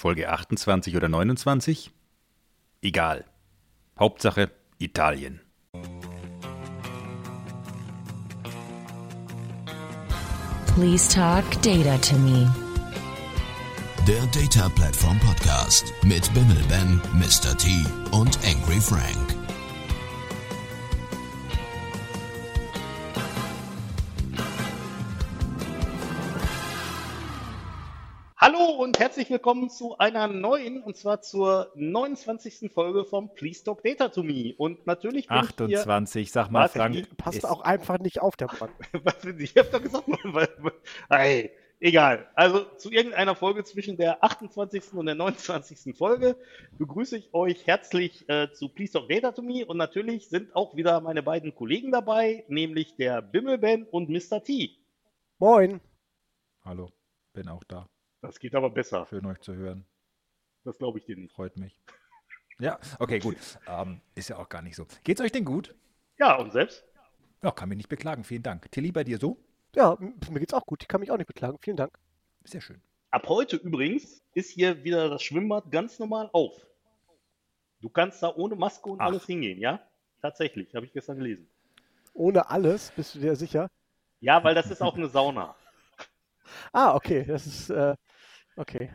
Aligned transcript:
Folge 0.00 0.30
28 0.30 0.96
oder 0.96 1.10
29? 1.10 1.92
Egal. 2.80 3.26
Hauptsache 3.98 4.50
Italien. 4.78 5.40
Please 10.74 11.06
talk 11.14 11.44
data 11.60 11.98
to 11.98 12.16
me. 12.16 12.48
Der 14.08 14.24
Data 14.28 14.70
Platform 14.70 15.18
Podcast 15.20 15.92
mit 16.02 16.32
Bimmel 16.32 16.62
Ben, 16.70 17.00
Mr. 17.12 17.54
T 17.58 17.68
und 18.12 18.38
Angry 18.46 18.80
Frank. 18.80 19.39
Und 28.90 28.98
herzlich 28.98 29.30
willkommen 29.30 29.70
zu 29.70 29.98
einer 29.98 30.26
neuen, 30.26 30.82
und 30.82 30.96
zwar 30.96 31.22
zur 31.22 31.70
29. 31.76 32.72
Folge 32.72 33.04
vom 33.04 33.32
Please 33.32 33.62
Talk 33.62 33.84
Data 33.84 34.08
to 34.08 34.24
Me. 34.24 34.52
Und 34.56 34.84
natürlich 34.84 35.28
bin 35.28 35.36
28, 35.36 36.32
sag 36.32 36.50
mal, 36.50 36.64
Was? 36.64 36.72
Frank. 36.72 36.96
Ich- 36.96 37.16
Passt 37.16 37.46
auch 37.46 37.60
einfach 37.60 38.00
nicht 38.00 38.20
auf, 38.20 38.34
der 38.34 38.48
Mann. 38.58 38.68
ich, 38.92 39.04
was, 39.04 39.24
ich 39.24 39.56
habe 39.56 39.68
doch 39.70 39.80
gesagt, 39.80 40.08
weil, 40.24 40.48
hey, 41.08 41.52
egal. 41.78 42.26
Also 42.34 42.64
zu 42.78 42.90
irgendeiner 42.90 43.36
Folge 43.36 43.62
zwischen 43.62 43.96
der 43.96 44.24
28. 44.24 44.92
und 44.94 45.06
der 45.06 45.14
29. 45.14 45.96
Folge 45.96 46.34
begrüße 46.76 47.16
ich 47.16 47.32
euch 47.32 47.68
herzlich 47.68 48.28
äh, 48.28 48.50
zu 48.52 48.70
Please 48.70 48.92
Talk 48.92 49.08
Data 49.08 49.30
to 49.30 49.42
Me. 49.42 49.64
Und 49.64 49.76
natürlich 49.76 50.28
sind 50.28 50.56
auch 50.56 50.74
wieder 50.74 51.00
meine 51.00 51.22
beiden 51.22 51.54
Kollegen 51.54 51.92
dabei, 51.92 52.44
nämlich 52.48 52.96
der 52.96 53.22
Bimmelben 53.22 53.86
und 53.92 54.08
Mr. 54.08 54.42
T. 54.42 54.72
Moin. 55.38 55.80
Hallo, 56.64 56.90
bin 57.32 57.46
auch 57.46 57.62
da. 57.68 57.86
Das 58.20 58.38
geht 58.38 58.54
aber 58.54 58.70
besser. 58.70 59.06
Schön 59.08 59.24
euch 59.26 59.40
zu 59.40 59.54
hören. 59.54 59.84
Das 60.64 60.76
glaube 60.78 60.98
ich 60.98 61.04
dir 61.04 61.16
nicht. 61.16 61.32
Freut 61.32 61.56
mich. 61.56 61.76
Ja, 62.58 62.78
okay, 62.98 63.20
gut. 63.20 63.38
Ähm, 63.66 64.02
ist 64.14 64.28
ja 64.28 64.36
auch 64.36 64.50
gar 64.50 64.60
nicht 64.60 64.76
so. 64.76 64.86
Geht's 65.02 65.22
euch 65.22 65.32
denn 65.32 65.46
gut? 65.46 65.74
Ja, 66.18 66.36
und 66.36 66.52
selbst? 66.52 66.84
Ja, 67.42 67.52
kann 67.52 67.70
mich 67.70 67.78
nicht 67.78 67.88
beklagen. 67.88 68.22
Vielen 68.22 68.42
Dank. 68.42 68.70
Tilly, 68.70 68.92
bei 68.92 69.02
dir 69.02 69.16
so? 69.16 69.38
Ja, 69.74 69.96
mir 69.98 70.40
geht's 70.40 70.52
auch 70.52 70.66
gut. 70.66 70.82
Ich 70.82 70.88
kann 70.88 71.00
mich 71.00 71.10
auch 71.10 71.16
nicht 71.16 71.26
beklagen. 71.26 71.56
Vielen 71.62 71.78
Dank. 71.78 71.98
Sehr 72.44 72.60
schön. 72.60 72.82
Ab 73.10 73.26
heute 73.30 73.56
übrigens 73.56 74.22
ist 74.34 74.50
hier 74.50 74.84
wieder 74.84 75.08
das 75.08 75.22
Schwimmbad 75.22 75.72
ganz 75.72 75.98
normal 75.98 76.28
auf. 76.34 76.52
Du 77.80 77.88
kannst 77.88 78.22
da 78.22 78.34
ohne 78.34 78.56
Maske 78.56 78.90
und 78.90 79.00
Ach. 79.00 79.06
alles 79.06 79.24
hingehen, 79.24 79.58
ja? 79.58 79.80
Tatsächlich, 80.20 80.74
habe 80.74 80.84
ich 80.84 80.92
gestern 80.92 81.16
gelesen. 81.16 81.48
Ohne 82.12 82.50
alles, 82.50 82.90
bist 82.90 83.14
du 83.14 83.20
dir 83.20 83.36
sicher? 83.36 83.68
Ja, 84.20 84.44
weil 84.44 84.54
das 84.54 84.70
ist 84.70 84.82
auch 84.82 84.96
eine 84.96 85.08
Sauna. 85.08 85.54
Ah, 86.72 86.96
okay. 86.96 87.24
Das 87.24 87.46
ist, 87.46 87.70
äh, 87.70 87.94
okay. 88.60 88.90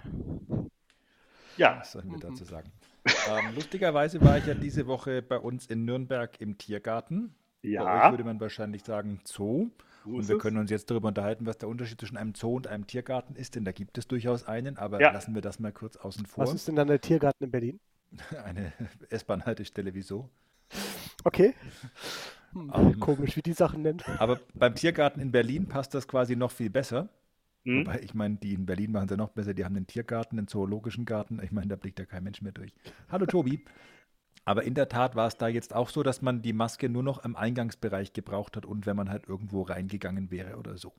Ja, 1.57 1.79
Was 1.79 1.91
sollen 1.91 2.11
wir 2.11 2.19
dazu 2.19 2.43
sagen? 2.43 2.71
ähm, 3.05 3.55
lustigerweise 3.55 4.21
war 4.21 4.37
ich 4.37 4.45
ja 4.45 4.53
diese 4.53 4.87
Woche 4.87 5.21
bei 5.21 5.37
uns 5.37 5.65
in 5.67 5.85
Nürnberg 5.85 6.39
im 6.41 6.57
Tiergarten. 6.57 7.33
Bei 7.75 7.83
euch 7.83 7.91
ja, 8.03 8.11
würde 8.11 8.23
man 8.23 8.39
wahrscheinlich 8.39 8.83
sagen 8.83 9.19
Zoo. 9.25 9.69
so 10.03 10.17
Und 10.17 10.27
wir 10.27 10.35
es. 10.35 10.41
können 10.41 10.57
uns 10.57 10.69
jetzt 10.71 10.89
darüber 10.91 11.07
unterhalten, 11.09 11.45
was 11.45 11.57
der 11.57 11.69
Unterschied 11.69 11.99
zwischen 11.99 12.17
einem 12.17 12.33
Zoo 12.35 12.55
und 12.55 12.67
einem 12.67 12.87
Tiergarten 12.87 13.35
ist, 13.35 13.55
denn 13.55 13.65
da 13.65 13.71
gibt 13.71 13.97
es 13.97 14.07
durchaus 14.07 14.43
einen, 14.47 14.77
aber 14.77 15.01
Ja. 15.01 15.11
lassen 15.11 15.33
wir 15.35 15.41
das 15.41 15.59
mal 15.59 15.71
kurz 15.71 15.97
außen 15.97 16.25
vor. 16.25 16.45
Was 16.45 16.53
ist 16.53 16.67
denn 16.67 16.75
dann 16.75 16.87
der 16.87 17.01
Tiergarten 17.01 17.43
in 17.45 17.51
Berlin? 17.51 17.79
Eine 18.45 18.71
S-Bahn-Haltestelle, 19.09 19.93
wieso? 19.93 20.29
Okay. 21.25 21.53
Hm, 22.53 22.71
Ähm. 22.73 22.99
Komisch, 22.99 23.35
wie 23.35 23.41
die 23.41 23.53
Sachen 23.53 23.81
nennt. 23.81 24.03
Aber 24.19 24.39
beim 24.53 24.75
Tiergarten 24.75 25.19
in 25.21 25.31
Berlin 25.31 25.67
passt 25.67 25.93
das 25.93 26.07
quasi 26.07 26.35
noch 26.35 26.51
viel 26.51 26.69
besser. 26.69 27.09
Hm? 27.65 27.79
Wobei, 27.79 27.99
ich 28.01 28.13
meine, 28.13 28.37
die 28.37 28.53
in 28.53 28.65
Berlin 28.65 28.91
machen 28.91 29.05
es 29.05 29.11
ja 29.11 29.17
noch 29.17 29.31
besser. 29.31 29.53
Die 29.53 29.65
haben 29.65 29.75
einen 29.75 29.87
Tiergarten, 29.87 30.37
einen 30.37 30.47
zoologischen 30.47 31.05
Garten. 31.05 31.41
Ich 31.43 31.51
meine, 31.51 31.67
da 31.67 31.75
blickt 31.75 31.99
ja 31.99 32.05
kein 32.05 32.23
Mensch 32.23 32.41
mehr 32.41 32.51
durch. 32.51 32.73
Hallo 33.09 33.25
Tobi. 33.25 33.65
Aber 34.47 34.63
in 34.63 34.75
der 34.75 34.87
Tat 34.87 35.15
war 35.15 35.27
es 35.27 35.37
da 35.37 35.47
jetzt 35.47 35.73
auch 35.73 35.89
so, 35.89 36.03
dass 36.03 36.21
man 36.21 36.43
die 36.43 36.53
Maske 36.53 36.87
nur 36.87 37.01
noch 37.01 37.25
im 37.25 37.35
Eingangsbereich 37.35 38.13
gebraucht 38.13 38.55
hat 38.55 38.65
und 38.65 38.85
wenn 38.85 38.95
man 38.95 39.09
halt 39.09 39.27
irgendwo 39.27 39.63
reingegangen 39.63 40.29
wäre 40.29 40.57
oder 40.57 40.77
so. 40.77 40.93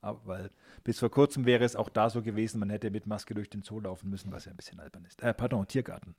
Aber 0.00 0.20
weil 0.24 0.50
bis 0.84 0.98
vor 0.98 1.10
kurzem 1.10 1.44
wäre 1.44 1.64
es 1.64 1.76
auch 1.76 1.90
da 1.90 2.08
so 2.08 2.22
gewesen, 2.22 2.60
man 2.60 2.70
hätte 2.70 2.90
mit 2.90 3.06
Maske 3.06 3.34
durch 3.34 3.50
den 3.50 3.62
Zoo 3.62 3.80
laufen 3.80 4.08
müssen, 4.08 4.32
was 4.32 4.46
ja 4.46 4.52
ein 4.52 4.56
bisschen 4.56 4.80
albern 4.80 5.04
ist. 5.04 5.22
Äh, 5.22 5.34
pardon, 5.34 5.68
Tiergarten. 5.68 6.14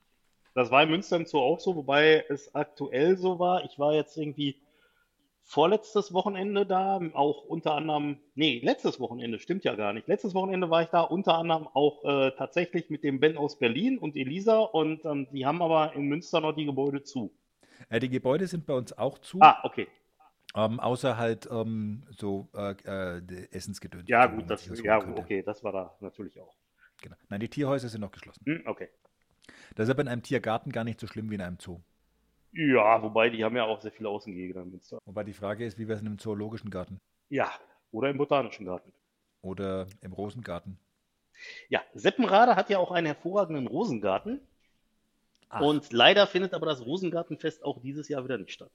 Das 0.54 0.70
war 0.70 0.82
in 0.84 0.90
Münster 0.90 1.16
im 1.16 1.26
Zoo 1.26 1.38
auch 1.38 1.58
so, 1.58 1.74
wobei 1.74 2.24
es 2.28 2.54
aktuell 2.54 3.16
so 3.16 3.40
war. 3.40 3.64
Ich 3.64 3.78
war 3.78 3.94
jetzt 3.94 4.16
irgendwie 4.16 4.60
vorletztes 5.50 6.12
Wochenende 6.12 6.64
da, 6.64 7.00
auch 7.14 7.42
unter 7.44 7.74
anderem, 7.74 8.18
nee, 8.36 8.60
letztes 8.62 9.00
Wochenende, 9.00 9.40
stimmt 9.40 9.64
ja 9.64 9.74
gar 9.74 9.92
nicht. 9.92 10.06
Letztes 10.06 10.32
Wochenende 10.32 10.70
war 10.70 10.82
ich 10.82 10.90
da 10.90 11.00
unter 11.00 11.36
anderem 11.36 11.66
auch 11.66 12.04
äh, 12.04 12.30
tatsächlich 12.36 12.88
mit 12.88 13.02
dem 13.02 13.18
Ben 13.18 13.36
aus 13.36 13.58
Berlin 13.58 13.98
und 13.98 14.14
Elisa 14.14 14.60
und 14.60 15.04
ähm, 15.04 15.26
die 15.32 15.44
haben 15.44 15.60
aber 15.60 15.92
in 15.94 16.02
Münster 16.06 16.40
noch 16.40 16.52
die 16.52 16.66
Gebäude 16.66 17.02
zu. 17.02 17.34
Äh, 17.88 17.98
die 17.98 18.08
Gebäude 18.08 18.46
sind 18.46 18.64
bei 18.64 18.74
uns 18.74 18.96
auch 18.96 19.18
zu, 19.18 19.38
Ah, 19.40 19.58
okay. 19.64 19.88
ähm, 20.54 20.78
außer 20.78 21.16
halt 21.16 21.48
ähm, 21.50 22.04
so 22.16 22.48
äh, 22.54 22.74
äh, 23.18 23.48
Essensgedöns. 23.50 24.08
Ja, 24.08 24.26
gut, 24.26 24.48
das, 24.48 24.70
was 24.70 24.80
ja, 24.84 25.00
könnte. 25.00 25.20
okay, 25.20 25.42
das 25.42 25.64
war 25.64 25.72
da 25.72 25.96
natürlich 25.98 26.40
auch. 26.40 26.54
Genau. 27.02 27.16
Nein, 27.28 27.40
die 27.40 27.48
Tierhäuser 27.48 27.88
sind 27.88 28.02
noch 28.02 28.12
geschlossen. 28.12 28.44
Hm, 28.46 28.62
okay. 28.66 28.88
Das 29.74 29.88
ist 29.88 29.90
aber 29.90 30.02
in 30.02 30.08
einem 30.08 30.22
Tiergarten 30.22 30.70
gar 30.70 30.84
nicht 30.84 31.00
so 31.00 31.08
schlimm 31.08 31.28
wie 31.28 31.34
in 31.34 31.40
einem 31.40 31.58
Zoo. 31.58 31.80
Ja, 32.52 33.02
wobei 33.02 33.30
die 33.30 33.44
haben 33.44 33.56
ja 33.56 33.64
auch 33.64 33.80
sehr 33.80 33.92
viele 33.92 34.08
Außengehege 34.08 34.58
in 34.58 34.70
Münster. 34.70 34.98
Wobei 35.04 35.22
die 35.24 35.32
Frage 35.32 35.64
ist, 35.64 35.78
wie 35.78 35.86
wäre 35.86 35.94
es 35.96 36.00
in 36.00 36.08
einem 36.08 36.18
zoologischen 36.18 36.70
Garten 36.70 36.98
Ja, 37.28 37.50
oder 37.92 38.10
im 38.10 38.18
Botanischen 38.18 38.66
Garten. 38.66 38.92
oder 39.42 39.86
im 40.00 40.12
Rosengarten? 40.12 40.78
Ja, 41.68 41.80
Seppenrade 41.94 42.56
hat 42.56 42.68
ja 42.70 42.78
auch 42.78 42.90
einen 42.90 43.06
hervorragenden 43.06 43.66
Rosengarten. 43.66 44.40
Ach. 45.48 45.60
Und 45.62 45.92
leider 45.92 46.26
findet 46.26 46.52
aber 46.54 46.66
das 46.66 46.84
Rosengartenfest 46.84 47.64
auch 47.64 47.80
dieses 47.80 48.08
Jahr 48.08 48.24
wieder 48.24 48.36
nicht 48.38 48.52
statt. 48.52 48.70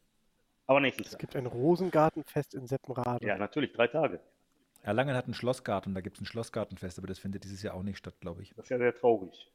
Aber 0.68 0.80
nächstes 0.80 1.08
Es 1.08 1.12
Jahr. 1.14 1.20
gibt 1.20 1.36
ein 1.36 1.46
Rosengartenfest 1.46 2.56
in 2.56 2.66
Seppenrade. 2.68 3.26
Ja, 3.26 3.38
natürlich, 3.38 3.72
drei 3.74 3.88
Tage. 3.88 4.20
Erlangen 4.82 5.16
hat 5.16 5.26
einen 5.26 5.34
Schlossgarten, 5.34 5.94
da 5.94 6.02
gibt 6.02 6.18
es 6.18 6.22
ein 6.22 6.26
Schlossgartenfest, 6.26 6.98
aber 6.98 7.08
das 7.08 7.20
findet 7.20 7.44
dieses 7.44 7.62
Jahr 7.62 7.76
auch 7.76 7.84
nicht 7.84 7.98
statt, 7.98 8.16
glaube 8.20 8.42
ich. 8.42 8.54
Das 8.56 8.66
ist 8.66 8.70
ja 8.70 8.78
sehr 8.78 8.96
traurig. 8.96 9.52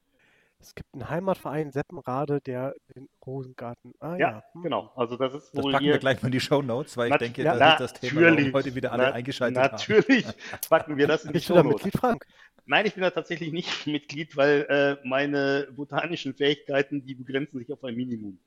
Es 0.61 0.75
gibt 0.75 0.93
einen 0.93 1.09
Heimatverein 1.09 1.73
Seppenrade, 1.73 2.41
der 2.43 2.75
den 2.95 3.09
Rosengarten. 3.25 3.95
Ah, 3.99 4.17
Ja, 4.17 4.19
ja. 4.31 4.45
Hm. 4.53 4.63
genau. 4.63 4.93
Also 4.95 5.17
das 5.17 5.33
ist 5.35 5.51
Das 5.55 5.65
wohl 5.65 5.73
packen 5.73 5.85
hier. 5.85 5.95
wir 5.95 5.99
gleich 6.01 6.21
mal 6.23 6.27
in 6.29 6.33
die 6.33 6.41
Show 6.41 6.61
Notes, 6.61 6.97
weil 6.97 7.11
ich 7.11 7.17
denke, 7.17 7.43
ja, 7.43 7.57
das 7.57 7.81
ist 7.81 7.81
das 7.95 8.01
Thema, 8.01 8.21
warum 8.21 8.35
natürlich. 8.35 8.55
heute 8.55 8.75
wieder 8.75 8.93
alle 8.93 9.05
Na- 9.05 9.13
eingeschaltet 9.13 9.57
Natürlich 9.57 10.27
packen 10.69 10.97
wir 10.99 11.07
das 11.07 11.25
in 11.25 11.29
die 11.29 11.33
Bist 11.35 11.49
du 11.49 11.55
da 11.55 11.61
Shownotes. 11.61 11.85
Mitglied, 11.85 12.01
Frank? 12.01 12.27
Nein, 12.67 12.87
ich 12.87 12.95
bin 12.95 13.03
da 13.03 13.11
tatsächlich 13.11 13.53
nicht 13.53 13.87
Mitglied, 13.87 14.37
weil 14.37 14.67
äh, 15.03 15.09
meine 15.09 15.69
botanischen 15.75 16.35
Fähigkeiten, 16.35 17.05
die 17.07 17.15
begrenzen 17.15 17.59
sich 17.59 17.73
auf 17.73 17.83
ein 17.85 17.95
Minimum. 17.97 18.39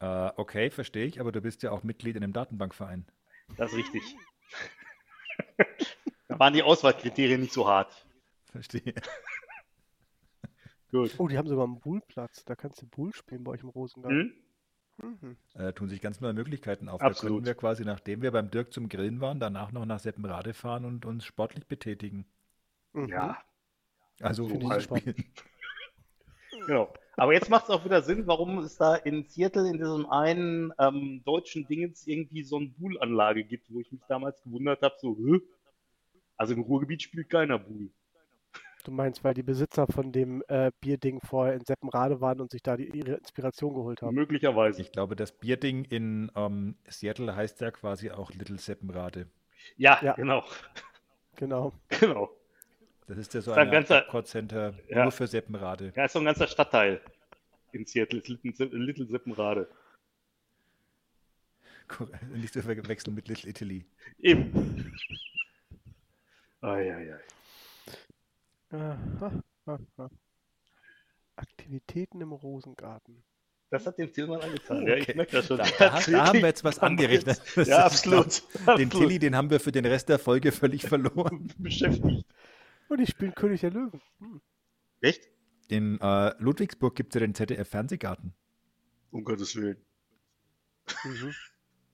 haben. 0.00 0.28
Äh, 0.28 0.32
okay, 0.36 0.70
verstehe 0.70 1.06
ich, 1.06 1.20
aber 1.20 1.32
du 1.32 1.40
bist 1.40 1.62
ja 1.62 1.70
auch 1.72 1.82
Mitglied 1.84 2.16
in 2.16 2.22
einem 2.22 2.32
Datenbankverein. 2.34 3.06
Das 3.56 3.70
ist 3.72 3.78
richtig. 3.78 4.02
da 6.28 6.38
waren 6.38 6.52
die 6.52 6.62
Auswahlkriterien 6.62 7.40
nicht 7.40 7.52
so 7.52 7.66
hart. 7.66 8.06
Verstehe. 8.50 8.94
Gut. 10.92 11.14
Oh, 11.18 11.26
die 11.26 11.38
haben 11.38 11.48
sogar 11.48 11.64
einen 11.64 11.80
Bullplatz. 11.80 12.44
Da 12.44 12.54
kannst 12.54 12.82
du 12.82 12.86
Bull 12.86 13.12
spielen 13.14 13.44
bei 13.44 13.52
euch 13.52 13.62
im 13.62 13.70
Rosengarten. 13.70 14.34
Hm? 15.00 15.18
Mhm. 15.20 15.36
Äh, 15.54 15.72
tun 15.72 15.88
sich 15.88 16.00
ganz 16.00 16.20
neue 16.20 16.34
Möglichkeiten 16.34 16.88
auf. 16.88 17.00
Absolut. 17.00 17.32
Da 17.32 17.36
können 17.36 17.46
wir 17.46 17.54
quasi, 17.54 17.84
nachdem 17.84 18.20
wir 18.22 18.30
beim 18.30 18.50
Dirk 18.50 18.72
zum 18.72 18.88
Grillen 18.88 19.20
waren, 19.20 19.40
danach 19.40 19.72
noch 19.72 19.86
nach 19.86 19.98
Seppenrade 19.98 20.52
fahren 20.52 20.84
und 20.84 21.06
uns 21.06 21.24
sportlich 21.24 21.66
betätigen. 21.66 22.26
Mhm. 22.92 23.08
Ja, 23.08 23.42
Also 24.20 24.48
Fußball 24.48 24.80
super. 24.80 24.98
spielen. 24.98 25.24
Genau. 26.66 26.92
Aber 27.16 27.32
jetzt 27.32 27.50
macht 27.50 27.64
es 27.64 27.70
auch 27.70 27.84
wieder 27.84 28.02
Sinn, 28.02 28.26
warum 28.26 28.58
es 28.58 28.76
da 28.76 28.94
in 28.94 29.24
Seattle 29.24 29.68
in 29.68 29.78
diesem 29.78 30.06
einen 30.06 30.72
ähm, 30.78 31.22
deutschen 31.24 31.66
Dingens 31.66 32.06
irgendwie 32.06 32.44
so 32.44 32.56
eine 32.58 32.68
Buhl-Anlage 32.68 33.42
gibt, 33.42 33.72
wo 33.72 33.80
ich 33.80 33.90
mich 33.90 34.02
damals 34.08 34.40
gewundert 34.42 34.82
habe, 34.82 34.94
so, 35.00 35.16
Hä? 35.16 35.40
Also 36.36 36.54
im 36.54 36.60
Ruhrgebiet 36.60 37.02
spielt 37.02 37.30
keiner 37.30 37.58
Buhl. 37.58 37.90
Du 38.84 38.90
meinst, 38.90 39.22
weil 39.22 39.34
die 39.34 39.44
Besitzer 39.44 39.86
von 39.86 40.10
dem 40.10 40.42
äh, 40.48 40.72
Bierding 40.80 41.20
vorher 41.20 41.54
in 41.54 41.64
Seppenrade 41.64 42.20
waren 42.20 42.40
und 42.40 42.50
sich 42.50 42.62
da 42.62 42.76
die, 42.76 42.86
ihre 42.88 43.14
Inspiration 43.14 43.74
geholt 43.74 44.02
haben. 44.02 44.14
Möglicherweise. 44.14 44.82
Ich 44.82 44.90
glaube, 44.90 45.14
das 45.14 45.30
Bierding 45.30 45.84
in 45.84 46.32
ähm, 46.34 46.74
Seattle 46.88 47.34
heißt 47.36 47.60
ja 47.60 47.70
quasi 47.70 48.10
auch 48.10 48.32
Little 48.32 48.58
Seppenrade. 48.58 49.28
Ja, 49.76 50.00
Ja. 50.02 50.14
genau. 50.14 50.44
Genau. 51.36 51.72
Genau. 52.00 52.30
Das 53.06 53.18
ist 53.18 53.32
ja 53.34 53.40
so 53.40 53.52
ist 53.52 53.58
ein 53.58 53.70
ganzer- 53.70 54.04
Center 54.24 54.74
Ja. 54.88 55.02
nur 55.04 55.12
für 55.12 55.26
Seppenrade. 55.26 55.92
Ja, 55.94 56.04
ist 56.06 56.12
so 56.12 56.18
ein 56.18 56.24
ganzer 56.24 56.46
Stadtteil 56.48 57.00
in 57.72 57.86
Seattle, 57.86 58.18
ist 58.20 58.28
Little, 58.28 58.66
Little 58.78 59.06
Seppenrade. 59.06 59.68
Nicht 62.34 62.52
zu 62.52 62.62
verwechseln 62.62 63.14
mit 63.14 63.28
Little 63.28 63.48
Italy. 63.50 63.84
Eben. 64.18 64.92
Eieiei. 66.60 67.18
Aha, 68.72 69.42
aha. 69.66 70.10
Aktivitäten 71.36 72.20
im 72.20 72.32
Rosengarten. 72.32 73.22
Das 73.70 73.86
hat 73.86 73.98
dem 73.98 74.12
Tillmann 74.12 74.40
angetan. 74.42 74.86
Ja, 74.86 74.96
ich 74.96 75.02
Okay. 75.04 75.16
merke 75.16 75.32
das 75.32 75.46
schon. 75.46 75.56
Da, 75.58 75.64
da, 75.78 75.98
da 76.00 76.26
haben 76.26 76.40
wir 76.40 76.46
jetzt 76.48 76.62
was 76.62 76.78
angerechnet. 76.78 77.40
Das 77.56 77.68
Ja, 77.68 77.86
ist, 77.86 78.02
glaub 78.02 78.26
absolut. 78.26 78.26
ich, 78.26 78.42
Den 78.64 78.68
absolut. 78.68 78.90
Tilly, 78.92 79.18
den 79.18 79.34
haben 79.36 79.48
wir 79.50 79.60
für 79.60 79.72
den 79.72 79.86
Rest 79.86 80.08
der 80.10 80.18
Folge 80.18 80.52
völlig 80.52 80.82
verloren. 80.86 81.50
beschäftigt. 81.58 82.26
Und 82.88 82.98
die 83.00 83.06
spielen 83.06 83.34
König 83.34 83.62
der 83.62 83.70
Löwen. 83.70 84.00
Hm. 84.18 84.40
Echt? 85.00 85.30
In 85.68 85.98
äh, 86.00 86.34
Ludwigsburg 86.38 86.94
gibt 86.94 87.14
es 87.14 87.20
ja 87.20 87.26
den 87.26 87.34
ZDF-Fernsehgarten. 87.34 88.34
Um 89.10 89.24
Gottes 89.24 89.56
Willen. 89.56 89.78
Mhm. 91.04 91.34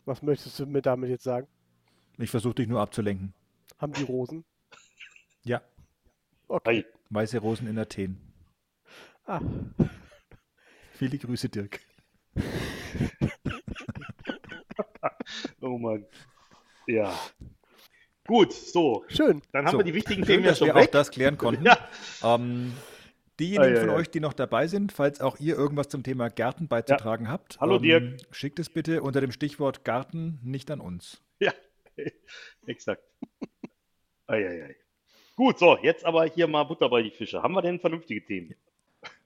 Was 0.05 0.23
möchtest 0.23 0.59
du 0.59 0.67
mir 0.67 0.83
damit 0.83 1.11
jetzt 1.11 1.25
sagen? 1.25 1.47
Ich 2.17 2.31
versuche 2.31 2.55
dich 2.57 2.67
nur 2.67 2.81
abzulenken. 2.81 3.35
Haben 3.79 3.93
die 3.93 4.03
Rosen? 4.03 4.45
Ja, 5.45 5.63
Okay. 6.49 6.85
Weiße 7.11 7.39
Rosen 7.39 7.69
in 7.69 7.79
Athen. 7.79 8.19
Ah, 9.27 9.41
Viele 10.95 11.19
Grüße, 11.19 11.49
Dirk. 11.49 11.81
Oh 15.61 15.77
Mann. 15.79 16.07
Ja. 16.87 17.15
Gut, 18.27 18.53
so. 18.53 19.05
schön. 19.09 19.43
Dann 19.53 19.67
haben 19.67 19.73
So, 19.73 19.79
wir 19.79 19.85
die 19.85 19.95
wichtigen 19.95 20.21
Schön, 20.23 20.27
Themen 20.27 20.45
ja 20.45 20.51
dass 20.51 20.59
schon 20.59 20.69
wir 20.69 20.77
auch 20.77 20.81
weg. 20.81 20.93
das 20.93 21.11
klären 21.11 21.37
konnten. 21.37 21.65
Ja. 21.67 21.77
Ähm, 22.23 22.73
diejenigen 23.39 23.75
Ei, 23.75 23.77
ei, 23.77 23.81
von 23.81 23.91
euch, 23.91 24.11
die 24.11 24.21
noch 24.21 24.33
dabei 24.33 24.67
sind, 24.67 24.93
falls 24.93 25.21
auch 25.21 25.39
ihr 25.39 25.57
irgendwas 25.57 25.89
zum 25.89 26.03
Thema 26.03 26.29
Garten 26.31 26.69
beizutragen 26.69 27.29
habt, 27.29 27.61
Hallo, 27.61 27.77
ähm, 27.77 27.83
Dirk. 27.83 28.21
schickt 28.31 28.59
es 28.59 28.71
bitte 28.71 29.03
unter 29.03 29.21
dem 29.21 29.33
Stichwort 29.33 29.85
Garten 29.85 30.39
nicht 30.43 30.71
an 30.71 30.81
uns. 30.81 31.21
Ja, 31.41 31.53
exakt. 32.67 33.03
Eieiei. 34.27 34.77
Gut, 35.39 35.57
so, 35.61 35.79
jetzt 35.83 36.05
aber 36.05 36.25
hier 36.25 36.49
mal 36.49 36.65
Butter 36.65 36.89
bei 36.89 37.01
die 37.01 37.13
Fische. 37.13 37.45
Haben 37.45 37.55
wir 37.55 37.63
denn 37.63 37.79
vernünftige 37.79 38.25
Themen? 38.25 38.57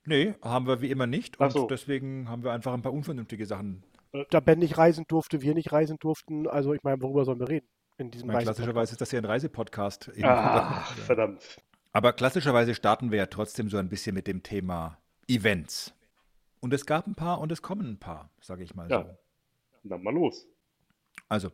Nee, 0.05 0.35
haben 0.43 0.67
wir 0.67 0.83
wie 0.83 0.91
immer 0.91 1.07
nicht. 1.07 1.37
Ach 1.41 1.47
Und 1.47 1.53
so. 1.53 1.67
deswegen 1.67 2.29
haben 2.29 2.45
wir 2.45 2.53
einfach 2.53 2.75
ein 2.75 2.83
paar 2.83 2.93
unvernünftige 2.93 3.47
Sachen. 3.47 3.83
Da 4.29 4.41
Ben 4.41 4.59
nicht 4.59 4.77
reisen 4.77 5.07
durfte, 5.09 5.41
wir 5.41 5.55
nicht 5.55 5.73
reisen 5.73 5.97
durften. 5.99 6.47
Also 6.47 6.75
ich 6.75 6.83
meine, 6.83 7.01
worüber 7.01 7.25
sollen 7.25 7.41
wir 7.41 7.49
reden? 7.49 7.67
In 7.97 8.11
diesem 8.11 8.29
Ich 8.29 8.33
meine, 8.35 8.45
klassischerweise 8.45 8.93
ist 8.93 9.01
das 9.01 9.11
ja 9.11 9.21
ein 9.21 9.25
Reisepodcast. 9.25 10.11
Ah, 10.11 10.15
Ja. 10.19 10.85
verdammt. 11.07 11.63
Aber 11.95 12.13
klassischerweise 12.13 12.75
starten 12.75 13.11
wir 13.11 13.17
ja 13.17 13.27
trotzdem 13.27 13.71
so 13.71 13.79
ein 13.79 13.89
bisschen 13.89 14.15
mit 14.15 14.27
dem 14.27 14.43
Thema 14.43 14.99
Events. 15.29 15.95
Und 16.61 16.75
es 16.75 16.85
gab 16.85 17.07
ein 17.07 17.15
paar 17.15 17.41
und 17.41 17.51
es 17.53 17.63
kommen 17.63 17.89
ein 17.93 17.99
paar, 17.99 18.29
sage 18.43 18.65
ich 18.65 18.75
mal 18.75 18.91
Ja. 18.91 19.03
so. 19.03 19.89
Dann 19.89 20.03
mal 20.03 20.13
los. 20.13 20.47
Also, 21.31 21.49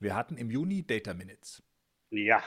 wir 0.00 0.14
hatten 0.14 0.36
im 0.36 0.50
Juni 0.50 0.86
Data 0.86 1.14
Minutes. 1.14 1.62
Ja, 2.10 2.42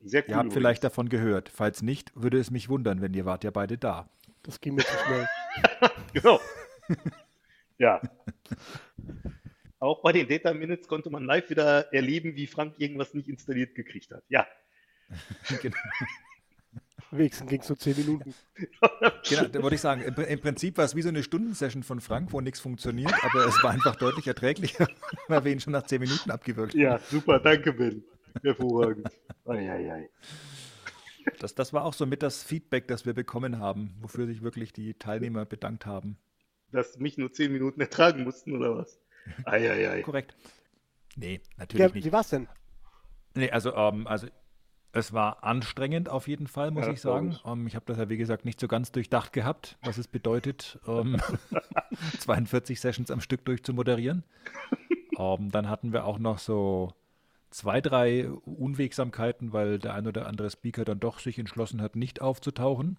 sehr 0.00 0.22
cool. 0.22 0.30
Ihr 0.30 0.36
habt 0.36 0.44
übrigens. 0.46 0.54
vielleicht 0.54 0.84
davon 0.84 1.08
gehört. 1.08 1.48
Falls 1.48 1.82
nicht, 1.82 2.12
würde 2.14 2.38
es 2.38 2.50
mich 2.50 2.68
wundern, 2.68 3.00
wenn 3.00 3.14
ihr 3.14 3.24
wart 3.24 3.44
ja 3.44 3.50
beide 3.50 3.78
da. 3.78 4.08
Das 4.42 4.60
ging 4.60 4.74
mir 4.74 4.84
zu 4.84 4.96
schnell. 5.06 5.26
Genau. 6.14 6.40
ja. 7.78 8.00
Auch 9.78 10.02
bei 10.02 10.12
den 10.12 10.26
Data 10.26 10.54
Minutes 10.54 10.88
konnte 10.88 11.10
man 11.10 11.24
live 11.24 11.50
wieder 11.50 11.92
erleben, 11.92 12.34
wie 12.34 12.46
Frank 12.46 12.74
irgendwas 12.78 13.12
nicht 13.12 13.28
installiert 13.28 13.74
gekriegt 13.74 14.10
hat. 14.10 14.22
Ja. 14.28 14.46
genau, 15.62 15.76
Wenigstens 17.10 17.48
ging 17.48 17.60
es 17.60 17.68
nur 17.68 17.78
zehn 17.78 17.96
Minuten. 17.96 18.34
genau, 19.28 19.44
da 19.46 19.62
wollte 19.62 19.76
ich 19.76 19.80
sagen, 19.80 20.02
im, 20.02 20.14
im 20.14 20.40
Prinzip 20.40 20.76
war 20.76 20.84
es 20.84 20.94
wie 20.94 21.02
so 21.02 21.08
eine 21.08 21.22
Stundensession 21.22 21.82
von 21.82 22.00
Frank, 22.00 22.32
wo 22.32 22.40
nichts 22.40 22.60
funktioniert, 22.60 23.12
aber 23.24 23.46
es 23.46 23.62
war 23.62 23.70
einfach 23.70 23.96
deutlich 23.96 24.26
erträglicher, 24.26 24.88
weil 25.28 25.44
wir 25.44 25.52
ihn 25.52 25.60
schon 25.60 25.72
nach 25.72 25.84
zehn 25.84 26.00
Minuten 26.00 26.30
abgewürgt 26.30 26.74
haben. 26.74 26.80
Ja, 26.80 26.98
super, 26.98 27.38
danke, 27.38 27.72
Ben. 27.72 28.04
Hervorragend. 28.42 29.08
Eieiei. 29.46 30.08
Das, 31.40 31.54
das 31.54 31.72
war 31.72 31.84
auch 31.84 31.92
so 31.92 32.06
mit 32.06 32.22
das 32.22 32.42
Feedback, 32.42 32.88
das 32.88 33.04
wir 33.06 33.12
bekommen 33.14 33.58
haben, 33.58 33.96
wofür 34.00 34.26
sich 34.26 34.42
wirklich 34.42 34.72
die 34.72 34.94
Teilnehmer 34.94 35.44
bedankt 35.44 35.86
haben. 35.86 36.18
Dass 36.72 36.98
mich 36.98 37.18
nur 37.18 37.32
zehn 37.32 37.52
Minuten 37.52 37.80
ertragen 37.80 38.24
mussten, 38.24 38.56
oder 38.56 38.76
was? 38.76 39.00
Eieiei. 39.44 40.02
Korrekt. 40.02 40.34
Nee, 41.16 41.40
natürlich 41.56 41.86
Ja, 41.88 41.94
nicht. 41.94 42.04
wie 42.06 42.12
war's 42.12 42.30
denn? 42.30 42.48
Nee, 43.34 43.50
also, 43.50 43.74
ähm, 43.74 44.06
also 44.06 44.26
es 44.92 45.12
war 45.12 45.44
anstrengend 45.44 46.08
auf 46.08 46.28
jeden 46.28 46.46
Fall, 46.46 46.70
muss 46.70 46.86
Ja, 46.86 46.92
ich 46.92 47.00
sagen. 47.00 47.30
glaub 47.30 47.46
Ähm, 47.58 47.66
ich 47.66 47.74
habe 47.76 47.84
das 47.86 47.98
ja, 47.98 48.08
wie 48.08 48.16
gesagt, 48.16 48.44
nicht 48.44 48.58
so 48.58 48.68
ganz 48.68 48.90
durchdacht 48.90 49.32
gehabt, 49.32 49.76
was 49.82 49.98
es 49.98 50.08
bedeutet, 50.08 50.78
ähm, 50.86 51.20
42 52.20 52.80
Sessions 52.80 53.10
am 53.10 53.20
Stück 53.20 53.44
durchzumoderieren. 53.44 54.24
ähm, 55.18 55.50
dann 55.50 55.68
hatten 55.68 55.92
wir 55.92 56.04
auch 56.04 56.18
noch 56.18 56.38
so 56.38 56.94
zwei, 57.50 57.80
drei 57.80 58.30
Unwegsamkeiten, 58.30 59.52
weil 59.52 59.78
der 59.78 59.94
ein 59.94 60.06
oder 60.06 60.26
andere 60.26 60.50
Speaker 60.50 60.84
dann 60.84 61.00
doch 61.00 61.18
sich 61.18 61.38
entschlossen 61.38 61.80
hat, 61.82 61.96
nicht 61.96 62.20
aufzutauchen. 62.20 62.98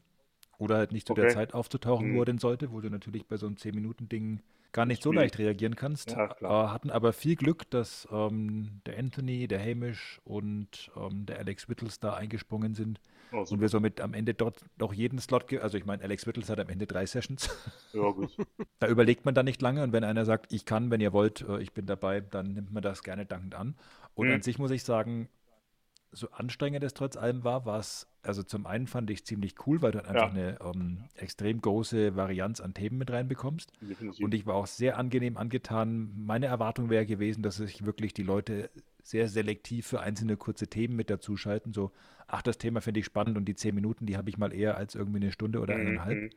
Oder 0.58 0.78
halt 0.78 0.92
nicht 0.92 1.08
zu 1.08 1.14
der 1.14 1.28
Okay. 1.28 1.30
Zeit 1.30 1.54
aufzutauchen, 1.54 2.12
wo 2.12 2.20
Mhm. 2.20 2.22
er 2.22 2.26
denn 2.26 2.38
sollte, 2.38 2.72
wo 2.72 2.82
du 2.82 2.90
natürlich 2.90 3.28
bei 3.28 3.38
so 3.38 3.48
einem 3.48 3.58
10-Minuten-Ding 3.58 4.42
gar 4.72 4.86
nicht 4.86 5.02
so 5.04 5.12
leicht 5.12 5.38
reagieren 5.38 5.76
kannst. 5.76 6.12
Ja. 6.12 6.36
Äh, 6.42 6.48
hatten 6.70 6.92
aber 6.92 7.14
viel 7.14 7.36
Glück, 7.36 7.70
dass 7.70 8.08
ähm, 8.12 8.82
der 8.86 8.98
Anthony, 8.98 9.48
der 9.48 9.60
Hamish 9.60 10.20
und 10.24 10.92
ähm, 10.96 11.26
der 11.26 11.40
Alex 11.40 11.70
Whittles 11.70 12.00
da 12.00 12.14
eingesprungen 12.14 12.76
sind 12.76 13.00
Oh, 13.32 13.46
und 13.48 13.62
wir 13.62 13.70
somit 13.70 14.02
am 14.02 14.16
Ende 14.16 14.34
dort 14.34 14.66
noch 14.80 14.92
jeden 14.92 15.20
Slot, 15.20 15.54
also 15.54 15.78
ich 15.78 15.86
meine, 15.86 16.02
Alex 16.04 16.26
Whittles 16.26 16.50
hat 16.50 16.60
am 16.60 16.70
Ende 16.70 16.88
drei 16.88 17.06
Sessions. 17.06 17.50
Ja, 17.94 18.10
gut. 18.10 18.36
da 18.80 18.88
überlegt 18.88 19.26
man 19.26 19.36
dann 19.36 19.46
nicht 19.46 19.62
lange 19.62 19.84
und 19.84 19.94
wenn 19.94 20.04
einer 20.04 20.26
sagt, 20.26 20.52
ich 20.52 20.66
kann, 20.66 20.90
wenn 20.90 21.00
ihr 21.02 21.14
wollt, 21.14 21.42
äh, 21.42 21.60
ich 21.60 21.72
bin 21.74 21.86
dabei, 21.86 22.22
dann 22.22 22.54
nimmt 22.54 22.72
man 22.72 22.82
das 22.82 23.04
gerne 23.04 23.26
dankend 23.26 23.54
an. 23.56 23.76
Und 24.16 24.28
Mhm. 24.28 24.34
an 24.34 24.42
sich 24.42 24.58
muss 24.58 24.72
ich 24.72 24.84
sagen, 24.84 25.30
so 26.12 26.30
anstrengend 26.32 26.84
es 26.84 26.94
trotz 26.94 27.18
allem 27.18 27.44
war, 27.44 27.66
war 27.66 27.80
es, 27.80 28.08
also 28.22 28.44
zum 28.44 28.66
einen 28.66 28.88
fand 28.88 29.10
ich 29.10 29.26
ziemlich 29.26 29.56
cool, 29.66 29.82
weil 29.82 29.92
du 29.92 30.00
halt 30.00 30.08
einfach 30.08 30.32
eine 30.32 30.60
ähm, 30.62 31.04
extrem 31.16 31.62
große 31.62 32.16
Varianz 32.16 32.60
an 32.60 32.74
Themen 32.74 32.98
mit 32.98 33.12
reinbekommst. 33.12 33.72
Definitiv. 33.82 34.24
Und 34.26 34.34
ich 34.34 34.46
war 34.46 34.56
auch 34.56 34.68
sehr 34.68 34.98
angenehm 34.98 35.38
angetan. 35.38 36.12
Meine 36.16 36.48
Erwartung 36.48 36.90
wäre 36.90 37.06
gewesen, 37.06 37.42
dass 37.44 37.58
sich 37.58 37.86
wirklich 37.86 38.14
die 38.14 38.24
Leute 38.24 38.70
sehr 39.04 39.30
selektiv 39.30 39.88
für 39.88 40.02
einzelne 40.02 40.38
kurze 40.38 40.68
Themen 40.68 40.96
mit 40.96 41.10
dazuschalten. 41.10 41.74
So, 41.74 41.92
ach, 42.28 42.42
das 42.42 42.58
Thema 42.58 42.82
finde 42.82 43.00
ich 43.00 43.06
spannend 43.06 43.38
und 43.38 43.46
die 43.46 43.56
zehn 43.56 43.74
Minuten, 43.74 44.06
die 44.06 44.18
habe 44.18 44.30
ich 44.30 44.38
mal 44.38 44.54
eher 44.54 44.78
als 44.78 44.96
irgendwie 44.96 45.22
eine 45.22 45.32
Stunde 45.32 45.60
oder 45.62 45.76
Mhm, 45.76 45.82
eineinhalb. 45.82 46.22
mhm. 46.22 46.30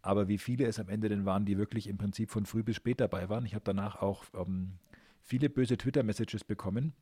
Aber 0.00 0.28
wie 0.28 0.38
viele 0.38 0.66
es 0.66 0.78
am 0.78 0.88
Ende 0.88 1.08
denn 1.08 1.24
waren, 1.24 1.44
die 1.44 1.58
wirklich 1.58 1.88
im 1.88 1.98
Prinzip 1.98 2.30
von 2.30 2.46
früh 2.46 2.62
bis 2.62 2.76
spät 2.76 3.00
dabei 3.00 3.28
waren. 3.28 3.44
Ich 3.44 3.54
habe 3.54 3.64
danach 3.64 3.96
auch 3.96 4.24
ähm, 4.34 4.74
viele 5.22 5.50
böse 5.50 5.76
Twitter-Messages 5.76 6.44
bekommen. 6.44 6.92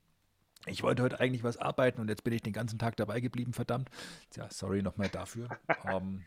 Ich 0.69 0.83
wollte 0.83 1.03
heute 1.03 1.21
eigentlich 1.21 1.45
was 1.45 1.57
arbeiten 1.57 2.01
und 2.01 2.09
jetzt 2.09 2.25
bin 2.25 2.33
ich 2.33 2.43
den 2.43 2.53
ganzen 2.53 2.79
Tag 2.79 2.97
dabei 2.97 3.21
geblieben, 3.21 3.53
verdammt. 3.53 3.89
Tja, 4.31 4.49
sorry 4.51 4.83
nochmal 4.83 5.09
dafür. 5.09 5.49
ähm, 5.89 6.25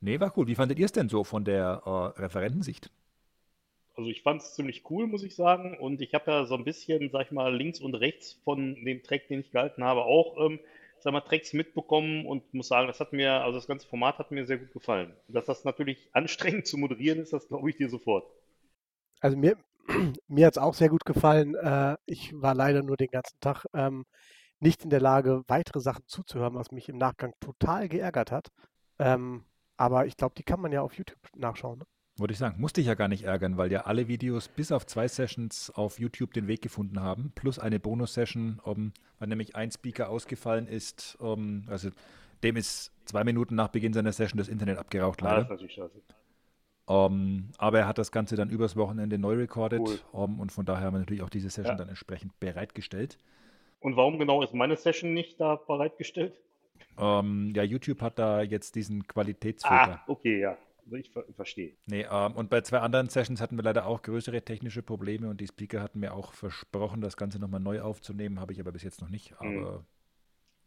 nee, 0.00 0.20
war 0.20 0.36
cool. 0.36 0.46
Wie 0.46 0.54
fandet 0.54 0.78
ihr 0.78 0.84
es 0.84 0.92
denn 0.92 1.08
so 1.08 1.24
von 1.24 1.44
der 1.44 1.82
äh, 1.86 2.20
Referentensicht? 2.20 2.90
Also 3.96 4.10
ich 4.10 4.22
fand 4.22 4.42
es 4.42 4.54
ziemlich 4.54 4.84
cool, 4.90 5.06
muss 5.06 5.24
ich 5.24 5.34
sagen. 5.34 5.78
Und 5.78 6.02
ich 6.02 6.12
habe 6.12 6.30
ja 6.30 6.44
so 6.44 6.54
ein 6.54 6.64
bisschen, 6.64 7.08
sag 7.10 7.26
ich 7.26 7.32
mal, 7.32 7.56
links 7.56 7.80
und 7.80 7.94
rechts 7.94 8.34
von 8.44 8.74
dem 8.84 9.02
Track, 9.02 9.28
den 9.28 9.40
ich 9.40 9.52
gehalten 9.52 9.82
habe, 9.82 10.02
auch, 10.04 10.36
ähm, 10.38 10.60
sag 10.98 11.14
mal, 11.14 11.22
Tracks 11.22 11.54
mitbekommen 11.54 12.26
und 12.26 12.52
muss 12.52 12.68
sagen, 12.68 12.88
das 12.88 13.00
hat 13.00 13.14
mir, 13.14 13.42
also 13.42 13.58
das 13.58 13.66
ganze 13.66 13.88
Format 13.88 14.18
hat 14.18 14.32
mir 14.32 14.44
sehr 14.44 14.58
gut 14.58 14.72
gefallen. 14.74 15.14
Dass 15.28 15.46
das 15.46 15.64
natürlich 15.64 16.10
anstrengend 16.12 16.66
zu 16.66 16.76
moderieren 16.76 17.20
ist, 17.20 17.32
das 17.32 17.48
glaube 17.48 17.70
ich 17.70 17.76
dir 17.76 17.88
sofort. 17.88 18.30
Also 19.20 19.38
mir, 19.38 19.56
mir 20.28 20.46
hat 20.46 20.54
es 20.54 20.62
auch 20.62 20.74
sehr 20.74 20.88
gut 20.88 21.04
gefallen. 21.04 21.54
Äh, 21.54 21.96
ich 22.06 22.32
war 22.34 22.54
leider 22.54 22.82
nur 22.82 22.96
den 22.96 23.10
ganzen 23.10 23.38
Tag 23.40 23.64
ähm, 23.74 24.04
nicht 24.60 24.84
in 24.84 24.90
der 24.90 25.00
Lage, 25.00 25.42
weitere 25.48 25.80
Sachen 25.80 26.04
zuzuhören, 26.06 26.54
was 26.54 26.70
mich 26.70 26.88
im 26.88 26.96
Nachgang 26.98 27.34
total 27.40 27.88
geärgert 27.88 28.30
hat. 28.30 28.48
Ähm, 28.98 29.44
aber 29.76 30.06
ich 30.06 30.16
glaube, 30.16 30.34
die 30.36 30.42
kann 30.42 30.60
man 30.60 30.72
ja 30.72 30.80
auf 30.80 30.94
YouTube 30.94 31.18
nachschauen. 31.36 31.80
Ne? 31.80 31.84
Wollte 32.18 32.32
ich 32.32 32.38
sagen, 32.38 32.58
musste 32.58 32.80
ich 32.80 32.86
ja 32.86 32.94
gar 32.94 33.08
nicht 33.08 33.24
ärgern, 33.24 33.58
weil 33.58 33.70
ja 33.70 33.82
alle 33.82 34.08
Videos 34.08 34.48
bis 34.48 34.72
auf 34.72 34.86
zwei 34.86 35.06
Sessions 35.06 35.70
auf 35.70 35.98
YouTube 36.00 36.32
den 36.32 36.46
Weg 36.48 36.62
gefunden 36.62 37.00
haben, 37.00 37.30
plus 37.34 37.58
eine 37.58 37.78
Bonus-Session, 37.78 38.58
um, 38.64 38.94
weil 39.18 39.28
nämlich 39.28 39.54
ein 39.54 39.70
Speaker 39.70 40.08
ausgefallen 40.08 40.66
ist. 40.66 41.16
Um, 41.20 41.64
also 41.68 41.90
dem 42.42 42.56
ist 42.56 42.90
zwei 43.04 43.22
Minuten 43.24 43.54
nach 43.54 43.68
Beginn 43.68 43.92
seiner 43.92 44.12
Session 44.12 44.38
das 44.38 44.48
Internet 44.48 44.78
abgeraucht, 44.78 45.20
Ja, 45.20 45.28
das 45.28 45.34
ist 45.34 45.42
leider. 45.42 45.54
natürlich 45.54 45.74
scheiße. 45.74 46.02
Um, 46.88 47.50
aber 47.58 47.80
er 47.80 47.88
hat 47.88 47.98
das 47.98 48.12
Ganze 48.12 48.36
dann 48.36 48.48
übers 48.48 48.76
Wochenende 48.76 49.18
neu 49.18 49.34
recorded 49.34 49.80
Cool. 49.80 49.98
um, 50.12 50.38
und 50.38 50.52
von 50.52 50.64
daher 50.64 50.86
haben 50.86 50.94
wir 50.94 51.00
natürlich 51.00 51.22
auch 51.22 51.30
diese 51.30 51.50
Session 51.50 51.72
Ja. 51.74 51.78
dann 51.78 51.88
entsprechend 51.88 52.38
bereitgestellt. 52.38 53.18
Und 53.80 53.96
warum 53.96 54.18
genau 54.18 54.40
ist 54.42 54.54
meine 54.54 54.76
Session 54.76 55.12
nicht 55.12 55.40
da 55.40 55.56
bereitgestellt? 55.56 56.40
Um, 56.96 57.52
ja, 57.54 57.62
YouTube 57.64 58.00
hat 58.02 58.18
da 58.18 58.40
jetzt 58.42 58.74
diesen 58.76 59.06
Qualitätsfilter. 59.06 60.00
Ah, 60.00 60.04
okay, 60.06 60.40
ja. 60.40 60.56
Also 60.84 60.96
ich 60.96 61.10
ver 61.10 61.24
verstehe. 61.34 61.72
Nee, 61.86 62.06
ähm, 62.08 62.32
und 62.36 62.48
bei 62.50 62.60
zwei 62.60 62.78
anderen 62.78 63.08
Sessions 63.08 63.40
hatten 63.40 63.56
wir 63.56 63.64
leider 63.64 63.86
auch 63.86 64.02
größere 64.02 64.42
technische 64.42 64.82
Probleme 64.82 65.28
und 65.28 65.40
die 65.40 65.48
Speaker 65.48 65.82
hatten 65.82 65.98
mir 65.98 66.14
auch 66.14 66.32
versprochen, 66.32 67.00
das 67.00 67.16
Ganze 67.16 67.40
nochmal 67.40 67.58
neu 67.60 67.80
aufzunehmen, 67.82 68.38
habe 68.38 68.52
ich 68.52 68.60
aber 68.60 68.70
bis 68.70 68.84
jetzt 68.84 69.00
noch 69.00 69.08
nicht, 69.08 69.32
Mhm. 69.40 69.58
aber 69.58 69.84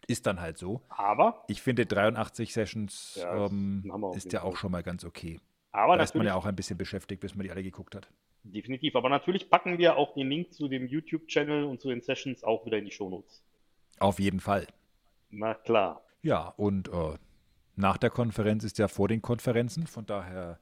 ist 0.08 0.26
dann 0.28 0.42
halt 0.42 0.58
so. 0.58 0.82
Aber, 0.90 1.46
Ich 1.48 1.62
finde 1.62 1.86
83 1.86 2.52
Sessions 2.52 3.20
Ja, 3.22 3.46
ähm, 3.46 3.90
ist 4.14 4.34
ja 4.34 4.44
auch 4.44 4.58
schon 4.58 4.72
mal 4.72 4.84
ganz 4.84 5.06
okay. 5.06 5.40
Aber 5.72 5.98
da 5.98 6.04
ist 6.04 6.16
man 6.16 6.26
ja 6.28 6.36
auch 6.36 6.46
ein 6.46 6.56
bisschen 6.56 6.78
beschäftigt, 6.78 7.22
bis 7.22 7.36
man 7.36 7.44
die 7.44 7.52
alle 7.52 7.64
geguckt 7.64 7.96
hat. 7.96 8.10
definitiv. 8.44 8.96
Aber 8.98 9.08
natürlich 9.10 9.50
packen 9.50 9.78
wir 9.78 9.96
auch 9.96 10.14
den 10.14 10.30
Link 10.30 10.54
zu 10.54 10.68
dem 10.68 10.88
YouTube-Channel 10.88 11.64
und 11.64 11.80
zu 11.82 11.90
den 11.90 12.02
Sessions 12.02 12.44
auch 12.44 12.66
wieder 12.66 12.78
in 12.78 12.86
die 12.86 12.92
Shownotes. 12.92 13.44
Auf 14.00 14.20
jeden 14.20 14.40
Fall. 14.42 14.68
Na 15.30 15.54
klar. 15.56 16.04
Ja, 16.22 16.50
und 16.58 16.90
äh, 16.90 17.18
nach 17.76 17.98
der 17.98 18.10
Konferenz 18.10 18.64
ist 18.64 18.78
ja 18.78 18.88
vor 18.88 19.08
den 19.08 19.22
Konferenzen, 19.22 19.88
von 19.88 20.06
daher 20.06 20.60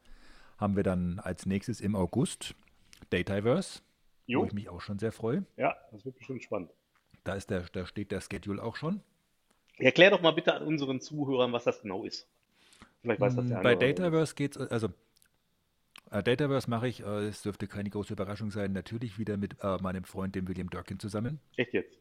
haben 0.58 0.76
wir 0.76 0.84
dann 0.84 1.20
als 1.20 1.46
nächstes 1.46 1.82
im 1.82 1.96
August 1.96 2.56
Dataverse, 3.10 3.82
wo 4.32 4.32
Jo, 4.32 4.46
ich 4.46 4.54
mich 4.54 4.70
auch 4.70 4.82
schon 4.82 5.00
sehr 5.00 5.12
freue. 5.12 5.46
ja, 5.58 5.76
das 5.92 6.06
wird 6.06 6.18
bestimmt 6.18 6.44
spannend. 6.44 6.72
Da, 7.24 7.36
ist 7.36 7.50
der, 7.52 7.62
da 7.72 7.86
steht 7.86 8.12
der 8.12 8.22
Schedule 8.22 8.62
auch 8.64 8.76
schon. 8.76 9.02
Erklär 9.80 10.12
doch 10.12 10.22
mal 10.22 10.32
bitte 10.34 10.64
unseren 10.64 11.02
Zuhörern, 11.02 11.52
was 11.52 11.64
das 11.64 11.82
genau 11.82 12.04
ist. 12.04 12.28
Vielleicht 13.08 13.22
weiß 13.22 13.36
das 13.36 13.48
der 13.48 13.60
Mm, 13.60 13.64
Bei. 13.64 13.76
Dataverse 13.76 14.36
geht's, 14.36 14.58
also 14.58 14.90
äh, 16.12 16.24
Dataverse 16.24 16.70
mache 16.70 16.88
ich, 16.88 17.02
äh, 17.02 17.28
es 17.28 17.42
dürfte 17.42 17.68
keine 17.68 17.90
große 17.90 18.14
Überraschung 18.14 18.52
sein, 18.52 18.74
natürlich 18.74 19.18
wieder 19.20 19.38
mit 19.38 19.58
äh, 19.64 19.78
meinem 19.82 20.04
Freund, 20.04 20.36
dem 20.36 20.48
William 20.48 20.70
Durkin, 20.70 21.00
zusammen. 21.00 21.40
Echt 21.56 21.74
jetzt? 21.74 21.98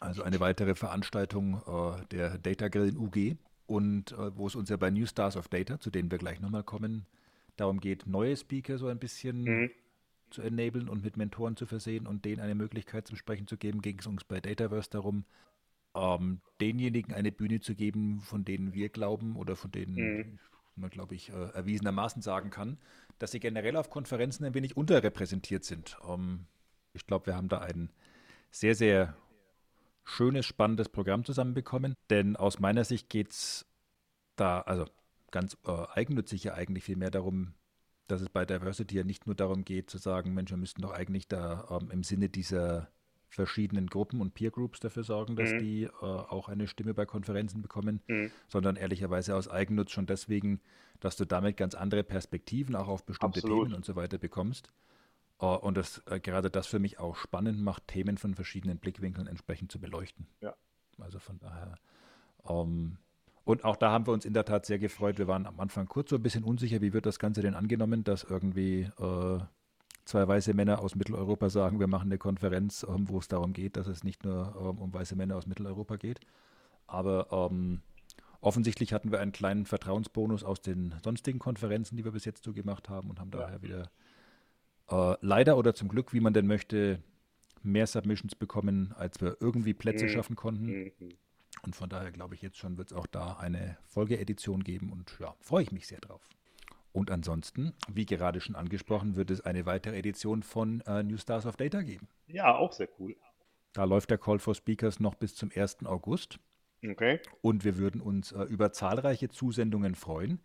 Also 0.00 0.22
eine 0.22 0.40
weitere 0.40 0.74
Veranstaltung 0.74 1.62
äh, 1.66 2.06
der 2.10 2.38
Data 2.38 2.68
Grill 2.68 2.88
in 2.90 2.96
UG 2.98 3.36
und 3.66 4.12
äh, 4.12 4.36
wo 4.36 4.46
es 4.46 4.54
uns 4.54 4.68
ja 4.68 4.76
bei 4.76 4.90
New 4.90 5.06
Stars 5.06 5.36
of 5.36 5.48
Data, 5.48 5.80
zu 5.80 5.90
denen 5.90 6.10
wir 6.10 6.18
gleich 6.18 6.40
nochmal 6.40 6.64
kommen, 6.64 7.06
darum 7.56 7.80
geht, 7.80 8.06
neue 8.06 8.36
Speaker 8.36 8.78
so 8.78 8.88
ein 8.88 8.98
bisschen 8.98 9.44
Mhm. 9.44 9.70
zu 10.30 10.42
enablen 10.42 10.88
und 10.88 11.02
mit 11.02 11.16
Mentoren 11.16 11.56
zu 11.56 11.66
versehen 11.66 12.06
und 12.06 12.24
denen 12.24 12.40
eine 12.40 12.54
Möglichkeit 12.54 13.06
zum 13.06 13.16
Sprechen 13.16 13.46
zu 13.46 13.56
geben, 13.56 13.80
ging 13.80 13.98
es 13.98 14.06
uns 14.06 14.24
bei 14.24 14.40
Dataverse 14.40 14.90
darum, 14.90 15.24
ähm, 15.96 16.40
denjenigen 16.60 17.14
eine 17.14 17.32
Bühne 17.32 17.60
zu 17.60 17.74
geben, 17.74 18.20
von 18.20 18.44
denen 18.44 18.72
wir 18.74 18.88
glauben 18.88 19.36
oder 19.36 19.56
von 19.56 19.70
denen 19.70 19.94
Mhm. 19.94 20.38
man, 20.76 20.90
glaube 20.90 21.14
ich, 21.14 21.30
äh, 21.30 21.50
erwiesenermaßen 21.54 22.22
sagen 22.22 22.50
kann, 22.50 22.78
dass 23.18 23.32
sie 23.32 23.40
generell 23.40 23.76
auf 23.76 23.90
Konferenzen 23.90 24.44
ein 24.44 24.54
wenig 24.54 24.76
unterrepräsentiert 24.76 25.64
sind. 25.64 25.96
Ähm, 26.08 26.46
ich 26.92 27.06
glaube, 27.06 27.26
wir 27.26 27.36
haben 27.36 27.48
da 27.48 27.60
ein 27.60 27.90
sehr, 28.50 28.74
sehr 28.74 29.16
schönes, 30.04 30.46
spannendes 30.46 30.88
Programm 30.88 31.24
zusammenbekommen, 31.24 31.94
denn 32.10 32.36
aus 32.36 32.58
meiner 32.60 32.84
Sicht 32.84 33.08
geht 33.10 33.30
es 33.32 33.66
da, 34.36 34.60
also 34.60 34.86
ganz 35.30 35.56
äh, 35.66 35.86
eigennützig 35.94 36.44
ja 36.44 36.54
eigentlich 36.54 36.84
viel 36.84 36.96
mehr 36.96 37.10
darum, 37.10 37.54
dass 38.06 38.20
es 38.20 38.28
bei 38.28 38.44
Diversity 38.46 38.96
ja 38.96 39.04
nicht 39.04 39.26
nur 39.26 39.34
darum 39.34 39.64
geht 39.64 39.90
zu 39.90 39.98
sagen, 39.98 40.32
Mensch, 40.34 40.50
wir 40.50 40.58
müssten 40.58 40.82
doch 40.82 40.92
eigentlich 40.92 41.26
da 41.28 41.66
ähm, 41.70 41.90
im 41.90 42.02
Sinne 42.04 42.28
dieser 42.28 42.88
verschiedenen 43.36 43.86
Gruppen 43.86 44.20
und 44.20 44.34
Peer 44.34 44.50
Groups 44.50 44.80
dafür 44.80 45.04
sorgen, 45.04 45.36
dass 45.36 45.52
Mhm. 45.52 45.58
die 45.58 45.82
äh, 45.84 45.90
auch 46.02 46.48
eine 46.48 46.66
Stimme 46.66 46.92
bei 46.94 47.06
Konferenzen 47.06 47.62
bekommen, 47.62 48.00
Mhm. 48.08 48.30
sondern 48.48 48.74
ehrlicherweise 48.76 49.36
aus 49.36 49.48
Eigennutz 49.48 49.92
schon 49.92 50.06
deswegen, 50.06 50.60
dass 51.00 51.16
du 51.16 51.24
damit 51.24 51.56
ganz 51.56 51.74
andere 51.74 52.02
Perspektiven 52.02 52.74
auch 52.74 52.88
auf 52.88 53.04
bestimmte 53.04 53.38
Absolut. 53.40 53.64
Themen 53.66 53.74
und 53.76 53.84
so 53.84 53.94
weiter 53.94 54.18
bekommst. 54.18 54.72
Äh, 55.40 55.46
und 55.46 55.76
das 55.76 56.02
äh, 56.06 56.18
gerade 56.18 56.50
das 56.50 56.66
für 56.66 56.78
mich 56.80 56.98
auch 56.98 57.16
spannend 57.16 57.60
macht, 57.60 57.86
Themen 57.86 58.18
von 58.18 58.34
verschiedenen 58.34 58.78
Blickwinkeln 58.78 59.26
entsprechend 59.28 59.70
zu 59.70 59.78
beleuchten. 59.78 60.26
Ja. 60.40 60.54
Also 60.98 61.18
von 61.18 61.38
daher. 61.38 61.76
Ähm, 62.48 62.96
und 63.44 63.64
auch 63.64 63.76
da 63.76 63.92
haben 63.92 64.06
wir 64.06 64.12
uns 64.12 64.24
in 64.24 64.32
der 64.34 64.44
Tat 64.44 64.66
sehr 64.66 64.78
gefreut. 64.80 65.18
Wir 65.18 65.28
waren 65.28 65.46
am 65.46 65.60
Anfang 65.60 65.86
kurz 65.86 66.10
so 66.10 66.16
ein 66.16 66.22
bisschen 66.22 66.42
unsicher, 66.42 66.80
wie 66.80 66.92
wird 66.92 67.06
das 67.06 67.18
Ganze 67.20 67.42
denn 67.42 67.54
angenommen, 67.54 68.02
dass 68.02 68.24
irgendwie 68.24 68.90
äh, 68.98 69.38
zwei 70.06 70.26
weiße 70.26 70.54
Männer 70.54 70.78
aus 70.80 70.94
Mitteleuropa 70.94 71.50
sagen, 71.50 71.78
wir 71.80 71.86
machen 71.88 72.08
eine 72.08 72.18
Konferenz, 72.18 72.86
ähm, 72.88 73.08
wo 73.08 73.18
es 73.18 73.28
darum 73.28 73.52
geht, 73.52 73.76
dass 73.76 73.86
es 73.88 74.04
nicht 74.04 74.24
nur 74.24 74.54
ähm, 74.58 74.78
um 74.78 74.94
weiße 74.94 75.16
Männer 75.16 75.36
aus 75.36 75.46
Mitteleuropa 75.46 75.96
geht. 75.96 76.20
Aber 76.86 77.28
ähm, 77.50 77.82
offensichtlich 78.40 78.92
hatten 78.92 79.10
wir 79.10 79.20
einen 79.20 79.32
kleinen 79.32 79.66
Vertrauensbonus 79.66 80.44
aus 80.44 80.62
den 80.62 80.94
sonstigen 81.04 81.38
Konferenzen, 81.38 81.96
die 81.96 82.04
wir 82.04 82.12
bis 82.12 82.24
jetzt 82.24 82.44
so 82.44 82.52
gemacht 82.52 82.88
haben 82.88 83.10
und 83.10 83.20
haben 83.20 83.30
daher 83.30 83.60
wieder 83.62 83.90
äh, 84.88 85.14
leider 85.20 85.58
oder 85.58 85.74
zum 85.74 85.88
Glück, 85.88 86.12
wie 86.12 86.20
man 86.20 86.32
denn 86.32 86.46
möchte, 86.46 87.02
mehr 87.62 87.86
Submissions 87.88 88.36
bekommen, 88.36 88.94
als 88.96 89.20
wir 89.20 89.36
irgendwie 89.40 89.74
Plätze 89.74 90.04
Mhm. 90.04 90.10
schaffen 90.10 90.36
konnten. 90.36 90.66
Mhm. 90.66 90.92
Und 91.62 91.74
von 91.74 91.88
daher 91.88 92.12
glaube 92.12 92.36
ich, 92.36 92.42
jetzt 92.42 92.58
schon 92.58 92.78
wird 92.78 92.92
es 92.92 92.96
auch 92.96 93.06
da 93.08 93.32
eine 93.38 93.76
Folgeedition 93.86 94.62
geben 94.62 94.92
und 94.92 95.16
ja, 95.18 95.34
freue 95.40 95.64
ich 95.64 95.72
mich 95.72 95.88
sehr 95.88 96.00
drauf. 96.00 96.22
Und 96.96 97.10
ansonsten, 97.10 97.74
wie 97.92 98.06
gerade 98.06 98.40
schon 98.40 98.56
angesprochen, 98.56 99.16
wird 99.16 99.30
es 99.30 99.42
eine 99.42 99.66
weitere 99.66 99.98
Edition 99.98 100.42
von 100.42 100.80
äh, 100.86 101.02
New 101.02 101.18
Stars 101.18 101.44
of 101.44 101.58
Data 101.58 101.82
geben. 101.82 102.08
Ja, 102.26 102.56
auch 102.56 102.72
sehr 102.72 102.88
cool. 102.98 103.14
Da 103.74 103.84
läuft 103.84 104.08
der 104.08 104.16
Call 104.16 104.38
for 104.38 104.54
Speakers 104.54 104.98
noch 104.98 105.14
bis 105.14 105.34
zum 105.34 105.50
1. 105.54 105.84
August 105.84 106.38
Okay. 106.82 107.20
und 107.42 107.64
wir 107.66 107.76
würden 107.76 108.00
uns 108.00 108.32
äh, 108.32 108.44
über 108.44 108.72
zahlreiche 108.72 109.28
Zusendungen 109.28 109.94
freuen. 109.94 110.40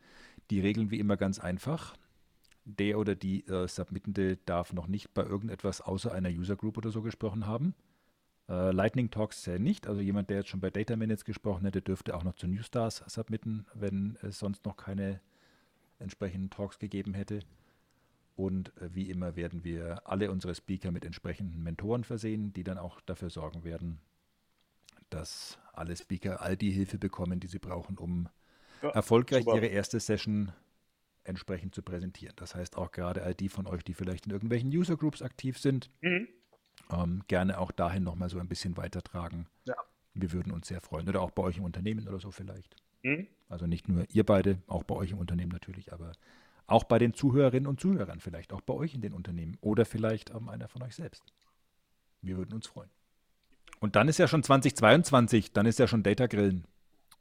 Die 0.49 0.59
Regeln 0.59 0.91
wie 0.91 0.99
immer 0.99 1.15
ganz 1.15 1.39
einfach. 1.39 1.95
Der 2.65 2.99
oder 2.99 3.15
die 3.15 3.47
äh, 3.47 3.69
Submittende 3.69 4.35
darf 4.45 4.73
noch 4.73 4.87
nicht 4.87 5.13
bei 5.13 5.23
irgendetwas 5.23 5.79
außer 5.79 6.11
einer 6.11 6.29
User 6.29 6.57
Group 6.57 6.77
oder 6.77 6.91
so 6.91 7.01
gesprochen 7.01 7.47
haben. 7.47 7.75
Äh, 8.49 8.71
Lightning 8.71 9.09
Talks 9.09 9.43
zählen 9.43 9.63
nicht. 9.63 9.87
Also 9.87 10.01
jemand, 10.01 10.29
der 10.29 10.39
jetzt 10.39 10.49
schon 10.49 10.59
bei 10.59 10.69
Data 10.69 10.97
Minutes 10.97 11.23
gesprochen 11.23 11.63
hätte, 11.63 11.81
dürfte 11.81 12.13
auch 12.13 12.25
noch 12.25 12.35
zu 12.35 12.45
New 12.47 12.61
Stars 12.61 13.05
submitten, 13.07 13.65
wenn 13.73 14.17
es 14.21 14.37
sonst 14.37 14.65
noch 14.65 14.75
keine 14.75 15.21
entsprechenden 16.01 16.49
Talks 16.49 16.79
gegeben 16.79 17.13
hätte. 17.13 17.39
Und 18.35 18.75
äh, 18.77 18.93
wie 18.93 19.09
immer 19.09 19.35
werden 19.35 19.63
wir 19.63 20.07
alle 20.07 20.31
unsere 20.31 20.55
Speaker 20.55 20.91
mit 20.91 21.05
entsprechenden 21.05 21.61
Mentoren 21.63 22.03
versehen, 22.03 22.53
die 22.53 22.63
dann 22.63 22.77
auch 22.77 23.01
dafür 23.01 23.29
sorgen 23.29 23.63
werden, 23.63 23.99
dass 25.09 25.57
alle 25.73 25.95
Speaker 25.95 26.41
all 26.41 26.55
die 26.57 26.71
Hilfe 26.71 26.97
bekommen, 26.97 27.39
die 27.39 27.47
sie 27.47 27.59
brauchen, 27.59 27.97
um 27.97 28.29
Ja, 28.81 28.89
erfolgreich 28.91 29.43
super. 29.43 29.57
ihre 29.57 29.67
erste 29.67 29.99
Session 29.99 30.53
entsprechend 31.23 31.75
zu 31.75 31.83
präsentieren. 31.83 32.33
Das 32.37 32.55
heißt 32.55 32.77
auch 32.77 32.91
gerade 32.91 33.21
all 33.23 33.35
die 33.35 33.49
von 33.49 33.67
euch, 33.67 33.83
die 33.83 33.93
vielleicht 33.93 34.25
in 34.25 34.31
irgendwelchen 34.31 34.69
User 34.69 34.97
Groups 34.97 35.21
aktiv 35.21 35.59
sind, 35.59 35.91
Mhm. 36.01 36.27
ähm, 36.91 37.21
gerne 37.27 37.59
auch 37.59 37.71
dahin 37.71 38.03
nochmal 38.03 38.29
so 38.29 38.39
ein 38.39 38.47
bisschen 38.47 38.75
weitertragen. 38.77 39.47
Ja. 39.65 39.75
Wir 40.13 40.31
würden 40.31 40.51
uns 40.51 40.67
sehr 40.67 40.81
freuen. 40.81 41.07
Oder 41.07 41.21
auch 41.21 41.31
bei 41.31 41.43
euch 41.43 41.57
im 41.57 41.63
Unternehmen 41.63 42.07
oder 42.07 42.19
so 42.19 42.31
vielleicht. 42.31 42.75
Mhm. 43.03 43.27
Also 43.51 43.67
nicht 43.67 43.89
nur 43.89 44.05
ihr 44.09 44.25
beide, 44.25 44.57
auch 44.67 44.83
bei 44.83 44.95
euch 44.95 45.11
im 45.11 45.19
Unternehmen 45.19 45.51
natürlich, 45.51 45.91
aber 45.93 46.13
auch 46.67 46.85
bei 46.85 46.99
den 46.99 47.13
Zuhörerinnen 47.13 47.67
und 47.67 47.79
Zuhörern 47.79 48.19
vielleicht, 48.19 48.53
auch 48.53 48.61
bei 48.61 48.73
euch 48.73 48.95
in 48.95 49.01
den 49.01 49.13
Unternehmen 49.13 49.57
oder 49.61 49.85
vielleicht 49.85 50.29
ähm, 50.29 50.49
einer 50.49 50.67
von 50.67 50.81
euch 50.83 50.95
selbst. 50.95 51.33
Wir 52.21 52.37
würden 52.37 52.53
uns 52.53 52.67
freuen. 52.67 52.89
Und 53.79 53.95
dann 53.95 54.07
ist 54.07 54.19
ja 54.19 54.27
schon 54.27 54.43
2022, 54.43 55.51
dann 55.51 55.65
ist 55.65 55.79
ja 55.79 55.87
schon 55.87 56.03
Data 56.03 56.27
Grillen. 56.27 56.65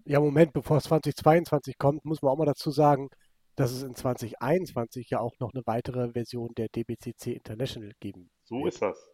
Ja, 0.04 0.20
Moment, 0.20 0.52
bevor 0.52 0.76
es 0.76 0.84
2022 0.84 1.78
kommt, 1.78 2.04
muss 2.04 2.22
man 2.22 2.32
auch 2.32 2.38
mal 2.38 2.46
dazu 2.46 2.70
sagen, 2.70 3.08
dass 3.56 3.72
es 3.72 3.82
in 3.82 3.94
2021 3.94 5.10
ja 5.10 5.20
auch 5.20 5.38
noch 5.40 5.52
eine 5.52 5.62
weitere 5.66 6.12
Version 6.12 6.54
der 6.56 6.68
DBCC 6.68 7.32
International 7.32 7.92
geben 8.00 8.30
So 8.44 8.66
ist 8.66 8.80
das. 8.80 9.10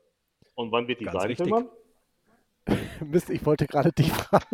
Und 0.55 0.71
wann 0.71 0.87
wird 0.87 1.01
die 1.01 1.05
Ganz 1.05 1.19
sein, 1.19 1.27
richtig. 1.29 1.47
Tillmann? 1.47 1.69
Mist, 3.05 3.31
ich 3.31 3.45
wollte 3.47 3.67
gerade 3.67 3.93
dich 3.93 4.11
fragen. 4.13 4.45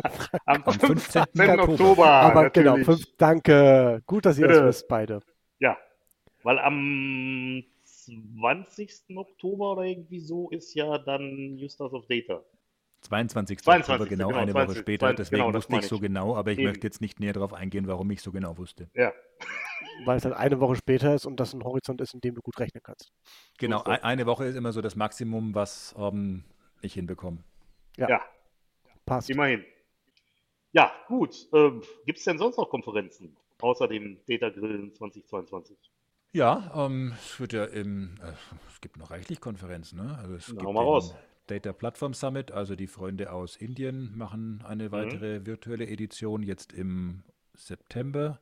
Am, 0.46 0.62
Am 0.64 0.72
15. 0.78 0.98
15. 1.34 1.50
Oktober. 1.60 1.72
Oktober. 1.72 2.06
Aber 2.10 2.50
genau, 2.50 2.76
natürlich. 2.76 2.86
fünf, 2.86 3.16
danke. 3.16 4.02
Gut, 4.06 4.26
dass 4.26 4.38
ihr 4.38 4.46
Bitte. 4.46 4.60
das 4.60 4.68
wisst, 4.76 4.88
beide. 4.88 5.20
Ja, 5.58 5.76
weil 6.42 6.58
am 6.58 7.62
20. 8.04 9.16
Oktober 9.16 9.72
oder 9.72 9.82
irgendwie 9.84 10.20
so 10.20 10.50
ist 10.50 10.74
ja 10.74 10.98
dann 10.98 11.54
New 11.54 11.68
Stars 11.68 11.92
of 11.92 12.06
Data. 12.06 12.42
22. 13.02 13.58
22., 13.60 13.92
Oktober, 13.92 14.08
genau, 14.08 14.28
genau, 14.28 14.38
eine 14.40 14.52
20, 14.52 14.68
Woche 14.70 14.78
später. 14.80 15.06
20, 15.06 15.16
Deswegen 15.16 15.42
genau, 15.46 15.54
wusste 15.56 15.76
ich 15.76 15.86
so 15.88 15.98
genau, 15.98 16.36
aber 16.36 16.52
ich 16.52 16.58
Eben. 16.58 16.68
möchte 16.68 16.86
jetzt 16.86 17.00
nicht 17.00 17.18
näher 17.18 17.32
darauf 17.32 17.52
eingehen, 17.52 17.86
warum 17.88 18.10
ich 18.12 18.22
so 18.22 18.30
genau 18.30 18.56
wusste. 18.58 18.88
Ja, 18.94 19.12
Weil 20.04 20.18
es 20.18 20.22
dann 20.22 20.32
eine 20.34 20.60
Woche 20.60 20.76
später 20.76 21.14
ist 21.14 21.26
und 21.26 21.40
das 21.40 21.52
ein 21.52 21.64
Horizont 21.64 22.00
ist, 22.00 22.14
in 22.14 22.20
dem 22.20 22.34
du 22.36 22.42
gut 22.42 22.58
rechnen 22.60 22.80
kannst. 22.82 23.10
Genau, 23.58 23.78
das. 23.82 23.88
ein- 23.98 24.04
eine 24.04 24.26
Woche 24.26 24.44
ist 24.44 24.54
immer 24.54 24.72
so 24.72 24.80
das 24.82 24.94
Maximum, 24.94 25.52
was 25.54 25.94
ähm, 25.98 26.44
ich 26.80 26.94
hinbekomme. 26.94 27.38
Ja. 27.96 28.08
ja, 28.08 28.22
Passt. 29.06 29.30
immerhin. 29.30 29.64
Ja, 30.72 30.92
gut. 31.08 31.48
Ähm, 31.52 31.82
Gibt 32.06 32.18
es 32.18 32.24
denn 32.24 32.38
sonst 32.38 32.56
noch 32.56 32.68
Konferenzen 32.70 33.36
außer 33.60 33.88
dem 33.88 34.18
Data 34.26 34.48
Grill 34.50 34.92
2022? 34.94 35.76
Ja, 36.32 36.72
ähm, 36.74 37.12
es 37.18 37.38
wird 37.40 37.52
ja 37.52 37.64
im, 37.64 38.14
äh, 38.22 38.32
es 38.72 38.80
gibt 38.80 38.96
noch 38.96 39.10
reichlich 39.10 39.40
Konferenzen, 39.40 39.98
ne? 39.98 40.16
Also 40.18 40.34
es 40.34 40.48
Na, 40.48 40.62
gibt 40.62 40.72
mal 40.72 40.80
raus. 40.82 41.14
Data 41.46 41.72
Platform 41.72 42.14
Summit, 42.14 42.52
also 42.52 42.74
die 42.74 42.86
Freunde 42.86 43.32
aus 43.32 43.56
Indien 43.56 44.16
machen 44.16 44.62
eine 44.66 44.84
Mhm. 44.84 44.92
weitere 44.92 45.44
virtuelle 45.46 45.86
Edition 45.88 46.42
jetzt 46.42 46.72
im 46.72 47.22
September. 47.54 48.40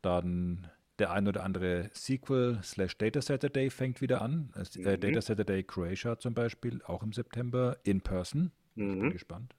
Dann 0.00 0.70
der 0.98 1.10
ein 1.10 1.28
oder 1.28 1.42
andere 1.44 1.90
Sequel 1.92 2.58
slash 2.62 2.96
Data 2.96 3.20
Saturday 3.20 3.68
fängt 3.68 4.00
wieder 4.00 4.22
an. 4.22 4.50
Äh, 4.54 4.96
Mhm. 4.96 5.00
Data 5.00 5.20
Saturday 5.20 5.62
Croatia 5.62 6.18
zum 6.18 6.32
Beispiel, 6.32 6.80
auch 6.86 7.02
im 7.02 7.12
September 7.12 7.76
in 7.84 8.00
person. 8.00 8.52
Ich 8.76 8.82
bin 8.98 9.08
Mhm. 9.08 9.10
gespannt. 9.10 9.54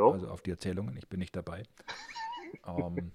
Auch. 0.00 0.12
Also 0.14 0.28
auf 0.28 0.42
die 0.42 0.50
Erzählungen, 0.50 0.96
ich 0.96 1.08
bin 1.08 1.18
nicht 1.20 1.34
dabei. 1.36 1.64
ähm, 2.66 3.12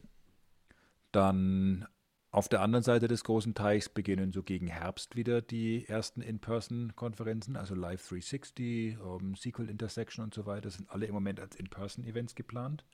dann 1.12 1.88
auf 2.32 2.48
der 2.48 2.62
anderen 2.62 2.84
Seite 2.84 3.08
des 3.08 3.24
großen 3.24 3.56
Teichs 3.56 3.90
beginnen 3.90 4.32
so 4.32 4.44
gegen 4.44 4.68
Herbst 4.68 5.16
wieder 5.16 5.42
die 5.42 5.88
ersten 5.88 6.22
In-Person-Konferenzen, 6.22 7.56
also 7.56 7.74
Live 7.74 8.08
360, 8.08 8.98
ähm, 9.04 9.36
SQL 9.36 9.68
Intersection 9.70 10.24
und 10.24 10.34
so 10.36 10.46
weiter, 10.46 10.70
sind 10.70 10.90
alle 10.92 11.08
im 11.08 11.14
Moment 11.14 11.40
als 11.40 11.56
In-Person-Events 11.56 12.36
geplant. 12.36 12.86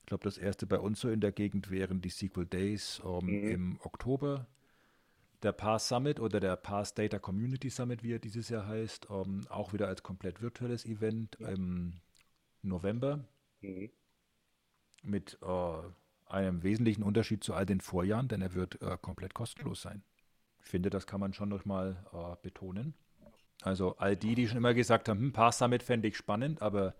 Ich 0.00 0.06
glaube, 0.06 0.24
das 0.24 0.38
erste 0.38 0.66
bei 0.66 0.80
uns 0.80 1.00
so 1.00 1.08
in 1.10 1.20
der 1.20 1.30
Gegend 1.32 1.70
wären 1.70 2.00
die 2.00 2.10
SQL 2.10 2.46
Days 2.46 3.00
ähm, 3.04 3.26
Mhm. 3.26 3.48
im 3.48 3.80
Oktober. 3.82 4.46
Der 5.42 5.52
Pass 5.52 5.88
Summit 5.88 6.20
oder 6.20 6.40
der 6.40 6.56
Pass 6.56 6.94
Data 6.94 7.18
Community 7.18 7.70
Summit, 7.70 8.02
wie 8.02 8.12
er 8.14 8.18
dieses 8.18 8.48
Jahr 8.48 8.66
heißt, 8.66 9.06
ähm, 9.10 9.46
auch 9.48 9.72
wieder 9.72 9.86
als 9.88 10.02
komplett 10.02 10.42
virtuelles 10.42 10.84
Event 10.84 11.36
im 11.36 12.00
November 12.62 13.24
Mhm. 13.62 13.90
mit 15.02 15.38
äh, 15.42 15.82
einem 16.26 16.62
wesentlichen 16.62 17.02
Unterschied 17.02 17.42
zu 17.44 17.54
all 17.54 17.66
den 17.66 17.80
Vorjahren, 17.80 18.28
denn 18.28 18.42
er 18.42 18.54
wird 18.54 18.80
äh, 18.82 18.98
komplett 19.00 19.34
kostenlos 19.34 19.82
sein. 19.82 20.02
Ich 20.60 20.66
finde, 20.66 20.90
das 20.90 21.06
kann 21.06 21.20
man 21.20 21.32
schon 21.32 21.48
noch 21.48 21.64
mal 21.64 22.04
äh, 22.12 22.36
betonen. 22.42 22.94
Also 23.62 23.96
all 23.98 24.16
die, 24.16 24.34
die 24.34 24.48
schon 24.48 24.58
immer 24.58 24.74
gesagt 24.74 25.08
haben, 25.08 25.20
hm, 25.20 25.32
Pass 25.32 25.58
Summit 25.58 25.82
fände 25.82 26.08
ich 26.08 26.16
spannend, 26.16 26.62
aber 26.62 26.94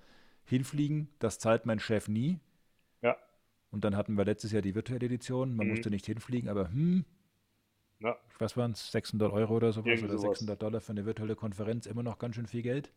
hinfliegen, 0.44 1.08
das 1.18 1.38
zahlt 1.38 1.66
mein 1.66 1.80
Chef 1.80 2.08
nie. 2.08 2.38
Ja. 3.02 3.16
Und 3.70 3.84
dann 3.84 3.96
hatten 3.96 4.16
wir 4.16 4.24
letztes 4.24 4.52
Jahr 4.52 4.62
die 4.62 4.74
virtuelle 4.74 5.06
Edition. 5.06 5.54
Man 5.56 5.66
Mhm. 5.66 5.72
musste 5.72 5.90
nicht 5.90 6.06
hinfliegen, 6.06 6.48
aber 6.48 6.70
hm, 6.70 7.04
Ja. 8.00 8.16
was 8.38 8.56
waren 8.56 8.72
es? 8.72 8.92
600 8.92 9.32
Euro 9.32 9.56
oder 9.56 9.72
sowas 9.72 9.86
Irgendwie 9.86 10.04
oder 10.10 10.18
sowas. 10.18 10.38
600 10.38 10.62
Dollar 10.62 10.80
für 10.80 10.92
eine 10.92 11.04
virtuelle 11.04 11.34
Konferenz. 11.34 11.86
Immer 11.86 12.02
noch 12.04 12.18
ganz 12.18 12.36
schön 12.36 12.46
viel 12.46 12.62
Geld. 12.62 12.92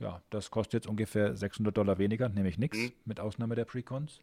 Ja, 0.00 0.22
das 0.30 0.50
kostet 0.50 0.74
jetzt 0.74 0.86
ungefähr 0.88 1.36
600 1.36 1.76
Dollar 1.76 1.98
weniger, 1.98 2.28
nämlich 2.28 2.58
nichts, 2.58 2.78
Mhm. 2.78 2.92
mit 3.04 3.20
Ausnahme 3.20 3.54
der 3.54 3.66
Precons. 3.66 4.20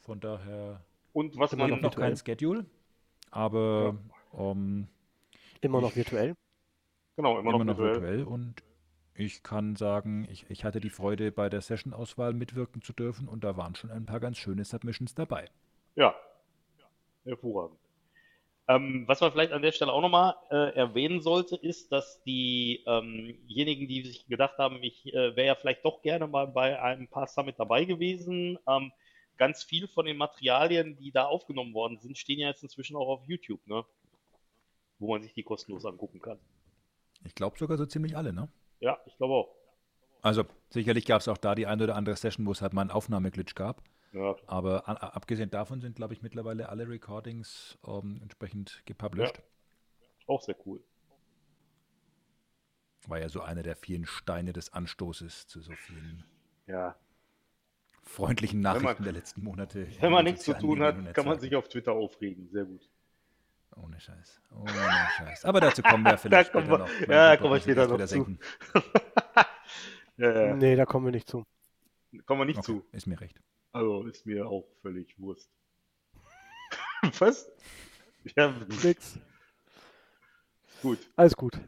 Von 0.00 0.20
daher 0.20 0.82
Und 1.12 1.36
was 1.38 1.52
Immer 1.52 1.68
man 1.68 1.80
noch 1.80 1.94
kein 1.96 2.16
Schedule, 2.16 2.66
aber 3.30 3.96
ähm, 4.34 4.86
Immer 5.62 5.80
noch 5.80 5.96
virtuell. 5.96 6.34
genau 7.16 7.38
immer, 7.40 7.50
immer 7.54 7.64
noch 7.64 7.76
noch 7.76 7.78
virtuell. 7.78 8.18
virtuell 8.18 8.24
und 8.24 8.62
ich 9.14 9.42
kann 9.42 9.76
sagen, 9.76 10.26
ich, 10.30 10.48
ich 10.48 10.64
hatte 10.64 10.80
die 10.80 10.88
Freude, 10.90 11.32
bei 11.32 11.48
der 11.50 11.60
Session-Auswahl 11.60 12.32
mitwirken 12.32 12.80
zu 12.80 12.92
dürfen 12.92 13.26
und 13.28 13.42
da 13.44 13.56
waren 13.56 13.74
schon 13.74 13.90
ein 13.90 14.06
paar 14.06 14.20
ganz 14.20 14.38
schöne 14.38 14.64
Submissions 14.64 15.14
dabei. 15.14 15.48
Ja, 15.96 16.14
hervorragend. 17.24 17.78
Ähm, 18.70 19.02
was 19.08 19.20
man 19.20 19.32
vielleicht 19.32 19.50
an 19.50 19.62
der 19.62 19.72
Stelle 19.72 19.92
auch 19.92 20.00
nochmal 20.00 20.36
äh, 20.48 20.76
erwähnen 20.76 21.22
sollte, 21.22 21.56
ist, 21.56 21.90
dass 21.90 22.22
diejenigen, 22.22 23.88
die 23.88 24.02
sich 24.02 24.28
gedacht 24.28 24.58
haben, 24.58 24.80
ich 24.84 25.12
äh, 25.12 25.34
wäre 25.34 25.48
ja 25.48 25.54
vielleicht 25.56 25.84
doch 25.84 26.02
gerne 26.02 26.28
mal 26.28 26.46
bei 26.46 26.80
einem 26.80 27.08
paar 27.08 27.26
Summit 27.26 27.58
dabei 27.58 27.84
gewesen, 27.84 28.60
ähm, 28.68 28.92
ganz 29.36 29.64
viel 29.64 29.88
von 29.88 30.06
den 30.06 30.16
Materialien, 30.16 30.96
die 30.96 31.10
da 31.10 31.24
aufgenommen 31.24 31.74
worden 31.74 31.98
sind, 31.98 32.16
stehen 32.16 32.38
ja 32.38 32.46
jetzt 32.46 32.62
inzwischen 32.62 32.94
auch 32.94 33.08
auf 33.08 33.24
YouTube, 33.26 33.66
ne? 33.66 33.84
Wo 35.00 35.14
man 35.14 35.22
sich 35.22 35.34
die 35.34 35.42
kostenlos 35.42 35.84
angucken 35.84 36.20
kann. 36.20 36.38
Ich 37.24 37.34
glaube 37.34 37.58
sogar 37.58 37.76
so 37.76 37.86
ziemlich 37.86 38.16
alle, 38.16 38.32
ne? 38.32 38.48
Ja, 38.78 39.00
ich 39.04 39.16
glaube 39.16 39.34
auch. 39.34 39.56
Also 40.22 40.44
sicherlich 40.68 41.06
gab 41.06 41.22
es 41.22 41.26
auch 41.26 41.38
da 41.38 41.56
die 41.56 41.66
eine 41.66 41.82
oder 41.82 41.96
andere 41.96 42.14
Session, 42.14 42.46
wo 42.46 42.52
es 42.52 42.62
halt 42.62 42.72
mal 42.72 42.82
einen 42.82 42.92
Aufnahmeglitch 42.92 43.56
gab. 43.56 43.82
Ja, 44.12 44.34
Aber 44.46 44.88
an, 44.88 44.96
abgesehen 44.96 45.50
davon 45.50 45.80
sind, 45.80 45.94
glaube 45.96 46.14
ich, 46.14 46.22
mittlerweile 46.22 46.68
alle 46.68 46.88
Recordings 46.88 47.78
ähm, 47.86 48.18
entsprechend 48.22 48.82
gepublished. 48.84 49.40
auch 50.26 50.42
sehr 50.42 50.56
cool. 50.66 50.82
War 53.06 53.18
ja 53.20 53.28
so 53.28 53.40
einer 53.40 53.62
der 53.62 53.76
vielen 53.76 54.04
Steine 54.06 54.52
des 54.52 54.72
Anstoßes 54.72 55.46
zu 55.46 55.60
so 55.60 55.72
vielen 55.72 56.24
Ja. 56.66 56.96
freundlichen 58.02 58.60
man- 58.60 58.82
Nachrichten 58.82 59.04
der 59.04 59.12
letzten 59.12 59.42
Monate. 59.42 59.86
Wenn 60.00 60.12
man 60.12 60.24
nichts 60.24 60.42
zu 60.44 60.54
tun 60.54 60.82
hat, 60.82 60.94
kann 60.96 61.04
man 61.04 61.04
Netzwerken. 61.14 61.40
sich 61.40 61.54
auf 61.56 61.68
Twitter 61.68 61.92
aufregen. 61.92 62.48
Sehr 62.50 62.64
gut. 62.64 62.88
Ohne 63.76 64.00
Scheiß. 64.00 64.42
Ohne 64.50 64.72
Scheiß. 65.16 65.44
Aber 65.44 65.60
dazu 65.60 65.82
kommen 65.82 66.02
wir 66.04 66.18
vielleicht 66.18 66.52
kommen 66.52 66.66
später 66.66 66.84
wir- 66.84 66.86
noch. 66.86 67.06
Mein 67.06 67.10
ja, 67.16 67.36
Blutdruck 67.36 67.40
kommen 67.40 67.54
wir 67.54 67.60
später 67.60 67.86
noch 67.86 67.94
wieder 67.94 68.06
zu. 68.08 68.36
Ja, 70.16 70.46
ja. 70.48 70.54
Nee, 70.56 70.76
da 70.76 70.84
kommen 70.84 71.06
wir 71.06 71.12
nicht 71.12 71.28
zu. 71.28 71.44
Kommen 72.26 72.42
wir 72.42 72.44
nicht 72.44 72.58
Okay, 72.58 72.66
zu. 72.66 72.84
ist 72.92 73.06
mir 73.06 73.18
recht. 73.20 73.40
Also 73.72 74.04
ist 74.04 74.26
mir 74.26 74.46
auch 74.46 74.66
völlig 74.82 75.18
Wurst. 75.18 75.50
Was? 77.18 77.50
Ja, 78.36 78.54
Nix. 78.82 79.18
gut. 80.82 80.98
Alles 81.16 81.34
gut. 81.34 81.58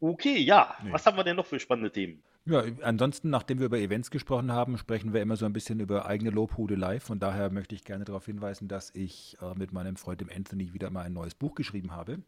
Okay, 0.00 0.38
ja. 0.38 0.76
Nee. 0.82 0.92
Was 0.92 1.06
haben 1.06 1.16
wir 1.16 1.24
denn 1.24 1.36
noch 1.36 1.46
für 1.46 1.58
spannende 1.58 1.90
Themen? 1.90 2.22
Ja, 2.46 2.62
ansonsten, 2.82 3.30
nachdem 3.30 3.58
wir 3.58 3.66
über 3.66 3.78
Events 3.78 4.10
gesprochen 4.10 4.52
haben, 4.52 4.76
sprechen 4.76 5.14
wir 5.14 5.22
immer 5.22 5.36
so 5.36 5.46
ein 5.46 5.54
bisschen 5.54 5.80
über 5.80 6.04
eigene 6.04 6.28
Lobhude 6.28 6.74
live. 6.74 7.02
Von 7.02 7.18
daher 7.18 7.50
möchte 7.50 7.74
ich 7.74 7.84
gerne 7.84 8.04
darauf 8.04 8.26
hinweisen, 8.26 8.68
dass 8.68 8.90
ich 8.94 9.38
äh, 9.40 9.54
mit 9.54 9.72
meinem 9.72 9.96
Freund 9.96 10.20
dem 10.20 10.28
Anthony 10.28 10.74
wieder 10.74 10.90
mal 10.90 11.02
ein 11.02 11.14
neues 11.14 11.34
Buch 11.34 11.54
geschrieben 11.54 11.92
habe. 11.92 12.18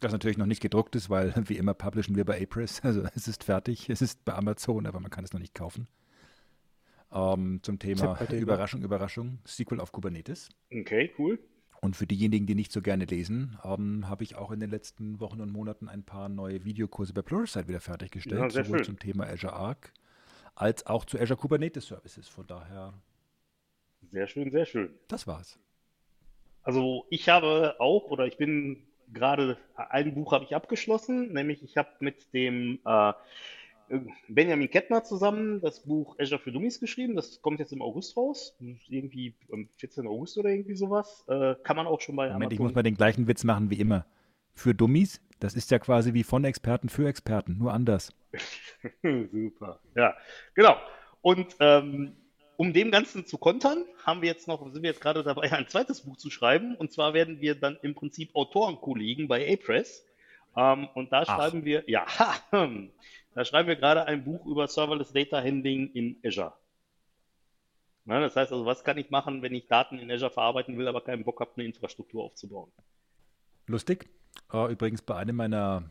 Das 0.00 0.12
natürlich 0.12 0.36
noch 0.36 0.46
nicht 0.46 0.60
gedruckt 0.60 0.94
ist, 0.94 1.08
weil 1.08 1.32
wie 1.48 1.56
immer 1.56 1.72
publishen 1.72 2.16
wir 2.16 2.26
bei 2.26 2.42
Apress. 2.42 2.80
Also 2.84 3.06
es 3.14 3.28
ist 3.28 3.44
fertig, 3.44 3.88
es 3.88 4.02
ist 4.02 4.26
bei 4.26 4.34
Amazon, 4.34 4.86
aber 4.86 5.00
man 5.00 5.10
kann 5.10 5.24
es 5.24 5.32
noch 5.32 5.40
nicht 5.40 5.54
kaufen. 5.54 5.88
Ähm, 7.12 7.60
zum 7.62 7.78
Thema 7.78 8.20
Überraschung, 8.30 8.82
Überraschung, 8.82 9.38
Sequel 9.44 9.80
auf 9.80 9.90
Kubernetes. 9.92 10.48
Okay, 10.72 11.10
cool. 11.18 11.38
Und 11.82 11.96
für 11.96 12.06
diejenigen, 12.06 12.46
die 12.46 12.54
nicht 12.54 12.72
so 12.72 12.82
gerne 12.82 13.06
lesen, 13.06 13.58
ähm, 13.64 14.08
habe 14.08 14.22
ich 14.22 14.36
auch 14.36 14.50
in 14.50 14.60
den 14.60 14.70
letzten 14.70 15.18
Wochen 15.18 15.40
und 15.40 15.50
Monaten 15.50 15.88
ein 15.88 16.02
paar 16.04 16.28
neue 16.28 16.64
Videokurse 16.64 17.12
bei 17.14 17.22
Pluralsight 17.22 17.68
wieder 17.68 17.80
fertiggestellt, 17.80 18.40
Ja, 18.40 18.50
sehr 18.50 18.64
sowohl 18.64 18.78
schön. 18.78 18.84
zum 18.84 18.98
Thema 18.98 19.24
Azure 19.26 19.54
Arc 19.54 19.92
als 20.54 20.84
auch 20.86 21.04
zu 21.06 21.18
Azure 21.18 21.38
Kubernetes 21.38 21.86
Services. 21.86 22.28
Von 22.28 22.46
daher, 22.46 22.92
Sehr 24.10 24.26
schön, 24.26 24.50
sehr 24.50 24.66
schön. 24.66 24.90
das 25.08 25.26
war's. 25.26 25.58
Also 26.62 27.06
ich 27.08 27.28
habe 27.30 27.76
auch, 27.80 28.10
oder 28.10 28.26
ich 28.26 28.36
bin 28.36 28.82
gerade, 29.12 29.56
ein 29.74 30.12
Buch 30.14 30.32
habe 30.32 30.44
ich 30.44 30.54
abgeschlossen, 30.54 31.32
nämlich 31.32 31.62
ich 31.62 31.78
habe 31.78 31.88
mit 32.00 32.32
dem 32.34 32.78
äh, 32.84 33.12
Benjamin 34.28 34.70
Kettner 34.70 35.02
zusammen 35.02 35.60
das 35.60 35.80
Buch 35.80 36.16
Azure 36.18 36.40
für 36.40 36.52
Dummies 36.52 36.78
geschrieben. 36.78 37.16
Das 37.16 37.42
kommt 37.42 37.58
jetzt 37.58 37.72
im 37.72 37.82
August 37.82 38.16
raus. 38.16 38.56
Irgendwie 38.88 39.34
am 39.52 39.68
14. 39.78 40.06
August 40.06 40.38
oder 40.38 40.50
irgendwie 40.50 40.76
sowas. 40.76 41.24
Äh, 41.28 41.56
kann 41.64 41.76
man 41.76 41.86
auch 41.86 42.00
schon 42.00 42.14
bei 42.16 42.28
Moment, 42.28 42.52
ich 42.52 42.58
Amazon. 42.58 42.66
muss 42.66 42.74
mal 42.74 42.82
den 42.82 42.96
gleichen 42.96 43.26
Witz 43.26 43.42
machen 43.44 43.70
wie 43.70 43.80
immer. 43.80 44.06
Für 44.54 44.74
Dummies, 44.74 45.20
das 45.40 45.54
ist 45.54 45.70
ja 45.70 45.78
quasi 45.78 46.14
wie 46.14 46.22
von 46.22 46.44
Experten 46.44 46.88
für 46.88 47.08
Experten, 47.08 47.58
nur 47.58 47.72
anders. 47.72 48.12
Super. 49.02 49.80
Ja, 49.96 50.16
genau. 50.54 50.76
Und 51.22 51.56
ähm, 51.58 52.16
um 52.56 52.72
dem 52.72 52.90
Ganzen 52.90 53.26
zu 53.26 53.38
kontern, 53.38 53.84
haben 54.04 54.22
wir 54.22 54.28
jetzt 54.28 54.46
noch, 54.46 54.62
sind 54.72 54.82
wir 54.82 54.90
jetzt 54.90 55.00
gerade 55.00 55.24
dabei, 55.24 55.50
ein 55.52 55.66
zweites 55.66 56.02
Buch 56.02 56.16
zu 56.16 56.30
schreiben. 56.30 56.76
Und 56.76 56.92
zwar 56.92 57.14
werden 57.14 57.40
wir 57.40 57.54
dann 57.54 57.78
im 57.82 57.94
Prinzip 57.94 58.34
Autorenkollegen 58.34 59.28
bei 59.28 59.52
Apress. 59.52 60.06
Ähm, 60.56 60.88
und 60.94 61.10
da 61.12 61.24
Ach. 61.26 61.36
schreiben 61.36 61.64
wir, 61.64 61.84
ja, 61.86 62.06
da 63.40 63.46
schreiben 63.46 63.68
wir 63.68 63.76
gerade 63.76 64.04
ein 64.04 64.22
Buch 64.22 64.44
über 64.44 64.68
Serverless 64.68 65.14
Data 65.14 65.38
Handling 65.42 65.90
in 65.94 66.20
Azure. 66.22 66.52
Na, 68.04 68.20
das 68.20 68.36
heißt 68.36 68.52
also, 68.52 68.66
was 68.66 68.84
kann 68.84 68.98
ich 68.98 69.08
machen, 69.08 69.40
wenn 69.40 69.54
ich 69.54 69.66
Daten 69.66 69.98
in 69.98 70.10
Azure 70.10 70.30
verarbeiten 70.30 70.76
will, 70.76 70.86
aber 70.86 71.00
keinen 71.00 71.24
Bock 71.24 71.40
habe, 71.40 71.50
eine 71.56 71.64
Infrastruktur 71.64 72.22
aufzubauen? 72.22 72.70
Lustig. 73.66 74.10
Äh, 74.52 74.70
übrigens 74.70 75.00
bei 75.00 75.16
einem 75.16 75.36
meiner 75.36 75.90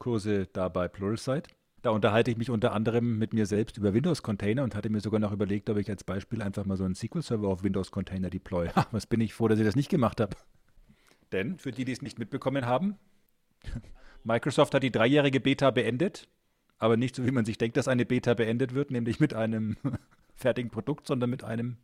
Kurse 0.00 0.46
da 0.46 0.68
bei 0.68 0.88
Pluralsight. 0.88 1.46
Da 1.82 1.90
unterhalte 1.90 2.32
ich 2.32 2.36
mich 2.36 2.50
unter 2.50 2.72
anderem 2.72 3.16
mit 3.16 3.32
mir 3.32 3.46
selbst 3.46 3.76
über 3.76 3.94
Windows-Container 3.94 4.64
und 4.64 4.74
hatte 4.74 4.90
mir 4.90 5.00
sogar 5.00 5.20
noch 5.20 5.30
überlegt, 5.30 5.70
ob 5.70 5.76
ich 5.76 5.88
als 5.88 6.02
Beispiel 6.02 6.42
einfach 6.42 6.64
mal 6.64 6.76
so 6.76 6.82
einen 6.82 6.96
SQL-Server 6.96 7.46
auf 7.46 7.62
Windows-Container 7.62 8.28
deploy. 8.28 8.70
Ha, 8.70 8.88
was 8.90 9.06
bin 9.06 9.20
ich 9.20 9.34
froh, 9.34 9.46
dass 9.46 9.60
ich 9.60 9.64
das 9.64 9.76
nicht 9.76 9.88
gemacht 9.88 10.20
habe. 10.20 10.36
Denn, 11.30 11.58
für 11.58 11.70
die, 11.70 11.84
die 11.84 11.92
es 11.92 12.02
nicht 12.02 12.18
mitbekommen 12.18 12.66
haben, 12.66 12.98
Microsoft 14.24 14.74
hat 14.74 14.82
die 14.82 14.90
dreijährige 14.90 15.38
Beta 15.38 15.70
beendet, 15.70 16.26
aber 16.78 16.96
nicht 16.96 17.14
so, 17.16 17.26
wie 17.26 17.30
man 17.30 17.44
sich 17.44 17.58
denkt, 17.58 17.76
dass 17.76 17.88
eine 17.88 18.06
Beta 18.06 18.34
beendet 18.34 18.74
wird, 18.74 18.90
nämlich 18.90 19.20
mit 19.20 19.34
einem 19.34 19.76
fertigen 20.34 20.70
Produkt, 20.70 21.06
sondern 21.06 21.30
mit 21.30 21.44
einem 21.44 21.78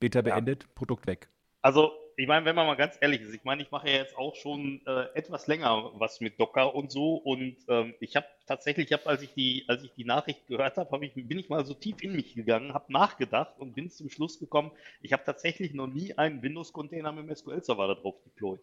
Beta 0.00 0.22
beendet, 0.22 0.74
Produkt 0.74 1.06
weg. 1.06 1.28
Also, 1.62 1.92
ich 2.16 2.28
meine, 2.28 2.44
wenn 2.44 2.54
man 2.54 2.66
mal 2.66 2.76
ganz 2.76 2.96
ehrlich 3.00 3.22
ist, 3.22 3.34
ich 3.34 3.44
meine, 3.44 3.62
ich 3.62 3.70
mache 3.70 3.88
ja 3.88 3.96
jetzt 3.96 4.16
auch 4.16 4.36
schon 4.36 4.80
äh, 4.86 5.06
etwas 5.14 5.46
länger 5.46 5.90
was 5.94 6.20
mit 6.20 6.38
Docker 6.38 6.74
und 6.74 6.92
so 6.92 7.16
und 7.16 7.56
ähm, 7.68 7.94
ich 8.00 8.14
habe 8.16 8.26
tatsächlich, 8.46 8.86
ich 8.86 8.92
hab, 8.92 9.06
als 9.06 9.22
ich 9.22 9.32
die, 9.34 9.64
als 9.66 9.82
ich 9.82 9.92
die 9.94 10.04
Nachricht 10.04 10.46
gehört 10.46 10.76
habe, 10.76 10.90
hab 10.90 11.02
ich, 11.02 11.14
bin 11.14 11.38
ich 11.38 11.48
mal 11.48 11.64
so 11.64 11.74
tief 11.74 12.02
in 12.02 12.14
mich 12.14 12.34
gegangen, 12.34 12.74
habe 12.74 12.92
nachgedacht 12.92 13.58
und 13.58 13.74
bin 13.74 13.90
zum 13.90 14.10
Schluss 14.10 14.38
gekommen, 14.38 14.70
ich 15.00 15.12
habe 15.12 15.24
tatsächlich 15.24 15.74
noch 15.74 15.86
nie 15.86 16.16
einen 16.16 16.42
Windows-Container 16.42 17.12
mit 17.12 17.28
dem 17.28 17.34
SQL-Server 17.34 17.88
da 17.88 17.94
drauf 17.94 18.16
deployed. 18.24 18.60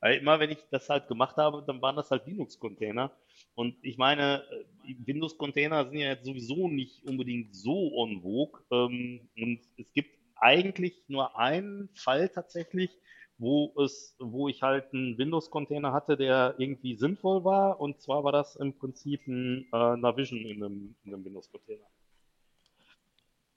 Weil 0.00 0.18
immer, 0.18 0.38
wenn 0.40 0.50
ich 0.50 0.58
das 0.70 0.88
halt 0.88 1.08
gemacht 1.08 1.36
habe, 1.36 1.64
dann 1.66 1.80
waren 1.80 1.96
das 1.96 2.10
halt 2.10 2.26
Linux-Container. 2.26 3.10
Und 3.54 3.76
ich 3.82 3.96
meine, 3.96 4.44
äh, 4.84 4.94
Windows-Container 5.06 5.86
sind 5.86 5.98
ja 5.98 6.08
jetzt 6.10 6.26
sowieso 6.26 6.68
nicht 6.68 7.02
unbedingt 7.04 7.54
so 7.54 8.04
en 8.04 8.20
vogue. 8.20 8.60
Ähm, 8.70 9.28
und 9.36 9.60
es 9.78 9.92
gibt 9.92 10.10
eigentlich 10.36 11.02
nur 11.08 11.38
einen 11.38 11.88
Fall 11.94 12.28
tatsächlich, 12.28 12.90
wo 13.38 13.72
es, 13.82 14.16
wo 14.18 14.48
ich 14.48 14.62
halt 14.62 14.92
einen 14.92 15.16
Windows-Container 15.18 15.92
hatte, 15.92 16.16
der 16.16 16.54
irgendwie 16.58 16.96
sinnvoll 16.96 17.44
war. 17.44 17.80
Und 17.80 18.00
zwar 18.00 18.22
war 18.24 18.32
das 18.32 18.56
im 18.56 18.74
Prinzip 18.74 19.26
ein 19.26 19.66
äh, 19.72 19.96
Navision 19.96 20.40
in 20.40 20.62
einem, 20.62 20.94
in 21.04 21.14
einem 21.14 21.24
Windows-Container. 21.24 21.86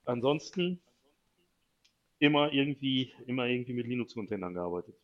Ansonsten 0.06 0.82
immer 2.19 2.52
irgendwie, 2.52 3.13
immer 3.28 3.45
irgendwie 3.45 3.73
mit 3.73 3.88
Linux-Containern 3.88 4.54
gearbeitet. 4.54 4.95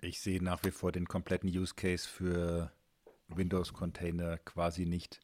Ich 0.00 0.20
sehe 0.20 0.42
nach 0.42 0.62
wie 0.64 0.70
vor 0.70 0.92
den 0.92 1.06
kompletten 1.06 1.48
Use 1.48 1.74
Case 1.74 2.08
für 2.08 2.70
Windows-Container 3.28 4.38
quasi 4.38 4.86
nicht. 4.86 5.20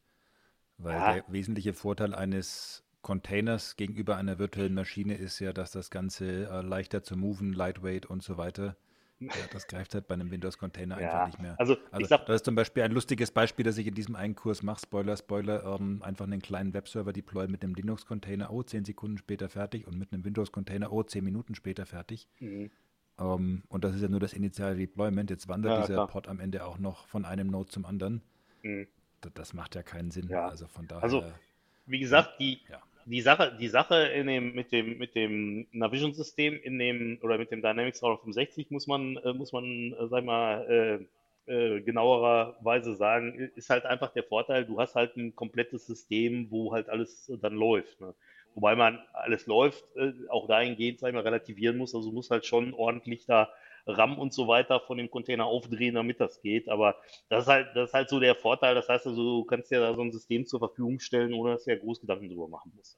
Weil 0.77 0.93
Ja. 0.95 1.13
der 1.13 1.23
wesentliche 1.29 1.73
Vorteil 1.73 2.13
eines 2.13 2.83
Containers 3.01 3.77
gegenüber 3.77 4.17
einer 4.17 4.39
virtuellen 4.39 4.73
Maschine 4.73 5.15
ist 5.15 5.39
ja, 5.39 5.53
dass 5.53 5.71
das 5.71 5.89
Ganze 5.89 6.49
äh, 6.49 6.61
leichter 6.61 7.03
zu 7.03 7.15
moven, 7.15 7.53
lightweight 7.53 8.05
und 8.07 8.23
so 8.23 8.37
weiter. 8.37 8.75
Ja, 9.19 9.29
das 9.53 9.67
greift 9.67 9.93
halt 9.93 10.07
bei 10.07 10.15
einem 10.15 10.29
Windows-Container 10.29 10.99
Ja, 10.99 11.07
einfach 11.23 11.27
nicht 11.27 11.39
mehr. 11.41 11.57
also 11.57 11.77
ich 11.97 12.07
sag- 12.07 12.25
das 12.25 12.37
ist 12.37 12.45
zum 12.45 12.55
Beispiel 12.55 12.83
ein 12.83 12.91
lustiges 12.91 13.31
Beispiel, 13.31 13.63
das 13.63 13.77
ich 13.77 13.87
in 13.87 13.95
diesem 13.95 14.15
einen 14.17 14.35
Kurs 14.35 14.61
mache. 14.61 14.81
Spoiler, 14.81 15.15
Spoiler, 15.15 15.63
ähm, 15.63 16.01
einfach 16.03 16.25
einen 16.25 16.41
kleinen 16.41 16.73
Webserver 16.73 17.13
deploy 17.13 17.47
mit 17.47 17.63
einem 17.63 17.75
Linux-Container, 17.75 18.51
oh, 18.51 18.61
10 18.63 18.83
Sekunden 18.83 19.17
später 19.17 19.47
fertig 19.47 19.87
und 19.87 19.97
mit 19.97 20.11
einem 20.11 20.25
Windows-Container, 20.25 20.91
oh, 20.91 21.01
10 21.03 21.23
Minuten 21.23 21.55
später 21.55 21.85
fertig. 21.85 22.27
Mhm. 22.39 22.69
Ähm, 23.19 23.63
und 23.69 23.83
das 23.83 23.95
ist 23.95 24.01
ja 24.01 24.07
nur 24.07 24.19
das 24.19 24.33
initiale 24.33 24.75
Deployment. 24.75 25.29
Jetzt 25.29 25.47
wandert 25.47 25.73
Ja, 25.73 25.81
dieser 25.81 25.93
klar. 25.93 26.07
Pod 26.07 26.27
am 26.27 26.39
Ende 26.39 26.65
auch 26.65 26.77
noch 26.77 27.07
von 27.07 27.25
einem 27.25 27.47
Node 27.47 27.69
zum 27.69 27.85
anderen. 27.85 28.21
Mhm. 28.63 28.87
Das, 29.21 29.33
das 29.33 29.53
macht 29.53 29.75
ja 29.75 29.83
keinen 29.83 30.11
Sinn. 30.11 30.27
Ja. 30.29 30.47
Also 30.47 30.67
von 30.67 30.87
daher. 30.87 31.03
Also, 31.03 31.23
Wie 31.85 31.99
gesagt, 31.99 32.39
die, 32.39 32.59
Ja. 32.69 32.81
die 33.05 33.21
Sache, 33.21 33.55
die 33.59 33.67
Sache 33.67 33.95
in 34.07 34.27
dem, 34.27 34.53
mit 34.55 34.71
dem, 34.71 34.97
mit 34.97 35.15
dem 35.15 35.67
Navision-System 35.71 36.55
in 36.61 36.79
dem, 36.79 37.19
oder 37.21 37.37
mit 37.37 37.51
dem 37.51 37.61
Dynamics 37.61 37.99
365 37.99 38.71
muss 38.71 38.87
man, 38.87 39.17
äh, 39.17 39.33
muss 39.33 39.51
man, 39.53 39.93
äh, 39.93 40.07
sag 40.07 40.23
mal, 40.25 40.65
äh, 40.67 41.05
äh, 41.47 41.81
genauererweise 41.81 42.95
sagen, 42.95 43.51
ist 43.55 43.69
halt 43.69 43.85
einfach 43.85 44.11
der 44.13 44.23
Vorteil, 44.23 44.65
du 44.65 44.79
hast 44.79 44.95
halt 44.95 45.15
ein 45.15 45.35
komplettes 45.35 45.85
System, 45.85 46.49
wo 46.49 46.73
halt 46.73 46.89
alles 46.89 47.31
dann 47.39 47.53
läuft. 47.53 48.01
Ne? 48.01 48.15
Wobei 48.55 48.75
man 48.75 48.99
alles 49.13 49.45
läuft, 49.47 49.85
äh, 49.97 50.13
auch 50.29 50.47
dahingehend, 50.47 50.99
sag 50.99 51.09
ich 51.09 51.13
mal, 51.15 51.21
relativieren 51.21 51.77
muss. 51.77 51.93
Also 51.93 52.11
muss 52.11 52.31
halt 52.31 52.45
schon 52.45 52.73
ordentlich 52.73 53.25
da 53.25 53.49
RAM 53.85 54.17
und 54.17 54.33
so 54.33 54.47
weiter 54.47 54.79
von 54.79 54.97
dem 54.97 55.11
Container 55.11 55.45
aufdrehen, 55.45 55.95
damit 55.95 56.19
das 56.19 56.41
geht. 56.41 56.69
Aber 56.69 56.95
das 57.29 57.43
ist 57.43 57.49
halt, 57.49 57.67
das 57.75 57.89
ist 57.89 57.93
halt 57.93 58.09
so 58.09 58.19
der 58.19 58.35
Vorteil. 58.35 58.73
Das 58.75 58.89
heißt 58.89 59.07
also, 59.07 59.41
du 59.41 59.45
kannst 59.45 59.71
ja 59.71 59.79
da 59.79 59.93
so 59.93 60.01
ein 60.01 60.11
System 60.11 60.45
zur 60.45 60.59
Verfügung 60.59 60.99
stellen, 60.99 61.33
ohne 61.33 61.53
dass 61.53 61.65
du 61.65 61.71
ja 61.71 61.77
groß 61.77 62.01
Gedanken 62.01 62.29
drüber 62.29 62.47
machen 62.47 62.71
musst. 62.75 62.97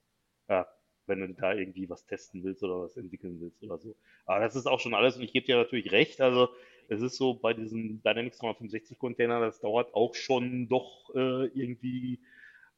Ja, 0.49 0.67
wenn 1.07 1.19
du 1.19 1.33
da 1.33 1.53
irgendwie 1.53 1.89
was 1.89 2.05
testen 2.05 2.43
willst 2.43 2.63
oder 2.63 2.81
was 2.81 2.95
entwickeln 2.97 3.39
willst 3.41 3.63
oder 3.63 3.77
so. 3.79 3.95
Aber 4.25 4.39
das 4.41 4.55
ist 4.55 4.67
auch 4.67 4.79
schon 4.79 4.93
alles 4.93 5.17
und 5.17 5.23
ich 5.23 5.33
gebe 5.33 5.45
dir 5.45 5.57
natürlich 5.57 5.91
recht. 5.91 6.21
Also 6.21 6.49
es 6.89 7.01
ist 7.01 7.17
so 7.17 7.33
bei 7.33 7.53
diesem 7.53 8.01
Dynamics 8.03 8.37
365 8.37 8.97
Container, 8.99 9.39
das 9.39 9.59
dauert 9.59 9.93
auch 9.93 10.15
schon 10.15 10.67
doch 10.69 11.09
äh, 11.15 11.47
irgendwie 11.47 12.19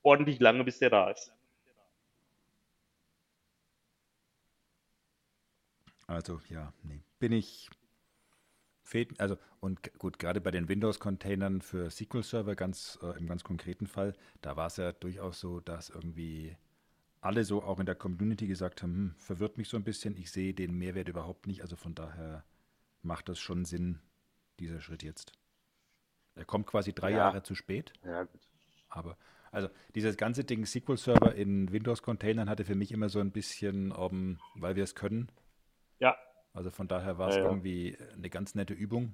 ordentlich 0.04 0.40
lange, 0.40 0.64
bis 0.64 0.80
der 0.80 0.90
da 0.90 1.10
ist. 1.12 1.34
Also 6.10 6.42
ja, 6.50 6.74
nee. 6.82 7.04
Bin 7.20 7.32
ich. 7.32 7.70
Fehlt, 8.82 9.20
also, 9.20 9.38
und 9.60 9.94
gut, 10.00 10.18
gerade 10.18 10.42
bei 10.42 10.50
den 10.50 10.68
Windows-Containern 10.68 11.62
für 11.62 11.92
SQL-Server 11.92 12.56
ganz 12.56 12.98
äh, 13.04 13.16
im 13.20 13.28
ganz 13.28 13.44
konkreten 13.44 13.86
Fall, 13.86 14.16
da 14.42 14.56
war 14.56 14.66
es 14.66 14.78
ja 14.78 14.92
durchaus 14.94 15.40
so, 15.40 15.60
dass 15.60 15.90
irgendwie 15.90 16.58
alle 17.22 17.44
so 17.44 17.62
auch 17.62 17.80
in 17.80 17.86
der 17.86 17.94
Community 17.94 18.48
gesagt 18.48 18.82
haben, 18.82 18.94
hm, 18.94 19.16
verwirrt 19.20 19.60
mich 19.60 19.70
so 19.70 19.78
ein 19.78 19.84
bisschen, 19.84 20.18
ich 20.18 20.32
sehe 20.32 20.56
den 20.56 20.76
Mehrwert 20.76 21.08
überhaupt 21.08 21.46
nicht. 21.46 21.62
Also 21.62 21.76
von 21.76 21.94
daher 21.94 22.44
macht 23.04 23.30
das 23.30 23.38
schon 23.38 23.64
Sinn, 23.66 24.00
dieser 24.60 24.82
Schritt 24.82 25.04
jetzt. 25.04 25.34
Er 26.34 26.46
kommt 26.46 26.66
quasi 26.66 26.92
drei 26.92 27.12
Ja. 27.12 27.18
Jahre 27.18 27.44
zu 27.44 27.54
spät. 27.54 27.94
Ja, 28.04 28.24
gut. 28.24 28.42
Aber, 28.88 29.18
also 29.52 29.70
dieses 29.94 30.18
ganze 30.18 30.44
Ding 30.44 30.66
SQL-Server 30.66 31.36
in 31.36 31.72
Windows-Containern 31.72 32.50
hatte 32.50 32.66
für 32.66 32.76
mich 32.76 32.92
immer 32.92 33.10
so 33.10 33.20
ein 33.20 33.30
bisschen, 33.32 33.94
ähm, 33.96 34.40
weil 34.56 34.76
wir 34.76 34.84
es 34.84 34.96
können. 34.96 35.30
Ja, 36.00 36.18
Also 36.54 36.72
von 36.72 36.88
daher 36.88 37.18
war 37.18 37.30
es 37.30 37.36
Ja, 37.36 37.42
ja. 37.42 37.46
irgendwie 37.52 37.98
eine 38.14 38.30
ganz 38.30 38.56
nette 38.56 38.74
Übung. 38.74 39.14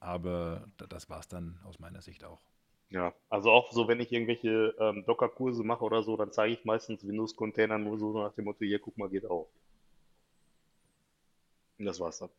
Aber 0.00 0.66
da- 0.76 0.86
das 0.86 1.08
war 1.08 1.20
es 1.20 1.28
dann 1.28 1.58
aus 1.64 1.78
meiner 1.78 2.02
Sicht 2.02 2.24
auch. 2.24 2.40
Ja, 2.90 3.12
also 3.28 3.50
auch 3.50 3.72
so, 3.72 3.88
wenn 3.88 4.00
ich 4.00 4.12
irgendwelche 4.12 4.74
ähm, 4.78 5.04
Docker-Kurse 5.06 5.64
mache 5.64 5.84
oder 5.84 6.02
so, 6.02 6.16
dann 6.16 6.30
zeige 6.32 6.52
ich 6.54 6.64
meistens 6.64 7.06
Windows-Container 7.06 7.78
nur 7.78 7.98
so 7.98 8.12
nach 8.12 8.32
dem 8.34 8.44
Motto, 8.44 8.60
hier, 8.64 8.78
guck 8.78 8.96
mal, 8.98 9.08
geht 9.08 9.26
auch. 9.26 9.48
Und 11.78 11.86
das 11.86 11.98
war's 12.00 12.18
dann. 12.18 12.30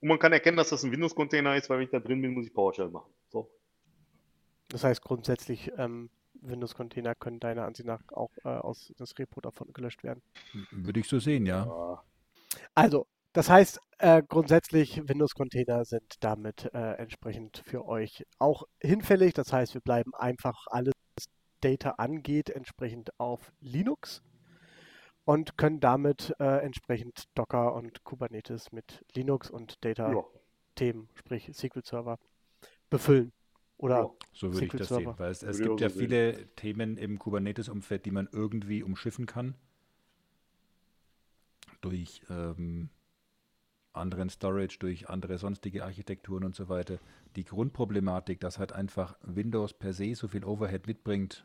Und 0.00 0.08
man 0.08 0.18
kann 0.18 0.32
erkennen, 0.32 0.56
dass 0.56 0.70
das 0.70 0.82
ein 0.84 0.92
Windows-Container 0.92 1.56
ist, 1.56 1.70
weil 1.70 1.78
wenn 1.78 1.84
ich 1.84 1.90
da 1.90 2.00
drin 2.00 2.20
bin, 2.20 2.32
muss 2.34 2.46
ich 2.46 2.54
PowerShell 2.54 2.88
machen. 2.88 3.12
So. 3.28 3.50
Das 4.68 4.82
heißt 4.84 5.02
grundsätzlich, 5.02 5.70
ähm, 5.76 6.10
Windows-Container 6.42 7.14
können 7.14 7.40
deiner 7.40 7.64
Ansicht 7.64 7.86
nach 7.86 8.00
auch 8.12 8.30
äh, 8.44 8.48
aus 8.48 8.92
das 8.98 9.16
Repo 9.18 9.40
davon 9.40 9.72
gelöscht 9.72 10.02
werden. 10.02 10.22
Würde 10.70 11.00
ich 11.00 11.08
so 11.08 11.18
sehen, 11.18 11.46
ja. 11.46 11.64
Ja, 11.66 12.04
Also, 12.74 13.06
das 13.32 13.48
heißt, 13.48 13.80
äh, 13.98 14.22
grundsätzlich 14.26 15.08
Windows-Container 15.08 15.84
sind 15.84 16.14
damit 16.20 16.70
äh, 16.74 16.92
entsprechend 16.94 17.62
für 17.64 17.86
euch 17.86 18.24
auch 18.38 18.64
hinfällig. 18.80 19.34
Das 19.34 19.52
heißt, 19.52 19.74
wir 19.74 19.80
bleiben 19.80 20.14
einfach 20.14 20.66
alles, 20.68 20.92
was 21.14 21.26
Data 21.60 21.90
angeht, 21.92 22.50
entsprechend 22.50 23.18
auf 23.18 23.52
Linux 23.60 24.22
und 25.24 25.58
können 25.58 25.80
damit 25.80 26.34
äh, 26.38 26.64
entsprechend 26.64 27.24
Docker 27.34 27.74
und 27.74 28.04
Kubernetes 28.04 28.72
mit 28.72 29.04
Linux 29.14 29.50
und 29.50 29.78
ja, 29.84 29.94
Data-Themen, 29.94 31.08
sprich 31.14 31.50
SQL-Server, 31.52 32.18
befüllen. 32.90 33.32
Oder 33.78 33.96
ja. 33.96 34.10
So 34.32 34.52
würde 34.52 34.66
ich 34.66 34.72
das 34.72 34.88
sehen. 34.88 35.12
Weil 35.18 35.30
es, 35.30 35.42
es 35.42 35.58
gibt 35.58 35.80
ja 35.80 35.88
viele 35.88 36.46
Themen 36.54 36.96
im 36.96 37.18
Kubernetes-Umfeld, 37.18 38.06
die 38.06 38.10
man 38.10 38.28
irgendwie 38.32 38.82
umschiffen 38.82 39.26
kann. 39.26 39.54
Durch 41.80 42.22
ähm, 42.30 42.90
anderen 43.92 44.28
Storage, 44.28 44.78
durch 44.78 45.08
andere 45.08 45.38
sonstige 45.38 45.84
Architekturen 45.84 46.44
und 46.44 46.54
so 46.54 46.68
weiter. 46.68 46.98
Die 47.34 47.44
Grundproblematik, 47.44 48.40
dass 48.40 48.58
halt 48.58 48.72
einfach 48.72 49.16
Windows 49.22 49.72
per 49.72 49.92
se 49.92 50.14
so 50.14 50.28
viel 50.28 50.44
Overhead 50.44 50.86
mitbringt, 50.86 51.44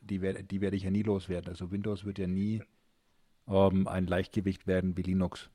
die, 0.00 0.20
wer, 0.20 0.42
die 0.42 0.60
werde 0.60 0.76
ich 0.76 0.82
ja 0.82 0.90
nie 0.90 1.02
loswerden. 1.02 1.48
Also 1.48 1.70
Windows 1.70 2.04
wird 2.04 2.18
ja 2.18 2.26
nie 2.26 2.62
ähm, 3.48 3.88
ein 3.88 4.06
Leichtgewicht 4.06 4.66
werden 4.66 4.96
wie 4.96 5.02
Linux. 5.02 5.50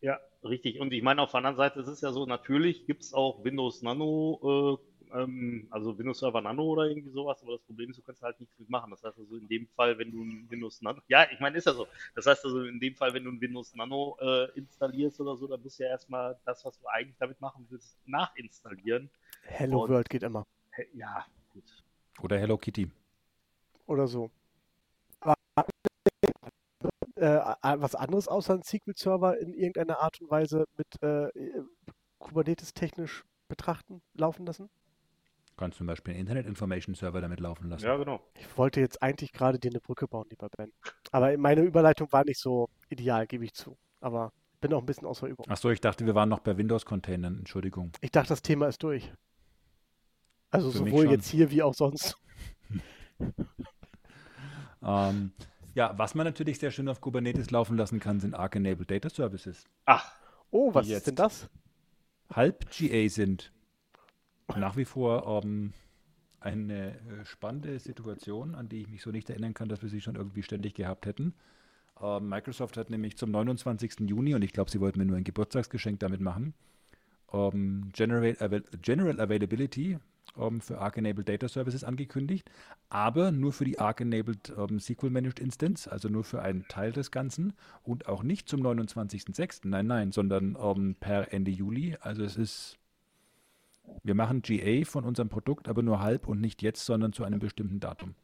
Ja, 0.00 0.18
richtig. 0.42 0.80
Und 0.80 0.92
ich 0.92 1.02
meine, 1.02 1.22
auf 1.22 1.30
der 1.30 1.38
anderen 1.38 1.56
Seite 1.56 1.80
ist 1.80 1.88
es 1.88 2.00
ja 2.00 2.12
so, 2.12 2.26
natürlich 2.26 2.86
gibt 2.86 3.04
es 3.04 3.14
auch 3.14 3.44
Windows 3.44 3.82
Nano, 3.82 4.80
äh, 4.82 4.91
ähm, 5.14 5.66
also 5.70 5.96
Windows 5.98 6.18
Server 6.20 6.40
Nano 6.40 6.62
oder 6.64 6.84
irgendwie 6.86 7.10
sowas, 7.10 7.42
aber 7.42 7.52
das 7.52 7.62
Problem 7.62 7.90
ist, 7.90 7.96
du 7.98 8.02
kannst 8.02 8.22
halt 8.22 8.38
nichts 8.40 8.58
mitmachen. 8.58 8.90
Das 8.90 9.02
heißt 9.02 9.18
also 9.18 9.36
in 9.36 9.48
dem 9.48 9.66
Fall, 9.68 9.98
wenn 9.98 10.10
du 10.10 10.22
ein 10.22 10.46
Windows 10.50 10.80
Nano, 10.82 11.00
ja, 11.08 11.26
ich 11.30 11.40
meine, 11.40 11.56
ist 11.58 11.66
ja 11.66 11.72
so. 11.74 11.86
Das 12.14 12.26
heißt 12.26 12.44
also 12.44 12.62
in 12.64 12.80
dem 12.80 12.94
Fall, 12.94 13.12
wenn 13.14 13.24
du 13.24 13.30
ein 13.30 13.40
Windows 13.40 13.74
Nano 13.74 14.16
äh, 14.20 14.50
installierst 14.58 15.20
oder 15.20 15.36
so, 15.36 15.46
dann 15.46 15.62
musst 15.62 15.78
du 15.78 15.84
ja 15.84 15.90
erstmal 15.90 16.38
das, 16.44 16.64
was 16.64 16.78
du 16.78 16.86
eigentlich 16.88 17.16
damit 17.18 17.40
machen 17.40 17.66
willst, 17.70 17.96
nachinstallieren. 18.06 19.10
Hello 19.42 19.82
Und- 19.84 19.90
World 19.90 20.08
geht 20.10 20.22
immer. 20.22 20.46
Hä, 20.72 20.86
Ja, 20.94 21.26
gut. 21.52 21.64
Oder 22.22 22.38
Hello 22.38 22.56
Kitty. 22.58 22.90
Oder 23.86 24.06
so. 24.06 24.30
Aber, 25.20 25.34
äh, 27.16 27.40
was 27.78 27.94
anderes 27.94 28.28
außer 28.28 28.54
ein 28.54 28.62
SQL-Server 28.62 29.38
in 29.38 29.52
irgendeiner 29.54 29.98
Art 29.98 30.20
und 30.20 30.30
Weise 30.30 30.64
mit 30.76 31.02
äh, 31.02 31.28
Kubernetes 32.18 32.72
technisch 32.74 33.24
betrachten, 33.48 34.00
laufen 34.14 34.46
lassen? 34.46 34.70
Du 35.52 35.56
kannst 35.64 35.78
zum 35.78 35.86
Beispiel 35.86 36.12
einen 36.14 36.20
Internet 36.20 36.46
Information 36.46 36.94
Server 36.94 37.20
damit 37.20 37.38
laufen 37.40 37.68
lassen. 37.68 37.84
Ja, 37.84 37.96
genau. 37.96 38.20
Ich 38.34 38.56
wollte 38.56 38.80
jetzt 38.80 39.02
eigentlich 39.02 39.32
gerade 39.32 39.58
dir 39.58 39.70
eine 39.70 39.80
Brücke 39.80 40.08
bauen, 40.08 40.26
lieber 40.30 40.48
Ben. 40.56 40.72
Aber 41.12 41.36
meine 41.36 41.62
Überleitung 41.62 42.10
war 42.10 42.24
nicht 42.24 42.40
so 42.40 42.68
ideal, 42.88 43.26
gebe 43.26 43.44
ich 43.44 43.52
zu. 43.52 43.76
Aber 44.00 44.32
bin 44.60 44.72
auch 44.72 44.80
ein 44.80 44.86
bisschen 44.86 45.06
außer 45.06 45.26
Übung. 45.26 45.46
Achso, 45.48 45.70
ich 45.70 45.80
dachte, 45.80 46.06
wir 46.06 46.14
waren 46.14 46.28
noch 46.28 46.40
bei 46.40 46.56
Windows-Containern. 46.56 47.38
Entschuldigung. 47.38 47.92
Ich 48.00 48.10
dachte, 48.10 48.30
das 48.30 48.42
Thema 48.42 48.66
ist 48.68 48.82
durch. 48.82 49.12
Also 50.50 50.70
Für 50.70 50.78
sowohl 50.78 51.10
jetzt 51.10 51.28
hier 51.28 51.50
wie 51.50 51.62
auch 51.62 51.74
sonst. 51.74 52.16
Ähm, 54.84 55.32
ja, 55.74 55.96
was 55.96 56.14
man 56.16 56.26
natürlich 56.26 56.58
sehr 56.58 56.70
schön 56.72 56.88
auf 56.88 57.00
Kubernetes 57.00 57.52
laufen 57.52 57.76
lassen 57.76 58.00
kann, 58.00 58.18
sind 58.18 58.34
Arc-Enabled 58.34 58.90
Data 58.90 59.08
Services. 59.08 59.64
Ach, 59.84 60.16
Oh, 60.50 60.74
was 60.74 60.86
ist 60.88 61.06
denn 61.06 61.14
das? 61.14 61.48
Halb 62.30 62.66
GA 62.70 63.08
sind 63.08 63.52
nach 64.56 64.76
wie 64.76 64.84
vor 64.84 65.42
ähm, 65.44 65.72
eine 66.40 66.90
äh, 66.90 67.24
spannende 67.24 67.78
Situation, 67.78 68.54
an 68.54 68.68
die 68.68 68.82
ich 68.82 68.88
mich 68.88 69.02
so 69.02 69.10
nicht 69.10 69.30
erinnern 69.30 69.54
kann, 69.54 69.68
dass 69.68 69.82
wir 69.82 69.88
sie 69.88 70.00
schon 70.00 70.16
irgendwie 70.16 70.42
ständig 70.42 70.74
gehabt 70.74 71.06
hätten. 71.06 71.34
Ähm, 72.00 72.28
Microsoft 72.28 72.76
hat 72.76 72.90
nämlich 72.90 73.16
zum 73.16 73.30
29. 73.30 74.00
Juni, 74.00 74.34
und 74.34 74.42
ich 74.42 74.52
glaube, 74.52 74.70
sie 74.70 74.80
wollten 74.80 74.98
mir 74.98 75.06
nur 75.06 75.16
ein 75.16 75.24
Geburtstagsgeschenk 75.24 76.00
damit 76.00 76.20
machen, 76.20 76.54
ähm, 77.32 77.90
General, 77.92 78.36
Avail 78.40 78.64
General 78.82 79.20
Availability 79.20 79.98
ähm, 80.36 80.60
für 80.60 80.78
Arc-Enabled 80.78 81.28
Data 81.28 81.48
Services 81.48 81.84
angekündigt, 81.84 82.50
aber 82.88 83.32
nur 83.32 83.52
für 83.52 83.64
die 83.64 83.78
Arc-Enabled 83.78 84.52
ähm, 84.56 84.80
SQL 84.80 85.10
Managed 85.10 85.40
Instance, 85.40 85.90
also 85.90 86.08
nur 86.08 86.24
für 86.24 86.42
einen 86.42 86.66
Teil 86.68 86.92
des 86.92 87.10
Ganzen 87.10 87.52
und 87.82 88.08
auch 88.08 88.22
nicht 88.22 88.48
zum 88.48 88.62
29.06., 88.62 89.60
nein, 89.64 89.86
nein, 89.86 90.12
sondern 90.12 90.56
ähm, 90.60 90.96
per 90.98 91.32
Ende 91.32 91.50
Juli. 91.50 91.96
Also 92.00 92.24
es 92.24 92.36
ist, 92.36 92.78
wir 94.02 94.14
machen 94.14 94.42
GA 94.42 94.84
von 94.84 95.04
unserem 95.04 95.28
Produkt, 95.28 95.68
aber 95.68 95.82
nur 95.82 96.00
halb 96.00 96.26
und 96.28 96.40
nicht 96.40 96.62
jetzt, 96.62 96.84
sondern 96.84 97.12
zu 97.12 97.24
einem 97.24 97.38
bestimmten 97.38 97.80
Datum. 97.80 98.14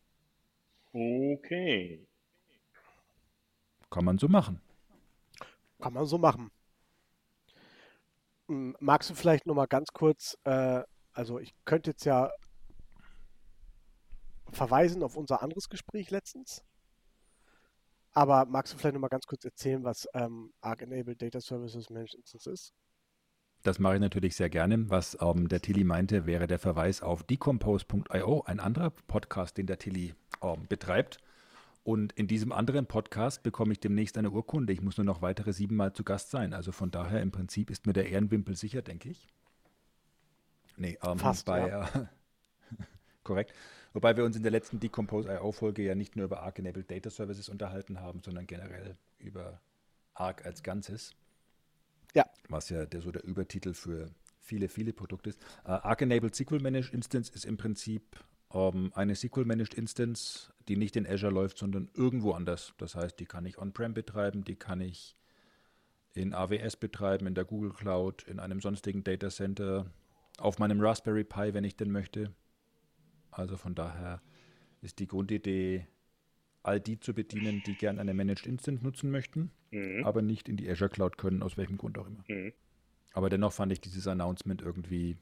okay. 0.92 2.06
Kann 3.90 4.04
man 4.04 4.18
so 4.18 4.28
machen. 4.28 4.60
Kann 5.80 5.94
man 5.94 6.04
so 6.06 6.18
machen. 6.18 6.50
M, 8.48 8.76
Magst 8.80 9.10
du 9.10 9.14
vielleicht 9.14 9.46
noch 9.46 9.54
mal 9.54 9.66
ganz 9.66 9.92
kurz, 9.92 10.36
äh, 10.44 10.82
also 11.12 11.38
ich 11.38 11.54
könnte 11.64 11.90
jetzt 11.90 12.04
ja 12.04 12.30
verweisen 14.50 15.02
auf 15.02 15.16
unser 15.16 15.42
anderes 15.42 15.68
Gespräch 15.68 16.10
letztens, 16.10 16.64
aber 18.12 18.46
magst 18.46 18.72
du 18.72 18.78
vielleicht 18.78 18.94
noch 18.94 19.00
mal 19.00 19.08
ganz 19.08 19.26
kurz 19.26 19.44
erzählen, 19.44 19.84
was 19.84 20.08
ähm, 20.14 20.52
Arc-Enabled 20.60 21.20
Data 21.20 21.40
Services 21.40 21.90
Managed 21.90 22.14
Instance 22.14 22.50
ist? 22.50 22.74
Das 23.62 23.78
mache 23.78 23.94
ich 23.94 24.00
natürlich 24.00 24.36
sehr 24.36 24.50
gerne. 24.50 24.88
Was 24.88 25.18
ähm, 25.20 25.48
der 25.48 25.60
Tilly 25.60 25.84
meinte, 25.84 26.26
wäre 26.26 26.46
der 26.46 26.58
Verweis 26.58 27.02
auf 27.02 27.22
decompose.io, 27.24 28.42
ein 28.46 28.60
anderer 28.60 28.90
Podcast, 28.90 29.58
den 29.58 29.66
der 29.66 29.78
Tilly 29.78 30.14
ähm, 30.42 30.66
betreibt. 30.68 31.18
Und 31.84 32.12
in 32.12 32.26
diesem 32.26 32.52
anderen 32.52 32.86
Podcast 32.86 33.42
bekomme 33.42 33.72
ich 33.72 33.80
demnächst 33.80 34.18
eine 34.18 34.30
Urkunde. 34.30 34.72
Ich 34.72 34.82
muss 34.82 34.98
nur 34.98 35.04
noch 35.04 35.22
weitere 35.22 35.52
siebenmal 35.52 35.92
zu 35.92 36.04
Gast 36.04 36.30
sein. 36.30 36.52
Also 36.52 36.70
von 36.70 36.90
daher 36.90 37.22
im 37.22 37.30
Prinzip 37.30 37.70
ist 37.70 37.86
mir 37.86 37.94
der 37.94 38.08
Ehrenwimpel 38.10 38.56
sicher, 38.56 38.82
denke 38.82 39.08
ich. 39.08 39.26
Nee, 40.76 40.98
ähm, 41.02 41.18
Fast, 41.18 41.46
bei, 41.46 41.68
ja. 41.68 41.88
äh, 41.88 42.04
Korrekt. 43.24 43.52
Wobei 43.94 44.16
wir 44.16 44.24
uns 44.24 44.36
in 44.36 44.42
der 44.42 44.52
letzten 44.52 44.80
Decompose.io-Folge 44.80 45.82
ja 45.82 45.94
nicht 45.94 46.14
nur 46.14 46.26
über 46.26 46.42
Arc-Enabled 46.42 46.90
Data 46.90 47.10
Services 47.10 47.48
unterhalten 47.48 48.00
haben, 48.00 48.20
sondern 48.22 48.46
generell 48.46 48.96
über 49.18 49.60
Arc 50.14 50.44
als 50.44 50.62
Ganzes. 50.62 51.14
Ja. 52.14 52.24
Was 52.48 52.70
ja 52.70 52.86
der, 52.86 53.00
so 53.00 53.10
der 53.10 53.24
Übertitel 53.24 53.74
für 53.74 54.10
viele, 54.40 54.68
viele 54.68 54.92
Produkte 54.92 55.30
ist. 55.30 55.40
Äh, 55.64 55.70
Arc-Enabled 55.70 56.34
SQL 56.34 56.60
Managed 56.60 56.92
Instance 56.94 57.30
ist 57.34 57.44
im 57.44 57.56
Prinzip 57.56 58.18
ähm, 58.52 58.90
eine 58.94 59.14
SQL 59.14 59.44
Managed 59.44 59.74
Instance, 59.74 60.52
die 60.68 60.76
nicht 60.76 60.96
in 60.96 61.06
Azure 61.06 61.32
läuft, 61.32 61.58
sondern 61.58 61.90
irgendwo 61.94 62.32
anders. 62.32 62.72
Das 62.78 62.94
heißt, 62.94 63.20
die 63.20 63.26
kann 63.26 63.46
ich 63.46 63.58
on-prem 63.58 63.94
betreiben, 63.94 64.44
die 64.44 64.56
kann 64.56 64.80
ich 64.80 65.16
in 66.14 66.34
AWS 66.34 66.76
betreiben, 66.76 67.26
in 67.26 67.34
der 67.34 67.44
Google 67.44 67.72
Cloud, 67.72 68.24
in 68.24 68.40
einem 68.40 68.60
sonstigen 68.60 69.04
Data 69.04 69.28
Center, 69.28 69.90
auf 70.38 70.58
meinem 70.58 70.80
Raspberry 70.80 71.24
Pi, 71.24 71.52
wenn 71.52 71.64
ich 71.64 71.76
denn 71.76 71.90
möchte. 71.90 72.32
Also 73.30 73.56
von 73.56 73.74
daher 73.74 74.22
ist 74.80 74.98
die 74.98 75.06
Grundidee, 75.06 75.86
all 76.62 76.80
die 76.80 76.98
zu 77.00 77.14
bedienen, 77.14 77.62
die 77.66 77.74
gern 77.76 77.98
eine 77.98 78.14
Managed 78.14 78.46
Instance 78.46 78.82
nutzen 78.84 79.10
möchten, 79.10 79.50
Mhm. 79.70 80.04
aber 80.04 80.22
nicht 80.22 80.48
in 80.48 80.56
die 80.56 80.68
Azure 80.70 80.90
Cloud 80.90 81.18
können, 81.18 81.42
aus 81.42 81.56
welchem 81.56 81.76
Grund 81.78 81.98
auch 81.98 82.06
immer. 82.06 82.24
Mhm. 82.28 82.52
Aber 83.12 83.28
dennoch 83.30 83.52
fand 83.52 83.72
ich 83.72 83.80
dieses 83.80 84.06
Announcement 84.06 84.60
irgendwie 84.62 85.16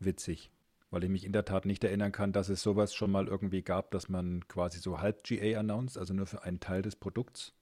witzig, 0.00 0.50
weil 0.90 1.04
ich 1.04 1.10
mich 1.10 1.24
in 1.24 1.32
der 1.32 1.44
Tat 1.44 1.64
nicht 1.66 1.82
erinnern 1.84 2.12
kann, 2.12 2.32
dass 2.32 2.48
es 2.48 2.62
sowas 2.62 2.94
schon 2.94 3.10
mal 3.10 3.26
irgendwie 3.28 3.62
gab, 3.62 3.90
dass 3.90 4.08
man 4.08 4.46
quasi 4.48 4.78
so 4.80 5.00
halb 5.00 5.22
GA 5.24 5.58
announced, 5.60 5.96
also 5.98 6.12
nur 6.14 6.26
für 6.26 6.42
einen 6.42 6.60
Teil 6.60 6.82
des 6.82 6.96
Produkts 6.96 7.52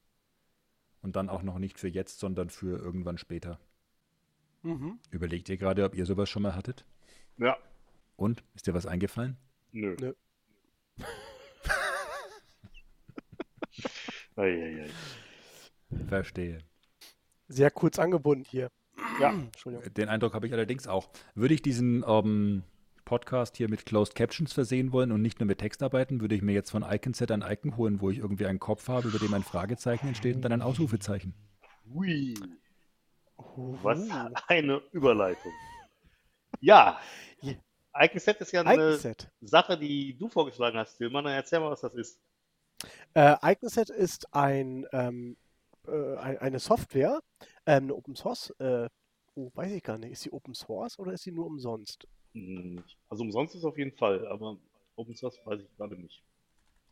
und 1.02 1.16
dann 1.16 1.28
auch 1.28 1.42
noch 1.42 1.58
nicht 1.58 1.78
für 1.78 1.88
jetzt, 1.88 2.18
sondern 2.18 2.50
für 2.50 2.78
irgendwann 2.78 3.18
später. 3.18 3.58
Mhm. 4.62 4.98
Überlegt 5.10 5.48
ihr 5.48 5.56
gerade, 5.56 5.84
ob 5.84 5.94
ihr 5.94 6.06
sowas 6.06 6.28
schon 6.30 6.42
mal 6.42 6.54
hattet? 6.54 6.84
Ja, 7.38 7.56
Und? 8.16 8.44
Ist 8.54 8.66
dir 8.66 8.74
was 8.74 8.86
eingefallen? 8.86 9.36
nö. 9.72 9.96
Nö. 10.00 10.12
Eieiei. 14.36 14.88
Verstehe. 16.08 16.58
Sehr 17.48 17.70
kurz 17.70 17.98
angebunden 17.98 18.44
hier. 18.48 18.70
Ja, 19.20 19.30
Entschuldigung. 19.32 19.92
Den 19.94 20.08
Eindruck 20.08 20.34
habe 20.34 20.46
ich 20.46 20.52
allerdings 20.52 20.86
auch. 20.86 21.10
Würde 21.34 21.54
ich 21.54 21.62
diesen 21.62 22.04
ähm, 22.06 22.62
Podcast 23.04 23.56
hier 23.56 23.68
mit 23.68 23.84
Closed 23.84 24.14
Captions 24.14 24.52
versehen 24.52 24.92
wollen 24.92 25.12
und 25.12 25.20
nicht 25.22 25.40
nur 25.40 25.46
mit 25.46 25.58
Text 25.58 25.82
arbeiten, 25.82 26.20
würde 26.20 26.34
ich 26.34 26.42
mir 26.42 26.52
jetzt 26.52 26.70
von 26.70 26.82
Iconset 26.82 27.30
ein 27.30 27.42
Icon 27.42 27.76
holen, 27.76 28.00
wo 28.00 28.10
ich 28.10 28.18
irgendwie 28.18 28.46
einen 28.46 28.60
Kopf 28.60 28.88
habe, 28.88 29.08
über 29.08 29.18
dem 29.18 29.34
ein 29.34 29.42
Fragezeichen 29.42 30.08
entsteht 30.08 30.36
und 30.36 30.42
dann 30.42 30.52
ein 30.52 30.62
Ausrufezeichen. 30.62 31.34
hui. 31.92 32.34
Was 33.82 34.08
eine 34.48 34.80
Überleitung. 34.92 35.52
Ja. 36.60 36.98
Iconset 37.94 38.40
ist 38.40 38.52
ja 38.52 38.62
eine 38.62 38.74
Iconset. 38.74 39.30
Sache, 39.42 39.76
die 39.76 40.16
du 40.16 40.28
vorgeschlagen 40.28 40.78
hast, 40.78 40.96
Tillmann. 40.96 41.26
Erzähl 41.26 41.60
mal, 41.60 41.70
was 41.70 41.82
das 41.82 41.94
ist. 41.94 42.18
Äh, 43.14 43.36
Iconset 43.42 43.90
ist 43.90 44.32
ein, 44.34 44.86
ähm, 44.92 45.36
äh, 45.86 46.16
ein, 46.16 46.38
eine 46.38 46.58
Software, 46.58 47.20
ähm, 47.66 47.84
eine 47.84 47.94
Open 47.94 48.14
Source. 48.16 48.50
Äh, 48.58 48.88
oh, 49.34 49.50
weiß 49.54 49.72
ich 49.72 49.82
gar 49.82 49.98
nicht. 49.98 50.12
Ist 50.12 50.22
sie 50.22 50.32
Open 50.32 50.54
Source 50.54 50.98
oder 50.98 51.12
ist 51.12 51.22
sie 51.22 51.32
nur 51.32 51.46
umsonst? 51.46 52.06
Hm, 52.34 52.82
Also 53.08 53.22
umsonst 53.24 53.54
ist 53.54 53.64
auf 53.64 53.76
jeden 53.78 53.92
Fall, 53.96 54.26
aber 54.28 54.56
Open 54.96 55.14
Source 55.14 55.38
weiß 55.44 55.60
ich 55.60 55.76
gerade 55.76 55.96
nicht. 55.96 56.22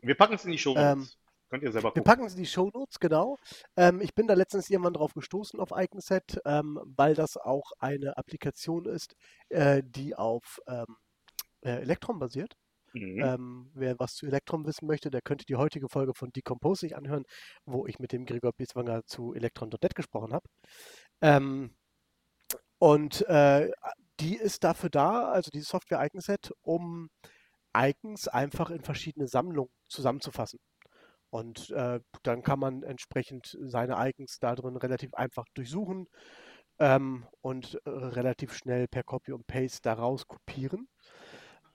Wir 0.03 0.15
packen 0.15 0.35
es 0.35 0.45
in 0.45 0.53
die 0.53 0.59
Show 0.59 0.75
Ähm, 0.77 1.07
Könnt 1.51 1.65
ihr 1.65 1.73
selber 1.73 1.89
Wir 1.89 2.03
gucken. 2.03 2.05
packen 2.05 2.29
sie 2.29 2.37
in 2.37 2.43
die 2.45 2.49
Shownotes, 2.49 3.01
genau. 3.01 3.37
Ähm, 3.77 4.01
ich 4.01 4.15
bin 4.15 4.29
da 4.29 4.35
letztens 4.35 4.71
irgendwann 4.71 4.95
drauf 4.95 5.15
gestoßen 5.15 5.59
auf 5.59 5.73
Iconset, 5.75 6.41
ähm, 6.45 6.81
weil 6.97 7.15
das 7.15 7.37
auch 7.37 7.73
eine 7.81 8.17
Applikation 8.17 8.87
ist, 8.87 9.17
äh, 9.49 9.83
die 9.85 10.15
auf 10.15 10.61
ähm, 10.69 10.97
äh, 11.63 11.81
Electron 11.83 12.21
basiert. 12.21 12.55
Mhm. 12.93 13.23
Ähm, 13.23 13.71
wer 13.75 13.99
was 13.99 14.15
zu 14.15 14.27
Electron 14.27 14.67
wissen 14.67 14.87
möchte, 14.87 15.11
der 15.11 15.23
könnte 15.23 15.45
die 15.47 15.57
heutige 15.57 15.89
Folge 15.89 16.13
von 16.15 16.31
Decompose 16.33 16.81
sich 16.81 16.97
anhören, 16.97 17.25
wo 17.65 17.87
ich 17.87 17.99
mit 17.99 18.13
dem 18.13 18.25
Gregor 18.27 18.53
Bieswanger 18.53 19.03
zu 19.07 19.33
Electron.net 19.35 19.95
gesprochen 19.95 20.33
habe. 20.33 20.47
Ähm, 21.23 21.75
und 22.79 23.23
äh, 23.29 23.71
die 24.21 24.37
ist 24.37 24.65
dafür 24.65 24.91
da, 24.91 25.31
also 25.31 25.51
diese 25.51 25.67
Software 25.67 26.05
Iconset, 26.05 26.53
um 26.63 27.11
Icons 27.77 28.29
einfach 28.29 28.71
in 28.71 28.83
verschiedene 28.83 29.29
Sammlungen 29.29 29.71
zusammenzufassen. 29.89 30.59
Und 31.31 31.71
äh, 31.71 32.01
dann 32.25 32.43
kann 32.43 32.59
man 32.59 32.83
entsprechend 32.83 33.57
seine 33.61 33.97
Icons 33.99 34.39
da 34.41 34.55
drin 34.57 34.77
relativ 34.77 35.15
einfach 35.15 35.47
durchsuchen 35.55 36.07
ähm, 36.81 37.27
und 37.41 37.79
äh, 37.85 37.91
relativ 37.91 38.55
schnell 38.55 38.89
per 38.89 39.05
Copy 39.05 39.33
und 39.33 39.47
Paste 39.47 39.81
daraus 39.83 40.27
kopieren. 40.27 40.89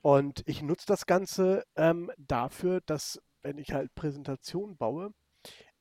Und 0.06 0.44
ich 0.46 0.62
nutze 0.62 0.86
das 0.86 1.08
Ganze 1.08 1.64
ähm, 1.76 2.12
dafür, 2.20 2.80
dass, 2.86 3.20
wenn 3.42 3.58
ich 3.58 3.74
halt 3.74 3.96
Präsentationen 3.96 4.78
baue, 4.78 5.10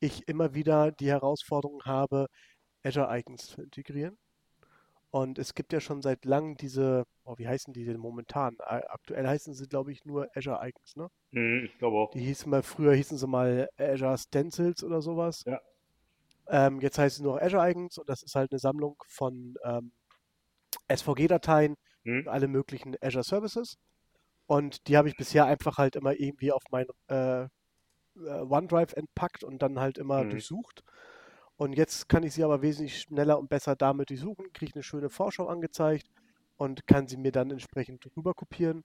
ich 0.01 0.27
immer 0.29 0.55
wieder 0.55 0.93
die 0.93 1.11
Herausforderung 1.11 1.85
habe, 1.85 2.29
Azure 2.83 3.15
Icons 3.19 3.49
zu 3.49 3.61
integrieren. 3.61 4.17
Und 5.11 5.39
es 5.39 5.53
gibt 5.53 5.75
ja 5.75 5.81
schon 5.81 6.01
seit 6.01 6.25
langem 6.25 6.57
diese, 6.57 7.05
oh, 7.25 7.35
wie 7.37 7.47
heißen 7.47 7.75
die 7.75 7.85
denn 7.85 7.99
momentan? 7.99 8.57
Aktuell 8.61 9.29
heißen 9.29 9.53
sie, 9.53 9.69
glaube 9.69 9.93
ich, 9.93 10.07
nur 10.07 10.27
Azure 10.35 10.67
Icons, 10.67 10.97
ne? 10.97 11.11
Mhm, 11.33 11.67
ich 11.67 11.77
glaube 11.77 11.99
auch. 11.99 12.11
Die 12.13 12.21
hießen 12.21 12.49
mal, 12.49 12.63
früher 12.63 12.95
hießen 12.95 13.19
sie 13.19 13.27
mal 13.27 13.69
Azure 13.77 14.17
Stencils 14.17 14.83
oder 14.83 15.03
sowas. 15.03 15.45
Ja. 15.45 15.61
Ähm, 16.49 16.81
jetzt 16.81 16.97
heißt 16.97 17.17
es 17.17 17.23
nur 17.23 17.43
Azure 17.43 17.69
Icons 17.71 17.99
und 17.99 18.09
das 18.09 18.23
ist 18.23 18.37
halt 18.37 18.53
eine 18.53 18.59
Sammlung 18.59 18.97
von 19.07 19.55
ähm, 19.65 19.93
SVG-Dateien, 20.89 21.77
Mhm. 22.05 22.27
alle 22.27 22.49
möglichen 22.49 22.97
Azure 23.03 23.25
Services. 23.25 23.77
Und 24.47 24.89
die 24.89 24.97
habe 24.97 25.09
ich 25.09 25.17
bisher 25.17 25.47
einfach 25.47 25.79
halt 25.79 25.97
immer 25.97 26.13
irgendwie 26.15 26.53
auf 26.53 26.63
mein 26.71 26.87
äh, 27.09 27.45
äh, 27.45 27.49
OneDrive 28.17 28.95
entpackt 28.95 29.45
und 29.45 29.61
dann 29.63 29.81
halt 29.81 29.99
immer 29.99 30.25
Mhm. 30.25 30.27
durchsucht. 30.27 30.85
Und 31.57 31.75
jetzt 31.75 32.09
kann 32.09 32.23
ich 32.25 32.35
sie 32.35 32.45
aber 32.45 32.63
wesentlich 32.63 33.01
schneller 33.03 33.39
und 33.39 33.49
besser 33.51 33.77
damit 33.77 34.11
durchsuchen, 34.11 34.53
kriege 34.53 34.75
eine 34.77 34.83
schöne 34.85 35.11
Vorschau 35.11 35.49
angezeigt 35.49 36.09
und 36.57 36.87
kann 36.87 37.09
sie 37.09 37.17
mir 37.19 37.33
dann 37.33 37.51
entsprechend 37.51 38.07
rüber 38.17 38.35
kopieren. 38.35 38.85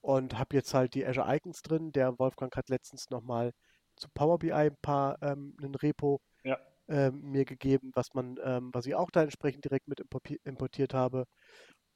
Und 0.00 0.38
habe 0.38 0.54
jetzt 0.56 0.72
halt 0.74 0.94
die 0.94 1.04
Azure 1.06 1.34
Icons 1.36 1.62
drin. 1.62 1.92
Der 1.92 2.18
Wolfgang 2.18 2.54
hat 2.56 2.68
letztens 2.68 3.10
nochmal 3.10 3.52
zu 3.96 4.08
Power 4.14 4.38
BI 4.38 4.52
ein 4.52 4.76
paar, 4.82 5.20
ähm, 5.22 5.56
einen 5.62 5.74
Repo 5.74 6.20
Ja. 6.44 6.58
ähm, 6.88 7.22
mir 7.22 7.44
gegeben, 7.46 7.92
was 7.94 8.14
man, 8.14 8.38
ähm, 8.44 8.70
was 8.74 8.86
ich 8.86 8.94
auch 8.96 9.10
da 9.12 9.22
entsprechend 9.22 9.64
direkt 9.64 9.88
mit 9.88 10.00
importi- 10.02 10.40
importiert 10.44 10.94
habe. 10.94 11.26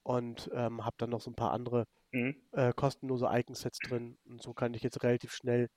Und 0.04 0.50
ähm, 0.54 0.84
habe 0.84 0.96
dann 0.98 1.10
noch 1.10 1.20
so 1.22 1.30
ein 1.30 1.36
paar 1.36 1.52
andere 1.52 1.86
Mhm. 2.12 2.36
äh, 2.52 2.72
kostenlose 2.72 3.28
Icon-Sets 3.30 3.78
drin. 3.80 4.16
Und 4.24 4.42
so 4.42 4.52
kann 4.52 4.74
ich 4.74 4.82
jetzt 4.82 5.02
relativ 5.02 5.32
schnell 5.32 5.68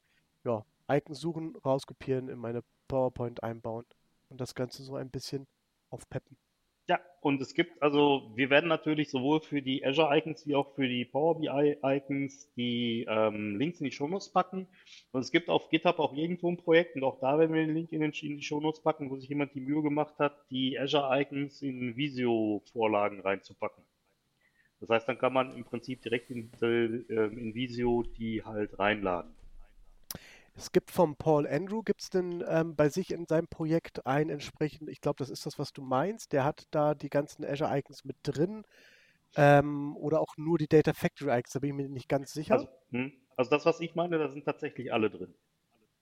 ja, 0.43 0.65
Icons 0.89 1.19
suchen, 1.19 1.55
rauskopieren, 1.55 2.29
in 2.29 2.39
meine 2.39 2.63
PowerPoint 2.87 3.43
einbauen 3.43 3.85
und 4.29 4.41
das 4.41 4.55
Ganze 4.55 4.83
so 4.83 4.95
ein 4.95 5.09
bisschen 5.09 5.47
aufpeppen. 5.89 6.37
Ja, 6.87 6.99
und 7.21 7.41
es 7.41 7.53
gibt, 7.53 7.81
also 7.81 8.29
wir 8.35 8.49
werden 8.49 8.67
natürlich 8.67 9.09
sowohl 9.09 9.39
für 9.39 9.61
die 9.61 9.85
Azure 9.85 10.17
Icons 10.17 10.45
wie 10.45 10.55
auch 10.55 10.75
für 10.75 10.85
die 10.85 11.05
Power 11.05 11.39
BI 11.39 11.77
Icons 11.81 12.51
die 12.55 13.05
ähm, 13.07 13.55
Links 13.57 13.79
in 13.79 13.85
die 13.85 13.91
Shownotes 13.91 14.33
packen. 14.33 14.67
Und 15.13 15.21
es 15.21 15.31
gibt 15.31 15.49
auf 15.49 15.69
GitHub 15.69 15.99
auch 15.99 16.13
irgendwo 16.13 16.49
ein 16.49 16.57
Projekt 16.57 16.97
und 16.97 17.05
auch 17.05 17.21
da 17.21 17.39
werden 17.39 17.53
wir 17.53 17.65
den 17.65 17.73
Link 17.73 17.93
in, 17.93 18.01
den, 18.01 18.11
in 18.11 18.35
die 18.35 18.43
Shownotes 18.43 18.81
packen, 18.81 19.09
wo 19.09 19.15
sich 19.15 19.29
jemand 19.29 19.55
die 19.55 19.61
Mühe 19.61 19.81
gemacht 19.81 20.15
hat, 20.19 20.35
die 20.49 20.77
Azure 20.77 21.21
Icons 21.21 21.61
in 21.61 21.95
Visio-Vorlagen 21.95 23.21
reinzupacken. 23.21 23.85
Das 24.83 24.89
heißt, 24.89 25.07
dann 25.07 25.17
kann 25.17 25.31
man 25.31 25.55
im 25.55 25.63
Prinzip 25.63 26.01
direkt 26.01 26.29
in, 26.29 26.51
äh, 26.61 27.25
in 27.27 27.55
Visio 27.55 28.03
die 28.03 28.43
halt 28.43 28.77
reinladen. 28.77 29.33
Es 30.55 30.71
gibt 30.71 30.91
vom 30.91 31.15
Paul 31.15 31.47
Andrew, 31.47 31.81
gibt 31.83 32.01
es 32.01 32.09
denn 32.09 32.43
ähm, 32.47 32.75
bei 32.75 32.89
sich 32.89 33.11
in 33.11 33.25
seinem 33.27 33.47
Projekt 33.47 34.05
ein 34.05 34.29
entsprechend, 34.29 34.89
ich 34.89 35.01
glaube, 35.01 35.17
das 35.17 35.29
ist 35.29 35.45
das, 35.45 35.57
was 35.59 35.73
du 35.73 35.81
meinst, 35.81 36.31
der 36.31 36.43
hat 36.43 36.65
da 36.71 36.93
die 36.95 37.09
ganzen 37.09 37.43
Azure 37.45 37.75
Icons 37.77 38.03
mit 38.03 38.17
drin 38.23 38.63
ähm, 39.35 39.97
oder 39.97 40.21
auch 40.21 40.37
nur 40.37 40.57
die 40.59 40.67
Data 40.67 40.93
Factory 40.93 41.31
Icons, 41.39 41.53
da 41.53 41.59
bin 41.59 41.71
ich 41.71 41.75
mir 41.75 41.89
nicht 41.89 42.09
ganz 42.09 42.33
sicher. 42.33 42.55
Also, 42.55 42.69
hm, 42.91 43.11
also 43.35 43.49
das, 43.49 43.65
was 43.65 43.81
ich 43.81 43.95
meine, 43.95 44.17
da 44.17 44.29
sind 44.29 44.45
tatsächlich 44.45 44.93
alle 44.93 45.09
drin. 45.09 45.35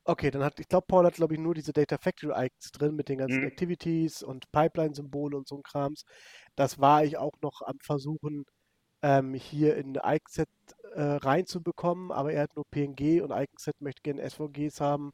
Okay, 0.04 0.32
dann 0.32 0.44
hat, 0.44 0.60
ich 0.60 0.68
glaube, 0.68 0.86
Paul 0.88 1.06
hat, 1.06 1.14
glaube 1.16 1.36
ich, 1.36 1.40
nur 1.40 1.54
diese 1.54 1.74
Data 1.74 1.98
Factory 1.98 2.34
Icons 2.46 2.72
drin 2.72 2.96
mit 2.96 3.08
den 3.08 3.20
ganzen 3.20 3.44
Mhm. 3.44 3.48
Activities 3.48 4.24
und 4.24 4.52
Pipeline-Symbole 4.52 5.38
und 5.38 5.48
so 5.48 5.58
ein 5.58 5.64
Krams. 5.64 6.06
Das 6.56 6.80
war 6.80 7.04
ich 7.04 7.18
auch 7.18 7.34
noch 7.42 7.62
am 7.62 7.78
Versuchen, 7.84 8.46
ähm, 9.02 9.34
hier 9.34 9.76
in 9.76 9.96
Iconset 9.96 10.50
äh, 10.94 11.02
reinzubekommen, 11.02 12.12
aber 12.12 12.34
er 12.34 12.44
hat 12.44 12.56
nur 12.56 12.66
PNG 12.66 13.22
und 13.22 13.32
Iconset 13.32 13.80
möchte 13.82 14.02
gerne 14.02 14.30
SVGs 14.30 14.82
haben. 14.82 15.14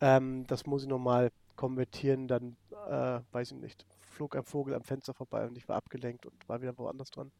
Ähm, 0.00 0.46
das 0.46 0.66
muss 0.66 0.82
ich 0.82 0.88
nochmal 0.88 1.30
konvertieren, 1.56 2.28
dann, 2.28 2.56
äh, 2.88 3.20
weiß 3.32 3.52
ich 3.52 3.58
nicht, 3.58 3.86
flog 4.00 4.36
ein 4.36 4.44
Vogel 4.44 4.74
am 4.74 4.84
Fenster 4.84 5.14
vorbei 5.14 5.46
und 5.46 5.56
ich 5.56 5.68
war 5.68 5.76
abgelenkt 5.76 6.26
und 6.26 6.48
war 6.48 6.60
wieder 6.60 6.76
woanders 6.78 7.10
dran. 7.10 7.32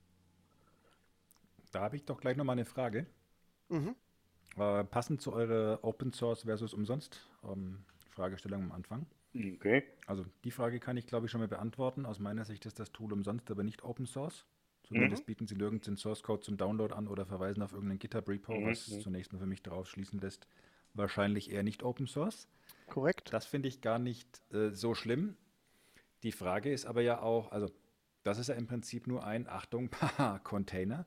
Da 1.72 1.83
habe 1.83 1.96
ich 1.96 2.05
doch 2.05 2.20
gleich 2.20 2.37
nochmal 2.37 2.55
eine 2.55 2.64
Frage. 2.64 3.07
Mhm. 3.68 3.94
Äh, 4.57 4.85
passend 4.85 5.20
zu 5.20 5.33
eurer 5.33 5.81
Open 5.83 6.12
Source 6.12 6.42
versus 6.42 6.72
Umsonst 6.72 7.29
ähm, 7.44 7.85
Fragestellung 8.11 8.62
am 8.62 8.72
Anfang. 8.72 9.07
Okay. 9.35 9.85
Also 10.07 10.25
die 10.44 10.51
Frage 10.51 10.81
kann 10.81 10.96
ich, 10.96 11.07
glaube 11.07 11.27
ich, 11.27 11.33
schon 11.33 11.40
mal 11.40 11.49
beantworten. 11.49 12.07
Aus 12.07 12.18
meiner 12.18 12.46
Sicht 12.46 12.64
ist 12.64 12.79
das 12.79 12.90
Tool 12.90 13.12
umsonst, 13.12 13.51
aber 13.51 13.64
nicht 13.64 13.85
Open 13.85 14.07
Source. 14.07 14.46
Zumindest 14.87 15.25
mhm. 15.25 15.27
bieten 15.27 15.46
sie 15.46 15.57
nirgends 15.57 15.87
den 15.87 15.96
Source 15.96 16.22
Code 16.22 16.42
zum 16.42 16.57
Download 16.57 16.94
an 16.94 17.09
oder 17.09 17.27
verweisen 17.27 17.62
auf 17.62 17.72
irgendeinen 17.72 17.99
GitHub 17.99 18.29
Repo, 18.29 18.55
mhm. 18.55 18.66
was 18.66 18.88
mhm. 18.88 19.01
zunächst 19.01 19.33
mal 19.33 19.40
für 19.40 19.46
mich 19.46 19.62
darauf 19.62 19.88
schließen 19.88 20.20
lässt, 20.20 20.46
wahrscheinlich 20.94 21.51
eher 21.51 21.64
nicht 21.64 21.83
Open 21.83 22.07
Source. 22.07 22.49
Korrekt. 22.87 23.33
Das 23.33 23.46
finde 23.46 23.68
ich 23.68 23.81
gar 23.81 23.99
nicht 23.99 24.40
äh, 24.53 24.70
so 24.70 24.94
schlimm. 24.94 25.37
Die 26.22 26.33
Frage 26.33 26.72
ist 26.72 26.87
aber 26.87 27.03
ja 27.03 27.20
auch, 27.20 27.51
also 27.51 27.70
das 28.22 28.38
ist 28.38 28.49
ja 28.49 28.55
im 28.55 28.66
Prinzip 28.66 29.07
nur 29.07 29.25
ein, 29.25 29.49
Achtung, 29.49 29.90
Container. 30.44 31.07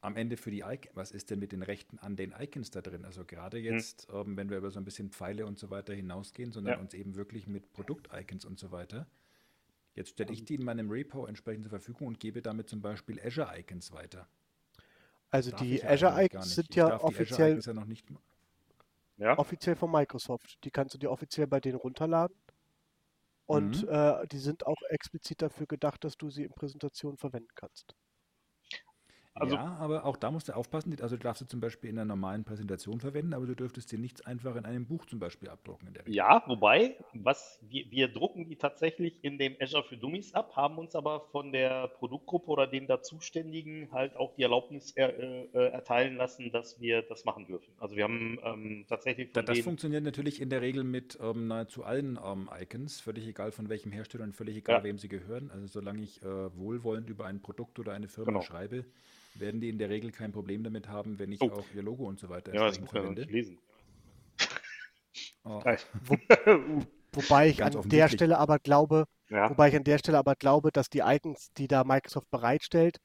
Am 0.00 0.16
Ende 0.16 0.36
für 0.36 0.50
die 0.50 0.60
Icons, 0.60 0.94
was 0.94 1.10
ist 1.10 1.30
denn 1.30 1.38
mit 1.38 1.52
den 1.52 1.62
Rechten 1.62 1.98
an 1.98 2.16
den 2.16 2.34
Icons 2.38 2.70
da 2.70 2.80
drin? 2.80 3.04
Also 3.04 3.24
gerade 3.24 3.58
hm. 3.58 3.64
jetzt, 3.64 4.08
hm. 4.10 4.30
ähm, 4.30 4.36
wenn 4.36 4.50
wir 4.50 4.58
über 4.58 4.70
so 4.70 4.78
ein 4.78 4.84
bisschen 4.84 5.10
Pfeile 5.10 5.46
und 5.46 5.58
so 5.58 5.70
weiter 5.70 5.94
hinausgehen, 5.94 6.50
sondern 6.52 6.74
ja. 6.74 6.80
uns 6.80 6.92
eben 6.92 7.14
wirklich 7.14 7.46
mit 7.46 7.72
Produkt-Icons 7.72 8.44
und 8.44 8.58
so 8.58 8.72
weiter. 8.72 9.06
Jetzt 9.96 10.10
stelle 10.10 10.32
ich 10.32 10.44
die 10.44 10.56
in 10.56 10.64
meinem 10.64 10.90
Repo 10.90 11.26
entsprechend 11.26 11.64
zur 11.64 11.70
Verfügung 11.70 12.08
und 12.08 12.20
gebe 12.20 12.42
damit 12.42 12.68
zum 12.68 12.82
Beispiel 12.82 13.18
Azure-Icons 13.18 13.92
weiter. 13.92 14.28
Also 15.30 15.50
die 15.50 15.82
Azure-Icons 15.82 16.54
sind 16.54 16.74
ja 16.74 17.00
offiziell, 17.00 17.58
ja 17.58 17.72
noch 17.72 17.86
nicht 17.86 18.06
ja? 19.16 19.38
offiziell 19.38 19.74
von 19.74 19.90
Microsoft. 19.90 20.62
Die 20.64 20.70
kannst 20.70 20.94
du 20.94 20.98
dir 20.98 21.10
offiziell 21.10 21.46
bei 21.46 21.60
denen 21.60 21.78
runterladen. 21.78 22.36
Und 23.46 23.84
mhm. 23.84 23.88
äh, 23.88 24.26
die 24.28 24.38
sind 24.38 24.66
auch 24.66 24.80
explizit 24.90 25.40
dafür 25.40 25.66
gedacht, 25.66 26.04
dass 26.04 26.18
du 26.18 26.28
sie 26.28 26.44
in 26.44 26.52
Präsentationen 26.52 27.16
verwenden 27.16 27.54
kannst. 27.54 27.94
Also, 29.38 29.56
ja, 29.56 29.76
aber 29.78 30.04
auch 30.06 30.16
da 30.16 30.30
musst 30.30 30.48
du 30.48 30.56
aufpassen. 30.56 30.96
Also 31.00 31.16
du 31.16 31.22
darfst 31.22 31.40
sie 31.40 31.48
zum 31.48 31.60
Beispiel 31.60 31.90
in 31.90 31.98
einer 31.98 32.06
normalen 32.06 32.44
Präsentation 32.44 33.00
verwenden, 33.00 33.34
aber 33.34 33.46
du 33.46 33.54
dürftest 33.54 33.90
sie 33.90 33.98
nicht 33.98 34.26
einfach 34.26 34.56
in 34.56 34.64
einem 34.64 34.86
Buch 34.86 35.04
zum 35.04 35.18
Beispiel 35.18 35.50
abdrucken. 35.50 35.92
ja, 36.06 36.42
wobei, 36.46 36.96
was 37.12 37.60
wir, 37.68 37.90
wir, 37.90 38.08
drucken 38.08 38.48
die 38.48 38.56
tatsächlich 38.56 39.22
in 39.22 39.36
dem 39.36 39.54
Azure 39.60 39.84
für 39.84 39.98
Dummies 39.98 40.32
ab, 40.32 40.56
haben 40.56 40.78
uns 40.78 40.96
aber 40.96 41.20
von 41.20 41.52
der 41.52 41.88
Produktgruppe 41.88 42.50
oder 42.50 42.66
den 42.66 42.86
dazuständigen 42.86 43.92
halt 43.92 44.16
auch 44.16 44.34
die 44.34 44.42
Erlaubnis 44.42 44.92
er, 44.92 45.18
äh, 45.18 45.68
erteilen 45.68 46.16
lassen, 46.16 46.50
dass 46.50 46.80
wir 46.80 47.02
das 47.02 47.26
machen 47.26 47.46
dürfen. 47.46 47.74
Also 47.78 47.94
wir 47.94 48.04
haben 48.04 48.38
ähm, 48.42 48.86
tatsächlich 48.88 49.32
von 49.32 49.44
Das 49.44 49.58
funktioniert 49.60 50.02
natürlich 50.02 50.40
in 50.40 50.48
der 50.48 50.62
Regel 50.62 50.82
mit 50.82 51.18
ähm, 51.20 51.48
nahezu 51.48 51.84
allen 51.84 52.18
ähm, 52.24 52.48
Icons, 52.58 53.00
völlig 53.00 53.26
egal 53.26 53.52
von 53.52 53.68
welchem 53.68 53.92
Hersteller 53.92 54.24
und 54.24 54.34
völlig 54.34 54.56
egal, 54.56 54.78
ja. 54.78 54.84
wem 54.84 54.98
sie 54.98 55.08
gehören. 55.08 55.50
Also 55.50 55.66
solange 55.66 56.02
ich 56.02 56.22
äh, 56.22 56.56
wohlwollend 56.56 57.10
über 57.10 57.26
ein 57.26 57.42
Produkt 57.42 57.78
oder 57.78 57.92
eine 57.92 58.08
Firma 58.08 58.32
genau. 58.32 58.40
schreibe, 58.42 58.86
werden 59.40 59.60
die 59.60 59.68
in 59.68 59.78
der 59.78 59.90
Regel 59.90 60.12
kein 60.12 60.32
Problem 60.32 60.62
damit 60.62 60.88
haben, 60.88 61.18
wenn 61.18 61.32
ich 61.32 61.40
oh. 61.40 61.50
auch 61.50 61.66
ihr 61.74 61.82
Logo 61.82 62.04
und 62.06 62.18
so 62.18 62.28
weiter 62.28 62.54
ja, 62.54 62.66
das 62.66 62.78
Buch 62.78 62.90
verwende. 62.90 63.22
Ja, 63.22 63.30
lesen. 63.30 63.58
Oh. 65.48 65.62
Wo, 66.02 66.16
wobei 67.12 67.48
ich 67.48 67.62
an 67.62 67.88
der 67.88 68.08
Stelle 68.08 68.36
aber 68.38 68.58
glaube, 68.58 69.06
ja. 69.28 69.48
wobei 69.48 69.68
ich 69.68 69.76
an 69.76 69.84
der 69.84 69.98
Stelle 69.98 70.18
aber 70.18 70.34
glaube, 70.34 70.72
dass 70.72 70.90
die 70.90 71.02
Icons, 71.04 71.52
die 71.56 71.68
da 71.68 71.84
Microsoft 71.84 72.28
bereitstellt, 72.32 72.98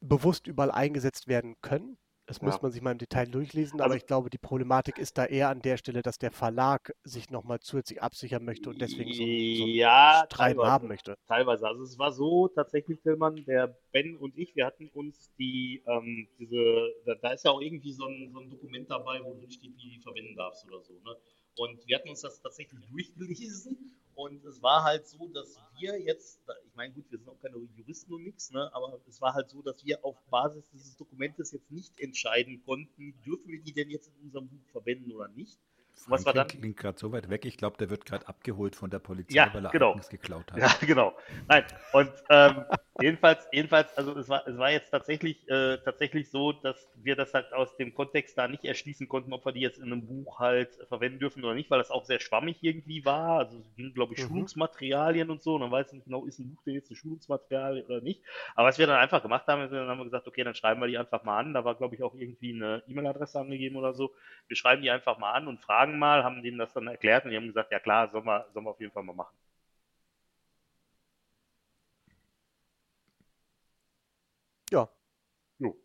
bewusst 0.00 0.46
überall 0.46 0.70
eingesetzt 0.70 1.26
werden 1.26 1.56
können. 1.60 1.98
Das 2.26 2.38
ja. 2.38 2.46
muss 2.46 2.62
man 2.62 2.72
sich 2.72 2.80
mal 2.80 2.92
im 2.92 2.98
Detail 2.98 3.26
durchlesen, 3.26 3.80
aber 3.80 3.92
also, 3.92 3.96
ich 3.96 4.06
glaube, 4.06 4.30
die 4.30 4.38
Problematik 4.38 4.98
ist 4.98 5.18
da 5.18 5.26
eher 5.26 5.50
an 5.50 5.60
der 5.60 5.76
Stelle, 5.76 6.00
dass 6.00 6.16
der 6.16 6.30
Verlag 6.30 6.94
sich 7.04 7.28
nochmal 7.30 7.60
zusätzlich 7.60 8.02
absichern 8.02 8.44
möchte 8.44 8.70
und 8.70 8.80
deswegen 8.80 9.12
so, 9.12 9.22
so 9.22 9.68
ja, 9.68 10.22
Streiten 10.24 10.62
haben 10.62 10.88
möchte. 10.88 11.16
Teilweise. 11.26 11.68
Also 11.68 11.82
es 11.82 11.98
war 11.98 12.12
so 12.12 12.48
tatsächlich, 12.48 13.00
Tillmann, 13.02 13.44
der 13.44 13.76
Ben 13.92 14.16
und 14.16 14.38
ich, 14.38 14.56
wir 14.56 14.64
hatten 14.64 14.88
uns 14.94 15.30
die, 15.38 15.82
ähm, 15.86 16.26
diese, 16.38 16.94
da, 17.04 17.14
da, 17.16 17.32
ist 17.32 17.44
ja 17.44 17.50
auch 17.50 17.60
irgendwie 17.60 17.92
so 17.92 18.06
ein, 18.06 18.30
so 18.32 18.40
ein 18.40 18.48
Dokument 18.48 18.90
dabei, 18.90 19.22
wo 19.22 19.34
drin 19.34 19.50
steht, 19.50 19.76
wie 19.76 19.82
du 19.82 19.90
die 19.90 20.00
verwenden 20.00 20.34
darfst 20.34 20.66
oder 20.66 20.80
so. 20.80 20.94
Ne? 20.94 21.16
Und 21.56 21.86
wir 21.86 21.96
hatten 21.96 22.08
uns 22.08 22.22
das 22.22 22.40
tatsächlich 22.40 22.80
durchgelesen 22.90 23.94
und 24.16 24.44
es 24.44 24.62
war 24.62 24.84
halt 24.84 25.06
so, 25.06 25.28
dass 25.28 25.56
wir 25.78 26.00
jetzt, 26.00 26.40
ich 26.66 26.74
meine, 26.74 26.92
gut, 26.92 27.10
wir 27.10 27.18
sind 27.18 27.28
auch 27.28 27.40
keine 27.40 27.56
Juristen 27.76 28.12
und 28.14 28.22
nichts, 28.22 28.50
ne, 28.50 28.72
aber 28.72 29.00
es 29.08 29.20
war 29.20 29.34
halt 29.34 29.50
so, 29.50 29.60
dass 29.62 29.84
wir 29.84 30.04
auf 30.04 30.16
Basis 30.30 30.68
dieses 30.70 30.96
Dokumentes 30.96 31.52
jetzt 31.52 31.70
nicht 31.70 31.98
entscheiden 31.98 32.62
konnten, 32.64 33.14
dürfen 33.24 33.48
wir 33.48 33.60
die 33.60 33.72
denn 33.72 33.90
jetzt 33.90 34.08
in 34.08 34.24
unserem 34.24 34.48
Buch 34.48 34.64
verwenden 34.70 35.12
oder 35.12 35.28
nicht. 35.28 35.58
Was 36.06 36.26
war 36.26 36.32
dann? 36.34 36.48
klingt 36.48 36.76
gerade 36.76 36.98
so 36.98 37.12
weit 37.12 37.30
weg. 37.30 37.44
Ich 37.44 37.56
glaube, 37.56 37.76
der 37.78 37.88
wird 37.90 38.04
gerade 38.04 38.28
abgeholt 38.28 38.76
von 38.76 38.90
der 38.90 38.98
Polizei, 38.98 39.36
ja, 39.36 39.54
weil 39.54 39.64
er 39.64 39.70
genau. 39.70 39.98
geklaut 40.10 40.52
hat. 40.52 40.58
Ja, 40.64 40.86
genau. 40.86 41.14
Nein, 41.48 41.64
und 41.92 42.10
ähm, 42.30 42.64
jedenfalls, 43.00 43.46
jedenfalls, 43.52 43.96
also 43.96 44.16
es 44.18 44.28
war, 44.28 44.46
es 44.46 44.56
war 44.58 44.70
jetzt 44.70 44.90
tatsächlich, 44.90 45.48
äh, 45.48 45.78
tatsächlich 45.78 46.30
so, 46.30 46.52
dass 46.52 46.90
wir 46.96 47.16
das 47.16 47.32
halt 47.34 47.52
aus 47.52 47.76
dem 47.76 47.94
Kontext 47.94 48.36
da 48.36 48.48
nicht 48.48 48.64
erschließen 48.64 49.08
konnten, 49.08 49.32
ob 49.32 49.44
wir 49.44 49.52
die 49.52 49.60
jetzt 49.60 49.78
in 49.78 49.84
einem 49.84 50.06
Buch 50.06 50.40
halt 50.40 50.70
verwenden 50.88 51.18
dürfen 51.18 51.44
oder 51.44 51.54
nicht, 51.54 51.70
weil 51.70 51.78
das 51.78 51.90
auch 51.90 52.04
sehr 52.04 52.20
schwammig 52.20 52.58
irgendwie 52.62 53.04
war. 53.04 53.38
Also 53.38 53.58
es 53.58 53.74
ging, 53.74 53.94
glaube 53.94 54.14
ich, 54.14 54.22
mhm. 54.22 54.28
Schulungsmaterialien 54.28 55.30
und 55.30 55.42
so. 55.42 55.54
Und 55.54 55.62
dann 55.62 55.70
weiß 55.70 55.88
ich 55.88 55.94
nicht 55.94 56.04
genau, 56.04 56.24
ist 56.24 56.38
ein 56.38 56.54
Buch 56.54 56.62
denn 56.64 56.74
jetzt 56.74 56.90
ein 56.90 56.96
Schulungsmaterial 56.96 57.82
oder 57.82 58.00
nicht. 58.00 58.22
Aber 58.54 58.68
was 58.68 58.78
wir 58.78 58.86
dann 58.86 58.98
einfach 58.98 59.22
gemacht 59.22 59.46
haben, 59.46 59.62
ist, 59.62 59.72
dann 59.72 59.88
haben 59.88 59.98
wir 59.98 60.04
gesagt, 60.04 60.26
okay, 60.26 60.44
dann 60.44 60.54
schreiben 60.54 60.80
wir 60.80 60.88
die 60.88 60.98
einfach 60.98 61.24
mal 61.24 61.38
an. 61.38 61.54
Da 61.54 61.64
war, 61.64 61.74
glaube 61.74 61.94
ich, 61.94 62.02
auch 62.02 62.14
irgendwie 62.14 62.54
eine 62.54 62.82
E-Mail-Adresse 62.86 63.40
angegeben 63.40 63.76
oder 63.76 63.94
so. 63.94 64.12
Wir 64.48 64.56
schreiben 64.56 64.82
die 64.82 64.90
einfach 64.90 65.18
mal 65.18 65.32
an 65.32 65.48
und 65.48 65.60
fragen 65.60 65.83
fragen 65.84 65.98
mal, 65.98 66.24
haben 66.24 66.42
denen 66.42 66.58
das 66.58 66.72
dann 66.72 66.86
erklärt 66.88 67.24
und 67.24 67.30
die 67.30 67.36
haben 67.36 67.46
gesagt, 67.46 67.70
ja 67.72 67.78
klar, 67.80 68.10
sollen 68.10 68.24
wir, 68.26 68.46
sollen 68.52 68.66
wir 68.66 68.70
auf 68.70 68.80
jeden 68.80 68.92
Fall 68.92 69.02
mal 69.04 69.14
machen. 69.14 69.36
Ja. 74.70 74.88
Jo. 75.58 75.76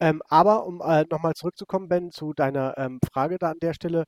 Ähm, 0.00 0.22
aber 0.28 0.66
um 0.66 0.80
äh, 0.82 1.04
nochmal 1.10 1.34
zurückzukommen, 1.34 1.88
Ben, 1.88 2.10
zu 2.12 2.32
deiner 2.34 2.76
ähm, 2.78 3.00
Frage 3.12 3.38
da 3.38 3.50
an 3.52 3.58
der 3.60 3.74
Stelle. 3.74 4.04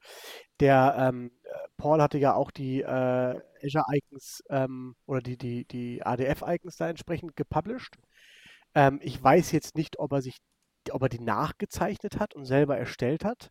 Der 0.61 0.97
ähm, 0.99 1.33
Paul 1.79 2.03
hatte 2.03 2.19
ja 2.19 2.35
auch 2.35 2.51
die 2.51 2.83
äh, 2.83 2.87
Azure 2.87 3.85
Icons 3.93 4.43
ähm, 4.51 4.97
oder 5.07 5.21
die, 5.23 5.37
die, 5.39 5.67
die 5.67 6.03
ADF 6.05 6.43
Icons 6.47 6.77
da 6.77 6.89
entsprechend 6.89 7.37
gepublished. 7.37 7.97
Ähm, 8.75 9.01
ich 9.03 9.23
weiß 9.23 9.53
jetzt 9.53 9.77
nicht, 9.77 9.99
ob 10.01 10.13
er 10.13 10.23
sich, 10.23 10.39
ob 10.93 11.03
er 11.03 11.09
die 11.11 11.21
nachgezeichnet 11.21 12.21
hat 12.21 12.35
und 12.35 12.45
selber 12.47 12.79
erstellt 12.79 13.25
hat. 13.25 13.51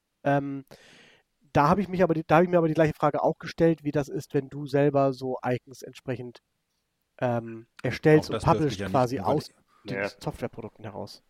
Da 1.53 1.69
habe 1.69 1.81
ich 1.81 1.87
mich 1.87 2.01
aber, 2.01 2.15
da 2.15 2.35
habe 2.35 2.45
ich 2.45 2.49
mir 2.49 2.57
aber 2.57 2.67
die 2.67 2.73
gleiche 2.73 2.93
Frage 2.93 3.21
auch 3.21 3.37
gestellt, 3.37 3.83
wie 3.83 3.91
das 3.91 4.09
ist, 4.09 4.33
wenn 4.33 4.49
du 4.49 4.65
selber 4.65 5.13
so 5.13 5.37
Icons 5.45 5.83
entsprechend 5.83 6.41
ähm, 7.19 7.67
erstellst 7.83 8.31
und 8.31 8.43
publishst 8.43 8.79
ja 8.79 8.89
quasi 8.89 9.19
aus 9.19 9.51
den 9.85 9.97
ja. 9.97 10.09
Softwareprodukten 10.09 10.83
heraus. 10.83 11.23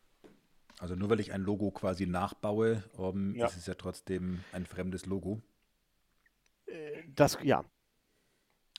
Also 0.80 0.96
nur 0.96 1.10
weil 1.10 1.20
ich 1.20 1.34
ein 1.34 1.42
Logo 1.42 1.72
quasi 1.72 2.06
nachbaue, 2.06 2.84
um, 2.98 3.36
ja. 3.36 3.46
ist 3.48 3.58
es 3.58 3.68
ja 3.68 3.74
trotzdem 3.74 4.44
ein 4.54 4.66
fremdes 4.66 5.06
Logo. 5.06 5.42
Äh, 6.66 7.04
das, 7.10 7.38
ja. 7.42 7.66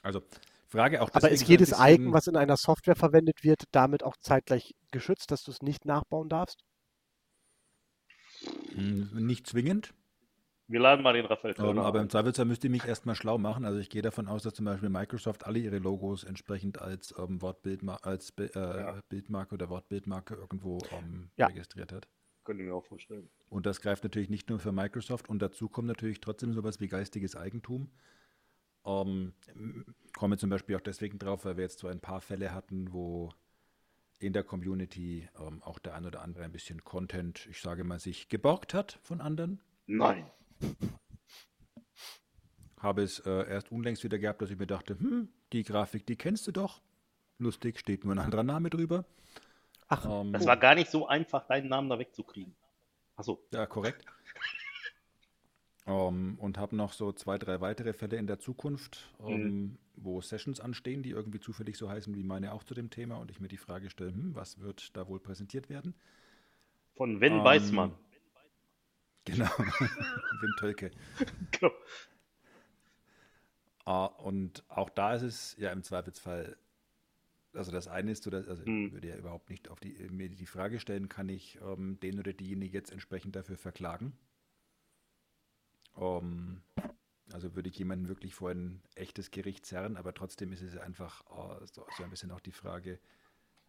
Also 0.03 0.23
Frage 0.69 1.03
auch. 1.03 1.11
Aber 1.13 1.31
ist 1.31 1.47
jedes 1.47 1.73
Icon, 1.79 2.13
was 2.13 2.27
in 2.27 2.37
einer 2.37 2.57
Software 2.57 2.97
verwendet 2.97 3.45
wird, 3.45 3.65
damit 3.71 4.03
auch 4.03 4.17
zeitgleich 4.17 4.75
geschützt, 4.91 5.31
dass 5.31 5.45
du 5.45 5.51
es 5.51 5.63
nicht 5.63 5.85
nachbauen 5.85 6.29
darfst? 6.29 6.65
Hm, 8.75 9.11
nicht 9.15 9.47
zwingend. 9.47 9.95
Wir 10.66 10.81
laden 10.81 11.03
mal 11.03 11.12
den 11.12 11.27
Raphael 11.27 11.55
um, 11.61 11.79
Aber 11.79 12.00
im 12.00 12.09
Zweifelsfall 12.09 12.46
müsste 12.46 12.68
ich 12.68 12.70
mich 12.70 12.87
erstmal 12.87 13.14
schlau 13.14 13.37
machen. 13.37 13.66
Also 13.66 13.79
ich 13.79 13.90
gehe 13.90 14.00
davon 14.00 14.29
aus, 14.29 14.44
dass 14.44 14.55
zum 14.55 14.64
Beispiel 14.64 14.88
Microsoft 14.88 15.46
alle 15.46 15.59
ihre 15.59 15.79
Logos 15.79 16.24
entsprechend 16.24 16.81
als 16.81 17.14
ähm, 17.18 17.42
Wortbildma 17.42 17.96
als 17.96 18.33
äh, 18.38 18.48
ja. 18.55 18.98
Bildmarke 19.09 19.55
oder 19.55 19.68
Wortbildmarke 19.68 20.35
irgendwo 20.35 20.79
ähm, 20.90 21.31
ja. 21.37 21.46
registriert 21.46 21.92
hat. 21.92 22.09
Könnte 22.44 22.62
ich 22.62 22.68
mir 22.68 22.74
auch 22.74 22.85
vorstellen. 22.85 23.29
Und 23.48 23.66
das 23.66 23.81
greift 23.81 24.05
natürlich 24.05 24.31
nicht 24.31 24.48
nur 24.48 24.59
für 24.59 24.72
Microsoft 24.72 25.29
und 25.29 25.40
dazu 25.40 25.68
kommt 25.68 25.88
natürlich 25.88 26.20
trotzdem 26.20 26.53
sowas 26.55 26.81
wie 26.81 26.88
geistiges 26.88 27.37
Eigentum. 27.37 27.90
Um, 28.83 29.33
komme 30.14 30.37
zum 30.37 30.50
Beispiel 30.50 30.77
auch 30.77 30.83
deswegen 30.83 31.18
drauf, 31.18 31.46
weil 31.46 31.57
wir 31.57 31.64
jetzt 31.64 31.79
so 31.79 31.88
ein 31.88 32.00
paar 32.00 32.20
Fälle 32.20 32.53
hatten, 32.53 32.92
wo 32.92 33.33
in 34.18 34.35
der 34.35 34.44
Community 34.44 35.27
um, 35.38 35.62
auch 35.62 35.79
der 35.79 35.94
ein 35.94 36.05
oder 36.05 36.20
andere 36.20 36.44
ein 36.44 36.53
bisschen 36.53 36.85
Content, 36.85 37.46
ich 37.50 37.62
sage 37.62 37.83
mal, 37.83 37.98
sich 37.98 38.29
geborgt 38.29 38.74
hat 38.74 38.98
von 39.03 39.22
anderen. 39.22 39.62
Nein. 39.87 40.27
Habe 42.79 43.03
es 43.03 43.20
äh, 43.20 43.48
erst 43.48 43.72
unlängst 43.72 44.05
wieder 44.05 44.18
gehabt, 44.18 44.42
dass 44.42 44.50
ich 44.50 44.59
mir 44.59 44.66
dachte, 44.66 44.98
hm, 44.98 45.29
die 45.53 45.62
Grafik, 45.62 46.07
die 46.07 46.16
kennst 46.16 46.46
du 46.46 46.53
doch. 46.53 46.83
Lustig, 47.38 47.79
steht 47.79 48.05
nur 48.05 48.14
ein 48.14 48.18
anderer 48.18 48.42
Name 48.42 48.70
drüber. 48.70 49.05
Ach, 49.88 50.05
ähm, 50.05 50.33
das 50.33 50.46
war 50.46 50.57
gar 50.57 50.74
nicht 50.74 50.90
so 50.90 51.07
einfach, 51.07 51.46
deinen 51.46 51.68
Namen 51.68 51.88
da 51.88 51.98
wegzukriegen. 51.98 52.55
Achso. 53.16 53.42
Ja, 53.53 53.66
korrekt. 53.66 54.05
um, 55.87 55.92
ähm, 55.92 56.38
und 56.38 56.58
habe 56.58 56.77
noch 56.77 56.92
so 56.92 57.12
zwei, 57.12 57.38
drei 57.38 57.60
weitere 57.60 57.92
Fälle 57.92 58.17
in 58.17 58.27
der 58.27 58.38
Zukunft, 58.38 59.08
um, 59.19 59.33
ähm, 59.33 59.42
mhm. 59.42 59.79
wo 59.96 60.21
Sessions 60.21 60.60
anstehen, 60.60 61.02
die 61.02 61.10
irgendwie 61.10 61.40
zufällig 61.40 61.77
so 61.77 61.88
heißen 61.88 62.15
wie 62.15 62.25
meine 62.25 62.52
auch 62.52 62.65
zu 62.65 62.75
dem 62.75 62.90
Thema 62.90 63.17
und 63.17 63.31
ich 63.31 63.40
mir 63.40 63.48
die 63.48 63.56
Frage 63.56 63.90
stelle, 63.90 64.12
hm, 64.12 64.35
was 64.35 64.60
wird 64.60 64.96
da 64.96 65.08
wohl 65.08 65.21
präsentiert 65.21 65.69
werden? 65.69 65.94
Von 66.94 67.21
Wen 67.21 67.38
um, 67.38 67.44
Weißmann. 67.44 67.92
Genau, 69.25 69.46
Wim 70.40 70.54
Tölke. 70.58 70.90
Genau. 71.50 71.72
Uh, 73.87 74.08
und 74.22 74.64
auch 74.68 74.88
da 74.88 75.14
ist 75.14 75.22
es 75.22 75.56
ja 75.58 75.70
im 75.70 75.83
Zweifelsfall, 75.83 76.56
also 77.52 77.70
das 77.70 77.87
eine 77.87 78.12
ist, 78.12 78.27
oder, 78.27 78.38
also 78.48 78.64
hm. 78.64 78.87
ich 78.87 78.92
würde 78.92 79.08
ja 79.08 79.16
überhaupt 79.16 79.50
nicht 79.50 79.68
auf 79.68 79.79
die, 79.79 79.92
mir 80.10 80.31
die 80.31 80.46
Frage 80.46 80.81
stellen, 80.81 81.08
kann 81.08 81.29
ich 81.29 81.58
ähm, 81.62 81.98
den 82.00 82.18
oder 82.18 82.33
diejenige 82.33 82.77
jetzt 82.79 82.92
entsprechend 82.92 83.37
dafür 83.37 83.58
verklagen? 83.58 84.16
Um, 85.94 86.62
also 87.33 87.54
würde 87.54 87.68
ich 87.68 87.79
jemanden 87.79 88.08
wirklich 88.08 88.35
vor 88.35 88.50
ein 88.50 88.83
echtes 88.94 89.31
Gericht 89.31 89.66
zerren, 89.66 89.96
aber 89.96 90.14
trotzdem 90.14 90.52
ist 90.52 90.62
es 90.62 90.77
einfach 90.77 91.22
uh, 91.31 91.64
so, 91.66 91.87
so, 91.96 92.04
ein 92.04 92.10
bisschen 92.10 92.31
auch 92.31 92.40
die 92.40 92.52
Frage, 92.52 92.98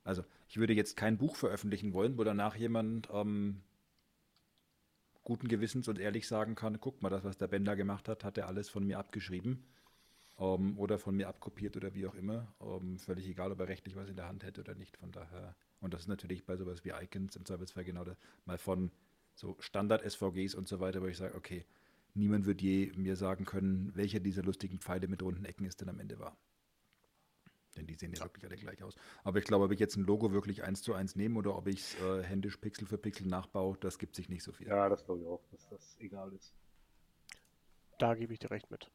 Also 0.04 0.24
ich 0.48 0.58
würde 0.58 0.74
jetzt 0.74 0.96
kein 0.96 1.18
Buch 1.18 1.36
veröffentlichen 1.36 1.94
wollen, 1.94 2.18
wo 2.18 2.24
danach 2.24 2.56
jemand 2.56 3.10
ähm, 3.12 3.62
guten 5.26 5.50
Gewissens 5.50 5.90
und 5.90 6.00
ehrlich 6.00 6.28
sagen 6.28 6.56
kann, 6.56 6.80
guck 6.80 7.02
mal, 7.02 7.10
das, 7.10 7.26
was 7.26 7.38
der 7.38 7.48
Bender 7.48 7.76
gemacht 7.76 8.08
hat, 8.08 8.24
hat 8.24 8.38
er 8.38 8.48
alles 8.48 8.70
von 8.70 8.86
mir 8.86 9.00
abgeschrieben 9.00 9.66
ähm, 10.40 10.78
oder 10.78 10.98
von 11.00 11.16
mir 11.16 11.28
abkopiert 11.28 11.76
oder 11.76 11.94
wie 11.94 12.08
auch 12.08 12.16
immer. 12.16 12.48
Ähm, 12.62 12.98
völlig 13.00 13.28
egal, 13.28 13.52
ob 13.52 13.60
er 13.60 13.68
rechtlich 13.68 13.96
was 13.96 14.08
in 14.08 14.16
der 14.16 14.28
Hand 14.28 14.44
hätte 14.44 14.62
oder 14.62 14.76
nicht. 14.76 14.96
Von 14.98 15.12
daher, 15.12 15.56
und 15.82 15.94
das 15.94 16.02
ist 16.02 16.08
natürlich 16.08 16.46
bei 16.46 16.56
sowas 16.56 16.86
wie 16.86 16.92
Icons 16.92 17.36
im 17.36 17.44
Zweifelsfall 17.44 17.84
genau 17.84 18.06
das, 18.06 18.18
mal 18.46 18.58
von 18.58 18.92
so 19.34 19.58
Standard-SVGs 19.60 20.56
und 20.56 20.68
so 20.68 20.80
weiter, 20.80 21.02
wo 21.02 21.08
ich 21.08 21.18
sage, 21.18 21.36
okay, 21.36 21.66
niemand 22.14 22.46
wird 22.46 22.62
je 22.62 22.94
mir 22.96 23.16
sagen 23.16 23.46
können, 23.46 23.92
welcher 23.96 24.20
dieser 24.20 24.44
lustigen 24.44 24.80
Pfeile 24.80 25.08
mit 25.08 25.24
runden 25.24 25.44
Ecken 25.44 25.66
es 25.66 25.76
denn 25.76 25.90
am 25.90 26.00
Ende 26.00 26.20
war. 26.20 26.38
Denn 27.78 27.88
die 27.88 27.96
sehen 27.96 28.14
ja, 28.14 28.24
wirklich 28.24 28.46
alle 28.46 28.56
gleich 28.56 28.84
aus. 28.84 28.96
Aber 29.24 29.40
ich 29.40 29.46
glaube, 29.46 29.66
ob 29.66 29.72
ich 29.72 29.80
jetzt 29.80 29.96
ein 29.98 30.06
Logo 30.06 30.32
wirklich 30.32 30.64
eins 30.64 30.82
zu 30.82 30.94
eins 30.94 31.16
nehme 31.16 31.38
oder 31.38 31.56
ob 31.56 31.68
ich 31.68 31.80
es 31.80 32.02
äh, 32.02 32.24
händisch 32.24 32.58
Pixel 32.58 32.88
für 32.88 32.98
Pixel 32.98 33.28
nachbaue, 33.28 33.78
das 33.80 34.00
gibt 34.00 34.16
sich 34.16 34.30
nicht 34.30 34.44
so 34.44 34.52
viel. 34.52 34.68
Ja, 34.68 34.88
das 34.90 35.06
glaube 35.06 35.22
ich 35.22 35.28
auch, 35.28 35.44
dass 35.52 35.68
das 35.70 35.98
egal 36.00 36.32
ist. 36.34 36.54
Da 38.00 38.16
gebe 38.16 38.34
ich 38.34 38.40
dir 38.40 38.52
recht 38.52 38.70
mit. 38.72 38.90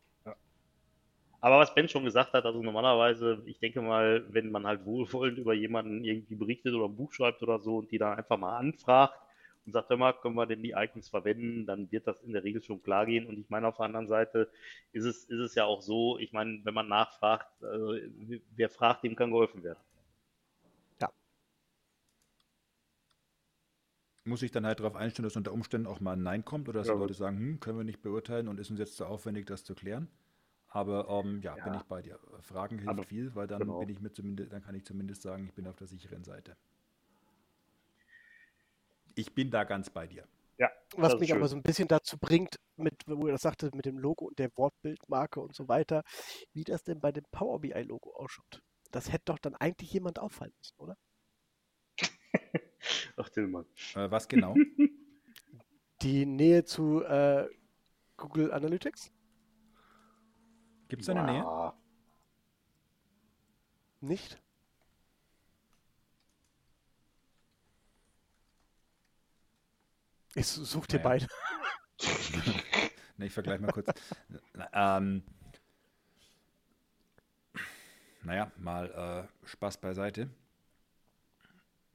Aber 1.41 1.59
was 1.59 1.75
Ben 1.75 1.89
schon 1.89 2.05
gesagt 2.05 2.35
hat, 2.35 2.45
also 2.45 2.63
normalerweise, 2.63 3.43
ich 3.47 3.59
denke 3.59 3.81
mal, 3.81 4.27
wenn 4.29 4.51
man 4.51 4.67
halt 4.67 4.85
wohlwollend 4.85 5.39
über 5.39 5.55
jemanden 5.55 6.05
irgendwie 6.05 6.35
berichtet 6.35 6.75
oder 6.75 6.85
ein 6.85 6.97
Buch 6.97 7.13
schreibt 7.13 7.43
oder 7.43 7.59
so 7.61 7.79
und 7.79 7.91
die 7.91 7.99
dann 7.99 8.19
einfach 8.19 8.37
mal 8.37 8.59
anfragt 8.59 9.19
und 9.67 9.73
sagt, 9.73 9.91
hör 9.91 9.97
mal, 9.97 10.13
können 10.15 10.35
wir 10.35 10.47
denn 10.47 10.63
die 10.63 10.73
Icons 10.77 11.09
verwenden, 11.09 11.67
dann 11.67 11.91
wird 11.93 12.07
das 12.07 12.23
in 12.23 12.33
der 12.33 12.43
Regel 12.45 12.63
schon 12.63 12.83
klar 12.83 13.07
gehen. 13.07 13.27
Und 13.27 13.39
ich 13.39 13.49
meine, 13.51 13.69
auf 13.69 13.77
der 13.77 13.87
anderen 13.87 14.09
Seite 14.09 14.51
ist 14.93 15.05
es, 15.05 15.25
ist 15.25 15.39
es 15.41 15.55
ja 15.55 15.65
auch 15.65 15.83
so, 15.83 16.19
ich 16.19 16.33
meine, 16.33 16.61
wenn 16.65 16.75
man 16.75 16.89
nachfragt, 16.89 17.63
äh, 17.63 18.41
wer 18.57 18.71
fragt, 18.71 19.05
dem 19.05 19.17
kann 19.17 19.31
geholfen 19.31 19.63
werden. 19.63 19.79
Muss 24.27 24.43
ich 24.43 24.51
dann 24.51 24.67
halt 24.67 24.81
darauf 24.81 24.97
einstellen, 24.97 25.25
dass 25.25 25.37
unter 25.37 25.53
Umständen 25.53 25.87
auch 25.87 26.01
mal 26.01 26.13
ein 26.13 26.23
Nein 26.23 26.45
kommt 26.45 26.69
oder 26.69 26.81
dass 26.81 26.89
Ja. 26.89 26.95
die 26.95 27.01
Leute 27.01 27.15
sagen, 27.15 27.39
hm, 27.39 27.61
können 27.61 27.79
wir 27.79 27.85
nicht 27.85 28.03
beurteilen 28.03 28.49
und 28.49 28.61
ist 28.61 28.71
uns 28.71 28.79
jetzt 28.79 28.97
zu 28.97 29.07
aufwendig, 29.07 29.47
das 29.47 29.65
zu 29.65 29.75
klären. 29.75 30.09
Aber 30.69 31.09
ähm, 31.09 31.41
ja, 31.43 31.57
Ja. 31.57 31.65
bin 31.65 31.75
ich 31.75 31.83
bei 31.85 32.03
dir. 32.03 32.19
Fragen 32.43 32.77
hilft 32.79 32.91
Aber- 32.91 33.03
viel, 33.03 33.35
weil 33.35 33.47
dann 33.47 33.61
genau. 33.61 33.81
bin 33.81 33.89
ich 33.89 33.99
mir 34.01 34.13
zumindest, 34.13 34.53
dann 34.53 34.63
kann 34.63 34.75
ich 34.75 34.85
zumindest 34.85 35.23
sagen, 35.23 35.47
ich 35.47 35.55
bin 35.55 35.67
auf 35.67 35.75
der 35.77 35.87
sicheren 35.87 36.23
Seite. 36.23 36.55
Ich 39.15 39.35
bin 39.35 39.51
da 39.51 39.65
ganz 39.65 39.91
bei 39.91 40.07
dir. 40.07 40.27
Ja, 40.59 40.71
Was 40.97 41.19
mich 41.19 41.29
schön. 41.31 41.39
aber 41.39 41.49
so 41.49 41.57
ein 41.57 41.63
bisschen 41.63 41.89
dazu 41.89 42.19
bringt, 42.19 42.57
mit, 42.77 42.95
wo 43.07 43.27
ihr 43.27 43.33
das 43.33 43.43
sagte, 43.43 43.71
mit 43.75 43.87
dem 43.87 43.99
Logo 43.99 44.27
und 44.27 44.39
der 44.39 44.51
Wortbildmarke 44.57 45.41
und 45.41 45.55
so 45.55 45.69
weiter, 45.69 46.03
wie 46.53 46.65
das 46.65 46.83
denn 46.85 47.01
bei 47.01 47.13
dem 47.13 47.25
Power 47.31 47.61
BI-Logo 47.61 48.13
ausschaut. 48.15 48.63
Das 48.91 49.11
hätte 49.11 49.25
doch 49.27 49.39
dann 49.39 49.55
eigentlich 49.55 49.93
jemand 49.93 50.19
auffallen 50.19 50.53
müssen, 50.59 50.79
oder? 50.79 50.99
Ach, 53.17 53.29
Tillmann. 53.31 53.65
Äh, 53.95 54.11
was 54.11 54.29
genau? 54.29 54.55
Die 56.03 56.27
Nähe 56.27 56.65
zu 56.65 57.03
äh, 57.05 57.49
Google 58.17 58.53
Analytics? 58.53 59.13
Gibt 60.89 61.03
es 61.03 61.09
eine 61.09 61.25
Nähe? 61.25 61.43
Ja, 61.43 61.75
Nicht? 64.01 64.43
Ich 70.35 70.47
suche 70.47 70.89
dir 70.89 70.99
Naja. 70.99 71.09
beide. 71.09 71.27
Ne, 73.17 73.27
ich 73.27 73.35
vergleiche 73.35 73.61
mal 73.61 73.71
kurz. 73.71 73.87
Na, 74.55 74.97
ähm, 74.97 75.23
naja, 78.23 78.51
mal 78.57 79.29
äh, 79.45 79.47
Spaß 79.47 79.79
beiseite. 79.79 80.31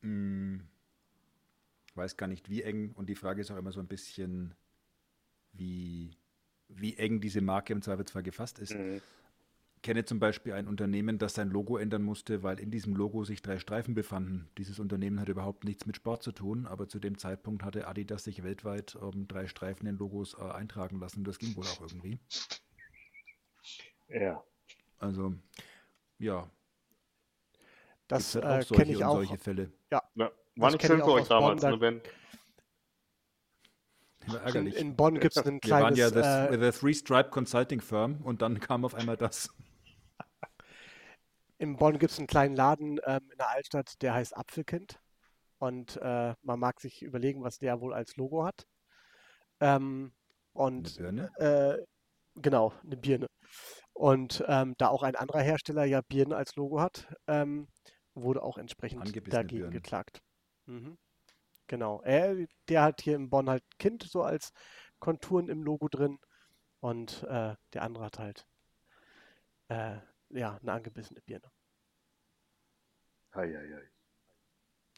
Hm, 0.02 0.68
ich 1.88 1.98
weiß 1.98 2.16
gar 2.16 2.28
nicht, 2.28 2.48
wie 2.48 2.62
eng, 2.62 2.92
und 2.92 3.10
die 3.10 3.16
Frage 3.16 3.42
ist 3.42 3.50
auch 3.50 3.58
immer 3.58 3.72
so 3.72 3.80
ein 3.80 3.88
bisschen, 3.88 4.54
wie, 5.54 6.16
wie 6.68 6.96
eng 6.96 7.22
diese 7.22 7.42
Marke 7.42 7.74
im 7.74 7.82
Zweifelsfall 7.82 8.22
gefasst 8.22 8.60
ist. 8.60 8.76
Mhm. 8.76 9.02
Kenne 9.86 10.04
zum 10.04 10.20
Beispiel 10.20 10.54
ein 10.54 10.68
Unternehmen, 10.68 11.20
das 11.20 11.36
sein 11.36 11.52
Logo 11.52 11.78
ändern 11.78 12.02
musste, 12.02 12.42
weil 12.42 12.60
in 12.60 12.72
diesem 12.72 12.96
Logo 12.96 13.24
sich 13.24 13.44
drei 13.44 13.60
Streifen 13.60 13.94
befanden. 13.94 14.50
Dieses 14.58 14.80
Unternehmen 14.80 15.20
hatte 15.20 15.32
überhaupt 15.32 15.64
nichts 15.64 15.86
mit 15.86 15.96
Sport 15.96 16.24
zu 16.24 16.32
tun, 16.32 16.66
aber 16.66 16.88
zu 16.88 16.98
dem 16.98 17.20
Zeitpunkt 17.20 17.62
hatte 17.64 17.88
Adidas 17.88 18.24
sich 18.24 18.42
weltweit 18.42 18.98
ähm, 19.00 19.28
drei 19.28 19.46
Streifen 19.48 19.86
in 19.88 19.96
Logos 19.98 20.34
äh, 20.40 20.42
eintragen 20.42 21.00
lassen. 21.00 21.24
Das 21.24 21.38
ging 21.38 21.56
wohl 21.56 21.68
auch 21.68 21.82
irgendwie. 21.82 22.20
ja. 24.10 24.44
Also, 24.98 25.36
ja, 26.18 26.50
Das 28.08 28.34
halt 28.34 28.64
äh, 28.64 28.66
solche 28.66 28.84
kenne 28.86 28.92
ich 28.94 28.98
und 28.98 29.04
auch. 29.04 29.16
solche 29.18 29.38
Fälle. 29.38 29.72
ja. 29.92 30.02
War 30.16 30.32
Das 30.56 30.72
nicht 30.74 30.86
schön 30.88 31.02
auch 31.02 31.06
für 31.06 31.12
euch 31.12 31.22
aus 31.24 31.28
Bonn, 31.30 31.58
damals, 31.58 31.62
da- 31.62 31.72
ne? 31.92 32.02
War 34.28 34.56
In, 34.56 34.68
in 34.68 34.96
Bonn 34.96 35.20
gibt 35.20 35.38
es 35.38 35.44
ein 35.46 35.60
Wir 35.62 35.72
waren 35.72 35.96
ja 35.96 36.10
the, 36.10 36.16
äh, 36.56 36.72
the 36.72 36.80
Three 36.80 36.94
Stripe 36.96 37.30
Consulting 37.30 37.82
Firm 37.82 38.22
und 38.24 38.42
dann 38.42 38.60
kam 38.60 38.84
auf 38.84 38.96
einmal 38.96 39.16
das. 39.18 39.54
In 41.66 41.78
Bonn 41.78 41.97
gibt 41.97 42.11
es 42.11 42.20
einen 42.20 42.28
kleinen 42.28 42.55
Laden 42.55 42.99
ähm, 43.05 43.30
in 43.32 43.38
der 43.38 43.49
Altstadt, 43.49 44.01
der 44.01 44.13
heißt 44.13 44.38
Apfelkind. 44.38 44.99
Und 45.57 45.97
äh, 45.97 46.36
man 46.43 46.59
mag 46.59 46.80
sich 46.80 47.01
überlegen, 47.01 47.43
was 47.43 47.57
der 47.57 47.82
wohl 47.82 47.93
als 47.93 48.16
Logo 48.18 48.45
hat. 48.45 48.68
Ähm, 49.59 50.13
Eine 50.53 50.63
und 50.66 50.95
Birne. 50.97 51.32
äh, 51.38 51.84
genau, 52.36 52.74
eine 52.84 52.97
Birne. 52.97 53.28
Und 53.93 54.43
ähm, 54.47 54.76
da 54.78 54.89
auch 54.89 55.03
ein 55.03 55.16
anderer 55.16 55.41
Hersteller 55.41 55.86
ja 55.86 56.01
Birnen 56.01 56.34
als 56.34 56.55
Logo 56.55 56.82
hat, 56.82 57.07
ähm, 57.28 57.68
wurde 58.13 58.43
auch 58.43 58.57
entsprechend 58.57 59.16
dagegen 59.34 59.70
Birnen. 59.70 59.72
geklagt. 59.72 60.22
Mhm. 60.66 60.97
Genau. 61.68 62.01
Er, 62.03 62.36
der 62.70 62.84
hat 62.84 63.01
hier 63.01 63.16
in 63.16 63.30
Bonn 63.30 63.49
halt 63.49 63.63
Kind 63.80 64.03
so 64.03 64.22
als 64.22 64.51
Konturen 64.99 65.49
im 65.49 65.63
Logo 65.63 65.88
drin. 65.88 66.20
Und 66.80 67.24
äh, 67.24 67.55
der 67.74 67.82
andere 67.82 68.03
hat 68.05 68.20
halt 68.20 68.45
äh, 69.70 69.97
ja, 70.30 70.57
eine 70.61 70.72
angebissene 70.74 71.22
Birne. 71.22 71.49
Hei, 73.36 73.48
hei, 73.54 73.68
hei. 73.76 73.84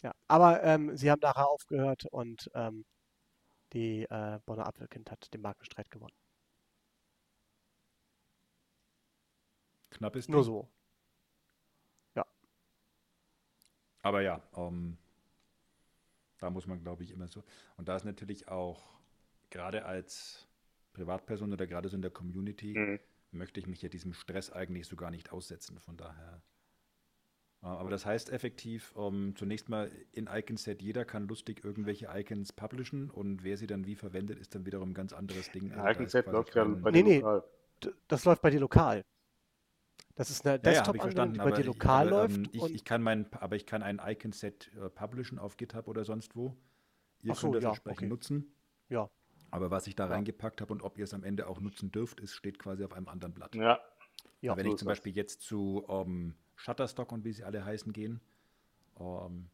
Ja, 0.02 0.12
aber 0.28 0.64
ähm, 0.64 0.96
sie 0.98 1.10
haben 1.12 1.20
nachher 1.22 1.48
aufgehört 1.48 2.06
und 2.06 2.50
ähm, 2.56 2.86
die 3.74 4.04
äh, 4.10 4.40
Bonner 4.46 4.68
Apfelkind 4.68 5.12
hat 5.12 5.34
den 5.34 5.42
Markenstreit 5.42 5.92
gewonnen. 5.92 6.16
Knappes 9.90 10.30
Nur 10.30 10.44
Ding. 10.44 10.46
so. 10.46 10.70
Aber 14.02 14.22
ja, 14.22 14.42
ähm, 14.56 14.98
da 16.40 16.50
muss 16.50 16.68
man, 16.68 16.82
glaube 16.82 17.04
ich, 17.04 17.12
immer 17.12 17.28
so. 17.28 17.44
Und 17.78 17.88
da 17.88 17.96
ist 17.96 18.06
natürlich 18.06 18.48
auch, 18.48 18.84
gerade 19.50 19.86
als 19.86 20.48
Privatperson 20.94 21.54
oder 21.54 21.68
gerade 21.68 21.90
so 21.90 21.96
in 21.96 22.02
der 22.02 22.12
Community, 22.12 22.74
Mhm. 22.74 23.00
möchte 23.32 23.60
ich 23.60 23.68
mich 23.68 23.82
ja 23.82 23.90
diesem 23.90 24.14
Stress 24.14 24.52
eigentlich 24.52 24.88
so 24.88 24.96
gar 24.96 25.12
nicht 25.12 25.32
aussetzen. 25.32 25.80
Von 25.80 25.98
daher. 25.98 26.42
Äh, 27.64 27.68
Aber 27.68 27.89
das 27.89 28.05
heißt 28.05 28.30
effektiv, 28.32 28.93
ähm, 28.97 29.36
zunächst 29.36 29.70
mal 29.70 29.91
in 30.12 30.28
Icon-Set, 30.28 30.82
jeder 30.82 31.05
kann 31.05 31.28
lustig 31.28 31.64
irgendwelche 31.64 32.08
Icons 32.14 32.53
publishen 32.53 33.10
und 33.10 33.43
wer 33.43 33.58
sie 33.58 33.68
dann 33.68 33.86
wie 33.86 33.95
verwendet, 33.95 34.39
ist 34.39 34.55
dann 34.55 34.66
wiederum 34.66 34.91
ein 34.91 34.93
ganz 34.93 35.14
anderes 35.14 35.51
Ding. 35.51 35.72
Also 35.72 35.88
Icon-Set 35.88 36.30
läuft 36.32 36.55
ja 36.55 36.66
bei 36.66 36.91
Nee, 36.91 37.03
dir 37.03 37.03
nee. 37.03 37.16
lokal. 37.22 37.43
D 37.84 37.91
das 38.08 38.26
läuft 38.26 38.41
bei 38.41 38.49
dir 38.51 38.60
lokal. 38.60 39.03
Das 40.16 40.30
ist 40.30 40.45
eine 40.45 40.60
Ja, 40.62 40.93
ich 40.93 41.01
Desktop-Anwendung, 41.01 41.01
verstanden, 41.01 41.34
die 41.34 41.39
bei 41.39 41.51
aber 41.51 41.51
dir 41.51 41.64
ich, 41.64 41.66
lokal 41.66 42.08
aber, 42.08 42.10
läuft. 42.10 42.47
ähm, 42.47 42.49
ich, 42.51 42.62
und 42.62 42.76
ich 42.76 42.84
kann 42.86 43.01
mein, 43.01 43.32
aber 43.34 43.55
ich 43.55 43.66
kann 43.66 43.84
ein 43.84 44.01
Icon-Set 44.03 44.72
äh, 44.76 44.89
publishen 44.89 45.39
auf 45.39 45.58
GitHub 45.58 45.88
oder 45.88 46.03
sonst 46.05 46.36
wo. 46.36 46.58
Ihr 47.22 47.34
so, 47.34 47.41
könnt 47.41 47.55
das 47.55 47.64
ja, 47.64 47.70
entsprechend 47.70 48.08
okay. 48.08 48.08
nutzen. 48.08 48.53
ja, 48.89 49.10
Aber 49.51 49.72
was 49.72 49.88
ich 49.88 49.95
da 49.95 50.08
Ja. 50.08 50.10
reingepackt 50.10 50.62
habe 50.62 50.74
und 50.74 50.82
ob 50.82 50.97
ihr 50.97 51.03
es 51.03 51.14
am 51.14 51.24
Ende 51.24 51.47
auch 51.47 51.60
nutzen 51.60 51.91
dürft, 51.91 52.20
ist, 52.22 52.34
steht 52.34 52.60
quasi 52.60 52.84
auf 52.86 52.93
einem 52.93 53.08
anderen 53.10 53.34
Blatt. 53.34 53.55
Ja, 53.55 53.80
ja. 54.41 54.58
Wenn 54.58 54.66
so 54.66 54.70
ich 54.74 54.78
zum 54.78 54.86
das. 54.86 54.88
Beispiel 54.88 55.16
jetzt 55.16 55.41
zu 55.41 55.86
ähm, 55.89 56.36
Shutterstock 56.58 57.12
und 57.12 57.24
wie 57.24 57.32
sie 57.32 57.43
alle 57.43 57.64
heißen 57.64 57.93
gehen, 57.93 58.20
ähm, 58.99 59.49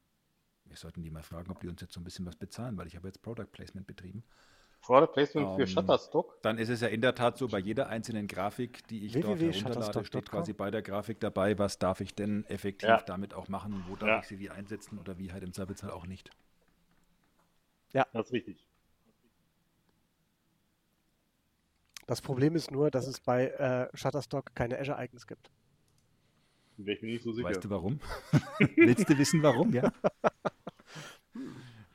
wir 0.66 0.78
sollten 0.78 1.04
die 1.04 1.12
mal 1.12 1.22
fragen, 1.24 1.52
ob 1.52 1.60
die 1.60 1.68
uns 1.68 1.82
jetzt 1.82 1.94
so 1.94 2.00
ein 2.00 2.04
bisschen 2.04 2.26
was 2.26 2.36
bezahlen, 2.36 2.78
weil 2.78 2.88
ich 2.88 2.96
habe 2.96 3.08
jetzt 3.08 3.22
Product 3.22 3.46
Placement 3.52 3.86
betrieben. 3.86 4.24
Product 4.82 5.14
Placement 5.14 5.56
für 5.56 5.62
Ähm, 5.62 5.68
Shutterstock. 5.68 6.42
Dann 6.42 6.58
ist 6.58 6.70
es 6.70 6.82
ja 6.82 6.88
in 6.88 7.02
der 7.02 7.16
Tat 7.16 7.38
so, 7.38 7.48
bei 7.48 7.60
jeder 7.60 7.88
einzelnen 7.88 8.28
Grafik, 8.28 8.88
die 8.88 9.06
ich 9.06 9.14
dort 9.14 9.40
herunterlade, 9.40 10.06
steht 10.06 10.30
quasi 10.30 10.54
bei 10.54 10.72
der 10.72 10.82
Grafik 10.82 11.20
dabei, 11.20 11.58
was 11.60 11.78
darf 11.80 12.02
ich 12.02 12.16
denn 12.16 12.46
effektiv 12.46 12.88
Ja. 12.90 12.98
damit 13.06 13.34
auch 13.34 13.48
machen 13.50 13.74
und 13.74 13.88
wo 13.90 13.96
darf 13.96 14.10
Ja. 14.10 14.20
ich 14.20 14.28
sie 14.28 14.40
wie 14.40 14.50
einsetzen 14.50 14.98
oder 14.98 15.18
wie 15.18 15.32
halt 15.32 15.44
im 15.44 15.54
Zweifelsfall 15.54 15.92
auch 15.92 16.06
nicht. 16.08 16.32
Das 17.94 18.08
ist 18.28 18.34
richtig. 18.34 18.68
Das 22.08 22.22
Problem 22.22 22.56
ist 22.56 22.72
nur, 22.72 22.92
dass 22.92 23.08
es 23.08 23.22
bei 23.22 23.48
äh, 23.48 23.88
Shutterstock 23.96 24.54
keine 24.56 24.78
Azure-Icons 24.80 25.28
gibt. 25.28 25.50
Wäre 26.78 26.96
ich 26.98 27.02
mir 27.04 27.12
nicht 27.14 27.24
so 27.24 27.32
sicher. 27.32 27.48
Weißt 27.50 27.64
du 27.64 27.70
warum? 27.70 28.00
Willst 28.76 29.08
du 29.10 29.18
wissen, 29.18 29.44
warum, 29.44 29.74
ja? 29.74 29.92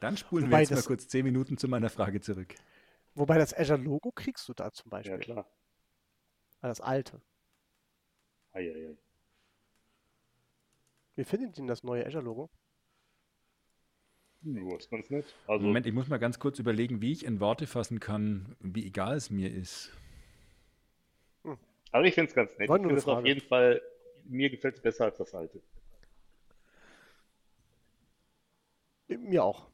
Dann 0.00 0.16
spulen 0.16 0.44
Wobei 0.46 0.58
wir 0.58 0.60
jetzt 0.60 0.70
mal 0.70 0.76
das- 0.76 0.86
kurz 0.86 1.08
zehn 1.08 1.24
Minuten 1.24 1.56
zu 1.58 1.68
meiner 1.68 1.90
Frage 1.90 2.20
zurück. 2.20 2.54
Wobei 3.14 3.38
das 3.38 3.52
Azure-Logo 3.56 4.12
kriegst 4.12 4.48
du 4.48 4.54
da 4.54 4.70
zum 4.72 4.86
ja, 4.86 4.98
Beispiel. 4.98 5.18
klar. 5.18 5.46
Ah, 6.60 6.68
Das 6.68 6.80
alte. 6.80 7.20
Hei, 8.54 8.64
hei, 8.72 8.86
hei. 8.88 8.96
Wie 11.16 11.24
findet 11.24 11.50
ihr 11.50 11.54
denn 11.54 11.66
das 11.66 11.82
neue 11.82 12.06
Azure-Logo? 12.06 12.48
Ja, 14.42 14.76
ist 14.76 14.88
ganz 14.88 15.10
nett. 15.10 15.34
Also, 15.48 15.66
Moment, 15.66 15.84
ich 15.86 15.92
muss 15.92 16.06
mal 16.06 16.18
ganz 16.18 16.38
kurz 16.38 16.60
überlegen, 16.60 17.00
wie 17.02 17.10
ich 17.10 17.24
in 17.24 17.40
Worte 17.40 17.66
fassen 17.66 17.98
kann, 17.98 18.54
wie 18.60 18.86
egal 18.86 19.16
es 19.16 19.30
mir 19.30 19.52
ist. 19.52 19.92
also 21.90 22.06
ich 22.06 22.14
finde 22.14 22.28
es 22.28 22.34
ganz 22.36 22.56
nett. 22.56 22.70
Ich 22.70 22.76
finde 22.76 22.94
es 22.94 23.06
auf 23.08 23.26
jeden 23.26 23.40
Fall, 23.40 23.82
mir 24.28 24.50
gefällt 24.50 24.76
es 24.76 24.82
besser 24.82 25.04
als 25.06 25.18
das 25.18 25.34
alte. 25.34 25.60
Mir 29.08 29.42
auch. 29.42 29.68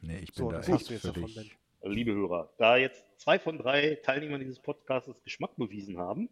Nee, 0.00 0.18
ich 0.18 0.32
bin 0.34 0.44
So, 0.44 0.50
da 0.50 0.60
echt 0.60 0.88
Ben. 0.88 0.98
völlig. 0.98 1.36
Also, 1.80 1.94
liebe 1.94 2.12
Hörer, 2.14 2.52
da 2.58 2.76
jetzt 2.76 3.04
zwei 3.18 3.38
von 3.38 3.58
drei 3.58 3.96
Teilnehmern 3.96 4.40
dieses 4.40 4.60
Podcasts 4.60 5.10
Geschmack 5.24 5.56
bewiesen 5.56 5.98
haben, 5.98 6.28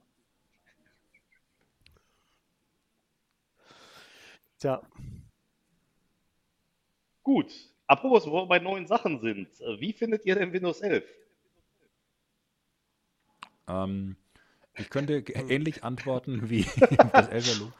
Tja, 4.58 4.80
gut. 7.24 7.52
Apropos, 7.88 8.26
wo 8.26 8.32
wir 8.42 8.46
bei 8.46 8.58
neuen 8.60 8.86
Sachen 8.86 9.18
sind. 9.20 9.48
äh, 9.60 9.80
Wie 9.80 9.92
findet 9.92 10.24
ihr 10.24 10.36
denn 10.36 10.52
Windows 10.52 10.80
11? 10.80 11.04
Ähm, 13.68 14.16
ich 14.76 14.90
könnte 14.90 15.14
ähnlich 15.48 15.84
antworten 15.84 16.50
wie 16.50 16.66
das 17.14 17.28
Elverlo. 17.28 17.74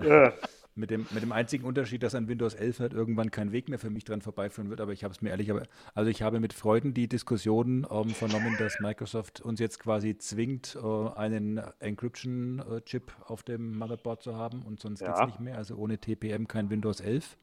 Äh, 0.00 0.30
Mit 0.74 0.90
dem, 0.90 1.08
mit 1.10 1.24
dem 1.24 1.32
einzigen 1.32 1.64
Unterschied, 1.64 2.04
dass 2.04 2.14
an 2.14 2.28
Windows 2.28 2.54
11 2.54 2.78
halt 2.78 2.92
irgendwann 2.92 3.32
kein 3.32 3.50
Weg 3.50 3.68
mehr 3.68 3.80
für 3.80 3.90
mich 3.90 4.04
dran 4.04 4.22
vorbeiführen 4.22 4.70
wird, 4.70 4.80
aber 4.80 4.92
ich 4.92 5.02
habe 5.02 5.12
es 5.12 5.20
mir 5.20 5.30
ehrlich, 5.30 5.50
aber, 5.50 5.64
also 5.94 6.08
ich 6.08 6.22
habe 6.22 6.38
mit 6.38 6.52
Freuden 6.52 6.94
die 6.94 7.08
Diskussion 7.08 7.84
ähm, 7.90 8.14
vernommen, 8.14 8.56
dass 8.56 8.78
Microsoft 8.78 9.40
uns 9.40 9.58
jetzt 9.58 9.80
quasi 9.80 10.16
zwingt, 10.18 10.76
äh, 10.80 11.08
einen 11.16 11.58
Encryption-Chip 11.80 13.12
auf 13.26 13.42
dem 13.42 13.76
Motherboard 13.76 14.22
zu 14.22 14.36
haben 14.36 14.62
und 14.62 14.78
sonst 14.80 15.00
Ja. 15.00 15.06
geht's 15.06 15.22
nicht 15.22 15.40
mehr, 15.40 15.56
also 15.56 15.74
ohne 15.76 15.98
TPM 15.98 16.46
kein 16.46 16.70
Windows 16.70 17.00
11. 17.00 17.36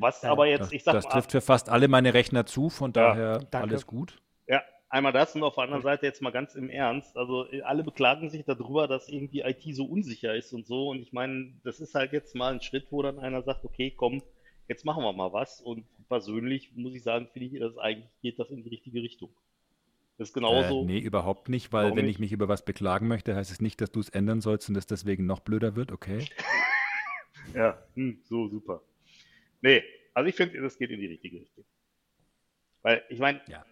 was 0.00 0.22
Ja, 0.22 0.30
aber 0.32 0.46
jetzt, 0.46 0.60
Das, 0.60 0.72
ich 0.72 0.84
sag 0.84 0.94
das 0.94 1.04
mal, 1.04 1.12
trifft 1.12 1.32
für 1.32 1.40
fast 1.40 1.68
alle 1.68 1.88
meine 1.88 2.14
Rechner 2.14 2.46
zu, 2.46 2.70
von 2.70 2.92
Ja, 2.94 3.14
daher 3.14 3.38
danke. 3.50 3.74
alles 3.74 3.86
gut. 3.86 4.20
Ja, 4.46 4.62
einmal 4.88 5.12
das 5.12 5.34
und 5.34 5.42
auf 5.42 5.54
der 5.54 5.64
anderen 5.64 5.82
Seite 5.82 6.06
jetzt 6.06 6.22
mal 6.22 6.30
ganz 6.30 6.54
im 6.54 6.70
Ernst. 6.70 7.16
Also 7.16 7.50
äh, 7.50 7.62
alle 7.62 7.84
beklagen 7.84 8.30
sich 8.30 8.44
darüber, 8.44 8.88
dass 8.88 9.08
irgendwie 9.08 9.40
IT 9.40 9.62
so 9.74 9.84
unsicher 9.84 10.34
ist 10.34 10.52
und 10.52 10.66
so. 10.66 10.88
Und 10.88 11.00
ich 11.00 11.12
meine, 11.12 11.52
das 11.64 11.80
ist 11.80 11.94
halt 11.94 12.12
jetzt 12.12 12.34
mal 12.34 12.52
ein 12.52 12.60
Schritt, 12.60 12.86
wo 12.90 13.02
dann 13.02 13.18
einer 13.18 13.42
sagt, 13.42 13.64
okay, 13.64 13.92
komm, 13.96 14.22
jetzt 14.68 14.84
machen 14.84 15.02
wir 15.02 15.12
mal 15.12 15.32
was. 15.32 15.60
Und 15.60 15.84
persönlich 16.08 16.72
muss 16.74 16.94
ich 16.94 17.02
sagen, 17.02 17.28
finde 17.32 17.48
ich, 17.48 17.60
das 17.60 17.76
eigentlich 17.78 18.10
geht 18.22 18.38
das 18.38 18.50
in 18.50 18.62
die 18.62 18.70
richtige 18.70 19.02
Richtung. 19.02 19.30
Das 20.16 20.30
ist 20.30 20.34
genauso. 20.34 20.82
Äh, 20.82 20.86
nee, 20.86 20.98
überhaupt 20.98 21.48
nicht, 21.48 21.72
weil 21.72 21.94
wenn 21.94 22.06
nicht? 22.06 22.16
ich 22.16 22.18
mich 22.18 22.32
über 22.32 22.48
was 22.48 22.64
beklagen 22.64 23.06
möchte, 23.06 23.36
heißt 23.36 23.52
es 23.52 23.60
nicht, 23.60 23.80
dass 23.80 23.92
du 23.92 24.00
es 24.00 24.08
ändern 24.08 24.40
sollst 24.40 24.68
und 24.68 24.76
es 24.76 24.86
deswegen 24.86 25.26
noch 25.26 25.40
blöder 25.40 25.76
wird, 25.76 25.92
okay? 25.92 26.24
Ja, 27.54 27.82
hm, 27.94 28.20
so 28.24 28.46
super. 28.48 28.82
Nee, 29.62 29.82
also 30.12 30.28
ich 30.28 30.34
finde, 30.34 30.60
das 30.60 30.76
geht 30.76 30.90
in 30.90 31.00
die 31.00 31.06
richtige 31.06 31.40
Richtung. 31.40 31.64
Weil, 32.82 33.02
ich 33.08 33.18
meine, 33.18 33.40
Ja, 33.48 33.64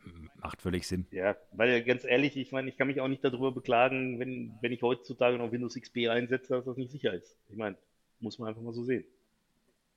macht 0.42 0.62
völlig 0.62 0.86
Sinn. 0.86 1.06
Ja, 1.10 1.36
weil 1.52 1.82
ganz 1.84 2.04
ehrlich, 2.04 2.36
ich 2.36 2.52
meine, 2.52 2.68
ich 2.68 2.76
kann 2.76 2.88
mich 2.88 3.00
auch 3.00 3.08
nicht 3.08 3.24
darüber 3.24 3.52
beklagen, 3.52 4.18
wenn, 4.18 4.52
wenn 4.60 4.72
ich 4.72 4.82
heutzutage 4.82 5.38
noch 5.38 5.52
Windows 5.52 5.74
XP 5.76 6.08
einsetze, 6.08 6.54
dass 6.54 6.64
das 6.64 6.76
nicht 6.76 6.90
sicher 6.90 7.14
ist. 7.14 7.36
Ich 7.48 7.56
meine, 7.56 7.76
muss 8.20 8.38
man 8.38 8.48
einfach 8.48 8.62
mal 8.62 8.72
so 8.72 8.82
sehen. 8.84 9.04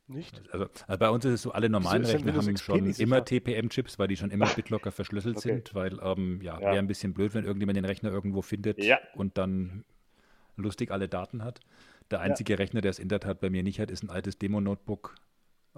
nicht? 0.07 0.41
Also, 0.53 0.67
also 0.87 0.99
bei 0.99 1.09
uns 1.09 1.25
ist 1.25 1.33
es 1.33 1.41
so, 1.41 1.51
alle 1.51 1.69
normalen 1.69 2.05
Rechner 2.05 2.33
haben 2.35 2.53
XP 2.53 2.65
schon 2.65 2.85
immer? 2.93 3.23
TPM-Chips, 3.25 3.99
weil 3.99 4.07
die 4.07 4.17
schon 4.17 4.31
immer 4.31 4.47
BitLocker 4.47 4.91
verschlüsselt 4.91 5.37
Okay. 5.37 5.49
sind, 5.53 5.73
weil, 5.75 5.99
ähm, 6.01 6.39
ja, 6.41 6.55
Ja. 6.55 6.71
wäre 6.71 6.77
ein 6.79 6.87
bisschen 6.87 7.13
blöd, 7.13 7.33
wenn 7.33 7.45
irgendjemand 7.45 7.77
den 7.77 7.85
Rechner 7.85 8.11
irgendwo 8.11 8.41
findet 8.41 8.83
Ja. 8.83 8.99
und 9.15 9.37
dann 9.37 9.85
lustig 10.55 10.91
alle 10.91 11.07
Daten 11.07 11.43
hat. 11.43 11.59
Der 12.11 12.21
einzige 12.21 12.57
Rechner, 12.59 12.81
der 12.81 12.89
es 12.91 12.99
in 12.99 13.07
der 13.09 13.19
Tat 13.19 13.39
bei 13.39 13.49
mir 13.49 13.61
nicht 13.63 13.79
hat, 13.79 13.91
ist 13.91 14.03
ein 14.03 14.09
altes 14.09 14.37
Demo-Notebook, 14.39 15.15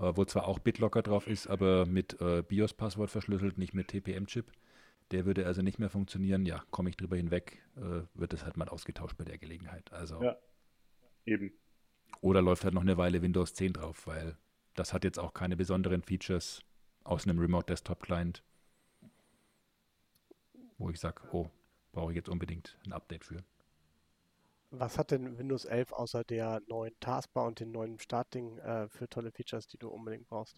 äh, 0.01 0.15
wo 0.15 0.25
zwar 0.25 0.47
auch 0.47 0.59
BitLocker 0.59 1.03
drauf 1.03 1.27
ist, 1.27 1.47
aber 1.47 1.85
mit 1.85 2.19
äh, 2.21 2.41
BIOS-Passwort 2.41 3.09
verschlüsselt, 3.11 3.57
nicht 3.57 3.73
mit 3.73 3.89
TPM-Chip. 3.89 4.51
Der 5.11 5.25
würde 5.25 5.45
also 5.45 5.61
nicht 5.61 5.77
mehr 5.77 5.89
funktionieren. 5.89 6.45
Ja, 6.45 6.63
komme 6.71 6.89
ich 6.89 6.97
drüber 6.97 7.17
hinweg, 7.17 7.61
äh, 7.77 8.01
wird 8.13 8.33
es 8.33 8.43
halt 8.43 8.57
mal 8.57 8.67
ausgetauscht 8.69 9.17
bei 9.17 9.25
der 9.25 9.37
Gelegenheit. 9.37 9.91
Also, 9.93 10.21
Ja. 10.23 10.37
Eben. 11.25 11.51
oder 12.21 12.41
läuft 12.41 12.63
halt 12.63 12.73
noch 12.73 12.81
eine 12.81 12.97
Weile 12.97 13.21
Windows 13.21 13.53
10 13.53 13.73
drauf, 13.73 14.07
weil 14.07 14.35
das 14.73 14.91
hat 14.93 15.03
jetzt 15.03 15.19
auch 15.19 15.33
keine 15.33 15.55
besonderen 15.55 16.01
Features 16.01 16.63
aus 17.03 17.25
einem 17.27 17.37
Remote 17.39 17.65
Desktop 17.67 18.01
Client, 18.01 18.41
wo 20.79 20.89
ich 20.89 20.99
sage, 20.99 21.21
oh, 21.31 21.49
brauche 21.91 22.11
ich 22.11 22.15
jetzt 22.15 22.29
unbedingt 22.29 22.77
ein 22.85 22.93
Update 22.93 23.25
für. 23.25 23.43
Was 24.71 24.97
hat 24.97 25.11
denn 25.11 25.37
Windows 25.37 25.65
11 25.65 25.91
außer 25.91 26.23
der 26.23 26.61
neuen 26.67 26.93
Taskbar 27.01 27.45
und 27.45 27.59
dem 27.59 27.71
neuen 27.71 27.99
Startding 27.99 28.57
äh, 28.59 28.87
für 28.87 29.09
tolle 29.09 29.31
Features, 29.31 29.67
die 29.67 29.77
du 29.77 29.89
unbedingt 29.89 30.27
brauchst? 30.27 30.55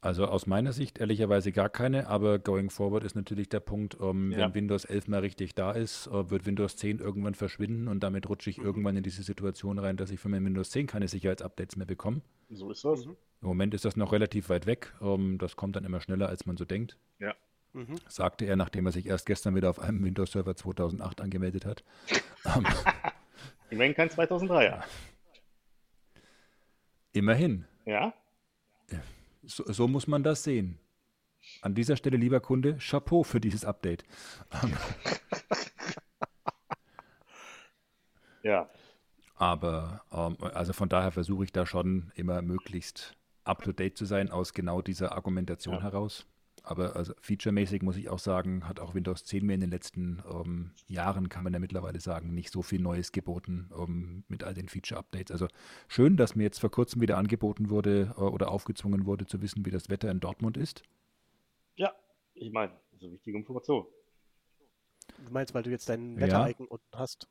Also 0.00 0.26
aus 0.26 0.46
meiner 0.46 0.72
Sicht 0.72 0.98
ehrlicherweise 0.98 1.52
gar 1.52 1.68
keine, 1.68 2.08
aber 2.08 2.40
going 2.40 2.70
forward 2.70 3.04
ist 3.04 3.14
natürlich 3.14 3.48
der 3.48 3.60
Punkt, 3.60 3.96
ähm, 4.00 4.32
Ja. 4.32 4.38
wenn 4.38 4.54
Windows 4.54 4.84
11 4.84 5.06
mal 5.08 5.20
richtig 5.20 5.54
da 5.54 5.72
ist, 5.72 6.08
äh, 6.08 6.30
wird 6.30 6.44
Windows 6.46 6.76
10 6.76 6.98
irgendwann 6.98 7.34
verschwinden 7.34 7.86
und 7.88 8.00
damit 8.02 8.28
rutsche 8.28 8.50
ich 8.50 8.58
irgendwann 8.58 8.96
in 8.96 9.02
diese 9.04 9.22
Situation 9.22 9.78
rein, 9.78 9.96
dass 9.96 10.10
ich 10.10 10.18
für 10.18 10.28
mein 10.28 10.44
Windows 10.44 10.70
10 10.70 10.86
keine 10.88 11.06
Sicherheitsupdates 11.06 11.76
mehr 11.76 11.86
bekomme. 11.86 12.22
So 12.48 12.70
ist 12.70 12.84
das. 12.84 13.06
Mhm. 13.06 13.16
Im 13.42 13.48
Moment 13.48 13.74
ist 13.74 13.84
das 13.84 13.96
noch 13.96 14.12
relativ 14.12 14.48
weit 14.48 14.66
weg. 14.66 14.92
Ähm, 15.00 15.38
das 15.38 15.54
kommt 15.56 15.74
dann 15.76 15.84
immer 15.84 16.00
schneller, 16.00 16.28
als 16.28 16.46
man 16.46 16.56
so 16.56 16.64
denkt. 16.64 16.96
Ja. 17.20 17.34
Mhm. 17.74 17.96
sagte 18.08 18.44
er, 18.44 18.56
nachdem 18.56 18.84
er 18.86 18.92
sich 18.92 19.06
erst 19.06 19.24
gestern 19.26 19.54
wieder 19.54 19.70
auf 19.70 19.78
einem 19.78 20.04
Windows 20.04 20.32
Server 20.32 20.54
2008 20.54 21.20
angemeldet 21.22 21.64
hat. 21.64 21.82
Ähm, 22.44 22.66
Immerhin 23.70 23.94
kein 23.94 24.08
2003er. 24.10 24.82
immerhin, 27.12 27.64
Ja? 27.86 28.12
so, 29.42 29.64
so 29.72 29.88
muss 29.88 30.06
man 30.06 30.22
das 30.22 30.44
sehen. 30.44 30.78
An 31.62 31.74
dieser 31.74 31.96
Stelle, 31.96 32.16
lieber 32.18 32.40
Kunde, 32.40 32.76
Chapeau 32.78 33.22
für 33.24 33.40
dieses 33.40 33.64
Update. 33.64 34.04
Ähm, 34.62 34.76
Ja. 38.42 38.68
aber 39.36 40.02
ähm, 40.10 40.36
also 40.52 40.72
von 40.72 40.88
daher 40.88 41.12
versuche 41.12 41.44
ich 41.44 41.52
da 41.52 41.64
schon 41.64 42.10
immer 42.16 42.42
möglichst 42.42 43.16
up-to-date 43.44 43.96
zu 43.96 44.04
sein 44.04 44.30
aus 44.30 44.52
genau 44.52 44.82
dieser 44.82 45.12
Argumentation 45.12 45.76
Ja. 45.76 45.82
heraus. 45.82 46.26
Aber 46.64 46.96
also 46.96 47.12
featuremäßig 47.20 47.82
muss 47.82 47.96
ich 47.96 48.08
auch 48.08 48.18
sagen, 48.20 48.68
hat 48.68 48.78
auch 48.80 48.94
Windows 48.94 49.24
10 49.24 49.44
mir 49.46 49.54
in 49.54 49.60
den 49.60 49.70
letzten 49.70 50.22
ähm, 50.30 50.72
Jahren, 50.86 51.28
kann 51.28 51.44
man 51.44 51.52
ja 51.52 51.58
mittlerweile 51.58 52.00
sagen, 52.00 52.34
nicht 52.34 52.52
so 52.52 52.62
viel 52.62 52.80
Neues 52.80 53.12
geboten 53.12 53.70
ähm, 53.76 54.24
mit 54.28 54.44
all 54.44 54.54
den 54.54 54.68
Feature-Updates. 54.68 55.32
Also 55.32 55.48
schön, 55.88 56.16
dass 56.16 56.36
mir 56.36 56.44
jetzt 56.44 56.60
vor 56.60 56.70
kurzem 56.70 57.00
wieder 57.02 57.18
angeboten 57.18 57.68
wurde 57.70 58.14
äh, 58.16 58.20
oder 58.20 58.50
aufgezwungen 58.50 59.06
wurde, 59.06 59.26
zu 59.26 59.42
wissen, 59.42 59.66
wie 59.66 59.70
das 59.70 59.88
Wetter 59.88 60.10
in 60.10 60.20
Dortmund 60.20 60.56
ist. 60.56 60.84
Ja, 61.76 61.94
ich 62.34 62.50
meine, 62.50 62.72
das 62.90 63.00
ist 63.00 63.02
eine 63.04 63.12
wichtige 63.12 63.36
Information. 63.38 63.86
Du 65.16 65.32
meinst, 65.32 65.54
weil 65.54 65.62
du 65.62 65.70
jetzt 65.70 65.88
dein 65.88 66.20
Ja. 66.20 66.20
Wetter-Icon 66.20 66.66
unten 66.68 66.86
hast. 66.98 67.26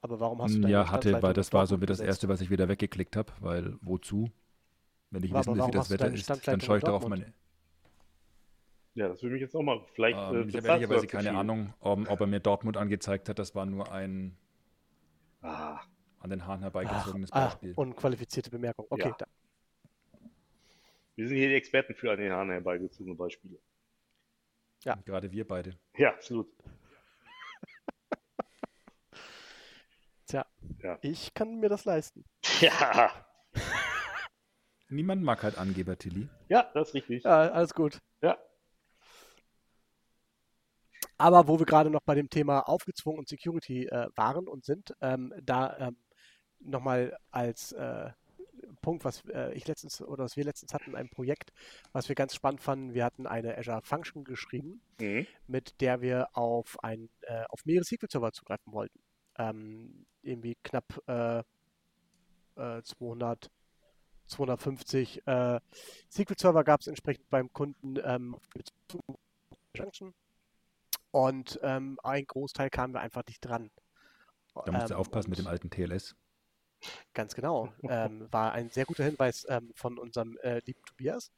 Aber 0.00 0.18
warum 0.20 0.42
hast 0.42 0.56
du 0.56 0.60
deine 0.60 0.78
Ja, 0.78 0.90
hatte, 0.90 1.22
weil 1.22 1.32
das 1.34 1.52
war 1.52 1.66
so 1.66 1.78
mit 1.78 1.88
das? 1.90 2.00
Erste, 2.00 2.28
was 2.28 2.40
ich 2.40 2.50
wieder 2.50 2.68
weggeklickt 2.68 3.16
habe, 3.16 3.32
weil 3.40 3.76
wozu? 3.80 4.30
Wenn 5.10 5.24
ich 5.24 5.34
Aber 5.34 5.34
wissen 5.34 5.54
will, 5.54 5.66
wie 5.66 5.70
das 5.72 5.90
Wetter 5.90 6.10
ist, 6.10 6.30
dann 6.52 6.60
schaue 6.60 6.78
ich 6.78 6.84
in 6.84 6.84
doch 6.84 6.94
auf 6.94 7.06
Dortmund? 7.06 7.06
meine. 7.06 7.34
Ja, 8.94 9.08
das 9.08 9.22
würde 9.22 9.34
mich 9.34 9.42
jetzt 9.42 9.54
auch 9.56 9.62
mal. 9.62 9.80
Vielleicht 9.94 10.18
äh, 10.18 10.40
Ähm, 10.40 10.48
ich 10.48 10.56
habe 10.56 10.68
ehrlicherweise 10.68 11.06
keine 11.06 11.30
viel. 11.30 11.38
Ahnung, 11.38 11.74
um, 11.80 12.06
ob 12.06 12.20
er 12.20 12.26
mir 12.26 12.40
Dortmund 12.40 12.76
angezeigt 12.76 13.28
hat. 13.28 13.38
Das 13.38 13.54
war 13.54 13.66
nur 13.66 13.90
ein 13.92 14.36
Ah, 15.42 15.80
an 16.20 16.30
den 16.30 16.46
Haaren 16.46 16.62
herbeigezogenes 16.62 17.32
ah, 17.32 17.46
Beispiel. 17.46 17.72
unqualifizierte 17.76 18.50
Bemerkung. 18.50 18.86
Okay, 18.88 19.08
Ja. 19.08 19.16
da, 19.18 19.26
wir 21.16 21.28
sind 21.28 21.36
hier 21.36 21.48
die 21.48 21.54
Experten 21.54 21.94
für 21.94 22.10
an 22.12 22.18
den 22.18 22.32
Haaren 22.32 22.50
herbeigezogene 22.50 23.14
Beispiele. 23.14 23.58
ja. 24.84 24.96
Gerade 25.04 25.30
wir 25.32 25.46
beide. 25.46 25.76
Ja, 25.96 26.10
absolut. 26.14 26.48
tja, 30.26 30.46
Ja. 30.82 30.98
ich 31.02 31.34
kann 31.34 31.60
mir 31.60 31.68
das 31.68 31.84
leisten. 31.84 32.24
Ja, 32.60 33.10
Niemand 34.88 35.22
mag 35.22 35.42
halt 35.42 35.58
Angeber, 35.58 35.96
Tilly. 35.98 36.28
ja, 36.48 36.70
das 36.74 36.88
ist 36.88 36.94
richtig. 36.94 37.24
Ja, 37.24 37.50
alles 37.50 37.74
gut. 37.74 38.00
Ja. 38.22 38.38
Aber 41.16 41.46
wo 41.48 41.58
wir 41.58 41.66
gerade 41.66 41.90
noch 41.90 42.02
bei 42.02 42.14
dem 42.14 42.28
Thema 42.30 42.60
aufgezwungen 42.68 43.20
und 43.20 43.28
Security 43.28 43.86
äh, 43.86 44.08
waren 44.16 44.48
und 44.48 44.64
sind, 44.64 44.94
ähm, 45.00 45.32
da 45.42 45.76
ähm, 45.78 45.96
nochmal 46.60 47.16
als 47.30 47.72
äh, 47.72 48.10
Punkt, 48.80 49.04
was 49.04 49.22
äh, 49.28 49.52
ich 49.54 49.66
letztens 49.66 50.00
oder 50.02 50.24
was 50.24 50.36
wir 50.36 50.44
letztens 50.44 50.74
hatten, 50.74 50.94
ein 50.96 51.08
Projekt, 51.08 51.52
was 51.92 52.08
wir 52.08 52.14
ganz 52.16 52.34
spannend 52.34 52.62
fanden. 52.62 52.94
Wir 52.94 53.04
hatten 53.04 53.26
eine 53.26 53.56
Azure 53.58 53.82
Function 53.82 54.24
geschrieben, 54.24 54.80
Mhm. 55.00 55.26
mit 55.46 55.80
der 55.80 56.00
wir 56.00 56.28
auf 56.36 56.82
ein 56.82 57.10
äh, 57.22 57.44
auf 57.48 57.64
mehrere 57.64 57.84
SQL-Server 57.84 58.32
zugreifen 58.32 58.72
wollten. 58.72 59.00
Ähm, 59.38 60.06
irgendwie 60.22 60.56
knapp 60.62 61.00
äh, 61.06 61.40
äh, 62.56 62.82
200 62.82 63.50
250 64.26 65.26
äh, 65.26 65.60
SQL-Server 66.10 66.64
gab 66.64 66.80
es 66.80 66.86
entsprechend 66.86 67.28
beim 67.28 67.52
Kunden 67.52 67.96
ähm, 68.02 68.36
Junction. 69.74 70.14
Und 71.14 71.60
ähm, 71.62 71.96
ein 72.02 72.26
Großteil 72.26 72.70
kamen 72.70 72.92
wir 72.92 73.00
einfach 73.00 73.22
nicht 73.28 73.38
dran. 73.38 73.70
Da 74.64 74.72
musst 74.72 74.90
du 74.90 74.94
Ähm, 74.94 75.00
aufpassen 75.00 75.30
mit 75.30 75.38
dem 75.38 75.46
alten 75.46 75.70
TLS. 75.70 76.16
Ganz 77.12 77.36
genau. 77.36 77.72
Ähm, 77.88 78.26
war 78.32 78.50
ein 78.50 78.68
sehr 78.70 78.84
guter 78.84 79.04
Hinweis 79.04 79.46
ähm, 79.48 79.70
von 79.76 79.96
unserem 79.96 80.36
äh, 80.38 80.58
lieben 80.64 80.82
Tobias, 80.84 81.30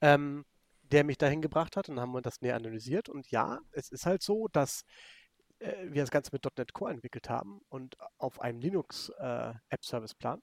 ähm, 0.00 0.44
der 0.82 1.02
mich 1.02 1.18
dahin 1.18 1.42
gebracht 1.42 1.76
hat. 1.76 1.88
Und 1.88 1.96
dann 1.96 2.02
haben 2.02 2.12
wir 2.12 2.22
das 2.22 2.42
näher 2.42 2.54
analysiert. 2.54 3.08
Und 3.08 3.28
ja, 3.32 3.58
es 3.72 3.90
ist 3.90 4.06
halt 4.06 4.22
so, 4.22 4.46
dass 4.46 4.84
äh, 5.58 5.74
wir 5.88 6.02
das 6.04 6.12
Ganze 6.12 6.30
mit 6.32 6.44
.NET 6.56 6.72
Core 6.72 6.92
entwickelt 6.92 7.28
haben 7.28 7.60
und 7.70 7.96
auf 8.18 8.40
einem 8.40 8.60
Linux 8.60 9.08
äh, 9.18 9.52
App 9.68 9.84
Service 9.84 10.14
Plan. 10.14 10.40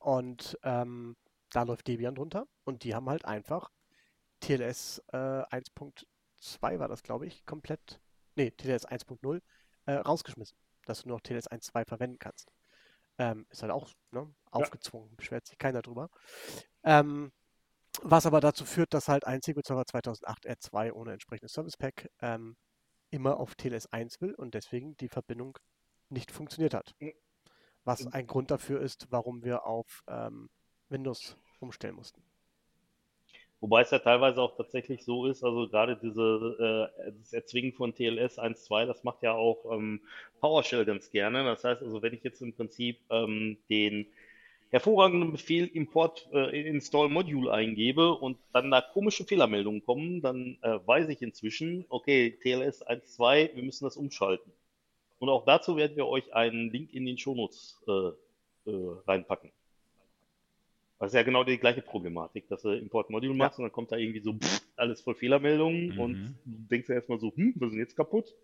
Und 0.00 0.58
ähm, 0.64 1.16
da 1.50 1.62
läuft 1.62 1.86
Debian 1.86 2.16
drunter. 2.16 2.48
Und 2.64 2.82
die 2.82 2.96
haben 2.96 3.08
halt 3.08 3.24
einfach 3.26 3.70
TLS 4.40 5.04
äh, 5.12 5.42
1.2 6.40 6.78
war 6.78 6.88
das, 6.88 7.02
glaube 7.02 7.26
ich, 7.26 7.44
komplett, 7.44 8.00
nee, 8.34 8.50
TLS 8.50 8.86
1.0 8.86 9.40
äh, 9.86 9.92
rausgeschmissen, 9.92 10.56
dass 10.84 11.02
du 11.02 11.08
nur 11.08 11.16
noch 11.16 11.22
TLS 11.22 11.48
1.2 11.50 11.86
verwenden 11.86 12.18
kannst. 12.18 12.52
Ähm, 13.18 13.46
ist 13.50 13.62
halt 13.62 13.72
auch 13.72 13.90
ne, 14.10 14.32
aufgezwungen, 14.50 15.16
beschwert 15.16 15.46
sich 15.46 15.58
keiner 15.58 15.82
drüber. 15.82 16.10
Ähm, 16.84 17.32
was 18.02 18.26
aber 18.26 18.40
dazu 18.40 18.66
führt, 18.66 18.92
dass 18.92 19.08
halt 19.08 19.26
ein 19.26 19.40
SQL 19.42 19.62
Server 19.64 19.86
2008 19.86 20.46
R2 20.46 20.92
ohne 20.92 21.12
entsprechendes 21.12 21.52
Service 21.52 21.78
Pack 21.78 22.10
ähm, 22.20 22.56
immer 23.10 23.38
auf 23.38 23.54
TLS 23.54 23.86
1 23.86 24.20
will 24.20 24.34
und 24.34 24.54
deswegen 24.54 24.96
die 24.98 25.08
Verbindung 25.08 25.58
nicht 26.10 26.30
funktioniert 26.30 26.74
hat. 26.74 26.94
Was 27.84 28.06
ein 28.06 28.26
Grund 28.26 28.50
dafür 28.50 28.80
ist, 28.80 29.06
warum 29.10 29.44
wir 29.44 29.64
auf 29.64 30.02
ähm, 30.08 30.50
Windows 30.88 31.36
umstellen 31.60 31.94
mussten. 31.94 32.22
Wobei 33.60 33.82
es 33.82 33.90
ja 33.90 33.98
teilweise 33.98 34.40
auch 34.42 34.56
tatsächlich 34.56 35.04
so 35.04 35.26
ist, 35.26 35.42
also 35.42 35.68
gerade 35.68 35.96
diese, 35.96 36.90
äh, 37.00 37.12
das 37.18 37.32
Erzwingen 37.32 37.72
von 37.72 37.94
TLS 37.94 38.38
1.2, 38.38 38.86
das 38.86 39.02
macht 39.02 39.22
ja 39.22 39.32
auch 39.32 39.72
ähm, 39.72 40.00
PowerShell 40.40 40.84
ganz 40.84 41.10
gerne. 41.10 41.42
Das 41.44 41.64
heißt 41.64 41.82
also, 41.82 42.02
wenn 42.02 42.12
ich 42.12 42.22
jetzt 42.22 42.42
im 42.42 42.52
Prinzip 42.54 43.00
ähm, 43.10 43.56
den 43.70 44.06
hervorragenden 44.70 45.32
Befehl 45.32 45.66
import 45.66 46.28
äh, 46.32 46.68
install 46.68 47.08
Module 47.08 47.50
eingebe 47.52 48.12
und 48.12 48.36
dann 48.52 48.70
da 48.70 48.82
komische 48.82 49.24
Fehlermeldungen 49.24 49.84
kommen, 49.84 50.20
dann 50.20 50.58
äh, 50.62 50.78
weiß 50.84 51.08
ich 51.08 51.22
inzwischen, 51.22 51.86
okay, 51.88 52.38
TLS 52.42 52.86
1.2, 52.86 53.54
wir 53.54 53.62
müssen 53.62 53.84
das 53.84 53.96
umschalten. 53.96 54.52
Und 55.18 55.30
auch 55.30 55.46
dazu 55.46 55.76
werden 55.76 55.96
wir 55.96 56.06
euch 56.06 56.34
einen 56.34 56.70
Link 56.70 56.92
in 56.92 57.06
den 57.06 57.16
Shownotes 57.16 57.80
äh, 57.88 58.70
äh, 58.70 58.96
reinpacken. 59.06 59.50
Das 60.98 61.08
ist 61.08 61.14
ja 61.14 61.22
genau 61.22 61.44
die 61.44 61.58
gleiche 61.58 61.82
Problematik, 61.82 62.48
dass 62.48 62.62
du 62.62 62.70
Import 62.70 63.10
Module 63.10 63.34
machst 63.34 63.58
und 63.58 63.64
dann 63.64 63.72
kommt 63.72 63.92
da 63.92 63.96
irgendwie 63.96 64.20
so 64.20 64.32
pff, 64.32 64.62
alles 64.76 65.02
voll 65.02 65.14
Fehlermeldungen 65.14 65.92
Mhm. 65.92 65.98
und 65.98 66.14
du 66.44 66.68
denkst 66.70 66.86
dir 66.86 66.94
erstmal 66.94 67.18
so, 67.18 67.32
hm, 67.36 67.54
wir 67.56 67.68
sind 67.70 67.78
jetzt 67.78 67.96
kaputt. 67.96 68.34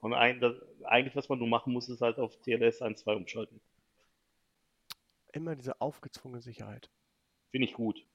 Und 0.00 0.14
ein, 0.14 0.40
das, 0.40 0.54
eigentlich, 0.84 1.16
was 1.16 1.28
man 1.28 1.38
nur 1.38 1.48
machen 1.48 1.72
muss, 1.72 1.88
ist 1.88 2.02
halt 2.02 2.18
auf 2.18 2.36
TLS 2.42 2.80
1.2 2.80 3.16
umschalten. 3.16 3.60
Immer 5.32 5.56
diese 5.56 5.80
aufgezwungene 5.80 6.42
Sicherheit. 6.42 6.90
Finde 7.50 7.66
ich 7.66 7.74
gut. 7.74 8.06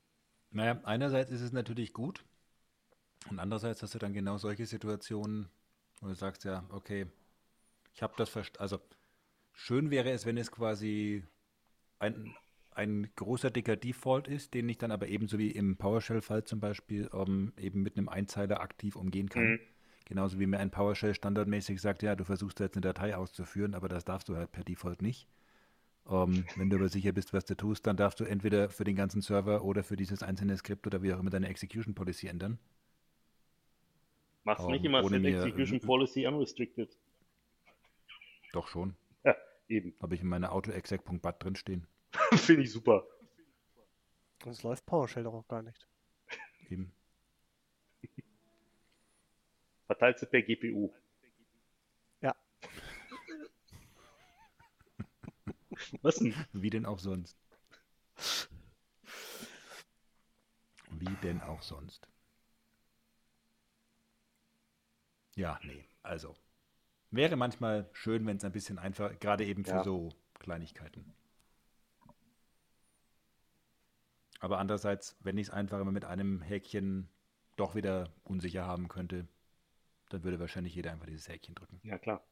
Naja, 0.51 0.79
einerseits 0.83 1.31
ist 1.31 1.41
es 1.41 1.51
natürlich 1.51 1.93
gut 1.93 2.23
und 3.29 3.39
andererseits 3.39 3.81
hast 3.83 3.93
du 3.93 3.99
dann 3.99 4.13
genau 4.13 4.37
solche 4.37 4.65
Situationen, 4.65 5.49
wo 5.99 6.07
du 6.07 6.13
sagst 6.15 6.43
ja, 6.43 6.65
okay, 6.69 7.07
ich 7.93 8.01
habe 8.01 8.13
das 8.17 8.29
verstanden. 8.29 8.61
Also 8.61 8.79
schön 9.53 9.91
wäre 9.91 10.11
es, 10.11 10.25
wenn 10.25 10.37
es 10.37 10.51
quasi 10.51 11.23
ein, 11.99 12.35
ein 12.73 13.09
großer 13.15 13.51
dicker 13.51 13.75
Default 13.75 14.27
ist, 14.27 14.53
den 14.53 14.69
ich 14.69 14.77
dann 14.77 14.91
aber 14.91 15.07
ebenso 15.07 15.37
wie 15.37 15.51
im 15.51 15.77
PowerShell-Fall 15.77 16.43
zum 16.45 16.59
Beispiel 16.59 17.09
ähm, 17.13 17.53
eben 17.57 17.81
mit 17.81 17.97
einem 17.97 18.09
Einzeiler 18.09 18.61
aktiv 18.61 18.95
umgehen 18.95 19.29
kann. 19.29 19.43
Mhm. 19.43 19.59
Genauso 20.05 20.39
wie 20.39 20.45
mir 20.47 20.59
ein 20.59 20.71
PowerShell 20.71 21.13
standardmäßig 21.13 21.79
sagt, 21.81 22.03
ja, 22.03 22.15
du 22.15 22.23
versuchst 22.25 22.59
jetzt 22.59 22.75
eine 22.75 22.81
Datei 22.81 23.15
auszuführen, 23.15 23.75
aber 23.75 23.87
das 23.87 24.03
darfst 24.05 24.29
du 24.29 24.35
halt 24.35 24.51
per 24.51 24.63
Default 24.63 25.01
nicht. 25.01 25.27
Ähm, 26.09 26.45
wenn 26.55 26.69
du 26.69 26.77
aber 26.77 26.89
sicher 26.89 27.11
bist, 27.11 27.33
was 27.33 27.45
du 27.45 27.55
tust, 27.55 27.85
dann 27.87 27.95
darfst 27.97 28.19
du 28.19 28.23
entweder 28.23 28.69
für 28.69 28.83
den 28.83 28.95
ganzen 28.95 29.21
Server 29.21 29.63
oder 29.63 29.83
für 29.83 29.95
dieses 29.95 30.23
einzelne 30.23 30.57
Skript 30.57 30.87
oder 30.87 31.01
wie 31.03 31.13
auch 31.13 31.19
immer 31.19 31.29
deine 31.29 31.47
Execution 31.47 31.93
Policy 31.93 32.27
ändern. 32.27 32.57
Mach's 34.43 34.63
Ähm, 34.63 34.71
nicht 34.71 34.85
immer 34.85 34.99
ohne 35.03 35.17
Set 35.17 35.21
mir- 35.21 35.43
Execution 35.43 35.79
Policy 35.79 36.25
unrestricted. 36.25 36.97
Doch 38.53 38.67
schon. 38.67 38.95
Ja, 39.23 39.35
eben. 39.69 39.93
Habe 40.01 40.15
ich 40.15 40.21
in 40.21 40.27
meiner 40.27 40.51
autoexec.bat 40.51 41.43
drinstehen. 41.43 41.85
Finde 42.33 42.63
ich 42.63 42.71
super. 42.71 43.05
Sonst 44.43 44.63
läuft 44.63 44.85
PowerShell 44.85 45.23
doch 45.23 45.33
auch 45.33 45.47
gar 45.47 45.61
nicht. 45.61 45.87
Eben. 46.69 46.91
Verteilt 49.85 50.19
sie 50.19 50.25
per 50.25 50.41
GPU. 50.41 50.91
Ja. 52.21 52.35
Was 56.01 56.15
denn? 56.15 56.33
Wie 56.53 56.69
denn 56.69 56.85
auch 56.85 56.99
sonst? 56.99 57.37
Wie 60.91 61.15
denn 61.23 61.41
auch 61.41 61.61
sonst? 61.61 62.07
Ja, 65.35 65.59
nee, 65.63 65.85
also. 66.03 66.35
Wäre 67.09 67.35
manchmal 67.35 67.89
schön, 67.93 68.25
wenn 68.25 68.37
es 68.37 68.43
ein 68.43 68.51
bisschen 68.51 68.79
einfach, 68.79 69.19
gerade 69.19 69.45
eben 69.45 69.65
für 69.65 69.71
Ja. 69.71 69.83
so 69.83 70.09
Kleinigkeiten. 70.39 71.13
Aber 74.41 74.57
andererseits, 74.57 75.15
wenn 75.21 75.37
ich 75.37 75.47
es 75.47 75.53
einfach 75.53 75.79
immer 75.79 75.91
mit 75.91 76.03
einem 76.03 76.41
Häkchen 76.41 77.07
doch 77.57 77.75
wieder 77.75 78.09
unsicher 78.23 78.65
haben 78.65 78.87
könnte, 78.87 79.27
dann 80.09 80.23
würde 80.23 80.39
wahrscheinlich 80.39 80.75
jeder 80.75 80.91
einfach 80.91 81.05
dieses 81.05 81.29
Häkchen 81.29 81.53
drücken. 81.53 81.79
Ja, 81.83 81.99
klar. 81.99 82.23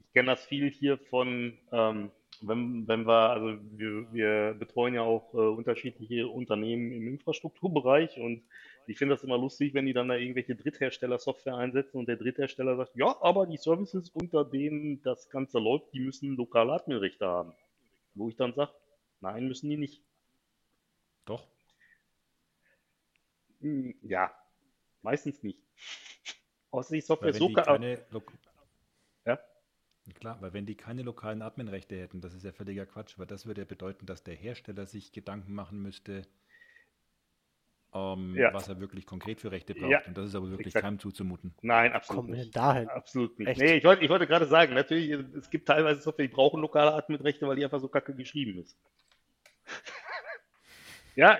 Ich 0.00 0.12
kenne 0.14 0.30
das 0.30 0.46
viel 0.46 0.70
hier 0.70 0.96
von, 0.96 1.58
ähm, 1.72 2.10
wenn, 2.40 2.88
wenn 2.88 3.06
wir, 3.06 3.30
also 3.30 3.58
wir, 3.72 4.10
wir 4.14 4.56
betreuen 4.58 4.94
ja 4.94 5.02
auch 5.02 5.34
äh, 5.34 5.36
unterschiedliche 5.36 6.26
Unternehmen 6.26 6.90
im 6.90 7.06
Infrastrukturbereich 7.08 8.18
und 8.18 8.42
ich 8.86 8.96
finde 8.96 9.14
das 9.14 9.24
immer 9.24 9.36
lustig, 9.36 9.74
wenn 9.74 9.84
die 9.84 9.92
dann 9.92 10.08
da 10.08 10.14
irgendwelche 10.14 10.56
Dritthersteller 10.56 11.18
Software 11.18 11.56
einsetzen 11.56 11.98
und 11.98 12.08
der 12.08 12.16
Dritthersteller 12.16 12.76
sagt, 12.76 12.96
ja, 12.96 13.14
aber 13.20 13.46
die 13.46 13.58
Services, 13.58 14.08
unter 14.08 14.42
denen 14.42 15.02
das 15.02 15.28
Ganze 15.28 15.58
läuft, 15.58 15.92
die 15.92 16.00
müssen 16.00 16.34
lokale 16.34 16.72
Adminrechte 16.72 17.26
haben. 17.26 17.52
Wo 18.14 18.30
ich 18.30 18.36
dann 18.36 18.54
sage, 18.54 18.72
nein, 19.20 19.48
müssen 19.48 19.68
die 19.68 19.76
nicht. 19.76 20.02
Doch. 21.24 21.46
Hm, 23.60 23.94
Ja, 24.02 24.32
meistens 25.02 25.42
nicht. 25.42 25.60
Außer 26.70 26.94
die 26.94 27.00
Software 27.00 27.32
so 27.32 27.52
keine, 27.52 28.04
Ja. 29.24 29.38
Klar, 30.14 30.40
weil 30.40 30.52
wenn 30.52 30.66
die 30.66 30.76
keine 30.76 31.02
lokalen 31.02 31.42
Adminrechte 31.42 31.98
hätten, 31.98 32.20
das 32.20 32.34
ist 32.34 32.44
ja 32.44 32.52
völliger 32.52 32.86
Quatsch, 32.86 33.18
weil 33.18 33.26
das 33.26 33.46
würde 33.46 33.62
ja 33.62 33.64
bedeuten, 33.64 34.06
dass 34.06 34.22
der 34.22 34.34
Hersteller 34.34 34.86
sich 34.86 35.12
Gedanken 35.12 35.52
machen 35.54 35.80
müsste, 35.82 36.22
ähm, 37.92 38.34
Ja. 38.36 38.52
was 38.52 38.68
er 38.68 38.78
wirklich 38.78 39.06
konkret 39.06 39.40
für 39.40 39.50
Rechte 39.50 39.74
braucht. 39.74 39.90
Ja, 39.90 40.02
Und 40.06 40.16
das 40.16 40.28
ist 40.28 40.34
aber 40.34 40.50
wirklich 40.50 40.68
exakt. 40.68 40.84
keinem 40.84 40.98
zuzumuten. 40.98 41.54
Nein, 41.62 41.92
absolut 41.92 42.24
Kommen 42.24 42.28
wir 42.28 42.36
denn 42.36 42.44
nicht. 42.46 42.56
dahin? 42.56 42.88
Absolut 42.88 43.38
nicht. 43.38 43.48
Echt? 43.48 43.60
Nee, 43.60 43.76
ich 43.78 43.84
wollte, 43.84 44.04
ich 44.04 44.10
wollte 44.10 44.26
gerade 44.26 44.46
sagen, 44.46 44.74
natürlich, 44.74 45.10
es 45.10 45.50
gibt 45.50 45.66
teilweise 45.66 46.00
Software, 46.02 46.26
die 46.28 46.32
brauchen 46.34 46.60
lokale 46.60 46.92
Adminrechte, 46.94 47.46
weil 47.48 47.56
die 47.56 47.64
einfach 47.64 47.80
so 47.80 47.88
kacke 47.88 48.14
geschrieben 48.14 48.58
ist. 48.60 48.78
Ja, 51.16 51.38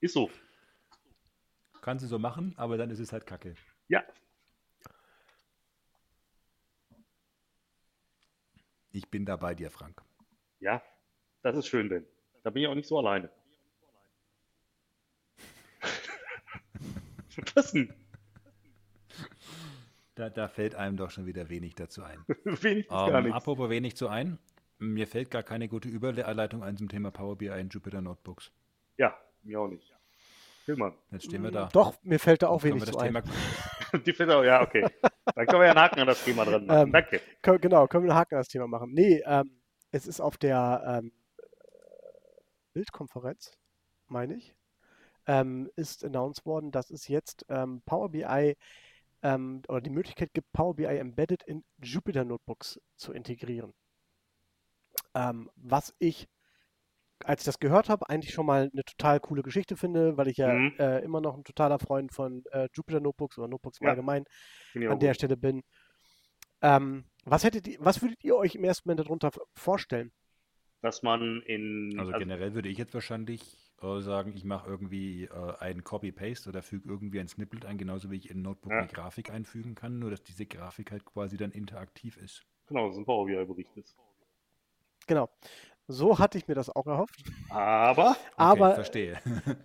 ist 0.00 0.12
so. 0.14 0.30
Kannst 1.80 2.04
du 2.04 2.08
so 2.08 2.18
machen, 2.18 2.54
aber 2.56 2.76
dann 2.76 2.90
ist 2.90 2.98
es 3.00 3.12
halt 3.12 3.26
Kacke. 3.26 3.54
Ja, 3.88 4.04
Ich 8.94 9.08
bin 9.10 9.24
da 9.24 9.36
bei 9.36 9.54
dir, 9.54 9.70
Frank. 9.70 10.02
ja, 10.60 10.82
das 11.42 11.56
ist 11.56 11.66
schön, 11.66 11.88
denn. 11.88 12.06
Da 12.42 12.50
bin 12.50 12.62
ich 12.62 12.68
auch 12.68 12.74
nicht 12.74 12.86
so 12.88 12.98
alleine. 12.98 13.30
Was 17.54 17.72
denn? 17.72 17.92
Da, 20.14 20.28
da 20.28 20.48
fällt 20.48 20.74
einem 20.74 20.98
doch 20.98 21.10
schon 21.10 21.24
wieder 21.24 21.48
wenig 21.48 21.74
dazu 21.74 22.02
ein. 22.02 22.22
Wenig 22.44 22.86
bis 22.86 22.94
gar 22.94 23.08
Ähm, 23.14 23.24
nichts. 23.24 23.36
apropos 23.36 23.70
wenig 23.70 23.96
zu 23.96 24.08
ein. 24.08 24.38
Mir 24.78 25.06
fällt 25.06 25.30
gar 25.30 25.42
keine 25.42 25.68
gute 25.68 25.88
Überleitung 25.88 26.62
ein 26.62 26.76
zum 26.76 26.88
Thema 26.90 27.10
Power 27.10 27.36
BI 27.38 27.46
in 27.46 27.70
Jupyter 27.70 28.02
Notebooks. 28.02 28.52
Ja, 29.02 29.18
mir 29.42 29.58
auch 29.60 29.66
nicht. 29.66 29.92
Tillmann. 30.64 30.96
Jetzt 31.10 31.24
stehen 31.24 31.42
wir 31.42 31.50
da. 31.50 31.68
Doch, 31.72 32.00
mir 32.04 32.20
fällt 32.20 32.42
da 32.42 32.46
auch 32.48 32.62
Können 32.62 32.74
wenig 32.74 32.82
wir 32.86 32.92
zu 32.92 32.98
das 32.98 33.02
ein. 33.02 33.24
Thema, 33.24 34.02
Die 34.06 34.12
Fette, 34.12 34.44
ja, 34.44 34.62
okay. 34.62 34.86
Dann 35.34 35.46
können 35.46 35.60
wir 35.60 35.64
ja 35.66 35.70
einen 35.72 35.80
Haken 35.80 36.00
an 36.00 36.06
das 36.06 36.22
Thema 36.24 36.44
dran 36.44 36.66
machen. 36.66 36.86
Ähm, 36.86 36.92
Danke. 36.92 37.20
Kö- 37.42 37.58
Genau, 37.58 37.88
können 37.88 38.04
wir 38.04 38.12
einen 38.12 38.20
Haken 38.20 38.34
an 38.36 38.40
das 38.42 38.48
Thema 38.48 38.68
machen. 38.68 38.92
Nee, 38.92 39.20
ähm, 39.26 39.60
es 39.90 40.06
ist 40.06 40.20
auf 40.20 40.38
der 40.38 41.00
ähm, 41.02 41.12
Bildkonferenz, 42.74 43.52
meine 44.06 44.36
ich, 44.36 44.54
ähm, 45.26 45.68
ist 45.74 46.04
announced 46.04 46.46
worden, 46.46 46.70
dass 46.70 46.90
es 46.90 47.08
jetzt 47.08 47.44
ähm, 47.48 47.82
Power 47.84 48.10
BI 48.10 48.56
ähm, 49.22 49.62
oder 49.68 49.80
die 49.80 49.90
Möglichkeit 49.90 50.32
gibt, 50.32 50.52
Power 50.52 50.76
BI 50.76 50.84
Embedded 50.86 51.42
in 51.42 51.64
Jupyter 51.82 52.24
Notebooks 52.24 52.80
zu 52.96 53.12
integrieren. 53.12 53.74
Ähm, 55.14 55.50
was 55.56 55.92
ich, 55.98 56.28
als 57.24 57.42
ich 57.42 57.46
das 57.46 57.58
gehört 57.58 57.88
habe, 57.88 58.08
eigentlich 58.08 58.32
schon 58.34 58.46
mal 58.46 58.70
eine 58.72 58.84
total 58.84 59.20
coole 59.20 59.42
Geschichte 59.42 59.76
finde, 59.76 60.16
weil 60.16 60.28
ich 60.28 60.36
ja 60.36 60.52
Mhm. 60.52 60.74
äh, 60.78 60.98
immer 61.00 61.20
noch 61.20 61.36
ein 61.36 61.44
totaler 61.44 61.78
Freund 61.78 62.12
von 62.12 62.44
äh, 62.52 62.68
Jupyter 62.74 63.00
Notebooks 63.00 63.38
oder 63.38 63.48
Notebooks 63.48 63.80
im 63.80 63.86
Ja. 63.86 63.92
Auch 63.92 64.92
an 64.92 64.98
der 64.98 65.10
gut. 65.10 65.16
Stelle 65.16 65.36
bin. 65.36 65.62
Ähm, 66.62 67.04
Was 67.24 67.44
hättet 67.44 67.66
ihr, 67.68 67.78
was 67.80 68.02
würdet 68.02 68.22
ihr 68.24 68.36
euch 68.36 68.54
im 68.54 68.64
ersten 68.64 68.88
Moment 68.88 69.06
darunter 69.06 69.30
vorstellen? 69.54 70.12
Dass 70.80 71.02
man 71.02 71.42
in. 71.42 71.96
Also 71.98 72.12
generell 72.12 72.54
würde 72.54 72.68
ich 72.68 72.78
jetzt 72.78 72.94
wahrscheinlich 72.94 73.56
äh, 73.82 74.00
sagen, 74.00 74.32
ich 74.34 74.44
mache 74.44 74.68
irgendwie 74.68 75.24
äh, 75.24 75.56
einen 75.58 75.84
Copy-Paste 75.84 76.48
oder 76.48 76.62
füge 76.62 76.88
irgendwie 76.88 77.20
ein 77.20 77.28
Snippet 77.28 77.64
ein, 77.64 77.78
genauso 77.78 78.10
wie 78.10 78.16
ich 78.16 78.30
in 78.30 78.42
Notebook 78.42 78.72
Ja. 78.72 78.78
eine 78.78 78.88
Grafik 78.88 79.30
einfügen 79.30 79.74
kann, 79.74 79.98
nur 79.98 80.10
dass 80.10 80.22
diese 80.22 80.46
Grafik 80.46 80.90
halt 80.90 81.04
quasi 81.04 81.36
dann 81.36 81.52
interaktiv 81.52 82.16
ist. 82.16 82.44
Genau, 82.66 82.86
das 82.86 82.94
ist 82.96 82.98
ein 83.02 83.04
Power 83.04 83.26
BI-Bericht 83.26 83.76
ist. 83.76 83.96
Genau. 85.06 85.28
So 85.88 86.18
hatte 86.18 86.38
ich 86.38 86.46
mir 86.48 86.54
das 86.54 86.70
auch 86.70 86.86
erhofft. 86.86 87.22
Aber, 87.50 88.10
Okay, 88.10 88.18
Aber 88.36 88.74
verstehe. 88.74 89.18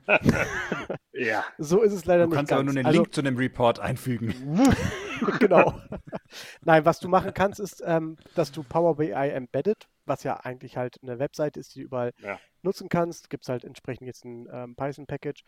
ja. 1.13 1.43
so 1.57 1.81
ist 1.81 1.93
es 1.93 2.05
leider 2.05 2.23
Du 2.23 2.29
nicht 2.29 2.37
kannst 2.37 2.51
aber 2.51 2.63
ganz. 2.63 2.73
nur 2.73 2.79
einen 2.79 2.85
Also- 2.87 3.01
Link 3.01 3.13
zu 3.13 3.21
einem 3.21 3.37
Report 3.37 3.79
einfügen. 3.79 4.33
genau. 5.39 5.79
Nein, 6.61 6.85
was 6.85 6.99
du 6.99 7.07
machen 7.07 7.33
kannst, 7.33 7.59
ist, 7.59 7.81
ähm, 7.85 8.17
dass 8.35 8.51
du 8.51 8.63
Power 8.63 8.95
BI 8.97 9.11
Embedded, 9.11 9.87
was 10.05 10.23
ja 10.23 10.37
eigentlich 10.37 10.77
halt 10.77 10.97
eine 11.01 11.19
Webseite 11.19 11.59
ist, 11.59 11.75
die 11.75 11.79
du 11.81 11.85
überall 11.85 12.13
Ja. 12.19 12.39
nutzen 12.61 12.89
kannst, 12.89 13.29
gibt 13.29 13.43
es 13.43 13.49
halt 13.49 13.63
entsprechend 13.63 14.07
jetzt 14.07 14.25
ein 14.25 14.47
ähm, 14.51 14.75
Python-Package, 14.75 15.43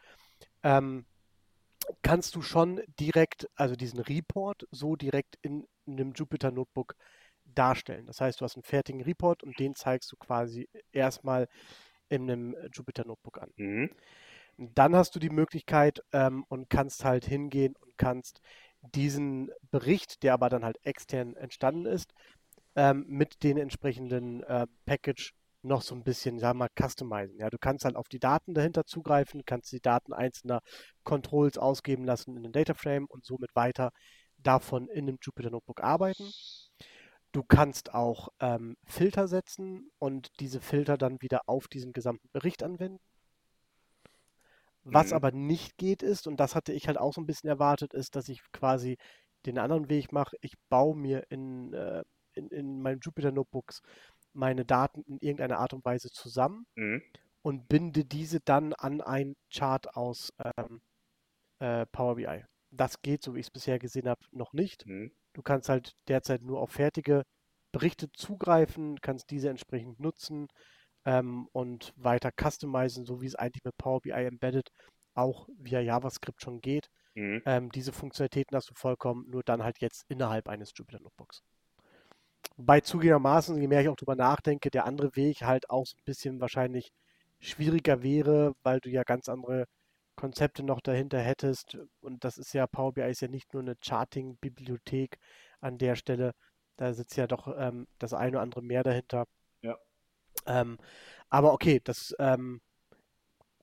ähm, 0.64 1.06
kannst 2.04 2.36
du 2.36 2.42
schon 2.42 2.82
direkt, 3.00 3.50
also 3.56 3.76
diesen 3.76 4.00
Report 4.00 4.68
so 4.72 4.96
direkt 4.96 5.38
in 5.42 5.66
einem 5.88 6.14
Jupyter 6.14 6.52
Notebook 6.52 6.96
darstellen. 7.56 8.06
Das 8.06 8.22
heißt, 8.22 8.40
du 8.40 8.46
hast 8.46 8.56
einen 8.56 8.64
fertigen 8.64 9.02
Report 9.02 9.44
und 9.44 9.60
den 9.60 9.76
zeigst 9.76 10.12
du 10.12 10.16
quasi 10.18 10.68
erstmal 10.92 11.48
in 12.10 12.30
einem 12.30 12.56
Jupyter 12.74 13.06
Notebook 13.06 13.40
an. 13.42 13.52
Mhm. 13.56 13.90
Dann 14.58 14.96
hast 14.96 15.16
du 15.16 15.20
die 15.20 15.30
Möglichkeit 15.30 16.02
ähm, 16.12 16.44
und 16.50 16.70
kannst 16.70 17.06
halt 17.06 17.26
hingehen 17.26 17.76
und 17.82 17.98
kannst 17.98 18.42
diesen 18.82 19.52
Bericht, 19.72 20.24
der 20.24 20.34
aber 20.34 20.50
dann 20.50 20.66
halt 20.66 20.78
extern 20.84 21.36
entstanden 21.36 21.86
ist, 21.86 22.14
ähm, 22.76 23.06
mit 23.08 23.44
den 23.44 23.58
entsprechenden 23.58 24.44
äh, 24.44 24.68
Package 24.86 25.34
noch 25.62 25.82
so 25.82 25.94
ein 25.94 26.04
bisschen, 26.04 26.40
sagen 26.40 26.60
wir 26.60 26.68
mal, 26.68 26.88
customizen. 26.88 27.38
Ja, 27.38 27.50
du 27.50 27.58
kannst 27.58 27.86
halt 27.86 27.96
auf 27.96 28.08
die 28.08 28.20
Daten 28.20 28.54
dahinter 28.54 28.86
zugreifen, 28.86 29.44
kannst 29.46 29.72
die 29.72 29.82
Daten 29.82 30.14
einzelner 30.14 30.62
Controls 31.04 31.58
ausgeben 31.58 32.06
lassen 32.06 32.38
in 32.38 32.44
den 32.44 32.52
Data 32.52 32.74
Frame 32.74 33.06
und 33.08 33.26
somit 33.26 33.56
weiter 33.56 33.92
davon 34.38 34.88
in 34.88 35.08
einem 35.08 35.18
Jupyter 35.22 35.50
Notebook 35.50 35.82
arbeiten. 35.82 36.32
Du 37.32 37.44
kannst 37.44 37.94
auch 37.94 38.30
ähm, 38.40 38.76
Filter 38.86 39.28
setzen 39.28 39.90
und 40.00 40.30
diese 40.40 40.62
Filter 40.62 40.98
dann 40.98 41.22
wieder 41.22 41.42
auf 41.48 41.68
diesen 41.68 41.94
gesamten 41.94 42.30
Bericht 42.32 42.64
anwenden. 42.64 43.00
Was 44.84 45.12
Mhm. 45.12 45.16
aber 45.16 45.32
nicht 45.32 45.78
geht 45.78 46.02
ist, 46.04 46.28
und 46.28 46.40
das 46.40 46.56
hatte 46.56 46.74
ich 46.74 46.88
halt 46.88 46.98
auch 46.98 47.14
so 47.14 47.22
ein 47.22 47.28
bisschen 47.28 47.50
erwartet, 47.50 47.94
ist, 47.94 48.16
dass 48.16 48.30
ich 48.30 48.42
quasi 48.52 48.98
den 49.46 49.58
anderen 49.60 49.90
Weg 49.90 50.12
mache. 50.12 50.36
Ich 50.42 50.54
baue 50.70 50.96
mir 50.96 51.26
in, 51.30 51.74
äh, 51.74 52.04
in, 52.34 52.48
in 52.50 52.82
meinen 52.82 53.00
Jupyter 53.02 53.32
Notebooks 53.32 53.82
meine 54.34 54.66
Daten 54.66 55.02
in 55.04 55.18
irgendeiner 55.20 55.60
Art 55.60 55.74
und 55.74 55.86
Weise 55.86 56.10
zusammen 56.10 56.66
Mhm. 56.76 57.02
und 57.42 57.68
binde 57.70 58.06
diese 58.06 58.40
dann 58.42 58.74
an 58.74 59.02
einen 59.02 59.36
Chart 59.54 59.96
aus 59.96 60.34
ähm, 60.58 60.82
äh, 61.60 61.86
Power 61.88 62.16
BI. 62.16 62.46
Das 62.72 63.02
geht, 63.02 63.24
so 63.24 63.36
wie 63.36 63.40
ich 63.40 63.48
es 63.48 63.52
bisher 63.52 63.80
gesehen 63.80 64.08
habe, 64.10 64.22
noch 64.32 64.54
nicht. 64.54 64.86
Mhm. 64.86 65.12
Du 65.40 65.44
kannst 65.44 65.70
halt 65.70 65.94
derzeit 66.10 66.42
nur 66.42 66.60
auf 66.60 66.72
fertige 66.72 67.24
Berichte 67.72 68.12
zugreifen, 68.12 69.00
kannst 69.00 69.32
diese 69.32 69.48
entsprechend 69.48 69.98
nutzen 69.98 70.50
ähm, 71.06 71.48
und 71.54 71.94
weiter 71.96 72.32
customizen, 72.38 73.06
so 73.06 73.22
wie 73.22 73.28
es 73.28 73.36
eigentlich 73.36 73.64
mit 73.64 73.78
Power 73.78 74.02
BI 74.02 74.12
Embedded 74.12 74.68
auch 75.14 75.48
via 75.58 75.80
JavaScript 75.80 76.42
schon 76.42 76.60
geht. 76.60 76.90
Mhm. 77.16 77.42
Ähm, 77.46 77.72
diese 77.72 77.94
Funktionalitäten 77.94 78.54
hast 78.54 78.70
du 78.70 78.74
vollkommen, 78.76 79.30
nur 79.30 79.42
dann 79.42 79.64
halt 79.64 79.80
jetzt 79.80 80.04
innerhalb 80.10 80.50
eines 80.50 80.74
Jupyter 80.76 81.00
Notebooks. 81.00 81.42
Wobei 82.58 82.82
zugegebenermaßen, 82.82 83.62
je 83.62 83.68
mehr 83.70 83.80
ich 83.80 83.88
auch 83.88 83.96
drüber 83.96 84.18
nachdenke, 84.18 84.70
der 84.70 84.84
andere 84.84 85.16
Weg 85.16 85.44
halt 85.44 85.70
auch 85.70 85.86
so 85.86 85.96
ein 85.96 86.04
bisschen 86.04 86.42
wahrscheinlich 86.42 86.92
schwieriger 87.40 88.04
wäre, 88.04 88.56
weil 88.62 88.82
du 88.82 88.90
ja 88.90 89.04
ganz 89.04 89.30
andere 89.30 89.68
Konzepte 90.20 90.64
noch 90.64 90.82
dahinter 90.82 91.20
hättest. 91.20 91.78
Und 92.02 92.26
das 92.26 92.38
ist 92.38 92.54
ja, 92.54 92.68
Power 92.68 92.94
BI 92.94 93.10
ist 93.10 93.22
ja 93.22 93.30
nicht 93.30 93.54
nur 93.54 93.62
eine 93.62 93.78
Charting-Bibliothek 93.82 95.18
an 95.62 95.78
der 95.78 95.96
Stelle. 95.96 96.34
Da 96.76 96.94
sitzt 96.94 97.16
ja 97.16 97.26
doch 97.26 97.48
ähm, 97.58 97.88
das 98.00 98.14
eine 98.14 98.32
oder 98.32 98.42
andere 98.42 98.62
mehr 98.62 98.84
dahinter. 98.84 99.28
Ja. 99.62 99.78
Ähm, 100.46 100.78
aber 101.30 101.54
okay, 101.54 101.80
das 101.82 102.14
ähm, 102.20 102.60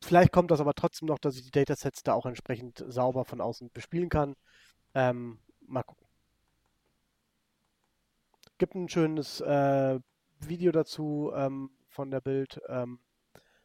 vielleicht 0.03 0.33
kommt 0.33 0.51
das 0.51 0.61
aber 0.61 0.73
trotzdem 0.73 1.09
noch, 1.09 1.19
dass 1.19 1.37
ich 1.37 1.43
die 1.43 1.51
Datasets 1.51 2.03
da 2.03 2.15
auch 2.15 2.25
entsprechend 2.25 2.83
sauber 2.89 3.27
von 3.27 3.43
außen 3.43 3.71
bespielen 3.73 4.09
kann. 4.09 4.35
Ähm, 4.95 5.39
mal 5.61 5.83
gucken. 5.83 6.07
Gibt 8.57 8.75
ein 8.75 8.89
schönes 8.89 9.43
äh, 9.43 10.01
Video 10.41 10.73
dazu 10.73 11.33
ähm, 11.35 11.71
von 11.91 12.11
der 12.11 12.23
Bild, 12.23 12.63
ähm, 12.69 12.99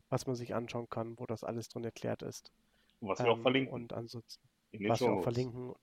was 0.09 0.27
man 0.27 0.35
sich 0.35 0.53
anschauen 0.53 0.89
kann, 0.89 1.17
wo 1.17 1.25
das 1.25 1.45
alles 1.45 1.69
drin 1.69 1.85
erklärt 1.85 2.21
ist. 2.21 2.51
Was 3.01 3.19
wir 3.19 3.31
auch 3.31 3.37
Ähm, 3.37 3.41
verlinken 3.41 3.73
Und 3.73 3.93
ansonsten, 3.93 4.47
in 4.71 4.79
den 4.81 4.89
was 4.89 5.01
wir 5.01 5.11
auch 5.11 5.23
verlinken. 5.23 5.69
Und 5.69 5.77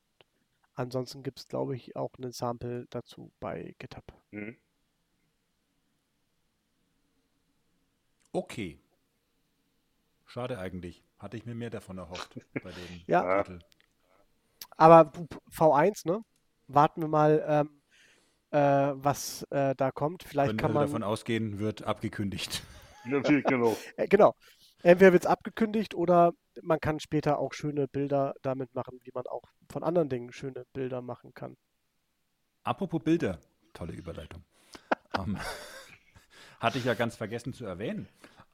ansonsten 0.74 1.22
gibt 1.22 1.40
es, 1.40 1.48
glaube 1.48 1.76
ich, 1.76 1.96
auch 1.96 2.10
ein 2.18 2.32
Sample 2.32 2.86
dazu 2.90 3.32
bei 3.40 3.74
GitHub. 3.78 4.04
Mhm. 4.30 4.56
Okay. 8.32 8.78
Schade 10.26 10.58
eigentlich. 10.58 11.02
Hatte 11.18 11.36
ich 11.36 11.46
mir 11.46 11.54
mehr 11.54 11.70
davon 11.70 11.98
erhofft 11.98 12.34
bei 12.62 12.70
dem 12.70 13.02
Ja. 13.06 13.42
Titel. 13.42 13.58
Aber 14.76 15.06
P- 15.06 15.26
P- 15.26 15.38
V1, 15.50 16.06
ne? 16.06 16.22
Warten 16.68 17.00
wir 17.00 17.08
mal, 17.08 17.44
ähm, 17.48 17.82
äh, 18.50 18.92
was 19.02 19.42
äh, 19.50 19.74
da 19.74 19.90
kommt. 19.90 20.22
Vielleicht 20.22 20.50
Können 20.50 20.58
kann 20.58 20.72
man. 20.72 20.86
davon 20.86 21.02
ausgehen, 21.02 21.58
wird 21.58 21.82
abgekündigt. 21.82 22.62
Ja, 23.04 23.20
genau. 23.20 23.76
Äh, 23.96 24.06
genau. 24.06 24.34
Entweder 24.82 25.12
wird 25.12 25.24
es 25.24 25.26
abgekündigt 25.30 25.94
oder 25.94 26.32
man 26.62 26.80
kann 26.80 27.00
später 27.00 27.38
auch 27.38 27.52
schöne 27.52 27.88
Bilder 27.88 28.34
damit 28.42 28.74
machen, 28.74 29.00
wie 29.02 29.10
man 29.14 29.26
auch 29.26 29.42
von 29.70 29.82
anderen 29.82 30.08
Dingen 30.08 30.32
schöne 30.32 30.64
Bilder 30.72 31.02
machen 31.02 31.34
kann. 31.34 31.56
Apropos 32.64 33.02
Bilder, 33.02 33.38
tolle 33.72 33.92
Überleitung. 33.92 34.44
ähm, 35.18 35.38
hatte 36.60 36.78
ich 36.78 36.84
ja 36.84 36.94
ganz 36.94 37.16
vergessen 37.16 37.52
zu 37.52 37.64
erwähnen. 37.64 38.08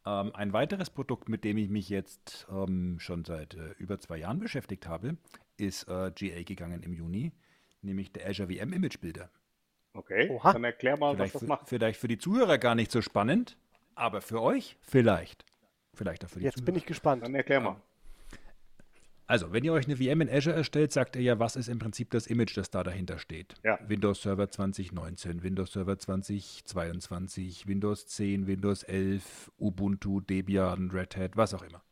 Ähm, 0.07 0.33
ein 0.35 0.53
weiteres 0.53 0.91
Produkt, 0.91 1.29
mit 1.29 1.45
dem 1.45 1.57
ich 1.57 1.69
mich 1.69 1.89
jetzt 1.89 2.47
ähm, 2.51 2.99
schon 2.99 3.25
seit 3.25 3.55
äh, 3.55 3.71
über 3.79 3.99
zwei 3.99 4.19
Jahren 4.19 4.39
beschäftigt 4.39 4.87
habe, 4.87 5.17
ist 5.57 5.85
äh, 5.89 6.11
GA 6.15 6.43
gegangen 6.43 6.83
im 6.83 6.93
Juni, 6.93 7.33
nämlich 7.81 8.13
der 8.13 8.29
Azure 8.29 8.53
VM 8.53 8.73
Image 8.73 9.01
Bilder. 9.01 9.31
Okay, 9.95 10.29
Oha. 10.31 10.53
dann 10.53 10.65
erklär 10.65 10.99
mal, 10.99 11.11
was 11.11 11.17
Vielleicht 11.17 11.35
das 11.37 11.43
für, 11.43 11.49
macht. 11.49 11.69
vielleicht 11.69 12.01
für 12.01 12.09
die 12.09 12.19
Zuhörer 12.19 12.59
gar 12.59 12.75
nicht 12.75 12.91
so 12.91 13.01
spannend, 13.01 13.57
aber 13.95 14.21
für 14.21 14.43
euch 14.43 14.77
vielleicht. 14.83 15.45
Vielleicht 15.95 16.25
auch 16.25 16.29
für 16.29 16.41
die 16.41 16.45
Jetzt 16.45 16.57
Zuhörer. 16.57 16.67
bin 16.67 16.75
ich 16.77 16.87
gespannt. 16.87 17.23
Dann 17.23 17.35
erklär 17.35 17.61
mal. 17.61 17.77
Also, 19.27 19.53
wenn 19.53 19.65
ihr 19.65 19.73
euch 19.73 19.87
eine 19.87 19.97
VM 19.97 20.21
in 20.21 20.29
Azure 20.29 20.55
erstellt, 20.55 20.93
sagt 20.93 21.17
ihr 21.17 21.23
ja, 21.23 21.39
was 21.39 21.57
ist 21.57 21.69
im 21.69 21.79
Prinzip 21.79 22.11
das 22.11 22.27
Image, 22.27 22.57
das 22.59 22.71
da 22.71 22.83
dahinter 22.85 23.19
steht. 23.19 23.55
Ja. 23.65 23.79
Windows 23.89 24.21
Server 24.21 24.51
2019, 24.51 25.43
Windows 25.43 25.73
Server 25.73 25.99
2022, 25.99 27.67
Windows 27.67 28.07
10, 28.07 28.47
Windows 28.47 28.83
11, 28.83 29.51
Ubuntu, 29.59 30.21
Debian, 30.21 30.91
Red 30.91 31.17
Hat, 31.17 31.37
was 31.37 31.55
auch 31.55 31.63
immer. 31.63 31.83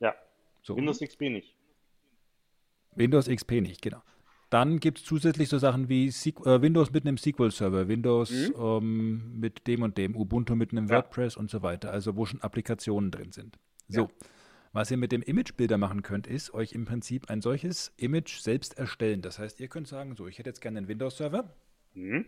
Ja, 0.00 0.14
So. 0.62 0.76
Windows 0.76 1.00
XP 1.00 1.22
nicht. 1.30 1.56
Windows 2.94 3.26
XP 3.28 3.60
nicht, 3.60 3.82
genau. 3.82 4.02
Dann 4.50 4.78
gibt 4.80 4.98
es 4.98 5.04
zusätzlich 5.04 5.48
so 5.48 5.56
Sachen 5.58 5.88
wie 5.88 6.08
Sequ- 6.10 6.46
äh, 6.46 6.60
Windows 6.60 6.92
mit 6.92 7.06
einem 7.06 7.16
SQL-Server, 7.16 7.88
Windows 7.88 8.30
ähm, 8.30 9.40
mit 9.40 9.66
dem 9.66 9.82
und 9.82 9.96
dem, 9.96 10.14
Ubuntu 10.14 10.54
mit 10.54 10.72
einem 10.72 10.84
Mhm. 10.84 10.90
Ja. 10.90 10.96
WordPress 10.98 11.36
und 11.38 11.50
so 11.50 11.62
weiter, 11.62 11.90
also 11.90 12.16
wo 12.16 12.26
schon 12.26 12.40
Applikationen 12.42 13.10
drin 13.10 13.32
sind. 13.32 13.58
So, 13.88 14.10
was 14.72 14.90
ihr 14.90 14.96
mit 14.96 15.12
dem 15.12 15.22
Imagebilder 15.22 15.76
machen 15.78 16.02
könnt, 16.02 16.26
ist 16.26 16.54
euch 16.54 16.72
im 16.72 16.84
Prinzip 16.84 17.28
ein 17.30 17.40
solches 17.42 17.92
Image 17.96 18.40
selbst 18.40 18.78
erstellen. 18.78 19.20
Das 19.22 19.38
heißt, 19.38 19.60
ihr 19.60 19.68
könnt 19.68 19.88
sagen, 19.88 20.16
so, 20.16 20.26
ich 20.26 20.38
hätte 20.38 20.50
jetzt 20.50 20.60
gerne 20.60 20.78
einen 20.78 20.88
Windows-Server 20.88 21.54
Mhm. 21.94 22.24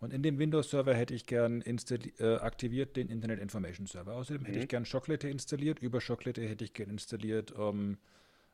und 0.00 0.12
in 0.12 0.22
dem 0.22 0.38
Windows-Server 0.38 0.94
hätte 0.94 1.14
ich 1.14 1.24
gern 1.26 1.62
äh, 1.62 2.34
aktiviert 2.36 2.96
den 2.96 3.08
Internet 3.08 3.40
Information 3.40 3.86
Server. 3.86 4.14
Außerdem 4.14 4.44
hätte 4.44 4.58
Mhm. 4.58 4.62
ich 4.64 4.68
gern 4.68 4.84
Chocolate 4.84 5.28
installiert. 5.28 5.78
Über 5.78 6.00
Chocolate 6.00 6.46
hätte 6.46 6.64
ich 6.64 6.74
gern 6.74 6.90
installiert 6.90 7.54
ähm, 7.58 7.96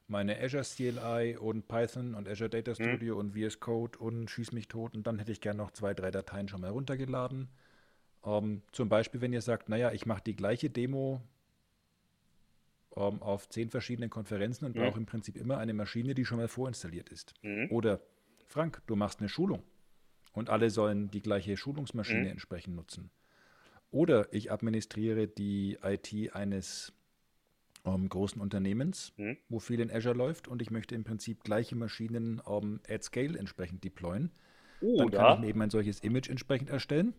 meine 0.07 0.39
Azure 0.41 0.63
CLI 0.63 1.37
und 1.39 1.67
Python 1.67 2.15
und 2.15 2.29
Azure 2.29 2.51
Data 2.51 2.71
Mhm. 2.73 2.75
Studio 2.75 3.19
und 3.19 3.33
VS 3.33 3.59
Code 3.59 3.99
und 3.99 4.31
schieß 4.31 4.53
mich 4.53 4.69
tot. 4.69 4.95
Und 4.95 5.07
dann 5.07 5.19
hätte 5.19 5.33
ich 5.33 5.41
gern 5.41 5.57
noch 5.57 5.71
zwei, 5.73 5.93
drei 5.95 6.11
Dateien 6.11 6.47
schon 6.47 6.61
mal 6.61 6.71
runtergeladen. 6.71 7.49
Ähm, 8.25 8.63
zum 8.71 8.89
Beispiel, 8.89 9.21
wenn 9.21 9.33
ihr 9.33 9.43
sagt, 9.43 9.69
naja, 9.69 9.93
ich 9.93 10.07
mache 10.07 10.23
die 10.25 10.37
gleiche 10.37 10.71
Demo 10.71 11.21
ähm, 12.97 13.23
auf 13.23 13.49
zehn 13.49 13.71
verschiedenen 13.71 14.11
Konferenzen 14.11 14.65
und 14.67 14.75
Mhm. 14.75 14.81
brauche 14.81 14.99
im 14.99 15.07
Prinzip 15.07 15.37
immer 15.37 15.59
eine 15.59 15.75
Maschine, 15.75 16.15
die 16.15 16.25
schon 16.25 16.39
mal 16.39 16.49
vorinstalliert 16.49 17.09
ist. 17.09 17.35
Mhm. 17.43 17.71
Oder 17.71 18.01
Frank, 18.47 18.83
du 18.87 18.97
machst 18.97 19.21
eine 19.21 19.29
Schulung 19.29 19.63
und 20.33 20.51
alle 20.51 20.71
sollen 20.71 21.11
die 21.11 21.23
gleiche 21.23 21.57
Schulungsmaschine 21.57 22.27
Mhm. 22.27 22.31
entsprechend 22.31 22.77
nutzen. 22.77 23.11
Oder 23.91 24.33
ich 24.33 24.51
administriere 24.51 25.29
die 25.29 25.79
IT 25.83 26.35
eines 26.35 26.93
ähm, 27.85 28.09
großen 28.09 28.41
Unternehmens, 28.41 29.13
Mhm. 29.19 29.37
wo 29.49 29.59
viel 29.59 29.81
in 29.81 29.91
Azure 29.91 30.15
läuft 30.15 30.49
und 30.49 30.63
ich 30.63 30.71
möchte 30.71 30.95
im 30.95 31.05
Prinzip 31.05 31.45
gleiche 31.45 31.77
Maschinen 31.77 32.43
ähm, 32.49 32.81
at 32.89 33.05
scale 33.05 33.39
entsprechend 33.39 33.85
deployen. 33.85 34.33
Dann 34.97 35.11
kann 35.11 35.29
ich 35.29 35.43
eben 35.43 35.61
ein 35.63 35.71
solches 35.71 36.01
Image 36.01 36.29
entsprechend 36.31 36.71
erstellen. 36.71 37.15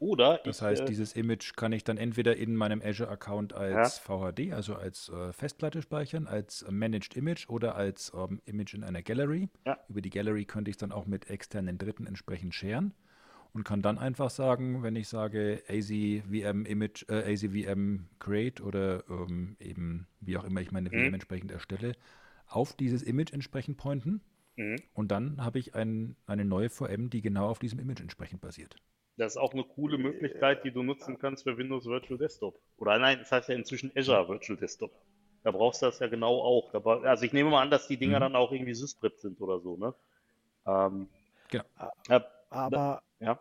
Oder 0.00 0.40
Das 0.44 0.58
ich, 0.58 0.62
heißt, 0.62 0.82
äh, 0.82 0.84
dieses 0.84 1.14
Image 1.14 1.54
kann 1.56 1.72
ich 1.72 1.82
dann 1.82 1.96
entweder 1.96 2.36
in 2.36 2.54
meinem 2.54 2.80
Azure-Account 2.84 3.52
als 3.52 3.98
VHD, 3.98 4.52
also 4.52 4.76
als 4.76 5.08
äh, 5.08 5.32
Festplatte 5.32 5.82
speichern, 5.82 6.26
als 6.26 6.62
äh, 6.62 6.70
Managed 6.70 7.16
Image 7.16 7.48
oder 7.48 7.74
als 7.74 8.12
ähm, 8.14 8.40
Image 8.44 8.74
in 8.74 8.84
einer 8.84 9.02
Gallery. 9.02 9.48
Ja. 9.66 9.78
Über 9.88 10.00
die 10.00 10.10
Gallery 10.10 10.44
könnte 10.44 10.70
ich 10.70 10.74
es 10.74 10.78
dann 10.78 10.92
auch 10.92 11.06
mit 11.06 11.28
externen 11.30 11.78
Dritten 11.78 12.06
entsprechend 12.06 12.54
sharen 12.54 12.94
und 13.52 13.64
kann 13.64 13.82
dann 13.82 13.98
einfach 13.98 14.30
sagen, 14.30 14.82
wenn 14.82 14.94
ich 14.94 15.08
sage 15.08 15.62
AZVM 15.68 16.64
Image, 16.64 17.04
äh, 17.08 17.32
AZVM 17.32 18.06
Create 18.20 18.60
oder 18.60 19.02
ähm, 19.08 19.56
eben 19.58 20.06
wie 20.20 20.36
auch 20.36 20.44
immer 20.44 20.60
ich 20.60 20.70
meine 20.70 20.90
VM 20.90 21.14
entsprechend 21.14 21.50
erstelle, 21.50 21.92
auf 22.46 22.72
dieses 22.74 23.02
Image 23.02 23.32
entsprechend 23.32 23.78
pointen 23.78 24.20
mhm. 24.56 24.76
und 24.92 25.10
dann 25.10 25.44
habe 25.44 25.58
ich 25.58 25.74
ein, 25.74 26.14
eine 26.26 26.44
neue 26.44 26.70
VM, 26.70 27.10
die 27.10 27.20
genau 27.20 27.48
auf 27.48 27.58
diesem 27.58 27.80
Image 27.80 28.00
entsprechend 28.00 28.40
basiert. 28.40 28.76
Das 29.18 29.34
ist 29.34 29.36
auch 29.36 29.52
eine 29.52 29.64
coole 29.64 29.98
Möglichkeit, 29.98 30.64
die 30.64 30.70
du 30.70 30.82
nutzen 30.82 31.18
kannst 31.18 31.44
für 31.44 31.58
Windows 31.58 31.86
Virtual 31.86 32.18
Desktop. 32.18 32.58
Oder 32.78 32.98
nein, 32.98 33.18
das 33.18 33.32
heißt 33.32 33.48
ja 33.50 33.54
inzwischen 33.56 33.92
Azure 33.96 34.28
Virtual 34.28 34.58
Desktop. 34.58 34.92
Da 35.44 35.50
brauchst 35.50 35.82
du 35.82 35.86
das 35.86 35.98
ja 36.00 36.08
genau 36.08 36.40
auch. 36.40 36.72
Also 37.04 37.24
ich 37.24 37.32
nehme 37.34 37.50
mal 37.50 37.62
an, 37.62 37.70
dass 37.70 37.88
die 37.88 37.98
Dinger 37.98 38.20
Mhm. 38.20 38.22
dann 38.22 38.36
auch 38.36 38.52
irgendwie 38.52 38.74
Systrip 38.74 39.18
sind 39.18 39.40
oder 39.40 39.60
so, 39.60 39.76
ne? 39.76 39.94
Ähm, 40.66 41.08
Genau. 41.48 41.64
ja, 42.08 42.24
Aber, 42.50 43.02
ja. 43.20 43.38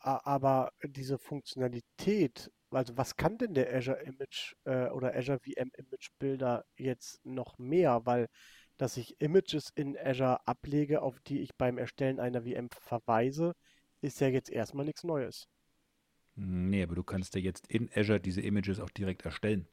aber 0.00 0.70
diese 0.84 1.18
Funktionalität, 1.18 2.50
also 2.70 2.96
was 2.96 3.16
kann 3.16 3.38
denn 3.38 3.54
der 3.54 3.74
Azure 3.74 4.00
Image 4.02 4.54
äh, 4.64 4.88
oder 4.90 5.14
Azure 5.14 5.38
VM 5.40 5.70
Image 5.76 6.08
Builder 6.18 6.64
jetzt 6.76 7.24
noch 7.24 7.58
mehr? 7.58 8.02
Weil, 8.04 8.28
dass 8.76 8.96
ich 8.96 9.20
Images 9.20 9.70
in 9.74 9.96
Azure 9.98 10.46
ablege, 10.46 11.02
auf 11.02 11.18
die 11.20 11.40
ich 11.40 11.54
beim 11.56 11.78
Erstellen 11.78 12.20
einer 12.20 12.44
VM 12.44 12.68
verweise, 12.70 13.54
ist 14.00 14.20
ja 14.20 14.28
jetzt 14.28 14.50
erstmal 14.50 14.86
nichts 14.86 15.04
Neues. 15.04 15.48
Nee, 16.36 16.82
aber 16.82 16.94
du 16.94 17.02
kannst 17.02 17.34
ja 17.34 17.40
jetzt 17.40 17.66
in 17.66 17.90
Azure 17.94 18.20
diese 18.20 18.40
Images 18.40 18.80
auch 18.80 18.90
direkt 18.90 19.24
erstellen. 19.24 19.66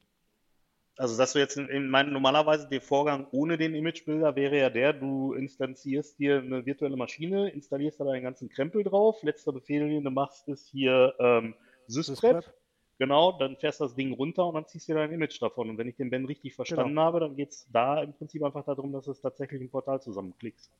Also, 0.96 1.16
dass 1.18 1.32
du 1.32 1.40
jetzt 1.40 1.56
in, 1.56 1.68
in 1.68 1.88
mein, 1.90 2.12
normalerweise 2.12 2.68
der 2.68 2.80
Vorgang 2.80 3.26
ohne 3.32 3.58
den 3.58 3.74
Image-Builder 3.74 4.36
wäre 4.36 4.58
ja 4.58 4.70
der, 4.70 4.92
du 4.92 5.32
instanzierst 5.32 6.18
dir 6.20 6.38
eine 6.38 6.64
virtuelle 6.66 6.96
Maschine, 6.96 7.50
installierst 7.50 7.98
da 7.98 8.04
deinen 8.04 8.22
ganzen 8.22 8.48
Krempel 8.48 8.84
drauf. 8.84 9.22
Letzter 9.22 9.52
Befehl, 9.52 9.88
den 9.88 10.04
du 10.04 10.10
machst, 10.10 10.46
ist 10.48 10.68
hier 10.68 11.14
ähm, 11.18 11.54
systrep. 11.88 12.44
Systrep. 12.44 12.54
Genau, 12.98 13.32
dann 13.32 13.56
fährst 13.56 13.80
du 13.80 13.84
das 13.84 13.96
Ding 13.96 14.12
runter 14.12 14.46
und 14.46 14.54
dann 14.54 14.66
ziehst 14.68 14.88
du 14.88 14.92
dir 14.92 15.00
dein 15.00 15.10
Image 15.12 15.42
davon. 15.42 15.68
Und 15.68 15.78
wenn 15.78 15.88
ich 15.88 15.96
den 15.96 16.10
Ben 16.10 16.26
richtig 16.26 16.54
verstanden 16.54 16.98
habe, 17.00 17.18
dann 17.18 17.34
geht 17.34 17.50
es 17.50 17.66
da 17.72 18.00
im 18.00 18.12
Prinzip 18.12 18.44
einfach 18.44 18.64
darum, 18.64 18.92
dass 18.92 19.06
du 19.06 19.10
es 19.10 19.20
tatsächlich 19.20 19.60
im 19.60 19.70
Portal 19.70 20.00
zusammenklickst. 20.00 20.70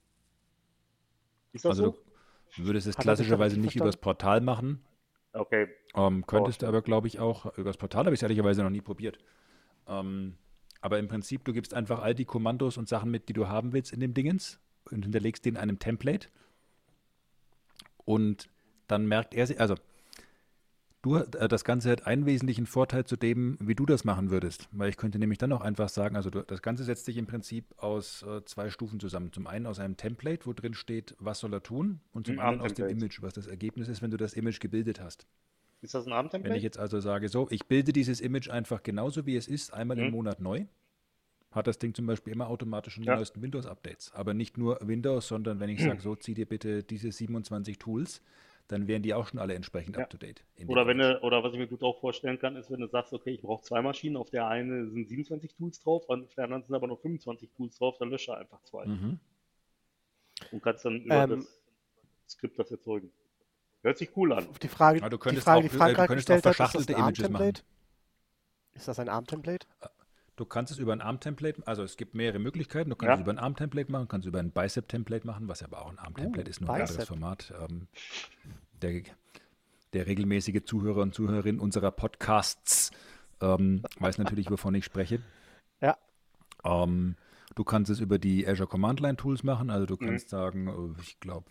Ist 1.53 1.65
das 1.65 1.71
Also 1.71 1.85
so? 1.87 1.91
du 1.91 2.14
würdest 2.57 2.87
es 2.87 2.97
er 2.97 3.03
klassischerweise 3.03 3.59
nicht 3.59 3.77
übers 3.77 3.97
Portal 3.97 4.41
machen. 4.41 4.85
Okay. 5.33 5.69
Ähm, 5.95 6.27
könntest 6.27 6.63
du 6.63 6.67
aber, 6.67 6.83
glaube 6.83 7.09
ich, 7.09 7.19
auch 7.19 7.57
übers 7.59 7.77
Portal, 7.77 8.05
habe 8.05 8.15
ich 8.15 8.19
es 8.19 8.23
ehrlicherweise 8.23 8.63
noch 8.63 8.71
nie 8.71 8.81
probiert. 8.81 9.19
Ähm, 9.89 10.37
aber 10.81 10.99
im 10.99 11.09
Prinzip, 11.09 11.45
du 11.45 11.53
gibst 11.53 11.75
einfach 11.75 12.01
all 12.01 12.15
die 12.15 12.25
Kommandos 12.25 12.77
und 12.77 12.89
Sachen 12.89 13.11
mit, 13.11 13.29
die 13.29 13.33
du 13.33 13.49
haben 13.49 13.73
willst 13.73 13.93
in 13.93 14.01
dem 14.01 14.15
Dingens 14.15 14.61
und 14.91 15.03
hinterlegst 15.03 15.45
die 15.45 15.49
in 15.49 15.57
einem 15.57 15.79
Template. 15.79 16.29
Und 18.05 18.49
dann 18.87 19.07
merkt 19.07 19.35
er 19.35 19.47
sich, 19.47 19.61
also 19.61 19.75
du, 21.05 21.17
äh, 21.17 21.49
das 21.49 21.65
Ganze 21.65 21.91
hat 21.91 22.07
einen 22.07 22.27
wesentlichen 22.27 22.67
Vorteil 22.67 23.05
zu 23.05 23.17
dem, 23.17 23.57
wie 23.61 23.75
du 23.75 23.87
das 23.87 24.05
machen 24.05 24.31
würdest. 24.31 24.69
Weil 24.73 24.89
ich 24.91 24.97
könnte 24.97 25.19
nämlich 25.19 25.39
dann 25.39 25.53
auch 25.53 25.61
einfach 25.61 25.89
sagen, 25.89 26.17
also 26.17 26.31
du, 26.31 26.43
das 26.43 26.63
Ganze 26.63 26.85
setzt 26.85 27.05
sich 27.05 27.17
im 27.17 27.27
Prinzip 27.27 27.67
aus 27.77 28.23
äh, 28.23 28.45
zwei 28.45 28.71
Stufen 28.71 28.99
zusammen. 29.01 29.33
Zum 29.33 29.47
einen 29.47 29.67
aus 29.67 29.79
einem 29.79 29.97
Template, 29.97 30.47
wo 30.47 30.53
drin 30.53 30.75
steht, 30.75 31.15
was 31.19 31.41
soll 31.41 31.53
er 31.53 31.63
tun, 31.63 32.01
und 32.13 32.27
zum 32.27 32.37
Ein 32.37 32.41
anderen 32.41 32.61
aus 32.71 32.75
dem. 32.75 32.89
Image, 32.89 33.23
was 33.23 33.35
das 33.35 33.47
Ergebnis 33.47 33.89
ist, 33.89 34.03
wenn 34.03 34.11
du 34.11 34.17
das 34.17 34.35
Image 34.35 34.61
gebildet 34.61 35.01
hast. 35.01 35.27
Ist 35.83 35.95
das 35.95 36.07
ein 36.07 36.13
Wenn 36.13 36.19
Abendtemplate? 36.19 36.57
ich 36.59 36.63
jetzt 36.65 36.79
also 36.79 37.01
sage, 37.01 37.29
so, 37.29 37.49
ich 37.51 37.67
bilde 37.67 37.93
dieses 37.93 38.21
Image 38.21 38.49
einfach 38.51 38.83
genauso 38.83 39.27
wie 39.27 39.37
es 39.37 39.47
ist, 39.49 39.73
einmal 39.73 39.99
im 39.99 40.07
Mhm. 40.07 40.13
Monat 40.13 40.41
neu, 40.41 40.65
hat 41.53 41.67
das 41.67 41.79
Ding 41.79 41.95
zum 41.95 42.07
Beispiel 42.07 42.33
immer 42.33 42.49
automatisch 42.49 42.95
schon 42.95 43.03
die 43.05 43.09
Ja. 43.09 43.17
neuesten 43.17 43.41
Windows-Updates. 43.43 44.13
Aber 44.13 44.35
nicht 44.35 44.59
nur 44.59 44.79
Windows, 44.83 45.29
sondern 45.29 45.61
wenn 45.61 45.69
ich 45.71 45.81
sage, 45.83 46.01
so, 46.03 46.17
zieh 46.17 46.35
dir 46.35 46.47
bitte 46.47 46.83
diese 46.83 47.13
27 47.13 47.79
Tools, 47.79 48.23
dann 48.69 48.87
wären 48.89 49.03
die 49.03 49.13
auch 49.15 49.27
schon 49.29 49.39
alle 49.39 49.55
entsprechend 49.55 49.97
Ja. 49.97 50.05
up-to-date. 50.05 50.43
in 50.57 50.67
dem 50.67 50.71
Oder 50.71 50.87
wenn 50.87 50.99
du, 50.99 51.23
oder 51.23 51.43
was 51.45 51.53
ich 51.53 51.59
mir 51.59 51.67
gut 51.67 51.83
auch 51.83 52.01
vorstellen 52.01 52.39
kann, 52.39 52.57
ist, 52.57 52.71
wenn 52.71 52.81
du 52.81 52.89
sagst, 52.89 53.13
okay, 53.13 53.31
ich 53.31 53.43
brauche 53.43 53.63
zwei 53.63 53.83
Maschinen, 53.83 54.17
auf 54.17 54.31
der 54.31 54.47
einen 54.49 54.91
sind 54.93 55.09
27 55.09 55.55
Tools 55.55 55.81
drauf, 55.83 56.09
auf 56.09 56.35
der 56.35 56.45
anderen 56.45 56.63
sind 56.63 56.75
aber 56.75 56.87
nur 56.87 56.99
25 56.99 57.51
Tools 57.57 57.77
drauf, 57.77 57.97
dann 57.99 58.11
lösche 58.11 58.37
einfach 58.37 58.63
zwei. 58.63 58.87
Mhm. 58.87 59.19
Und 60.51 60.63
kannst 60.63 60.85
dann 60.85 61.01
über 61.03 61.25
Ähm, 61.25 61.31
das 61.41 61.61
Skript 62.29 62.59
das 62.59 62.71
erzeugen. 62.71 63.11
Hört 63.83 63.99
sich 63.99 64.17
cool 64.17 64.33
an. 64.33 64.49
Auf 64.49 64.59
die 64.59 64.69
Frage, 64.69 65.01
Ja, 65.01 65.09
du 65.11 65.17
die 65.17 65.21
könntest 65.23 65.45
Frage, 65.45 65.59
auch- 65.59 65.63
die 65.63 65.75
äh, 65.75 65.79
Frank 65.79 65.91
du 65.91 65.95
gerade 65.97 66.09
könntest 66.09 66.31
auch 66.31 66.35
gestellt 66.37 66.45
hat, 66.47 66.51
ist 66.53 66.59
das 66.59 66.71
verschachtelte 66.87 66.95
ein 66.97 67.01
Images 67.03 67.19
machen. 67.29 67.35
ARM-Template? 67.37 67.63
Ist 68.73 68.89
das 68.89 68.99
ein 68.99 69.09
ARM-Template? 69.11 69.67
Du 70.37 70.45
kannst 70.45 70.73
es 70.73 70.79
über 70.79 70.93
ein 70.93 71.01
ARM-Template, 71.01 71.63
also 71.67 71.83
es 71.85 71.97
gibt 71.97 72.15
mehrere 72.15 72.41
Möglichkeiten. 72.41 72.91
Du 72.91 72.97
kannst 72.97 73.11
Ja. 73.11 73.15
es 73.15 73.21
über 73.21 73.31
ein 73.33 73.39
ARM-Template 73.39 73.91
machen, 73.93 74.09
kannst 74.09 74.27
es 74.27 74.29
über 74.29 74.41
ein 74.41 74.51
Bicep-Template 74.51 75.27
machen, 75.27 75.47
was 75.47 75.63
aber 75.63 75.81
auch 75.83 75.91
ein 75.91 75.99
ARM-Template 75.99 76.49
Uh, 76.49 76.51
ist, 76.51 76.61
nur 76.61 76.71
ein 76.75 76.81
anderes. 76.83 77.07
Format. 77.07 77.53
Ähm, 77.63 77.87
der, 78.83 79.03
der 79.93 80.07
regelmäßige 80.07 80.65
Zuhörer 80.65 81.03
und 81.03 81.15
Zuhörerin 81.15 81.61
unserer 81.61 81.93
Podcasts 81.93 82.91
ähm, 83.41 83.83
weiß 84.01 84.19
natürlich, 84.19 84.51
wovon 84.51 84.75
ich 84.75 84.85
spreche. 84.85 85.21
Ja. 85.81 85.97
Ähm, 86.65 87.15
du 87.55 87.63
kannst 87.63 87.91
es 87.93 88.01
über 88.01 88.19
die 88.19 88.47
Azure 88.47 88.69
Command 88.69 88.99
Line 89.01 89.17
Tools 89.17 89.45
machen. 89.45 89.71
Also 89.71 89.87
du 89.87 89.95
Mhm. 89.95 90.07
kannst 90.09 90.31
sagen, 90.31 90.67
äh, 90.97 91.01
ich 91.01 91.21
glaube, 91.21 91.47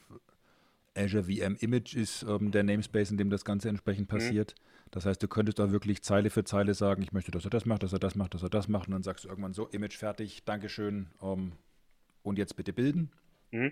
Azure 0.96 1.24
VM 1.24 1.56
Image 1.56 1.96
ist 1.96 2.24
ähm, 2.24 2.52
der 2.52 2.64
Namespace, 2.64 3.12
in 3.12 3.18
dem 3.18 3.30
das 3.30 3.46
Ganze 3.46 3.70
entsprechend 3.70 4.12
Mhm. 4.12 4.18
Das 4.94 5.08
heißt, 5.08 5.24
du 5.24 5.28
könntest 5.28 5.58
da 5.58 5.72
wirklich 5.72 6.04
Zeile 6.04 6.30
für 6.30 6.44
Zeile 6.44 6.76
sagen, 6.76 7.02
ich 7.02 7.12
möchte, 7.14 7.32
dass 7.32 7.44
er 7.46 7.50
das 7.50 7.66
macht, 7.66 7.82
dass 7.82 7.94
er 7.94 8.00
das 8.00 8.14
macht, 8.14 8.36
dass 8.36 8.44
er 8.44 8.50
das 8.52 8.68
macht. 8.68 8.88
Und 8.90 8.92
dann 8.94 9.02
sagst 9.02 9.24
du 9.26 9.28
irgendwann 9.28 9.56
so, 9.56 9.68
Image 9.70 9.98
fertig, 9.98 10.44
Dankeschön. 10.46 11.10
Ähm, 11.20 11.54
und 12.22 12.38
jetzt 12.38 12.56
bitte 12.56 12.74
bilden. 12.74 13.12
Mhm. 13.50 13.72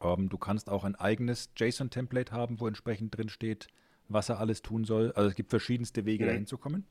Ähm, 0.00 0.30
du 0.30 0.38
kannst 0.38 0.70
auch 0.70 0.84
ein 0.84 0.94
eigenes 0.94 1.50
JSON-Template 1.58 2.32
haben, 2.32 2.58
wo 2.58 2.66
entsprechend 2.66 3.14
drin 3.14 3.28
steht, 3.28 3.68
was 4.08 4.30
er 4.30 4.38
alles 4.40 4.62
tun 4.62 4.84
soll. 4.84 5.12
Also 5.12 5.28
es 5.28 5.34
gibt 5.34 5.50
verschiedenste 5.50 6.06
Wege, 6.06 6.24
Mhm. 6.24 6.28
dahin 6.28 6.46
zu 6.46 6.56
kommen. 6.56 6.86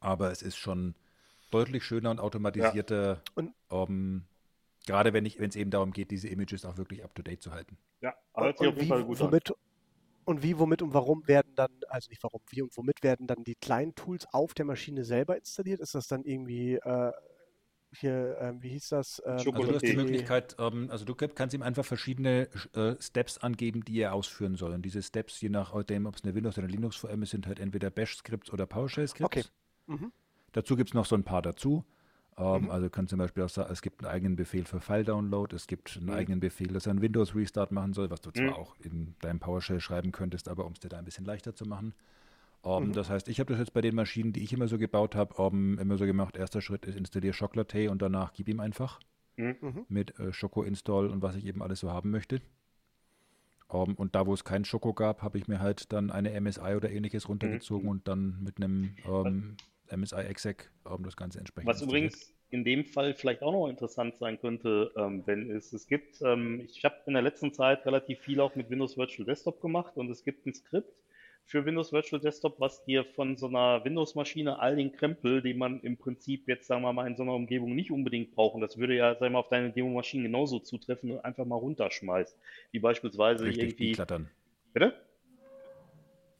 Aber 0.00 0.30
es 0.30 0.42
ist 0.42 0.56
schon 0.58 0.94
deutlich 1.50 1.82
schöner 1.82 2.10
und 2.10 2.20
automatisierter, 2.20 3.22
Und- 3.34 3.54
ähm, 3.70 4.24
gerade 4.86 5.14
wenn 5.14 5.24
ich- 5.24 5.38
wenn 5.40 5.48
es 5.48 5.56
eben 5.56 5.70
darum 5.70 5.92
geht, 5.92 6.10
diese 6.10 6.28
Images 6.28 6.66
auch 6.66 6.76
wirklich 6.76 7.02
up-to-date 7.02 7.40
zu 7.42 7.52
halten. 7.52 7.78
Ja, 8.02 8.14
auf 8.34 8.44
Und 8.44 8.60
jeden 8.60 8.80
wie, 8.82 8.86
Fall 8.86 9.02
gut 9.02 9.18
an. 9.22 9.40
Und 10.24 10.42
wie, 10.42 10.58
womit 10.58 10.82
und 10.82 10.94
warum 10.94 11.26
werden 11.28 11.52
dann, 11.54 11.70
also 11.88 12.08
nicht 12.10 12.22
warum, 12.22 12.40
wie 12.50 12.62
und 12.62 12.76
womit 12.76 13.02
werden 13.02 13.26
dann 13.26 13.44
die 13.44 13.54
kleinen 13.54 13.94
Tools 13.94 14.26
auf 14.32 14.54
der 14.54 14.64
Maschine 14.64 15.04
selber 15.04 15.36
installiert? 15.36 15.80
Ist 15.80 15.94
das 15.94 16.06
dann 16.06 16.24
irgendwie 16.24 16.74
äh, 16.74 17.12
hier, 17.96 18.36
ähm, 18.40 18.62
wie 18.62 18.70
hieß 18.70 18.88
das? 18.88 19.22
Ähm, 19.24 19.32
Also 19.32 19.50
du 19.52 19.74
hast 19.74 19.82
die 19.82 19.88
Schokolade. 19.88 20.02
Möglichkeit, 20.02 20.56
ähm, 20.58 20.90
also 20.90 21.04
du 21.04 21.14
kannst 21.14 21.54
ihm 21.54 21.62
einfach 21.62 21.84
verschiedene 21.84 22.48
äh, 22.74 22.94
Steps 23.00 23.38
angeben, 23.38 23.84
die 23.84 24.00
er 24.00 24.14
ausführen 24.14 24.56
soll. 24.56 24.72
Und 24.72 24.82
diese 24.82 25.02
Steps, 25.02 25.40
je 25.40 25.48
nachdem, 25.48 26.06
ob 26.06 26.16
es 26.16 26.24
eine 26.24 26.34
Windows- 26.34 26.58
oder 26.58 26.64
eine 26.66 26.72
Linux-VM 26.72 27.22
ist, 27.22 27.30
sind 27.30 27.46
halt 27.46 27.60
entweder 27.60 27.90
Bash-Skripts 27.90 28.52
oder 28.52 28.66
PowerShell-Skripts. 28.66 29.24
Okay. 29.24 29.44
Mhm. 29.86 30.12
Dazu 30.52 30.76
gibt 30.76 30.90
es 30.90 30.94
noch 30.94 31.06
so 31.06 31.14
ein 31.14 31.24
paar 31.24 31.42
dazu. 31.42 31.84
Ähm, 32.36 32.70
Also 32.70 32.90
können 32.90 33.06
zum 33.08 33.18
Beispiel 33.18 33.44
auch 33.44 33.48
sagen, 33.48 33.72
es 33.72 33.80
gibt 33.82 34.02
einen 34.04 34.12
eigenen 34.12 34.36
Befehl 34.36 34.64
für 34.64 34.80
File-Download, 34.80 35.54
es 35.54 35.66
gibt 35.66 35.96
einen 35.96 36.08
Mhm. 36.08 36.14
eigenen 36.14 36.40
Befehl, 36.40 36.68
dass 36.68 36.86
er 36.86 36.90
einen 36.90 37.02
Windows-Restart 37.02 37.70
machen 37.72 37.92
soll, 37.92 38.10
was 38.10 38.20
du 38.20 38.30
zwar 38.32 38.46
Mhm. 38.46 38.54
auch 38.54 38.76
in 38.80 39.14
deinem 39.20 39.38
PowerShell 39.38 39.80
schreiben 39.80 40.10
könntest, 40.12 40.48
aber 40.48 40.64
um 40.66 40.72
es 40.72 40.80
dir 40.80 40.88
da 40.88 40.98
ein 40.98 41.04
bisschen 41.04 41.24
leichter 41.24 41.54
zu 41.54 41.64
machen. 41.64 41.94
Ähm, 42.64 42.88
Mhm. 42.88 42.92
Das 42.92 43.08
heißt, 43.08 43.28
ich 43.28 43.38
habe 43.40 43.52
das 43.52 43.60
jetzt 43.60 43.72
bei 43.72 43.80
den 43.82 43.94
Maschinen, 43.94 44.32
die 44.32 44.42
ich 44.42 44.52
immer 44.52 44.66
so 44.68 44.78
gebaut 44.78 45.14
habe, 45.14 45.34
ähm, 45.38 45.78
immer 45.78 45.96
so 45.96 46.06
gemacht, 46.06 46.36
erster 46.36 46.60
Schritt 46.60 46.86
ist, 46.86 46.96
installiere 46.96 47.36
Chocolate 47.36 47.90
und 47.90 48.02
danach 48.02 48.32
gib 48.32 48.48
ihm 48.48 48.60
einfach 48.60 48.98
Mhm. 49.36 49.84
mit 49.88 50.18
äh, 50.18 50.32
Schoko-Install 50.32 51.06
und 51.08 51.22
was 51.22 51.36
ich 51.36 51.44
eben 51.46 51.62
alles 51.62 51.80
so 51.80 51.90
haben 51.90 52.10
möchte. 52.10 52.40
Ähm, 53.70 53.94
und 53.94 54.14
da, 54.14 54.26
wo 54.26 54.34
es 54.34 54.44
kein 54.44 54.64
Schoko 54.64 54.92
gab, 54.92 55.22
habe 55.22 55.38
ich 55.38 55.46
mir 55.48 55.60
halt 55.60 55.92
dann 55.92 56.10
eine 56.10 56.32
MSI 56.40 56.74
oder 56.76 56.90
ähnliches 56.90 57.28
runtergezogen 57.28 57.84
Mhm. 57.86 57.90
und 57.90 58.08
dann 58.08 58.42
mit 58.42 58.56
einem 58.56 58.94
ähm, 59.04 59.56
MSI 59.96 60.16
exec 60.16 60.70
ähm, 60.86 61.04
das 61.04 61.16
Ganze 61.16 61.38
entsprechend 61.38 61.68
Was 61.68 61.82
übrigens 61.82 62.34
in 62.50 62.64
dem 62.64 62.84
Fall 62.84 63.14
vielleicht 63.14 63.42
auch 63.42 63.52
noch 63.52 63.68
interessant 63.68 64.16
sein 64.16 64.40
könnte, 64.40 64.92
ähm, 64.96 65.22
wenn 65.26 65.50
es, 65.50 65.72
es 65.72 65.86
gibt, 65.86 66.22
ähm, 66.22 66.60
ich 66.60 66.84
habe 66.84 66.96
in 67.06 67.14
der 67.14 67.22
letzten 67.22 67.52
Zeit 67.52 67.84
relativ 67.84 68.20
viel 68.20 68.40
auch 68.40 68.54
mit 68.54 68.70
Windows 68.70 68.96
Virtual 68.96 69.26
Desktop 69.26 69.60
gemacht 69.60 69.96
und 69.96 70.10
es 70.10 70.22
gibt 70.24 70.46
ein 70.46 70.54
Skript 70.54 70.92
für 71.46 71.64
Windows 71.64 71.92
Virtual 71.92 72.20
Desktop, 72.20 72.58
was 72.58 72.84
dir 72.84 73.04
von 73.04 73.36
so 73.36 73.46
einer 73.48 73.84
Windows-Maschine 73.84 74.58
all 74.58 74.76
den 74.76 74.92
Krempel, 74.92 75.42
den 75.42 75.58
man 75.58 75.80
im 75.80 75.96
Prinzip 75.96 76.48
jetzt, 76.48 76.66
sagen 76.66 76.82
wir 76.82 76.92
mal, 76.92 77.06
in 77.06 77.16
so 77.16 77.22
einer 77.22 77.34
Umgebung 77.34 77.74
nicht 77.74 77.90
unbedingt 77.90 78.34
braucht, 78.34 78.54
und 78.54 78.60
das 78.62 78.78
würde 78.78 78.96
ja, 78.96 79.12
sagen 79.12 79.26
wir 79.26 79.30
mal, 79.30 79.38
auf 79.40 79.48
deine 79.48 79.70
Demo-Maschinen 79.70 80.24
genauso 80.24 80.58
zutreffen, 80.58 81.20
einfach 81.20 81.44
mal 81.44 81.56
runterschmeißt. 81.56 82.38
Wie 82.70 82.78
beispielsweise 82.78 83.44
Richtig, 83.44 83.62
irgendwie. 83.62 83.88
deklattern. 83.88 84.30
Bitte? 84.72 84.94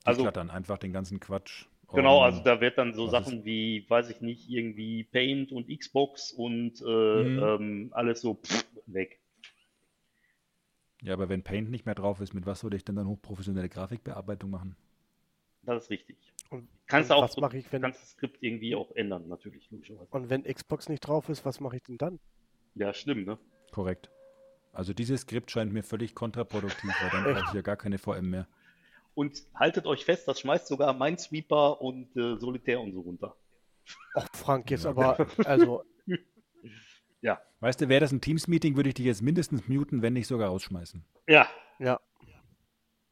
Also- 0.03 0.21
Deklattern, 0.21 0.49
einfach 0.49 0.77
den 0.77 0.93
ganzen 0.93 1.19
Quatsch. 1.19 1.65
Genau, 1.93 2.21
also 2.21 2.43
da 2.43 2.59
wird 2.61 2.77
dann 2.77 2.93
so 2.93 3.07
Sachen 3.07 3.45
wie, 3.45 3.85
weiß 3.89 4.09
ich 4.09 4.21
nicht, 4.21 4.49
irgendwie 4.49 5.03
Paint 5.03 5.51
und 5.51 5.67
Xbox 5.69 6.31
und 6.31 6.81
äh, 6.81 6.85
Mhm. 6.85 7.39
ähm, 7.43 7.89
alles 7.93 8.21
so 8.21 8.35
pff, 8.35 8.65
weg. 8.87 9.19
Ja, 11.01 11.13
aber 11.13 11.29
wenn 11.29 11.43
Paint 11.43 11.69
nicht 11.69 11.85
mehr 11.85 11.95
drauf 11.95 12.19
ist, 12.19 12.33
mit 12.33 12.45
was 12.45 12.61
soll 12.61 12.73
ich 12.73 12.83
denn 12.83 12.95
dann 12.95 13.07
hochprofessionelle 13.07 13.69
Grafikbearbeitung 13.69 14.49
machen? 14.49 14.75
Das 15.61 15.83
ist 15.83 15.89
richtig. 15.89 16.17
Und, 16.49 16.67
Kannst 16.87 17.09
und 17.11 17.15
du 17.15 17.19
auch 17.19 17.23
was 17.23 17.33
so- 17.33 17.41
mache 17.41 17.57
ich, 17.57 17.71
wenn 17.71 17.81
kannst 17.81 18.01
das 18.01 18.11
Skript 18.11 18.37
irgendwie 18.41 18.75
auch 18.75 18.91
ändern, 18.91 19.27
natürlich, 19.27 19.69
und 20.09 20.29
wenn 20.29 20.43
Xbox 20.43 20.89
nicht 20.89 21.01
drauf 21.01 21.29
ist, 21.29 21.45
was 21.45 21.59
mache 21.59 21.77
ich 21.77 21.83
denn 21.83 21.97
dann? 21.97 22.19
Ja, 22.75 22.93
stimmt, 22.93 23.25
ne? 23.27 23.37
Korrekt. 23.71 24.09
Also 24.73 24.93
dieses 24.93 25.21
Skript 25.21 25.51
scheint 25.51 25.71
mir 25.73 25.83
völlig 25.83 26.15
kontraproduktiv, 26.15 26.91
weil 27.01 27.09
dann 27.09 27.23
brauche 27.33 27.45
ich 27.47 27.53
ja 27.53 27.61
gar 27.61 27.77
keine 27.77 27.97
VM 27.97 28.29
mehr. 28.29 28.47
Und 29.15 29.41
haltet 29.55 29.85
euch 29.87 30.05
fest, 30.05 30.27
das 30.27 30.41
schmeißt 30.41 30.67
sogar 30.67 30.93
Minesweeper 30.93 31.81
und 31.81 32.15
äh, 32.15 32.37
Solitär 32.37 32.79
und 32.81 32.93
so 32.93 33.01
runter. 33.01 33.35
Och, 34.15 34.27
Frank, 34.33 34.69
jetzt 34.71 34.85
aber, 34.85 35.25
also, 35.45 35.83
Ja. 37.21 37.41
Weißt 37.59 37.81
du, 37.81 37.89
wäre 37.89 38.01
das 38.01 38.11
ein 38.11 38.21
Teams-Meeting, 38.21 38.75
würde 38.75 38.89
ich 38.89 38.95
dich 38.95 39.05
jetzt 39.07 39.23
mindestens 39.23 39.67
muten, 39.67 40.03
wenn 40.03 40.13
nicht 40.13 40.27
sogar 40.27 40.49
rausschmeißen. 40.49 41.03
Ja, 41.27 41.49
ja. 41.79 41.99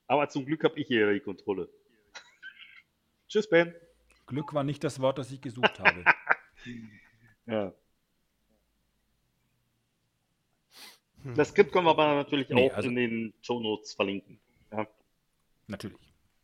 aber 0.06 0.30
zum 0.30 0.46
Glück 0.46 0.64
habe 0.64 0.80
ich 0.80 0.86
hier 0.86 1.12
die 1.12 1.20
Kontrolle. 1.20 1.68
Tschüss, 3.28 3.50
Ben. 3.50 3.74
Glück 4.28 4.54
war 4.54 4.64
nicht 4.64 4.84
das 4.84 5.00
Wort, 5.00 5.18
das 5.18 5.32
ich 5.32 5.42
gesucht 5.42 5.80
habe. 5.80 6.04
Ja. 7.46 7.74
Hm. 11.24 11.36
Das 11.36 11.50
Skript 11.50 11.74
können 11.74 11.86
wir 11.86 11.90
aber 11.92 12.16
natürlich 12.16 12.48
Nee, 12.48 12.70
auch 12.72 12.76
also- 12.78 12.88
in 12.88 12.96
den 12.96 13.34
Show 13.42 13.60
Notes 13.60 13.94
verlinken. 13.94 14.40
Ja. 14.72 14.88
Natürlich. 15.68 15.98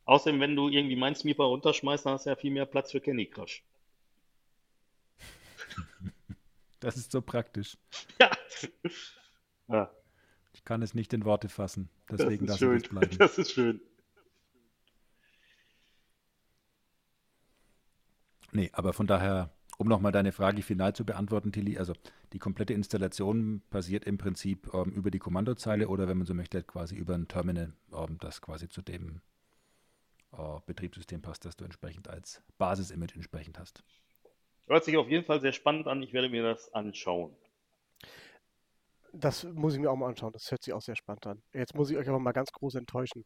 Außerdem, 0.06 0.40
wenn 0.42 0.56
du 0.56 0.70
irgendwie 0.70 0.96
Minesweeper 0.96 1.44
runterschmeißt, 1.46 2.06
dann 2.06 2.14
hast 2.14 2.26
du 2.26 2.32
ja 2.32 2.36
viel 2.36 2.52
mehr 2.52 2.66
Platz 2.66 2.92
für 2.92 3.02
Candy 3.02 3.28
Crush. 3.30 3.64
Das 6.82 6.96
ist 6.96 7.12
so 7.12 7.22
praktisch. 7.22 7.78
Ja. 8.22 8.32
ja 9.68 9.92
Ich 10.54 10.64
kann 10.64 10.82
es 10.82 10.94
nicht 10.94 11.12
in 11.12 11.26
Worte 11.26 11.50
fassen. 11.50 11.90
das 12.08 12.18
Deswegen 12.22 12.46
ist 12.46 12.50
lasse 12.52 12.66
ich 12.66 12.70
schön. 12.70 12.78
es 12.78 12.88
bleiben. 12.90 13.18
Das 13.20 13.38
ist 13.38 13.52
schön. 13.52 13.82
Nee, 18.52 18.70
aber 18.74 18.94
von 18.94 19.08
daher, 19.08 19.52
um 19.80 19.88
nochmal 19.88 20.12
deine 20.12 20.34
Frage 20.34 20.62
final 20.62 20.94
zu 20.94 21.06
beantworten, 21.06 21.54
Tilly, 21.54 21.78
also 21.78 21.94
die 22.34 22.40
komplette 22.40 22.74
Installation 22.74 23.62
passiert 23.70 24.04
im 24.04 24.18
Prinzip 24.18 24.74
ähm, 24.74 24.92
über 24.92 25.10
die 25.10 25.20
Kommandozeile 25.20 25.88
oder 25.88 26.10
wenn 26.10 26.18
man 26.18 26.28
so 26.28 26.34
möchte, 26.34 26.62
quasi 26.64 26.96
über 26.96 27.16
ein 27.16 27.30
Terminal, 27.30 27.72
ähm, 27.94 28.18
das 28.20 28.42
quasi 28.42 28.68
zu 28.68 28.82
dem 28.82 29.22
äh, 30.34 30.60
Betriebssystem 30.66 31.22
passt, 31.22 31.46
das 31.46 31.56
du 31.56 31.64
entsprechend 31.64 32.10
als 32.10 32.44
Basis-Image 32.58 33.16
entsprechend 33.16 33.58
hast. 33.58 33.82
Hört 34.68 34.84
sich 34.84 34.98
auf 34.98 35.08
jeden 35.08 35.26
Fall 35.26 35.40
sehr 35.40 35.54
spannend 35.54 35.88
an. 35.88 36.04
Ich 36.04 36.12
werde 36.12 36.28
mir 36.28 36.44
das 36.44 36.74
anschauen. 36.74 37.34
Das 39.14 39.46
muss 39.46 39.76
ich 39.76 39.80
mir 39.80 39.90
auch 39.90 39.96
mal 39.96 40.10
anschauen. 40.10 40.34
Das 40.34 40.52
hört 40.52 40.62
sich 40.62 40.74
auch 40.74 40.82
sehr 40.82 40.98
spannend 40.98 41.26
an. 41.26 41.42
Jetzt 41.54 41.74
muss 41.74 41.90
ich 41.90 41.96
euch 41.96 42.10
aber 42.10 42.20
mal 42.20 42.34
ganz 42.34 42.52
groß 42.52 42.76
enttäuschen. 42.76 43.24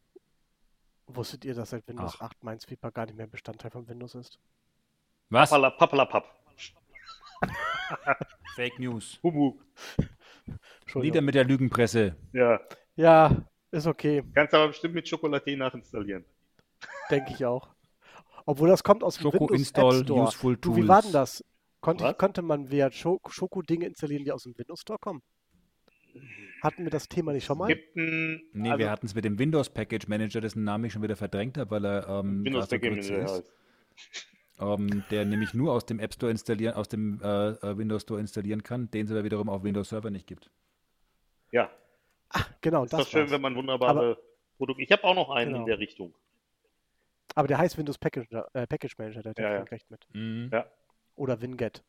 Wusstet 1.08 1.44
ihr, 1.44 1.54
dass 1.54 1.70
seit 1.70 1.86
Windows 1.88 2.14
Ach. 2.20 2.30
8 2.30 2.44
Minesweeper 2.44 2.92
gar 2.92 3.06
nicht 3.06 3.16
mehr 3.16 3.26
Bestandteil 3.26 3.72
von 3.72 3.88
Windows 3.88 4.14
ist? 4.14 4.38
Was? 5.30 5.50
Pappala, 5.50 5.70
pappalapapp. 5.70 6.43
Fake 8.56 8.78
News. 8.78 9.18
Nieder 9.22 9.58
Entschuldigung. 10.82 11.24
mit 11.24 11.34
der 11.34 11.44
Lügenpresse. 11.44 12.16
Ja. 12.32 12.60
Ja, 12.96 13.44
ist 13.70 13.86
okay, 13.86 14.22
Kannst 14.34 14.54
aber 14.54 14.68
bestimmt 14.68 14.94
mit 14.94 15.08
Schokolade 15.08 15.56
nachinstallieren. 15.56 16.24
denke 17.10 17.32
ich 17.34 17.44
auch. 17.44 17.74
Obwohl 18.46 18.68
das 18.68 18.84
kommt 18.84 19.02
aus 19.02 19.16
dem 19.16 19.22
Schoko 19.22 19.40
Windows 19.44 19.58
Install, 19.58 19.98
App 20.00 20.04
Store. 20.04 20.22
Useful 20.22 20.56
Du, 20.58 20.76
wie 20.76 20.86
war 20.86 21.02
denn 21.02 21.12
Tools. 21.12 21.38
das? 21.38 21.44
Konnte, 21.80 22.08
ich, 22.10 22.18
konnte 22.18 22.42
man 22.42 22.70
via 22.70 22.86
Scho- 22.88 23.20
Schoko 23.30 23.62
Dinge 23.62 23.86
installieren, 23.86 24.24
die 24.24 24.32
aus 24.32 24.44
dem 24.44 24.56
Windows 24.56 24.80
Store 24.82 24.98
kommen? 24.98 25.22
Hatten 26.62 26.84
wir 26.84 26.90
das 26.90 27.08
Thema 27.08 27.32
nicht 27.32 27.44
schon 27.44 27.58
mal? 27.58 27.66
Gibt 27.66 27.96
ein 27.96 28.42
Nee, 28.52 28.70
also 28.70 28.78
wir 28.78 28.90
hatten 28.90 29.06
es 29.06 29.14
mit 29.14 29.24
dem 29.24 29.38
Windows 29.38 29.68
Package 29.70 30.06
Manager, 30.08 30.40
dessen 30.40 30.62
Namen 30.64 30.84
ich 30.84 30.92
schon 30.92 31.02
wieder 31.02 31.16
verdrängt 31.16 31.58
habe, 31.58 31.70
weil 31.70 31.84
er 31.84 32.08
ähm, 32.08 32.44
Windows 32.44 32.68
kurz 32.68 32.82
ist. 32.82 33.10
heißt. 33.10 33.52
Ähm, 34.60 35.04
der 35.10 35.24
nämlich 35.24 35.54
nur 35.54 35.72
aus 35.72 35.86
dem 35.86 35.98
App 35.98 36.14
Store 36.14 36.30
installieren, 36.30 36.74
aus 36.74 36.88
dem 36.88 37.20
äh, 37.22 37.50
äh, 37.50 37.76
Windows 37.78 38.02
Store 38.02 38.20
installieren 38.20 38.62
kann, 38.62 38.90
den 38.90 39.06
es 39.06 39.10
aber 39.12 39.24
wiederum 39.24 39.48
auf 39.48 39.62
Windows 39.64 39.88
Server 39.88 40.10
nicht 40.10 40.26
gibt. 40.26 40.50
Ja, 41.52 41.70
Genau, 42.60 42.84
ist 42.84 42.92
das 42.92 43.00
doch 43.02 43.08
schön, 43.08 43.20
war's. 43.22 43.30
wenn 43.30 43.40
man 43.42 43.54
wunderbare 43.54 44.18
Produkte. 44.56 44.82
Ich 44.82 44.90
habe 44.90 45.04
auch 45.04 45.14
noch 45.14 45.30
einen 45.30 45.50
Genau. 45.52 45.60
in 45.60 45.66
der 45.66 45.78
Richtung. 45.78 46.14
Aber 47.36 47.46
der 47.48 47.58
heißt 47.58 47.78
Windows 47.78 47.98
Package, 47.98 48.26
äh, 48.54 48.66
Package 48.66 48.98
Manager, 48.98 49.22
der 49.22 49.30
hat 49.30 49.38
Ja, 49.38 49.54
ja, 49.54 49.62
recht 49.62 49.90
mit. 49.90 50.06
Mhm. 50.12 50.50
Ja. 50.52 50.66
Oder 51.16 51.40
Winget. 51.40 51.82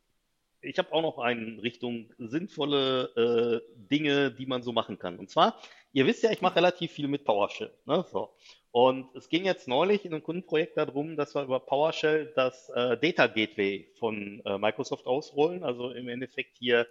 Ich 0.60 0.78
habe 0.78 0.92
auch 0.92 1.02
noch 1.02 1.18
einen 1.18 1.46
in 1.54 1.58
Richtung 1.60 2.10
sinnvolle 2.18 3.62
äh, 3.64 3.74
Dinge, 3.90 4.30
die 4.32 4.46
man 4.46 4.62
so 4.62 4.72
machen 4.72 4.98
kann. 4.98 5.18
Und 5.18 5.30
zwar, 5.30 5.56
ihr 5.92 6.06
wisst 6.06 6.22
ja, 6.22 6.30
ich 6.30 6.40
mache 6.42 6.56
relativ 6.56 6.92
viel 6.92 7.08
mit 7.08 7.24
PowerShell. 7.24 7.72
Ne? 7.84 8.04
So. 8.10 8.34
Und 8.76 9.08
es 9.16 9.30
ging 9.30 9.46
jetzt 9.46 9.68
neulich 9.68 10.04
in 10.04 10.12
einem 10.12 10.22
Kundenprojekt 10.22 10.76
darum, 10.76 11.16
dass 11.16 11.34
wir 11.34 11.44
über 11.44 11.60
PowerShell 11.60 12.30
das 12.36 12.68
äh, 12.68 12.98
Data 12.98 13.26
Gateway 13.26 13.90
von 13.98 14.42
äh, 14.44 14.58
Microsoft 14.58 15.06
ausrollen. 15.06 15.64
Also 15.64 15.92
im 15.92 16.08
Endeffekt 16.08 16.58
hier 16.58 16.86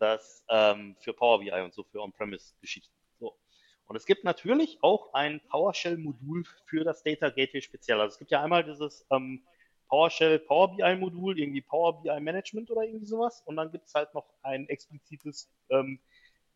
das 0.00 0.44
ähm, 0.48 0.96
für 0.98 1.12
Power 1.12 1.38
BI 1.38 1.52
und 1.52 1.72
so 1.72 1.84
für 1.84 2.02
On-Premise-Geschichten. 2.02 2.92
So. 3.20 3.38
Und 3.86 3.94
es 3.94 4.04
gibt 4.04 4.24
natürlich 4.24 4.78
auch 4.82 5.14
ein 5.14 5.40
PowerShell-Modul 5.48 6.42
für 6.66 6.82
das 6.82 7.04
Data 7.04 7.28
Gateway 7.28 7.62
speziell. 7.62 8.00
Also 8.00 8.14
es 8.14 8.18
gibt 8.18 8.32
ja 8.32 8.42
einmal 8.42 8.64
dieses 8.64 9.06
ähm, 9.12 9.44
PowerShell 9.90 10.40
Power 10.40 10.74
BI 10.74 10.96
Modul, 10.96 11.38
irgendwie 11.38 11.62
Power 11.62 12.02
BI 12.02 12.18
Management 12.18 12.68
oder 12.72 12.82
irgendwie 12.82 13.06
sowas. 13.06 13.44
Und 13.46 13.54
dann 13.54 13.70
gibt 13.70 13.86
es 13.86 13.94
halt 13.94 14.12
noch 14.12 14.26
ein 14.42 14.68
explizites 14.68 15.48
ähm, 15.70 16.00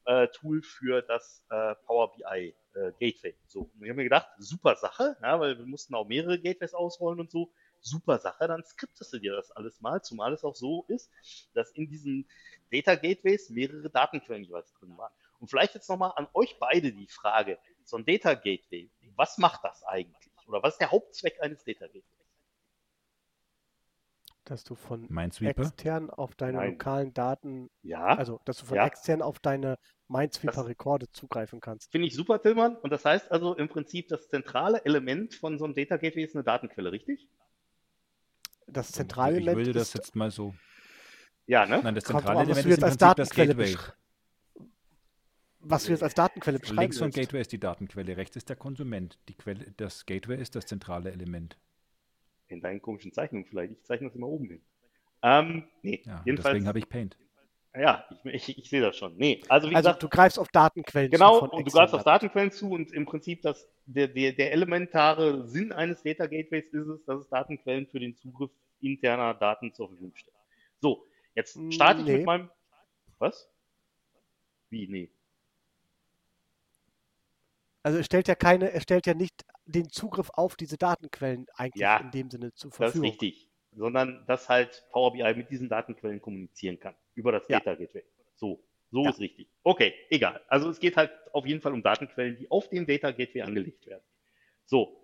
äh, 0.07 0.29
Tool 0.29 0.63
für 0.63 1.03
das 1.03 1.45
äh, 1.51 1.75
Power 1.87 2.13
BI 2.13 2.55
äh, 2.75 2.93
Gateway. 2.99 3.35
So, 3.47 3.61
und 3.61 3.83
ich 3.83 3.89
habe 3.89 3.97
mir 3.97 4.05
gedacht, 4.05 4.29
super 4.39 4.77
Sache, 4.77 5.17
ja, 5.23 5.39
weil 5.39 5.59
wir 5.59 5.67
mussten 5.67 5.95
auch 5.95 6.07
mehrere 6.07 6.39
Gateways 6.39 6.75
ausrollen 6.75 7.21
und 7.21 7.31
so. 7.31 7.51
Super 7.81 8.19
Sache, 8.19 8.47
dann 8.47 8.65
skriptest 8.65 9.13
du 9.13 9.19
dir 9.19 9.35
das 9.35 9.51
alles 9.51 9.81
mal, 9.81 10.01
zumal 10.03 10.33
es 10.33 10.45
auch 10.45 10.55
so 10.55 10.85
ist, 10.89 11.11
dass 11.55 11.73
in 11.73 11.89
diesen 11.89 12.29
Data 12.71 12.95
Gateways 12.95 13.51
mehrere 13.51 13.91
Datenquellen 13.91 14.45
jeweils 14.45 14.73
drin 14.75 14.97
waren. 14.97 15.13
Und 15.41 15.49
vielleicht 15.49 15.75
jetzt 15.75 15.89
nochmal 15.89 16.13
an 16.15 16.29
euch 16.35 16.57
beide 16.61 16.93
die 16.93 17.09
Frage, 17.09 17.59
so 17.85 17.97
ein 17.97 18.05
Data 18.05 18.35
Gateway, 18.35 18.89
was 19.17 19.39
macht 19.39 19.65
das 19.65 19.83
eigentlich? 19.85 20.31
Oder 20.47 20.63
was 20.63 20.75
ist 20.75 20.81
der 20.81 20.93
Hauptzweck 20.93 21.43
eines 21.43 21.65
Data 21.65 21.87
Gateways? 21.87 22.22
Dass 24.45 24.65
du 24.65 24.75
von 24.75 25.09
extern 25.41 26.11
auf 26.11 26.35
deine 26.35 26.59
Nein. 26.59 26.71
lokalen 26.73 27.15
Daten, 27.15 27.71
Ja, 27.83 28.07
also 28.07 28.41
dass 28.45 28.59
du 28.59 28.67
von 28.67 28.77
Ja. 28.77 28.87
extern 28.87 29.23
auf 29.23 29.39
deine 29.39 29.79
Minesweeper 30.09 30.53
Das- 30.57 30.67
Rekorde 30.67 31.11
zugreifen 31.13 31.61
kannst. 31.61 31.93
Finde 31.93 32.09
ich 32.09 32.15
super, 32.17 32.43
Tillmann. 32.43 32.77
Und 32.77 32.91
das 32.91 33.05
heißt 33.05 33.31
also 33.31 33.55
im 33.55 33.69
Prinzip, 33.69 34.09
das 34.09 34.29
zentrale 34.29 34.85
Element 34.85 35.35
von 35.37 35.59
so 35.59 35.65
einem 35.65 35.75
Data 35.75 35.97
Gateway 35.97 36.25
ist 36.25 36.35
eine 36.35 36.43
Datenquelle, 36.43 36.91
richtig? 36.91 37.29
Das 38.67 38.89
Ich 38.91 38.95
Zentralelement 38.97 39.57
würde 39.59 39.73
das 39.73 39.89
ist, 39.89 39.95
jetzt 39.95 40.17
mal 40.17 40.31
so. 40.31 40.55
Ja, 41.47 41.65
ne? 41.67 41.81
Nein, 41.83 41.95
das 41.95 42.05
zentrale 42.05 42.41
Element 42.41 42.59
ist 42.59 42.65
im 42.79 42.85
als 42.85 42.97
Prinzip 42.99 42.99
das 43.17 43.29
Datenquelle 43.29 43.55
Gateway. 43.55 43.75
besch- 43.75 43.93
was 45.65 45.85
du 45.85 45.93
jetzt 45.93 46.03
als 46.03 46.15
Datenquelle 46.15 46.59
beschreiben 46.59 46.81
Links 46.81 46.99
von 46.99 47.07
willst. 47.07 47.17
Gateway 47.19 47.41
ist 47.41 47.53
die 47.53 47.61
Datenquelle, 47.61 48.17
rechts 48.17 48.35
ist 48.37 48.49
der 48.49 48.57
Konsument. 48.57 49.19
Die 49.29 49.35
Quelle, 49.35 49.73
das 49.77 50.05
Gateway 50.07 50.41
ist 50.41 50.57
das 50.57 50.67
zentrale 50.67 51.13
Element. 51.13 51.57
In 52.53 52.61
deinen 52.61 52.81
komischen 52.83 53.13
Zeichnungen 53.13 53.47
vielleicht. 53.47 53.73
Ich 53.73 53.83
zeichne 53.85 54.09
das 54.09 54.17
immer 54.17 54.29
oben 54.29 54.47
hin. 54.49 54.63
Ähm, 55.23 55.65
nee, 55.83 56.03
Ja, 56.05 56.23
jedenfalls. 56.25 56.53
deswegen 56.55 56.67
habe 56.69 56.79
ich 56.79 56.89
Paint. 56.89 57.17
ja, 57.75 58.05
ich, 58.25 58.49
ich, 58.49 58.59
ich 58.59 58.69
sehe 58.71 58.81
das 58.81 58.97
schon. 58.97 59.17
Nee, 59.17 59.41
also 59.49 59.71
wie 59.71 59.75
Also 59.75 59.89
gesagt, 59.89 60.03
du 60.03 60.09
greifst 60.09 60.39
auf 60.39 60.49
Datenquellen 60.49 61.11
zu 61.11 61.17
genau, 61.17 61.41
und 61.49 61.67
du 61.67 61.71
greifst 61.73 61.95
auf 61.95 62.05
Datenquellen 62.05 62.51
zu 62.51 62.71
und 62.71 62.93
im 62.93 63.07
Prinzip 63.07 63.41
das, 63.43 63.67
der, 63.87 64.09
der, 64.09 64.33
der 64.33 64.53
elementare 64.53 65.47
Sinn 65.49 65.73
eines 65.73 66.03
Data 66.03 66.27
Gateways 66.27 66.67
ist 66.73 66.87
es, 66.87 67.05
dass 67.05 67.21
es 67.21 67.29
Datenquellen 67.29 67.87
für 67.87 68.01
den 68.01 68.17
Zugriff 68.17 68.51
interner 68.81 69.35
Daten 69.35 69.73
zur 69.73 69.89
Verfügung 69.89 70.13
stellt. 70.17 70.37
So, 70.81 71.07
jetzt 71.35 71.59
starte 71.73 72.01
ich 72.01 72.07
nee. 72.07 72.17
mit 72.19 72.27
meinem. 72.27 72.51
Was? 73.19 73.49
Wie? 74.71 74.89
Nee. 74.89 75.11
Also 77.83 77.99
er 77.99 78.05
stellt 78.05 78.29
ja 78.29 78.35
keine, 78.35 78.71
er 78.73 78.81
stellt 78.81 79.07
ja 79.07 79.15
nicht 79.15 79.43
den 79.67 79.89
Zugriff 79.91 80.31
auf 80.35 80.57
diese 80.57 80.77
Datenquellen 80.79 81.47
eigentlich 81.55 81.81
Ja, 81.81 81.99
in 81.99 82.11
dem 82.11 82.31
Sinne 82.31 82.53
zur 82.55 82.71
Das 82.71 82.75
ist 82.75 82.77
Verfügung. 82.77 83.09
richtig. 83.11 83.49
Sondern 83.75 84.25
dass 84.27 84.49
halt 84.49 84.85
Power 84.93 85.13
BI 85.13 85.35
mit 85.35 85.51
diesen 85.51 85.69
Datenquellen 85.69 86.21
kommunizieren 86.21 86.79
kann. 86.79 86.95
Über 87.15 87.33
das 87.33 87.49
Ja. 87.49 87.59
Data 87.59 87.75
Gateway. 87.75 88.05
So. 88.37 88.63
So 88.91 89.05
Ja. 89.05 89.11
ist 89.11 89.21
richtig. 89.21 89.49
Okay, 89.63 89.95
egal. 90.11 90.41
Also 90.49 90.69
es 90.69 90.79
geht 90.79 90.97
halt 90.97 91.11
auf 91.33 91.47
jeden 91.47 91.61
Fall 91.61 91.73
um 91.73 91.83
Datenquellen, 91.83 92.37
die 92.37 92.51
auf 92.51 92.69
dem 92.69 92.87
Data 92.87 93.11
Gateway 93.11 93.43
angelegt 93.43 93.87
werden. 93.87 94.03
So. 94.67 94.99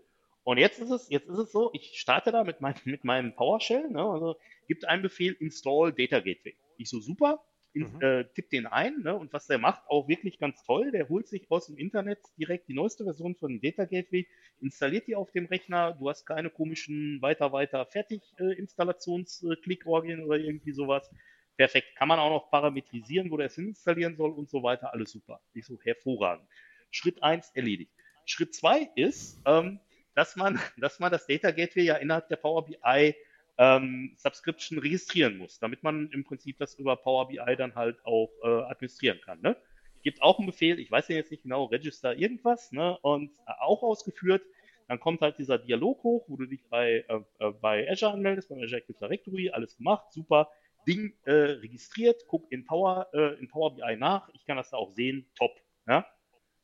Und 0.45 0.59
jetzt 0.59 0.79
ist 0.79 0.91
es, 0.91 1.09
jetzt 1.11 1.29
ist 1.29 1.39
es 1.39 1.53
so, 1.53 1.71
ich 1.75 1.99
starte 1.99 2.31
da 2.33 2.45
mit, 2.45 2.61
mein, 2.61 2.75
mit 2.85 3.05
meinem 3.05 3.35
PowerShell, 3.35 3.91
ne, 3.91 4.03
also 4.03 4.37
gibt 4.67 4.87
einen 4.87 5.03
Befehl 5.03 5.35
install 5.41 5.93
Data 5.93 6.21
Gateway. 6.21 6.55
Ich 6.79 6.89
so 6.89 7.01
super, 7.01 7.43
Mhm. 7.75 8.01
äh, 8.01 8.25
tipp 8.35 8.51
den 8.51 8.67
ein, 8.67 9.01
ne, 9.03 9.15
und 9.15 9.33
was 9.33 9.47
der 9.47 9.59
macht, 9.59 9.83
auch 9.89 10.09
wirklich 10.09 10.39
ganz 10.39 10.63
toll. 10.65 10.91
Der 10.91 11.09
holt 11.09 11.29
sich 11.29 11.51
aus 11.51 11.67
dem 11.67 11.77
Internet 11.77 12.19
direkt 12.39 12.69
die 12.69 12.75
neueste 12.75 13.05
Version 13.05 13.35
von 13.35 13.51
dem 13.51 13.61
Data 13.61 13.85
Gateway, 13.85 14.27
installiert 14.61 15.07
die 15.07 15.15
auf 15.15 15.31
dem 15.33 15.47
Rechner. 15.47 15.93
Du 15.93 16.09
hast 16.09 16.25
keine 16.25 16.51
komischen 16.51 17.21
weiter, 17.23 17.53
weiter, 17.53 17.87
fertig 17.87 18.23
äh, 18.39 18.55
Installations-Klickorgien 18.55 20.25
oder 20.25 20.39
irgendwie 20.39 20.73
sowas. 20.73 21.11
Perfekt. 21.57 21.97
Kann 21.97 22.09
man 22.09 22.19
auch 22.19 22.31
noch 22.31 22.51
parametrisieren, 22.51 23.31
wo 23.31 23.37
der 23.37 23.47
es 23.47 23.59
installieren 23.59 24.17
soll 24.17 24.31
und 24.31 24.49
so 24.49 24.63
weiter. 24.63 24.93
Alles 24.93 25.11
super. 25.11 25.41
Ich 25.55 25.67
so 25.67 25.79
hervorragend. 25.83 26.49
Schritt 26.91 27.23
1 27.23 27.51
erledigt. 27.55 27.93
Schritt 28.25 28.55
2 28.55 28.91
ist, 28.95 29.41
ähm, 29.45 29.81
dass, 30.15 30.37
man, 30.37 30.59
dass 30.79 31.01
man 31.01 31.11
das 31.11 31.27
Data 31.27 31.51
Gateway 31.51 31.85
ja 31.85 31.97
innerhalb 31.97 32.29
der 32.29 32.37
Power 32.37 32.65
BI 32.65 33.15
ähm, 33.59 34.15
Subscription 34.17 34.79
registrieren 34.79 35.37
muss, 35.37 35.59
damit 35.59 35.83
man 35.83 36.09
im 36.13 36.25
Prinzip 36.25 36.59
das 36.59 36.75
über 36.77 36.97
Power 36.97 37.29
BI 37.29 37.57
dann 37.57 37.75
halt 37.75 38.05
auch 38.05 38.31
äh, 38.43 38.47
administrieren 38.47 39.21
kann. 39.21 39.41
Ne? 39.41 39.57
Gibt 40.03 40.23
auch 40.23 40.39
einen 40.39 40.47
Befehl, 40.47 40.79
ich 40.79 40.91
weiß 40.91 41.09
ja 41.09 41.17
jetzt 41.17 41.33
nicht 41.33 41.43
genau, 41.43 41.65
Register 41.65 42.17
irgendwas, 42.17 42.71
ne? 42.71 42.97
und 43.03 43.31
äh, 43.47 43.53
auch 43.61 43.83
ausgeführt. 43.83 44.43
Dann 44.87 45.01
kommt 45.01 45.21
halt 45.21 45.39
dieser 45.39 45.59
Dialog 45.59 46.03
hoch, 46.03 46.25
wo 46.29 46.37
du 46.37 46.47
dich 46.47 46.65
bei, 46.69 47.05
äh, 47.09 47.21
äh 47.41 47.51
bei 47.61 47.91
Azure 47.91 48.13
anmeldest, 48.13 48.49
beim 48.49 48.61
Azure 48.63 48.81
Active 48.81 48.97
Directory, 48.99 49.51
alles 49.51 49.77
gemacht, 49.77 50.13
super. 50.13 50.51
Ding 50.87 51.13
äh, 51.25 51.33
registriert, 51.33 52.23
guck 52.29 52.51
in 52.51 52.65
Power, 52.65 53.09
äh, 53.13 53.35
in 53.41 53.49
Power 53.49 53.75
BI 53.75 53.97
nach, 53.97 54.31
ich 54.33 54.47
kann 54.47 54.57
das 54.57 54.71
da 54.71 54.77
auch 54.77 54.93
sehen, 54.93 55.29
top. 55.35 55.51
Ja? 55.87 56.07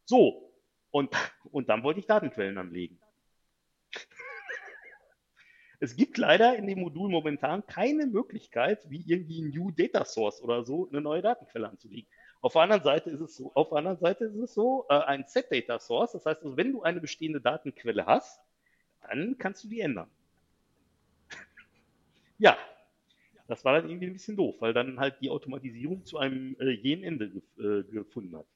So, 0.04 0.54
und, 0.90 1.10
und 1.50 1.68
dann 1.68 1.82
wollte 1.82 2.00
ich 2.00 2.06
Datenquellen 2.06 2.56
anlegen. 2.56 3.00
Es 5.84 5.96
gibt 5.96 6.16
leider 6.16 6.56
in 6.56 6.66
dem 6.66 6.80
Modul 6.80 7.10
momentan 7.10 7.66
keine 7.66 8.06
Möglichkeit, 8.06 8.88
wie 8.88 9.04
irgendwie 9.06 9.42
New 9.42 9.70
Data 9.70 10.06
Source 10.06 10.40
oder 10.40 10.64
so 10.64 10.88
eine 10.88 11.02
neue 11.02 11.20
Datenquelle 11.20 11.68
anzulegen. 11.68 12.08
Auf 12.40 12.54
der 12.54 12.62
anderen 12.62 12.82
Seite 12.82 13.10
ist 13.10 13.20
es 13.20 13.36
so, 13.36 13.52
auf 13.54 13.68
der 13.68 13.76
anderen 13.76 13.98
Seite 13.98 14.24
ist 14.24 14.36
es 14.36 14.54
so, 14.54 14.86
äh, 14.88 14.94
ein 14.94 15.26
Set 15.26 15.52
Data 15.52 15.78
Source, 15.78 16.12
das 16.12 16.24
heißt, 16.24 16.42
also, 16.42 16.56
wenn 16.56 16.72
du 16.72 16.82
eine 16.82 17.02
bestehende 17.02 17.38
Datenquelle 17.38 18.06
hast, 18.06 18.40
dann 19.02 19.36
kannst 19.36 19.62
du 19.64 19.68
die 19.68 19.80
ändern. 19.80 20.08
ja, 22.38 22.56
das 23.46 23.62
war 23.66 23.74
dann 23.74 23.90
irgendwie 23.90 24.06
ein 24.06 24.14
bisschen 24.14 24.36
doof, 24.36 24.56
weil 24.60 24.72
dann 24.72 24.98
halt 24.98 25.20
die 25.20 25.28
Automatisierung 25.28 26.06
zu 26.06 26.16
einem 26.16 26.56
äh, 26.60 26.70
jenen 26.70 27.04
Ende 27.04 27.42
äh, 27.58 27.82
gefunden 27.92 28.34
hat. 28.38 28.46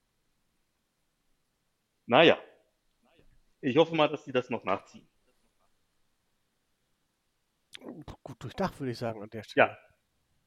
Naja, 2.06 2.38
ich 3.60 3.76
hoffe 3.76 3.94
mal, 3.94 4.08
dass 4.08 4.24
sie 4.24 4.32
das 4.32 4.48
noch 4.48 4.64
nachziehen. 4.64 5.06
Gut 8.22 8.42
durchdacht, 8.42 8.78
würde 8.80 8.92
ich 8.92 8.98
sagen, 8.98 9.22
an 9.22 9.30
der 9.30 9.42
Stelle. 9.42 9.68
Ja, 9.68 9.78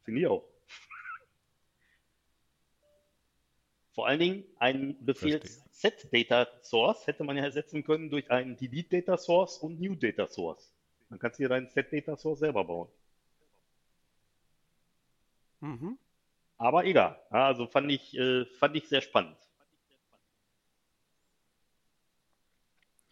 finde 0.04 0.22
ich 0.22 0.28
auch. 0.28 0.44
Vor 3.94 4.08
allen 4.08 4.20
Dingen 4.20 4.46
ein 4.58 5.04
Befehl 5.06 5.42
Set 5.70 6.08
Data 6.14 6.48
Source 6.62 7.08
hätte 7.08 7.24
man 7.24 7.36
ja 7.38 7.44
ersetzen 7.44 7.84
können 7.84 8.10
durch 8.10 8.32
einen 8.32 8.56
Delete 8.56 9.02
Data 9.02 9.18
Source 9.18 9.58
und 9.58 9.80
New 9.80 9.96
Data 9.96 10.28
Source. 10.28 10.74
Dann 11.10 11.20
kannst 11.20 11.40
du 11.40 11.44
dir 11.44 11.50
deinen 11.50 11.68
Set 11.68 11.92
Data 11.92 12.16
Source 12.16 12.40
selber 12.40 12.64
bauen. 12.64 12.90
Mhm. 15.60 15.98
Aber 16.58 16.86
egal. 16.86 17.22
Also 17.30 17.68
fand 17.68 17.92
ich, 17.92 18.16
äh, 18.18 18.46
fand 18.46 18.76
ich 18.76 18.88
sehr 18.88 19.02
spannend. 19.02 19.38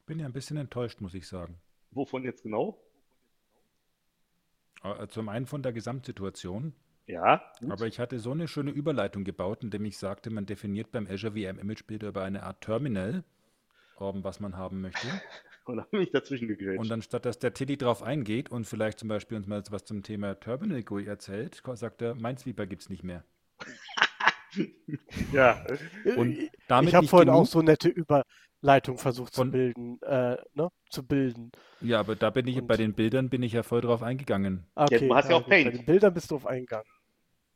Bin 0.05 0.19
ja 0.19 0.25
ein 0.25 0.33
bisschen 0.33 0.57
enttäuscht, 0.57 1.01
muss 1.01 1.13
ich 1.13 1.27
sagen. 1.27 1.59
Wovon 1.91 2.23
jetzt 2.23 2.43
genau? 2.43 2.81
Äh, 4.83 5.07
zum 5.07 5.29
einen 5.29 5.45
von 5.45 5.63
der 5.63 5.73
Gesamtsituation. 5.73 6.73
Ja. 7.05 7.41
Gut. 7.59 7.71
Aber 7.71 7.87
ich 7.87 7.99
hatte 7.99 8.19
so 8.19 8.31
eine 8.31 8.47
schöne 8.47 8.71
Überleitung 8.71 9.23
gebaut, 9.23 9.63
indem 9.63 9.85
ich 9.85 9.97
sagte, 9.97 10.29
man 10.29 10.45
definiert 10.45 10.91
beim 10.91 11.07
Azure 11.07 11.33
VM 11.33 11.59
Image 11.59 11.85
Builder 11.87 12.09
über 12.09 12.23
eine 12.23 12.43
Art 12.43 12.61
Terminal, 12.61 13.23
was 13.97 14.39
man 14.39 14.55
haben 14.55 14.81
möchte. 14.81 15.07
und 15.65 15.77
dann 15.77 15.87
bin 15.91 16.01
ich 16.01 16.11
dazwischen 16.11 16.47
gegrätscht. 16.47 16.79
Und 16.79 16.91
anstatt 16.91 17.25
dass 17.25 17.39
der 17.39 17.53
Tilly 17.53 17.77
drauf 17.77 18.03
eingeht 18.03 18.49
und 18.49 18.65
vielleicht 18.65 18.99
zum 18.99 19.09
Beispiel 19.09 19.37
uns 19.37 19.47
mal 19.47 19.63
was 19.69 19.85
zum 19.85 20.03
Thema 20.03 20.39
Terminal 20.39 20.83
GUI 20.83 21.05
erzählt, 21.05 21.61
sagt 21.73 22.01
er, 22.01 22.15
Minesweeper 22.15 22.67
gibt 22.67 22.83
es 22.83 22.89
nicht 22.89 23.03
mehr. 23.03 23.23
ja. 25.33 25.65
Und 26.15 26.37
damit 26.67 26.89
ich 26.89 26.95
habe 26.95 27.07
vorhin 27.07 27.27
genug, 27.27 27.41
auch 27.41 27.45
so 27.45 27.61
nette 27.61 27.89
Über 27.89 28.23
Leitung 28.61 28.97
versucht 28.97 29.33
zu 29.33 29.49
bilden, 29.49 30.01
äh, 30.01 30.37
ne? 30.53 30.69
Zu 30.89 31.05
bilden. 31.05 31.51
Ja, 31.81 31.99
aber 31.99 32.15
da 32.15 32.29
bin 32.29 32.47
ich, 32.47 32.57
und 32.57 32.67
bei 32.67 32.75
den 32.75 32.93
Bildern 32.93 33.29
bin 33.29 33.41
ich 33.41 33.53
ja 33.53 33.63
voll 33.63 33.81
drauf 33.81 34.03
eingegangen. 34.03 34.65
Okay, 34.75 34.95
ja, 34.95 35.07
du 35.07 35.15
hast 35.15 35.29
ja 35.29 35.37
auch 35.37 35.47
Paint. 35.47 35.71
Bei 35.71 35.77
den 35.77 35.85
Bildern 35.85 36.13
bist 36.13 36.29
du 36.29 36.35
drauf 36.35 36.45
eingegangen. 36.45 36.87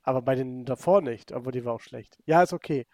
Aber 0.03 0.21
bei 0.21 0.35
den 0.35 0.65
davor 0.65 1.01
nicht, 1.01 1.33
aber 1.33 1.51
die 1.51 1.65
war 1.65 1.73
auch 1.73 1.81
schlecht. 1.81 2.17
Ja, 2.25 2.43
ist 2.43 2.53
okay. 2.53 2.85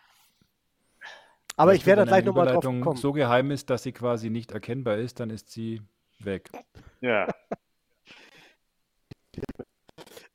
Aber 1.55 1.73
ich 1.73 1.85
werde 1.85 2.05
gleich 2.05 2.23
nochmal 2.23 2.47
drauf 2.47 2.63
kommen. 2.63 2.95
so 2.95 3.11
geheim 3.11 3.51
ist, 3.51 3.69
dass 3.69 3.83
sie 3.83 3.91
quasi 3.91 4.29
nicht 4.29 4.51
erkennbar 4.51 4.97
ist, 4.97 5.19
dann 5.19 5.29
ist 5.29 5.51
sie 5.51 5.81
weg. 6.19 6.49
Ja. 7.01 7.27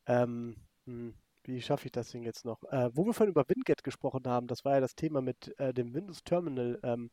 ähm, 0.07 0.57
hm, 0.85 1.15
wie 1.45 1.63
schaffe 1.63 1.87
ich 1.87 1.93
das 1.93 2.11
denn 2.11 2.25
jetzt 2.25 2.45
noch? 2.45 2.63
Äh, 2.65 2.91
wo 2.95 3.07
wir 3.07 3.15
vorhin 3.15 3.33
über 3.33 3.45
WinGet 3.49 3.83
gesprochen 3.83 4.25
haben, 4.27 4.47
das 4.47 4.65
war 4.65 4.75
ja 4.75 4.81
das 4.81 4.95
Thema 4.97 5.23
mit 5.23 5.59
äh, 5.59 5.73
dem 5.73 5.95
Windows 5.95 6.25
Terminal. 6.25 6.79
Ähm, 6.83 7.11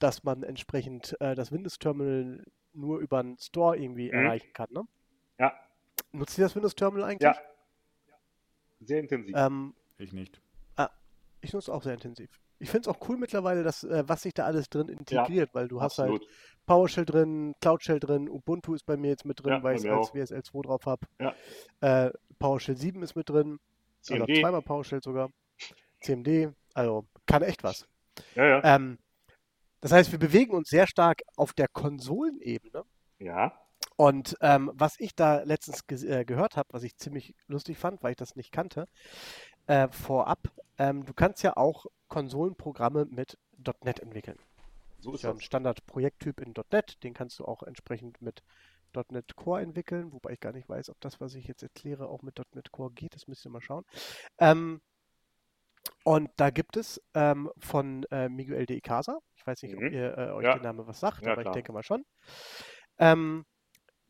dass 0.00 0.24
man 0.24 0.42
entsprechend 0.42 1.16
äh, 1.20 1.34
das 1.34 1.52
Windows 1.52 1.78
Terminal 1.78 2.44
nur 2.72 2.98
über 2.98 3.20
einen 3.20 3.38
Store 3.38 3.76
irgendwie 3.76 4.08
mhm. 4.08 4.14
erreichen 4.14 4.52
kann, 4.52 4.68
ne? 4.72 4.82
Ja. 5.38 5.54
Nutzt 6.12 6.38
ihr 6.38 6.44
das 6.44 6.54
Windows 6.54 6.74
Terminal 6.74 7.10
eigentlich? 7.10 7.22
Ja. 7.22 7.36
Sehr 8.80 9.00
intensiv. 9.00 9.34
Ähm, 9.36 9.74
ich 9.98 10.12
nicht. 10.12 10.40
Ah, 10.76 10.90
ich 11.40 11.52
nutze 11.52 11.72
auch 11.72 11.82
sehr 11.82 11.94
intensiv. 11.94 12.30
Ich 12.58 12.70
finde 12.70 12.88
es 12.90 12.94
auch 12.94 13.08
cool 13.08 13.16
mittlerweile, 13.16 13.62
dass, 13.62 13.84
äh, 13.84 14.04
was 14.06 14.22
sich 14.22 14.34
da 14.34 14.44
alles 14.44 14.68
drin 14.68 14.88
integriert, 14.88 15.48
ja, 15.48 15.54
weil 15.54 15.68
du 15.68 15.80
absolut. 15.80 16.22
hast 16.22 16.28
halt 16.28 16.30
PowerShell 16.66 17.04
drin, 17.06 17.54
CloudShell 17.60 18.00
drin, 18.00 18.28
Ubuntu 18.28 18.74
ist 18.74 18.84
bei 18.84 18.96
mir 18.96 19.08
jetzt 19.08 19.24
mit 19.24 19.42
drin, 19.42 19.54
ja, 19.54 19.62
weil 19.62 19.76
ich 19.76 19.84
es 19.84 19.90
als 19.90 20.14
WSL 20.14 20.42
2 20.42 20.62
drauf 20.62 20.86
habe. 20.86 21.06
Ja. 21.18 21.34
Äh, 21.80 22.12
PowerShell 22.38 22.76
7 22.76 23.02
ist 23.02 23.16
mit 23.16 23.28
drin. 23.28 23.58
CMD. 24.02 24.28
Also 24.28 24.40
zweimal 24.40 24.62
PowerShell 24.62 25.02
sogar. 25.02 25.30
CMD, 26.00 26.54
also 26.74 27.06
kann 27.26 27.42
echt 27.42 27.62
was. 27.64 27.86
Ja, 28.34 28.46
ja. 28.46 28.76
Ähm, 28.76 28.98
das 29.80 29.92
heißt, 29.92 30.12
wir 30.12 30.18
bewegen 30.18 30.54
uns 30.54 30.68
sehr 30.68 30.86
stark 30.86 31.22
auf 31.36 31.52
der 31.52 31.68
Konsolenebene. 31.68 32.84
Ja. 33.18 33.52
Und 33.96 34.36
ähm, 34.40 34.70
was 34.74 34.98
ich 34.98 35.14
da 35.14 35.42
letztens 35.42 35.86
ge 35.86 36.06
äh, 36.06 36.24
gehört 36.24 36.56
habe, 36.56 36.68
was 36.72 36.82
ich 36.82 36.96
ziemlich 36.96 37.34
lustig 37.46 37.78
fand, 37.78 38.02
weil 38.02 38.12
ich 38.12 38.16
das 38.16 38.36
nicht 38.36 38.52
kannte, 38.52 38.88
äh, 39.66 39.88
vorab, 39.88 40.38
ähm, 40.78 41.04
du 41.04 41.12
kannst 41.12 41.42
ja 41.42 41.56
auch 41.56 41.86
Konsolenprogramme 42.08 43.06
mit 43.06 43.38
.NET 43.84 44.00
entwickeln. 44.00 44.38
So 45.00 45.12
ist 45.12 45.14
das 45.14 45.20
ist 45.20 45.22
ja 45.24 45.30
ein 45.30 45.40
Standard-Projekttyp 45.40 46.40
in 46.40 46.54
.NET, 46.72 47.02
den 47.02 47.14
kannst 47.14 47.38
du 47.38 47.44
auch 47.44 47.62
entsprechend 47.62 48.20
mit 48.20 48.42
.NET 49.10 49.36
Core 49.36 49.62
entwickeln, 49.62 50.12
wobei 50.12 50.32
ich 50.32 50.40
gar 50.40 50.52
nicht 50.52 50.68
weiß, 50.68 50.90
ob 50.90 51.00
das, 51.00 51.20
was 51.20 51.34
ich 51.34 51.46
jetzt 51.46 51.62
erkläre, 51.62 52.08
auch 52.08 52.22
mit 52.22 52.40
.NET 52.54 52.72
Core 52.72 52.92
geht, 52.92 53.14
das 53.14 53.28
müsst 53.28 53.46
ihr 53.46 53.50
mal 53.50 53.60
schauen. 53.60 53.84
Ähm, 54.38 54.80
und 56.04 56.30
da 56.36 56.50
gibt 56.50 56.76
es 56.76 57.00
ähm, 57.14 57.50
von 57.58 58.04
äh, 58.10 58.28
Miguel 58.28 58.66
de 58.66 58.78
Icaza, 58.78 59.18
ich 59.36 59.46
weiß 59.46 59.62
nicht, 59.62 59.76
mhm. 59.76 59.86
ob 59.86 59.92
ihr 59.92 60.18
äh, 60.18 60.30
euch 60.32 60.44
ja. 60.44 60.54
der 60.54 60.62
Name 60.62 60.86
was 60.86 61.00
sagt, 61.00 61.24
ja, 61.24 61.32
aber 61.32 61.42
klar. 61.42 61.52
ich 61.52 61.54
denke 61.56 61.72
mal 61.72 61.82
schon. 61.82 62.04
Ähm, 62.98 63.44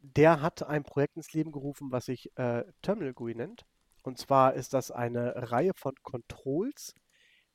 der 0.02 0.40
hat 0.40 0.62
ein 0.62 0.82
Projekt 0.82 1.16
ins 1.16 1.32
Leben 1.32 1.52
gerufen, 1.52 1.92
was 1.92 2.06
sich 2.06 2.30
äh, 2.36 2.64
Terminal 2.82 3.12
GUI 3.12 3.34
nennt. 3.34 3.66
Und 4.02 4.18
zwar 4.18 4.54
ist 4.54 4.72
das 4.72 4.90
eine 4.90 5.50
Reihe 5.50 5.72
von 5.74 5.94
Controls, 6.02 6.94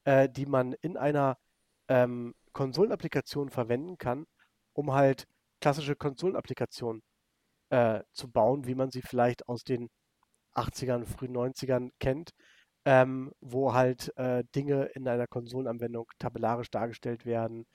äh, 0.04 0.30
die 0.30 0.46
man 0.46 0.74
in 0.74 0.96
einer 0.96 1.38
ähm, 1.88 2.36
Konsolenapplikation 2.54 3.50
verwenden 3.50 3.98
kann, 3.98 4.28
um 4.74 4.94
halt 4.94 5.28
klassische 5.60 5.96
Konsolenapplikationen 5.96 7.02
äh, 7.70 8.04
zu 8.14 8.32
bauen, 8.32 8.68
wie 8.68 8.76
man 8.76 8.92
sie 8.92 9.02
vielleicht 9.02 9.48
aus 9.48 9.64
den 9.64 9.90
80ern, 10.54 11.06
frühen 11.06 11.36
90ern 11.36 11.90
kennt, 12.00 12.32
ähm, 12.86 13.32
wo 13.41 13.74
halt 13.74 14.16
äh, 14.18 14.44
Dinge 14.56 14.86
in 14.94 15.07
einer 15.07 15.28
Konsolenanwendung 15.28 16.07
tabellarisch 16.20 16.70
dargestellt 16.70 17.26
werden, 17.26 17.66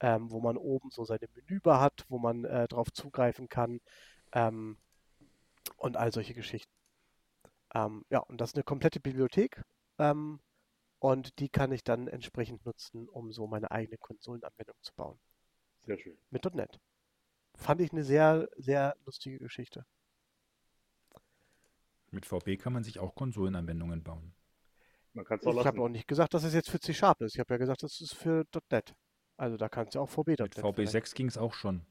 ähm, 0.00 0.30
wo 0.30 0.40
man 0.40 0.56
oben 0.56 0.90
so 0.90 1.04
seine 1.04 1.28
Menübar 1.34 1.80
hat, 1.80 2.04
wo 2.08 2.18
man 2.18 2.44
äh, 2.44 2.68
drauf 2.68 2.92
zugreifen 2.92 3.48
kann 3.48 3.80
ähm, 4.32 4.78
und 5.76 5.96
all 5.96 6.12
solche 6.12 6.34
Geschichten. 6.34 6.72
Ähm, 7.74 8.04
ja, 8.10 8.20
und 8.20 8.40
das 8.40 8.50
ist 8.50 8.56
eine 8.56 8.64
komplette 8.64 9.00
Bibliothek 9.00 9.62
ähm, 9.98 10.40
und 11.00 11.38
die 11.40 11.48
kann 11.48 11.72
ich 11.72 11.82
dann 11.82 12.08
entsprechend 12.08 12.64
nutzen, 12.64 13.08
um 13.08 13.32
so 13.32 13.46
meine 13.46 13.70
eigene 13.70 13.98
Konsolenanwendung 13.98 14.76
zu 14.82 14.94
bauen. 14.94 15.18
Sehr 15.84 15.98
schön. 15.98 16.16
Mit 16.30 16.44
.NET. 16.54 16.80
Fand 17.56 17.80
ich 17.80 17.92
eine 17.92 18.04
sehr, 18.04 18.48
sehr 18.56 18.96
lustige 19.04 19.38
Geschichte. 19.38 19.84
Mit 22.12 22.26
VB 22.26 22.56
kann 22.56 22.72
man 22.72 22.84
sich 22.84 22.98
auch 22.98 23.14
Konsolenanwendungen 23.14 24.02
bauen. 24.02 24.34
Man 25.12 25.24
kann 25.24 25.38
es 25.38 25.46
auch 25.46 25.60
Ich 25.60 25.66
habe 25.66 25.80
auch 25.82 25.88
nicht 25.88 26.06
gesagt, 26.06 26.34
dass 26.34 26.44
es 26.44 26.54
jetzt 26.54 26.70
für 26.70 26.80
C 26.80 26.94
Sharp 26.94 27.20
ist. 27.20 27.34
Ich 27.34 27.40
habe 27.40 27.54
ja 27.54 27.58
gesagt, 27.58 27.82
das 27.82 28.00
ist 28.00 28.14
für 28.14 28.44
.NET. 28.70 28.94
Also 29.36 29.56
da 29.56 29.68
kannst 29.68 29.94
du 29.94 30.00
auch 30.00 30.08
VB.NET. 30.08 30.40
Mit 30.40 30.58
VB6 30.58 31.14
ging 31.14 31.26
es 31.26 31.38
auch 31.38 31.54
schon. 31.54 31.82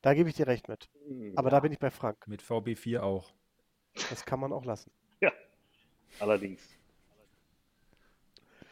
Da 0.00 0.14
gebe 0.14 0.28
ich 0.28 0.34
dir 0.34 0.46
recht 0.46 0.68
mit. 0.68 0.88
Hm, 1.06 1.32
Aber 1.36 1.48
ja. 1.48 1.56
da 1.56 1.60
bin 1.60 1.72
ich 1.72 1.78
bei 1.78 1.90
Frank. 1.90 2.26
Mit 2.26 2.42
VB4 2.42 3.00
auch. 3.00 3.32
Das 4.10 4.24
kann 4.24 4.40
man 4.40 4.52
auch 4.52 4.64
lassen. 4.64 4.90
Ja, 5.20 5.32
allerdings. 6.18 6.62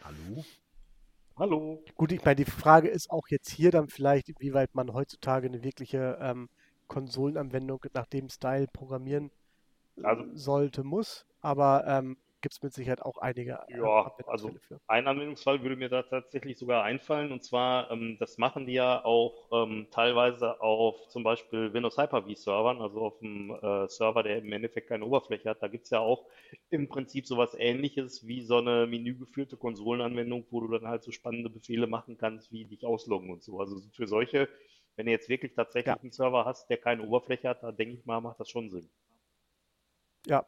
Hallo? 0.03 0.45
Hallo. 1.37 1.85
Gut, 1.95 2.13
ich 2.13 2.25
meine, 2.25 2.37
die 2.37 2.45
Frage 2.45 2.89
ist 2.89 3.11
auch 3.11 3.29
jetzt 3.29 3.51
hier 3.51 3.71
dann 3.71 3.89
vielleicht, 3.89 4.29
inwieweit 4.29 4.75
man 4.75 4.93
heutzutage 4.93 5.47
eine 5.47 5.63
wirkliche 5.63 6.19
ähm, 6.21 6.49
Konsolenanwendung 6.89 7.81
nach 7.95 8.07
dem 8.07 8.29
Style 8.29 8.67
programmieren 8.73 9.31
also, 10.03 10.25
sollte, 10.35 10.83
muss. 10.83 11.27
Aber 11.41 11.87
ähm, 11.87 12.17
gibt 12.41 12.55
es 12.55 12.63
mit 12.63 12.73
Sicherheit 12.75 13.03
auch 13.03 13.19
einige 13.19 13.67
äh, 13.73 13.77
Ja, 13.79 14.13
also 14.27 14.59
ein 14.89 15.07
Anwendungsfall 15.07 15.63
würde 15.63 15.77
mir 15.77 15.89
da 15.89 16.03
tatsächlich 16.03 16.59
sogar 16.59 16.83
einfallen, 16.83 17.31
und 17.31 17.45
zwar, 17.45 17.91
ähm, 17.93 18.17
das 18.19 18.37
machen 18.37 18.67
die 18.67 18.73
ja 18.73 19.05
auch 19.05 19.49
ähm, 19.53 19.87
teilweise 19.93 20.61
auf 20.61 21.07
zum 21.09 21.23
Beispiel 21.23 21.73
Windows 21.73 21.97
Hyper-V-Servern, 21.97 22.81
also 22.83 23.01
auf 23.01 23.23
einem 23.23 23.51
äh, 23.53 23.89
Server, 23.89 24.25
der 24.25 24.39
im 24.39 24.53
Endeffekt 24.53 24.89
keine 24.89 25.05
Oberfläche 25.07 25.49
hat. 25.51 25.63
Da 25.63 25.69
gibt 25.69 25.85
es 25.85 25.91
ja 25.91 26.01
auch 26.01 26.27
im 26.71 26.89
Prinzip 26.89 27.27
sowas 27.29 27.55
Ähnliches 27.57 28.27
wie 28.27 28.43
so 28.43 28.57
eine 28.57 28.87
menügeführte 28.89 29.57
Konsolenanwendung, 29.57 30.47
wo 30.51 30.61
du 30.61 30.69
dann 30.77 30.89
halt 30.89 31.05
so 31.05 31.13
spannende 31.13 31.49
Befehle 31.51 31.87
machen 31.87 32.19
kannst, 32.19 32.51
wie 32.51 32.65
dich 32.65 32.85
ausloggen 32.85 33.31
und 33.31 33.43
so. 33.45 33.61
Also 33.61 33.81
für 33.93 34.09
solche, 34.09 34.49
wenn 34.97 35.07
du 35.07 35.13
jetzt 35.13 35.29
wirklich 35.29 35.55
tatsächlich 35.55 35.97
Ja. 35.97 36.01
einen 36.03 36.11
Server 36.13 36.45
hast, 36.45 36.69
der 36.71 36.79
keine 36.79 37.05
Oberfläche 37.07 37.49
hat, 37.49 37.63
da 37.63 37.71
denke 37.71 37.95
ich 37.95 38.05
mal, 38.05 38.21
macht 38.21 38.41
das 38.41 38.51
schon 38.51 38.69
Sinn. 38.71 38.91
Ja, 40.27 40.45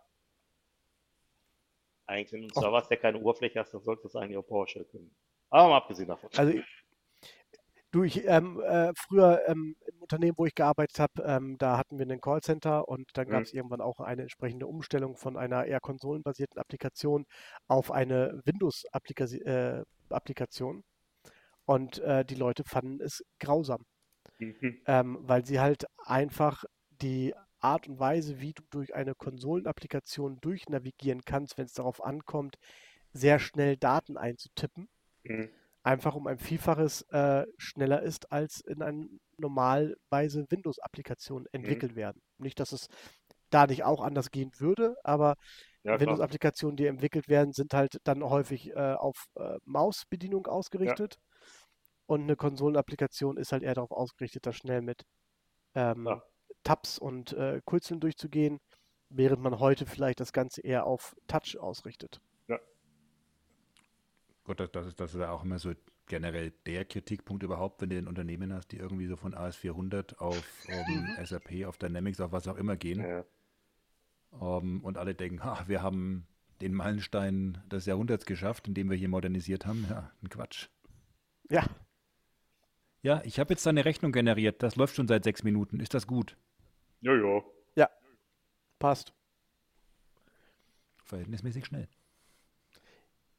Eigentlich, 2.12 2.32
wenn 2.32 2.40
du 2.40 2.46
einen 2.46 2.56
Auch- 2.56 2.62
Server 2.62 2.82
der 2.88 2.96
keine 2.98 3.18
Oberfläche 3.18 3.60
hast, 3.60 3.74
dann 3.74 3.82
sollte 3.82 4.02
das 4.04 4.16
eigentlich 4.16 4.36
auch 4.36 4.46
PowerShell 4.46 4.84
können. 4.84 5.14
Aber 5.50 5.68
mal 5.68 5.76
abgesehen 5.78 6.08
davon. 6.08 6.30
also 6.36 6.52
du, 7.90 8.02
ich, 8.04 8.26
ähm, 8.26 8.60
äh, 8.60 8.92
früher 8.96 9.42
ähm, 9.46 9.76
im 9.86 10.00
Unternehmen, 10.00 10.34
wo 10.38 10.46
ich 10.46 10.54
gearbeitet 10.54 10.98
habe, 10.98 11.22
ähm, 11.24 11.56
da 11.58 11.76
hatten 11.76 11.98
wir 11.98 12.08
ein 12.08 12.20
Callcenter 12.20 12.88
und 12.88 13.10
dann 13.14 13.28
gab 13.28 13.42
es 13.42 13.52
irgendwann 13.52 13.80
auch 13.80 14.00
eine 14.00 14.22
entsprechende 14.22 14.66
Umstellung 14.66 15.16
von 15.16 15.36
einer 15.36 15.66
eher 15.66 15.80
konsolenbasierten 15.80 16.58
Applikation 16.58 17.26
auf 17.68 17.90
eine 17.90 18.40
Windows-Applikation. 18.44 20.84
Und 21.64 21.98
äh, 22.00 22.24
die 22.24 22.34
Leute 22.34 22.64
fanden 22.64 23.00
es 23.00 23.22
grausam. 23.38 23.84
Mhm. 24.38 24.82
ähm, 24.86 25.18
weil 25.22 25.44
sie 25.44 25.60
halt 25.60 25.84
einfach 26.04 26.64
die 26.90 27.34
Art 27.62 27.88
und 27.88 28.00
Weise, 28.00 28.40
wie 28.40 28.52
du 28.54 28.62
durch 28.70 28.94
eine 28.94 29.14
Konsolenapplikation 29.14 30.38
durchnavigieren 30.40 31.22
kannst, 31.24 31.58
wenn 31.58 31.66
es 31.66 31.74
darauf 31.74 32.02
ankommt, 32.04 32.56
sehr 33.12 33.38
schnell 33.38 33.76
Daten 33.76 34.16
einzutippen, 34.18 34.88
Mhm. 35.24 35.48
einfach 35.82 36.14
um 36.14 36.26
ein 36.26 36.38
Vielfaches 36.38 37.02
äh, 37.10 37.44
schneller 37.58 38.02
ist, 38.02 38.30
als 38.32 38.60
in 38.60 38.82
einer 38.82 39.06
normalweise 39.36 40.46
Windows-Applikation 40.50 41.46
entwickelt 41.52 41.96
werden. 41.96 42.22
Nicht, 42.38 42.60
dass 42.60 42.72
es 42.72 42.88
da 43.50 43.66
nicht 43.66 43.84
auch 43.84 44.02
anders 44.02 44.30
gehen 44.30 44.52
würde, 44.58 44.96
aber 45.04 45.36
Ja. 45.84 45.98
Windows-Applikationen, 46.00 46.76
die 46.76 46.86
entwickelt 46.86 47.28
werden, 47.28 47.52
sind 47.52 47.74
halt 47.74 47.98
dann 48.04 48.24
häufig 48.24 48.70
äh, 48.70 48.94
auf 48.94 49.26
äh, 49.36 49.58
Mausbedienung 49.64 50.46
ausgerichtet. 50.46 51.18
Und 52.06 52.22
eine 52.22 52.36
Konsolenapplikation 52.36 53.36
ist 53.36 53.52
halt 53.52 53.62
eher 53.62 53.74
darauf 53.74 53.90
ausgerichtet, 53.90 54.46
da 54.46 54.52
schnell 54.52 54.82
mit 54.82 55.02
ähm, 55.74 56.04
Ja. 56.06 56.22
Tabs 56.62 56.98
und 56.98 57.32
äh, 57.32 57.60
Kurzeln 57.64 58.00
durchzugehen, 58.00 58.60
während 59.08 59.42
man 59.42 59.58
heute 59.58 59.86
vielleicht 59.86 60.20
das 60.20 60.32
Ganze 60.32 60.60
eher 60.62 60.86
auf 60.86 61.14
Touch 61.26 61.58
ausrichtet. 61.58 62.20
Gut, 64.44 64.58
das, 64.58 64.72
das, 64.72 64.86
ist, 64.88 64.98
das 65.00 65.14
ist 65.14 65.20
ja 65.20 65.30
auch 65.30 65.44
immer 65.44 65.58
so 65.60 65.72
generell 66.06 66.52
der 66.66 66.84
Kritikpunkt 66.84 67.44
überhaupt, 67.44 67.80
wenn 67.80 67.90
du 67.90 67.96
ein 67.98 68.08
Unternehmen 68.08 68.52
hast, 68.52 68.72
die 68.72 68.76
irgendwie 68.76 69.06
so 69.06 69.14
von 69.16 69.34
AS400 69.34 70.16
auf 70.18 70.44
ähm, 70.68 71.06
SAP, 71.24 71.64
auf 71.64 71.78
Dynamics, 71.78 72.20
auf 72.20 72.32
was 72.32 72.48
auch 72.48 72.56
immer 72.56 72.76
gehen 72.76 73.00
Ja. 73.00 73.24
ähm, 74.40 74.82
und 74.82 74.98
alle 74.98 75.14
denken, 75.14 75.44
ha, 75.44 75.62
wir 75.68 75.80
haben 75.82 76.26
den 76.60 76.74
Meilenstein 76.74 77.62
des 77.70 77.86
Jahrhunderts 77.86 78.26
geschafft, 78.26 78.66
indem 78.66 78.90
wir 78.90 78.96
hier 78.96 79.08
modernisiert 79.08 79.64
haben. 79.64 79.86
Ja, 79.88 80.10
ein 80.22 80.28
Quatsch. 80.28 80.68
Ja, 81.48 81.64
Ja, 83.02 83.20
ich 83.24 83.38
habe 83.38 83.52
jetzt 83.54 83.64
da 83.66 83.70
eine 83.70 83.84
Rechnung 83.84 84.10
generiert. 84.12 84.62
Das 84.62 84.76
läuft 84.76 84.96
schon 84.96 85.08
seit 85.08 85.24
sechs 85.24 85.42
Minuten. 85.44 85.80
Ist 85.80 85.94
das 85.94 86.06
gut? 86.06 86.36
Ja, 87.02 87.14
ja. 87.76 87.90
passt. 88.78 89.12
Verhältnismäßig 91.04 91.66
schnell. 91.66 91.88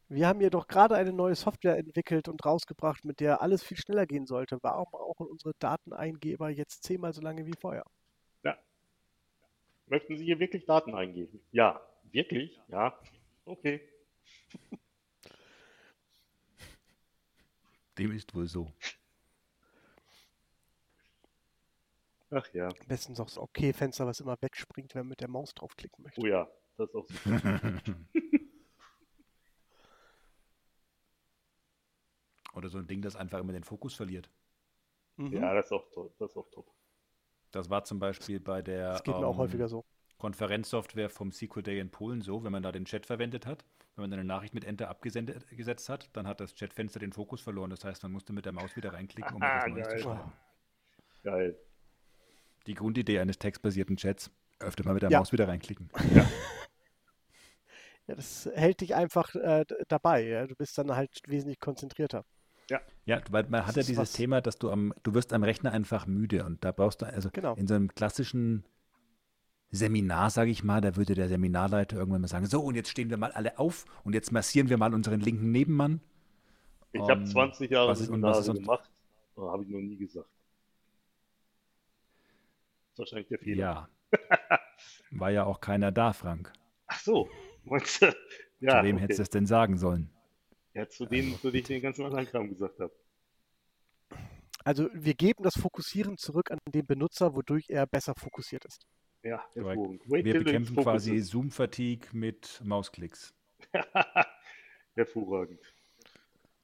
Wir 0.09 0.27
haben 0.27 0.41
jedoch 0.41 0.67
gerade 0.67 0.95
eine 0.95 1.11
neue 1.11 1.33
Software 1.35 1.77
entwickelt 1.77 2.27
und 2.27 2.45
rausgebracht, 2.45 3.03
mit 3.03 3.19
der 3.19 3.41
alles 3.41 3.63
viel 3.63 3.77
schneller 3.77 4.05
gehen 4.05 4.27
sollte. 4.27 4.59
Warum 4.61 4.85
brauchen 4.91 5.25
unsere 5.25 5.53
Dateneingeber 5.57 6.49
jetzt 6.49 6.83
zehnmal 6.83 7.13
so 7.13 7.21
lange 7.21 7.47
wie 7.47 7.55
vorher? 7.59 7.83
Möchten 9.87 10.17
Sie 10.17 10.25
hier 10.25 10.39
wirklich 10.39 10.65
Daten 10.65 10.95
eingeben? 10.95 11.39
Ja. 11.51 11.81
Wirklich? 12.11 12.59
Ja. 12.67 12.97
Okay. 13.45 13.81
Dem 17.97 18.11
ist 18.11 18.33
wohl 18.33 18.47
so. 18.47 18.71
Ach 22.33 22.47
ja. 22.53 22.67
Am 22.67 22.87
besten 22.87 23.13
noch 23.13 23.25
das 23.27 23.37
OK-Fenster, 23.37 24.07
was 24.07 24.19
immer 24.19 24.35
wegspringt, 24.41 24.95
wenn 24.95 25.01
man 25.01 25.09
mit 25.09 25.21
der 25.21 25.29
Maus 25.29 25.53
draufklicken 25.53 26.03
möchte. 26.03 26.19
Oh 26.21 26.25
ja. 26.25 26.49
Das 26.77 26.89
ist 26.89 26.95
auch 26.95 27.05
super. 27.07 27.81
Oder 32.55 32.69
so 32.69 32.77
ein 32.79 32.87
Ding, 32.87 33.01
das 33.01 33.15
einfach 33.15 33.39
immer 33.39 33.53
den 33.53 33.63
Fokus 33.63 33.95
verliert. 33.95 34.29
Mhm. 35.17 35.33
Ja, 35.33 35.53
das 35.53 35.65
ist 35.67 35.71
auch 35.71 35.89
toll. 35.91 36.11
Das 36.17 36.31
ist 36.31 36.37
auch 36.37 36.49
top. 36.49 36.71
Das 37.51 37.69
war 37.69 37.83
zum 37.83 37.99
Beispiel 37.99 38.39
bei 38.39 38.63
der 38.63 38.93
das 38.93 39.03
geht 39.03 39.15
mir 39.15 39.27
auch 39.27 39.33
ähm, 39.33 39.39
häufiger 39.39 39.67
so. 39.67 39.85
Konferenzsoftware 40.17 41.09
vom 41.09 41.31
SQL 41.31 41.61
Day 41.61 41.79
in 41.79 41.91
Polen 41.91 42.21
so, 42.21 42.43
wenn 42.43 42.51
man 42.51 42.63
da 42.63 42.71
den 42.71 42.85
Chat 42.85 43.05
verwendet 43.05 43.45
hat, 43.45 43.63
wenn 43.95 44.03
man 44.03 44.13
eine 44.13 44.23
Nachricht 44.23 44.55
mit 44.55 44.65
Enter 44.65 44.89
abgesendet 44.89 45.47
gesetzt 45.49 45.89
hat, 45.89 46.09
dann 46.15 46.25
hat 46.27 46.39
das 46.39 46.55
Chatfenster 46.55 46.99
den 46.99 47.13
Fokus 47.13 47.41
verloren. 47.41 47.69
Das 47.69 47.83
heißt, 47.83 48.01
man 48.03 48.11
musste 48.11 48.33
mit 48.33 48.45
der 48.45 48.53
Maus 48.53 48.75
wieder 48.75 48.93
reinklicken, 48.93 49.35
um 49.35 49.41
etwas 49.41 49.67
Neues 49.67 49.89
zu 49.89 49.99
schreiben. 49.99 50.31
Geil. 51.23 51.59
Die 52.67 52.73
Grundidee 52.75 53.19
eines 53.19 53.37
textbasierten 53.39 53.97
Chats, 53.97 54.31
öfter 54.59 54.85
mal 54.85 54.93
mit 54.93 55.03
der 55.03 55.09
Ja. 55.11 55.19
Maus 55.19 55.31
wieder 55.31 55.47
reinklicken. 55.47 55.89
Ja, 58.05 58.15
das 58.15 58.49
hält 58.53 58.81
dich 58.81 58.95
einfach 58.95 59.33
äh, 59.35 59.63
dabei. 59.87 60.27
Ja? 60.27 60.45
Du 60.45 60.55
bist 60.55 60.77
dann 60.77 60.93
halt 60.93 61.21
wesentlich 61.27 61.59
konzentrierter. 61.61 62.25
Ja, 63.05 63.21
weil 63.29 63.45
man 63.49 63.65
hat 63.65 63.75
ja 63.75 63.81
dieses 63.83 63.97
was- 63.97 64.11
Thema, 64.13 64.41
dass 64.41 64.57
du 64.57 64.71
am, 64.71 64.93
du 65.03 65.13
wirst 65.13 65.31
am 65.31 65.43
Rechner 65.43 65.71
einfach 65.71 66.05
müde 66.07 66.43
und 66.45 66.63
da 66.65 66.71
brauchst 66.73 67.01
du, 67.01 67.05
also 67.05 67.29
Genau. 67.31 67.55
in 67.55 67.65
so 67.67 67.75
einem 67.75 67.93
klassischen 67.95 68.65
Seminar, 69.71 70.29
sage 70.31 70.51
ich 70.51 70.63
mal, 70.63 70.81
da 70.81 70.95
würde 70.95 71.13
der 71.13 71.27
Seminarleiter 71.29 71.97
irgendwann 71.97 72.21
mal 72.21 72.27
sagen, 72.27 72.45
so 72.45 72.61
und 72.61 72.75
jetzt 72.75 72.89
stehen 72.89 73.09
wir 73.09 73.17
mal 73.17 73.31
alle 73.31 73.57
auf 73.59 73.85
und 74.03 74.13
jetzt 74.15 74.31
massieren 74.31 74.69
wir 74.69 74.77
mal 74.77 74.93
unseren 74.93 75.19
linken 75.21 75.51
Nebenmann. 75.51 76.01
Ich 76.93 77.01
Ähm, 77.01 77.07
habe 77.07 77.23
20 77.25 77.71
Jahre 77.71 77.87
was 77.89 78.01
ist- 78.01 78.09
und 78.09 78.21
was 78.21 78.39
ist 78.39 78.45
Seminare 78.47 78.63
gemacht. 78.77 78.89
Habe 79.37 79.63
ich 79.63 79.69
noch 79.69 79.79
nie 79.79 79.97
gesagt. 79.97 80.29
Ist 82.93 82.99
wahrscheinlich 82.99 83.27
der 83.27 83.39
Fehler. 83.39 83.59
Ja. 83.59 83.89
War 85.11 85.31
ja 85.31 85.45
auch 85.45 85.59
keiner 85.61 85.91
da, 85.91 86.13
Frank. 86.13 86.53
Ach 86.85 86.99
so. 86.99 87.27
Meinst 87.63 88.03
du? 88.03 88.15
Ja, 88.59 88.79
Zu 88.79 88.85
wem 88.85 88.95
okay. 88.95 89.03
hättest 89.03 89.17
du 89.17 89.23
es 89.23 89.29
denn 89.31 89.47
sagen 89.47 89.77
sollen? 89.77 90.11
Ja, 90.75 90.87
zu 90.87 91.07
denen, 91.07 91.33
zu 91.39 91.49
denen 91.49 91.61
ich 91.61 91.67
den 91.67 91.81
ganzen 91.81 92.05
anderen 92.05 92.27
Kram 92.27 92.49
gesagt 92.49 92.79
habe. 92.79 92.93
Also 94.63 94.89
wir 94.93 95.15
geben 95.15 95.41
das 95.41 95.55
Fokussieren 95.55 96.19
zurück 96.19 96.51
an 96.51 96.59
den 96.67 96.85
Benutzer, 96.85 97.35
wodurch 97.35 97.65
er 97.67 97.87
besser 97.87 98.13
fokussiert 98.15 98.63
ist. 98.65 98.85
Ja, 99.23 99.43
hervorragend. 99.53 100.03
Wir 100.05 100.33
bekämpfen 100.43 100.75
quasi 100.75 101.17
Zoom-Fatigue 101.17 102.09
mit 102.11 102.61
Mausklicks. 102.63 103.33
hervorragend. 104.95 105.61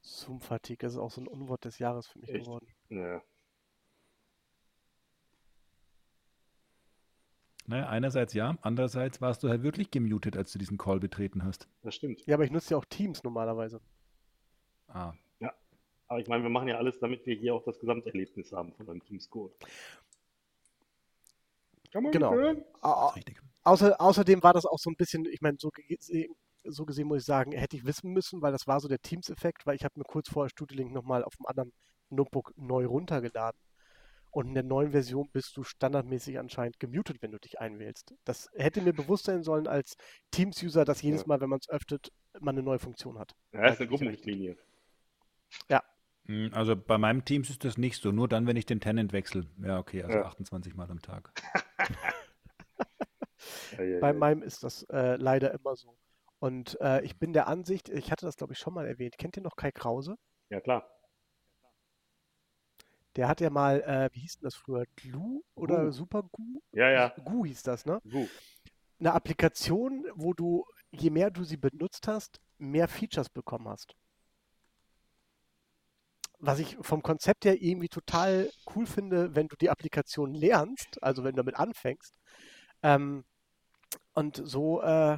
Zoom-Fatigue 0.01 0.87
ist 0.87 0.97
auch 0.97 1.09
so 1.09 1.21
ein 1.21 1.27
Unwort 1.27 1.65
des 1.65 1.79
Jahres 1.79 2.05
für 2.07 2.19
mich 2.19 2.29
Echt? 2.29 2.45
geworden. 2.45 2.67
Ja. 2.89 3.23
Naja, 7.69 7.87
einerseits 7.87 8.33
ja, 8.33 8.57
andererseits 8.63 9.21
warst 9.21 9.43
du 9.43 9.49
halt 9.49 9.61
wirklich 9.61 9.91
gemutet, 9.91 10.35
als 10.35 10.51
du 10.51 10.57
diesen 10.57 10.79
Call 10.79 10.99
betreten 10.99 11.43
hast. 11.43 11.67
Das 11.83 11.93
stimmt. 11.93 12.25
Ja, 12.25 12.33
aber 12.35 12.43
ich 12.43 12.49
nutze 12.49 12.71
ja 12.71 12.77
auch 12.77 12.85
Teams 12.85 13.23
normalerweise. 13.23 13.79
Ah, 14.87 15.13
Aber 16.07 16.19
ich 16.19 16.27
meine, 16.27 16.41
wir 16.41 16.49
machen 16.49 16.67
ja 16.67 16.77
alles, 16.77 16.97
damit 16.99 17.23
wir 17.27 17.35
hier 17.35 17.53
auch 17.53 17.63
das 17.63 17.77
Gesamterlebnis 17.79 18.51
haben 18.51 18.73
von 18.73 18.89
einem 18.89 19.05
Teamscore. 19.05 19.51
Kann 21.91 22.01
man 22.01 22.11
Genau. 22.11 22.31
hören? 22.33 22.63
Au- 22.81 23.09
richtig. 23.09 23.39
Außer, 23.63 24.01
außerdem 24.01 24.41
war 24.41 24.53
das 24.53 24.65
auch 24.65 24.79
so 24.79 24.89
ein 24.89 24.95
bisschen, 24.95 25.25
ich 25.25 25.41
meine, 25.41 25.57
so, 25.59 25.69
gesehen- 25.69 26.33
so 26.63 26.85
gesehen 26.87 27.07
muss 27.07 27.19
ich 27.19 27.25
sagen, 27.25 27.51
hätte 27.51 27.77
ich 27.77 27.85
wissen 27.85 28.11
müssen, 28.11 28.41
weil 28.41 28.51
das 28.51 28.65
war 28.65 28.79
so 28.79 28.87
der 28.87 28.97
Teams-Effekt, 28.99 29.67
weil 29.67 29.75
ich 29.75 29.83
habe 29.83 29.93
mir 29.99 30.05
kurz 30.05 30.29
vorher 30.29 30.49
StudiLink 30.49 30.91
nochmal 30.91 31.23
auf 31.23 31.35
dem 31.35 31.45
anderen 31.45 31.71
Notebook 32.09 32.51
neu 32.57 32.87
runtergeladen. 32.87 33.59
Und 34.31 34.47
in 34.47 34.53
der 34.53 34.63
neuen 34.63 34.91
Version 34.91 35.29
bist 35.31 35.57
du 35.57 35.63
standardmäßig 35.63 36.39
anscheinend 36.39 36.79
gemutet, 36.79 37.21
wenn 37.21 37.31
du 37.31 37.39
dich 37.39 37.59
einwählst. 37.59 38.13
Das 38.25 38.49
hätte 38.55 38.81
mir 38.81 38.93
bewusst 38.93 39.25
sein 39.25 39.43
sollen 39.43 39.67
als 39.67 39.95
Teams-User, 40.31 40.85
dass 40.85 41.01
jedes 41.01 41.21
Ja. 41.21 41.27
Mal, 41.27 41.41
wenn 41.41 41.49
man 41.49 41.59
es 41.61 41.69
öffnet, 41.69 42.11
man 42.39 42.55
eine 42.55 42.63
neue 42.63 42.79
Funktion 42.79 43.17
hat. 43.19 43.33
Ja, 43.53 43.69
ist 43.69 43.71
Weiß 43.71 43.77
eine 43.79 43.85
ich 43.85 43.89
Gruppenrichtlinie. 43.89 44.57
Hm, 46.25 46.51
Also 46.53 46.75
bei 46.75 46.97
meinem 46.97 47.25
Teams 47.25 47.49
ist 47.49 47.63
das 47.65 47.77
nicht 47.77 48.01
so, 48.01 48.11
nur 48.11 48.27
dann, 48.27 48.45
wenn 48.47 48.55
ich 48.55 48.65
den 48.65 48.79
Tenant 48.79 49.13
wechsle. 49.13 49.47
Ja, 49.63 49.79
okay, 49.79 50.03
also 50.03 50.19
Ja. 50.19 50.25
28 50.25 50.75
Mal 50.75 50.89
am 50.89 51.01
Tag. 51.01 51.33
Ja, 53.77 53.83
ja, 53.83 53.99
Bei 53.99 54.11
ja. 54.11 54.13
meinem 54.13 54.41
ist 54.43 54.63
das 54.63 54.83
äh, 54.91 55.15
leider 55.15 55.53
immer 55.53 55.75
so. 55.75 55.97
Und 56.39 56.79
äh, 56.81 57.01
ich 57.03 57.17
bin 57.19 57.33
der 57.33 57.47
Ansicht, 57.47 57.89
ich 57.89 58.11
hatte 58.11 58.25
das 58.25 58.37
glaube 58.37 58.53
ich 58.53 58.59
schon 58.59 58.73
mal 58.73 58.85
erwähnt, 58.87 59.17
kennt 59.17 59.37
ihr 59.37 59.43
noch 59.43 59.55
Kai 59.55 59.71
Krause? 59.71 60.15
ja, 60.49 60.59
klar. 60.61 60.87
Der 63.15 63.27
hat 63.27 63.41
ja 63.41 63.49
mal, 63.49 63.81
äh, 63.81 64.09
wie 64.13 64.19
hieß 64.21 64.35
denn 64.35 64.43
das 64.43 64.55
früher? 64.55 64.85
Glue 64.95 65.41
oder 65.55 65.85
Goo. 65.85 65.91
Super 65.91 66.23
Glue? 66.31 66.61
Ja, 66.71 66.89
ja. 66.89 67.13
Goo 67.23 67.45
hieß 67.45 67.63
das, 67.63 67.85
ne? 67.85 67.99
Gut. 68.03 68.29
Eine 68.99 69.13
Applikation, 69.13 70.05
wo 70.15 70.33
du 70.33 70.65
je 70.91 71.09
mehr 71.09 71.31
du 71.31 71.43
sie 71.43 71.57
benutzt 71.57 72.07
hast, 72.07 72.39
mehr 72.57 72.87
Features 72.87 73.29
bekommen 73.29 73.67
hast. 73.67 73.95
Was 76.39 76.59
ich 76.59 76.77
vom 76.81 77.01
Konzept 77.03 77.45
her 77.45 77.61
irgendwie 77.61 77.89
total 77.89 78.49
cool 78.73 78.85
finde, 78.85 79.35
wenn 79.35 79.47
du 79.47 79.55
die 79.57 79.69
Applikation 79.69 80.33
lernst, 80.33 81.01
also 81.03 81.23
wenn 81.23 81.31
du 81.31 81.37
damit 81.37 81.55
anfängst. 81.55 82.13
Ähm, 82.81 83.25
und 84.13 84.41
so 84.45 84.81
äh, 84.81 85.17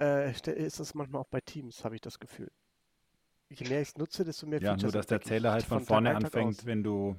äh, 0.00 0.30
ist 0.32 0.80
das 0.80 0.94
manchmal 0.94 1.22
auch 1.22 1.28
bei 1.28 1.40
Teams, 1.40 1.84
habe 1.84 1.94
ich 1.94 2.00
das 2.00 2.18
Gefühl. 2.18 2.50
Je 3.50 3.66
mehr 3.68 3.80
ich 3.80 3.88
es 3.88 3.96
nutze, 3.96 4.24
desto 4.24 4.46
mehr 4.46 4.60
Ja, 4.60 4.72
Features 4.72 4.82
nur 4.82 4.92
dass 4.92 5.06
der 5.06 5.20
Zähler 5.22 5.52
halt 5.52 5.64
von 5.64 5.78
Tag 5.78 5.86
vorne 5.88 6.14
anfängt, 6.14 6.58
aus. 6.58 6.66
wenn 6.66 6.82
du 6.82 7.16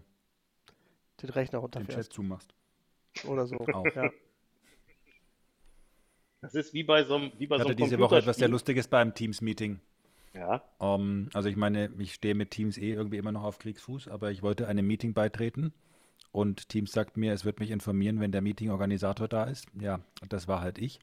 den 1.21 1.29
Rechner 1.29 1.59
den 1.59 1.67
Chat 1.71 1.75
runterfährst 1.75 2.13
zumachst. 2.13 2.53
oder 3.27 3.47
so. 3.47 3.57
Auch. 3.57 3.85
Ja. 3.95 4.11
Das 6.41 6.53
ist 6.55 6.73
wie 6.73 6.83
bei 6.83 7.03
so 7.03 7.15
einem, 7.15 7.31
wie 7.37 7.47
bei 7.47 7.57
Ich 7.57 7.61
so 7.63 7.69
hatte 7.69 7.75
einem 7.75 7.77
diese 7.89 7.99
Woche 7.99 8.17
etwas 8.17 8.37
sehr. 8.37 8.47
Lustiges 8.47 8.87
beim 8.87 9.13
Teams-Meeting. 9.13 9.79
Ja, 10.33 10.63
Ähm, 10.79 11.29
also 11.33 11.49
ich 11.49 11.55
meine, 11.55 11.91
ich 11.97 12.13
stehe 12.13 12.35
mit 12.35 12.51
Teams 12.51 12.77
eh 12.77 12.93
irgendwie 12.93 13.17
immer 13.17 13.31
noch 13.31 13.43
auf 13.43 13.57
Kriegsfuß, 13.59 14.07
aber 14.07 14.31
ich 14.31 14.41
wollte 14.43 14.67
einem 14.67 14.85
Meeting 14.87 15.13
beitreten 15.13 15.73
und 16.31 16.69
Teams 16.69 16.91
sagt 16.91 17.17
mir, 17.17 17.33
es 17.33 17.43
wird 17.43 17.59
mich 17.59 17.71
informieren, 17.71 18.19
wenn 18.19 18.31
der 18.31 18.41
Meeting-Organisator 18.41 19.27
da 19.27 19.45
ist. 19.45 19.65
Ja, 19.81 19.99
das 20.29 20.47
war 20.47 20.61
halt 20.61 20.77
ich. 20.77 20.99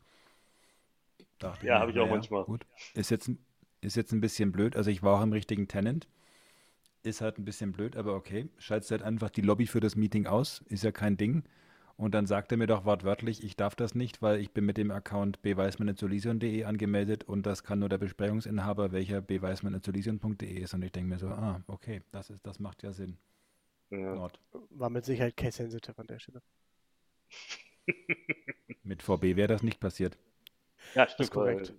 Dachte 1.39 1.66
Ja, 1.66 1.81
habe 1.81 1.90
ich 1.90 1.98
auch 1.98 2.05
naja, 2.05 2.15
manchmal. 2.15 2.44
Gut, 2.44 2.65
ist 2.94 3.11
jetzt, 3.11 3.28
ein- 3.28 3.39
ist 3.81 3.97
jetzt 3.97 4.12
ein 4.12 4.20
bisschen 4.20 4.53
blöd. 4.53 4.77
Also 4.77 4.90
ich 4.90 5.03
war 5.03 5.19
auch 5.19 5.23
im 5.23 5.32
richtigen 5.32 5.69
Tenant. 5.69 6.09
Ist 7.03 7.20
halt 7.20 7.39
ein 7.39 7.44
bisschen 7.44 7.73
blöd, 7.73 7.97
aber 7.97 8.15
okay. 8.15 8.48
Schaltest 8.59 8.90
halt 8.90 9.03
einfach 9.03 9.31
die 9.31 9.43
Lobby 9.43 9.66
für 9.66 9.81
das 9.81 9.94
Meeting 9.97 10.27
aus, 10.27 10.62
ist 10.69 10.82
ja 10.85 10.90
kein 10.93 11.16
Ding. 11.16 11.44
Und 11.97 12.15
dann 12.15 12.27
sagt 12.27 12.53
er 12.53 12.59
mir 12.59 12.66
doch 12.66 12.85
wortwörtlich, 12.85 13.43
ich 13.43 13.57
darf 13.57 13.74
das 13.74 13.94
nicht, 13.94 14.20
weil 14.20 14.39
ich 14.40 14.51
bin 14.53 14.66
mit 14.66 14.77
dem 14.77 14.90
Account 14.90 15.40
bweismann.solution.de 15.40 16.65
angemeldet 16.65 17.24
und 17.24 17.47
das 17.47 17.62
kann 17.65 17.78
nur 17.78 17.89
der 17.89 17.97
Besprechungsinhaber, 17.98 18.93
welcher 18.93 19.23
bweismann.solution.de 19.23 20.61
ist. 20.61 20.74
Und 20.74 20.82
ich 20.82 20.93
denke 20.93 21.09
mir 21.09 21.19
so, 21.19 21.28
ah, 21.28 21.62
okay, 21.69 22.03
das 22.12 22.28
ist, 22.31 22.47
das 22.47 22.59
macht 22.59 22.82
ja 22.82 22.93
Sinn. 22.93 23.16
ja. 23.90 24.15
Nord. 24.15 24.39
War 24.70 24.90
mit 24.90 25.05
Sicherheit 25.07 25.36
case-sensitive 25.36 25.98
an 25.98 26.07
der 26.07 26.19
Stelle. 26.19 26.43
Mit 28.82 29.03
VB 29.03 29.36
wäre 29.36 29.48
das 29.48 29.62
nicht 29.62 29.81
passiert. 29.81 30.19
ja 30.94 31.05
ist 31.05 31.12
stimmt. 31.12 31.31
korrekt. 31.31 31.74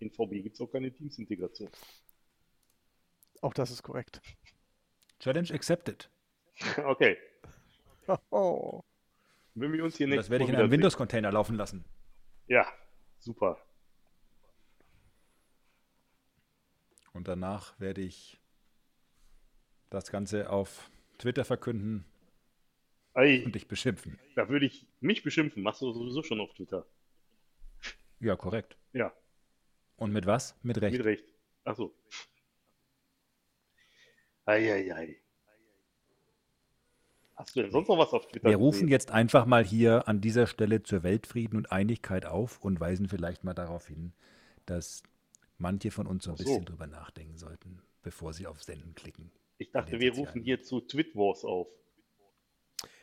In 0.00 0.10
VB 0.10 0.42
gibt 0.42 0.54
es 0.54 0.60
auch 0.60 0.70
keine 0.70 0.92
Teams-Integration. 0.92 1.70
Auch 3.42 3.54
das 3.54 3.70
ist 3.70 3.82
korrekt. 3.82 4.20
Challenge 5.20 5.52
accepted. 5.52 6.10
Okay, 6.84 7.16
Oh. 8.30 8.82
wenn 9.54 9.72
wir 9.72 9.84
uns 9.84 9.96
hier 9.96 10.08
das 10.14 10.28
werde 10.30 10.44
ich 10.44 10.50
in 10.50 10.56
einem. 10.56 10.70
Windows-Container 10.70 11.30
laufen 11.32 11.54
lassen. 11.56 11.84
Ja, 12.48 12.66
super. 13.18 13.58
Und 17.12 17.28
danach 17.28 17.78
werde 17.80 18.00
ich 18.02 18.40
das 19.90 20.10
Ganze 20.10 20.50
auf 20.50 20.90
Twitter 21.18 21.44
verkünden 21.44 22.04
Ey, 23.14 23.44
und 23.44 23.54
dich 23.54 23.68
beschimpfen. 23.68 24.18
da 24.36 24.48
würde 24.48 24.66
ich 24.66 24.86
mich 25.00 25.22
beschimpfen. 25.22 25.62
Machst 25.62 25.80
du 25.82 25.92
sowieso 25.92 26.22
schon 26.22 26.40
auf 26.40 26.52
Twitter. 26.54 26.86
Ja, 28.20 28.36
korrekt. 28.36 28.76
Ja, 28.92 29.12
Und 30.00 30.12
mit 30.12 30.24
was? 30.26 30.56
Mit 30.62 30.80
Recht. 30.80 30.96
mit 30.96 31.04
Recht. 31.06 31.24
Achso. 31.64 31.94
Eieiei. 34.46 35.16
Hast 37.36 37.54
du 37.54 37.62
denn 37.62 37.70
sonst 37.70 37.88
noch 37.88 37.98
was 37.98 38.12
auf 38.12 38.26
Twitter 38.26 38.48
Wir 38.48 38.56
rufen 38.56 38.80
gesehen? 38.80 38.88
jetzt 38.88 39.10
einfach 39.10 39.44
mal 39.46 39.62
hier 39.64 40.08
an 40.08 40.20
dieser 40.22 40.46
Stelle 40.46 40.82
zur 40.82 41.02
Weltfrieden 41.02 41.56
und 41.58 41.70
Einigkeit 41.70 42.24
auf 42.26 42.62
und 42.64 42.80
weisen 42.80 43.08
vielleicht 43.08 43.44
mal 43.44 43.52
darauf 43.54 43.86
hin, 43.88 44.12
dass 44.66 45.02
manche 45.58 45.90
von 45.90 46.06
uns 46.06 46.24
so 46.24 46.30
ein 46.32 46.36
so. 46.38 46.44
bisschen 46.44 46.64
drüber 46.64 46.86
nachdenken 46.86 47.36
sollten, 47.36 47.82
bevor 48.02 48.32
sie 48.32 48.46
auf 48.46 48.62
Senden 48.62 48.94
klicken. 48.94 49.30
Ich 49.58 49.70
dachte, 49.70 50.00
wir 50.00 50.08
sozialen 50.14 50.26
rufen 50.28 50.42
hier 50.42 50.62
zu 50.62 50.80
Twitwars 50.80 51.44
auf. 51.44 51.68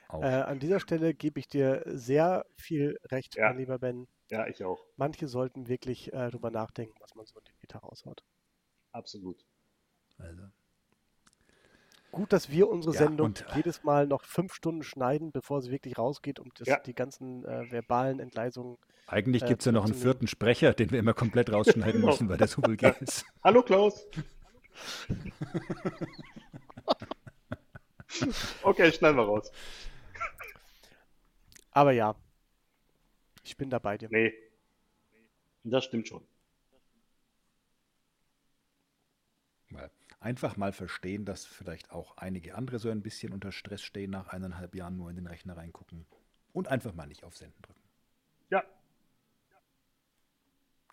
Auf. 0.08 0.24
Äh, 0.24 0.28
an 0.28 0.60
dieser 0.60 0.80
Stelle 0.80 1.14
gebe 1.14 1.40
ich 1.40 1.48
dir 1.48 1.84
sehr 1.86 2.46
viel 2.56 2.98
recht, 3.12 3.36
Ja. 3.36 3.50
mein 3.50 3.60
lieber 3.60 3.78
Ben. 3.78 4.08
Ja, 4.30 4.48
ich 4.48 4.64
auch. 4.64 4.84
Manche 4.98 5.28
sollten 5.28 5.68
wirklich 5.68 6.12
äh, 6.14 6.30
drüber 6.32 6.52
nachdenken, 6.52 6.96
was 7.00 7.16
man 7.16 7.26
so 7.26 7.40
in 7.40 7.46
den 7.46 7.56
Meter 7.62 7.80
raushaut. 7.80 8.24
Absolut. 8.92 9.46
Also. 10.18 10.44
Gut, 12.12 12.34
dass 12.34 12.50
wir 12.50 12.68
unsere 12.70 12.94
Ja, 12.96 13.00
Sendung 13.02 13.28
und- 13.28 13.46
jedes 13.56 13.84
Mal 13.84 14.08
noch 14.08 14.24
fünf 14.24 14.54
Stunden 14.54 14.84
schneiden, 14.84 15.32
bevor 15.32 15.62
sie 15.62 15.72
wirklich 15.72 15.98
rausgeht, 15.98 16.40
um 16.40 16.52
das, 16.56 16.68
Ja. 16.68 16.80
die 16.80 16.94
ganzen 16.96 17.46
äh, 17.46 17.70
verbalen 17.72 18.20
Entgleisungen. 18.20 18.78
Eigentlich 19.08 19.44
Äh, 19.44 19.48
gibt 19.48 19.62
es 19.62 19.66
ja 19.66 19.72
noch 19.72 19.86
einen 19.86 19.94
vierten 19.94 20.28
Sprecher, 20.28 20.74
den 20.74 20.92
wir 20.92 21.00
immer 21.00 21.14
komplett 21.14 21.52
rausschneiden 21.52 22.02
müssen, 22.02 22.28
weil 22.30 22.38
der 22.38 22.48
so 22.48 22.62
vulgär 22.64 23.00
ist. 23.02 23.26
Hallo 23.44 23.62
Klaus. 23.64 24.06
okay, 28.64 28.92
schneiden 28.92 29.18
wir 29.18 29.24
raus. 29.26 29.52
Aber 31.72 31.92
ja, 31.92 32.16
ich 33.48 33.58
bin 33.58 33.70
da 33.70 33.80
bei 33.80 33.98
dir. 33.98 34.10
Nee. 34.12 34.34
Das 35.64 35.86
stimmt 35.86 36.08
schon. 36.08 36.24
Mal 39.70 39.90
Einfach 40.20 40.58
mal 40.58 40.74
verstehen, 40.74 41.26
dass 41.26 41.46
vielleicht 41.46 41.92
auch 41.92 42.18
einige 42.18 42.56
andere 42.56 42.80
so 42.80 42.90
ein 42.90 43.04
bisschen 43.04 43.34
unter 43.34 43.52
Stress 43.52 43.82
stehen, 43.82 44.10
nach 44.10 44.30
eineinhalb 44.30 44.74
Jahren 44.74 44.98
nur 44.98 45.10
in 45.10 45.16
den 45.16 45.28
Rechner 45.28 45.56
reingucken. 45.56 46.06
Und 46.54 46.70
einfach 46.70 46.94
mal 46.94 47.06
nicht 47.06 47.24
auf 47.24 47.38
Senden 47.38 47.62
drücken. 47.62 47.82
Ja, 48.50 48.64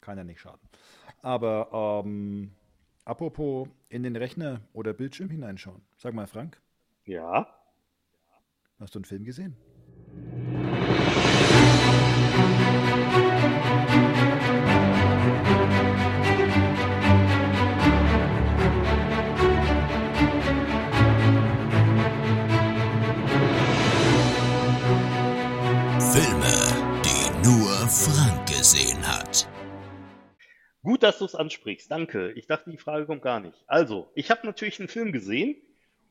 Kann 0.00 0.18
ja 0.18 0.24
nicht 0.24 0.40
schaden. 0.40 0.68
Aber 1.22 2.02
ähm, 2.04 2.54
apropos 3.06 3.68
in 3.88 4.02
den 4.02 4.16
Rechner 4.16 4.60
oder 4.74 4.92
Bildschirm 4.92 5.30
hineinschauen. 5.30 5.82
Sag 5.96 6.12
mal, 6.12 6.26
Frank, 6.26 6.60
ja. 7.06 7.48
hast 8.78 8.94
du 8.94 8.98
einen 8.98 9.04
Film 9.06 9.24
gesehen? 9.24 9.56
Filme, 10.14 10.53
gesehen 28.74 29.06
hat. 29.06 29.48
Gut, 30.82 31.04
dass 31.04 31.18
du 31.18 31.24
es 31.26 31.36
ansprichst. 31.36 31.88
Danke. 31.90 32.32
Ich 32.32 32.48
dachte, 32.48 32.70
die 32.70 32.76
Frage 32.76 33.06
kommt 33.06 33.22
gar 33.22 33.38
nicht. 33.38 33.62
Also, 33.68 34.10
ich 34.16 34.30
habe 34.32 34.44
natürlich 34.44 34.80
einen 34.80 34.88
Film 34.88 35.12
gesehen. 35.12 35.56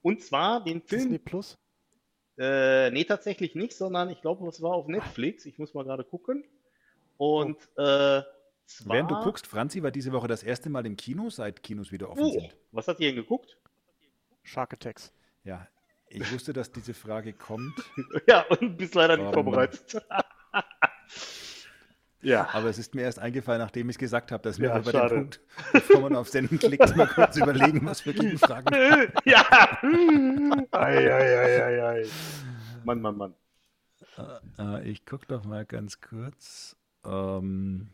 Und 0.01 0.23
zwar 0.23 0.63
den 0.63 0.81
Disney 0.85 1.09
Film. 1.09 1.23
Plus? 1.25 1.57
Äh, 2.37 2.89
nee, 2.91 3.03
tatsächlich 3.03 3.53
nicht, 3.55 3.73
sondern 3.73 4.09
ich 4.09 4.21
glaube, 4.21 4.47
es 4.47 4.61
war 4.61 4.71
auf 4.71 4.87
Netflix. 4.87 5.45
Ich 5.45 5.59
muss 5.59 5.73
mal 5.73 5.83
gerade 5.83 6.05
gucken. 6.05 6.45
Und 7.17 7.57
äh, 7.75 8.21
zwar. 8.65 8.95
Während 8.95 9.11
du 9.11 9.15
guckst, 9.21 9.45
Franzi 9.45 9.83
war 9.83 9.91
diese 9.91 10.13
Woche 10.13 10.29
das 10.29 10.41
erste 10.41 10.69
Mal 10.69 10.85
im 10.85 10.95
Kino, 10.95 11.29
seit 11.29 11.63
Kinos 11.63 11.91
wieder 11.91 12.09
offen 12.09 12.23
Oh, 12.23 12.31
sind. 12.31 12.55
was 12.71 12.87
hat 12.87 12.99
ihr 13.01 13.07
denn 13.07 13.17
geguckt? 13.17 13.57
Shark 14.41 14.73
Attacks. 14.73 15.13
Ja, 15.43 15.67
ich 16.07 16.31
wusste, 16.31 16.53
dass 16.53 16.71
diese 16.71 16.93
Frage 16.93 17.33
kommt, 17.33 17.73
Ja, 18.27 18.45
und 18.47 18.77
bist 18.77 18.95
leider 18.95 19.17
nicht 19.17 19.33
vorbereitet. 19.33 20.01
ja. 22.23 22.49
aber 22.53 22.69
es 22.69 22.77
ist 22.77 22.95
mir 22.95 23.01
erst 23.03 23.19
eingefallen, 23.19 23.61
nachdem 23.61 23.89
ich 23.89 23.95
es 23.95 23.99
gesagt 23.99 24.31
habe, 24.31 24.41
dass 24.43 24.59
wir 24.59 24.69
Ja, 24.69 24.79
über 24.79 24.91
schade. 24.91 25.09
den 25.15 25.19
Punkt, 25.21 25.41
bevor 25.71 26.01
man 26.01 26.15
auf 26.15 26.29
Senden 26.29 26.57
klickt, 26.59 26.79
mal 26.97 27.07
kurz 27.07 27.37
überlegen, 27.37 27.85
was 27.85 28.05
wir 28.05 28.13
gegen 28.13 28.37
Fragen 28.37 28.73
ja. 29.25 29.45
Ei, 30.71 31.11
ei, 31.11 31.37
ei, 31.37 31.63
ei, 31.63 31.83
ei. 32.01 32.05
Mann, 32.83 33.01
Mann, 33.01 33.17
Mann. 33.17 33.33
Äh, 34.59 34.89
ich 34.89 35.05
gucke 35.05 35.25
doch 35.27 35.43
mal 35.45 35.65
ganz 35.65 36.01
kurz. 36.01 36.75
Ähm, 37.05 37.89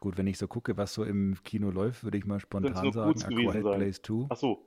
gut, 0.00 0.16
wenn 0.18 0.26
ich 0.26 0.38
so 0.38 0.46
gucke, 0.46 0.76
was 0.76 0.94
so 0.94 1.04
im 1.04 1.36
Kino 1.44 1.70
läuft, 1.70 2.04
würde 2.04 2.18
ich 2.18 2.24
mal 2.24 2.40
spontan 2.40 2.92
sagen, 2.92 3.22
A 3.22 3.26
Quiet 3.28 3.52
sein. 3.52 3.62
Place 3.62 4.02
2. 4.02 4.26
Ach 4.30 4.36
so. 4.36 4.64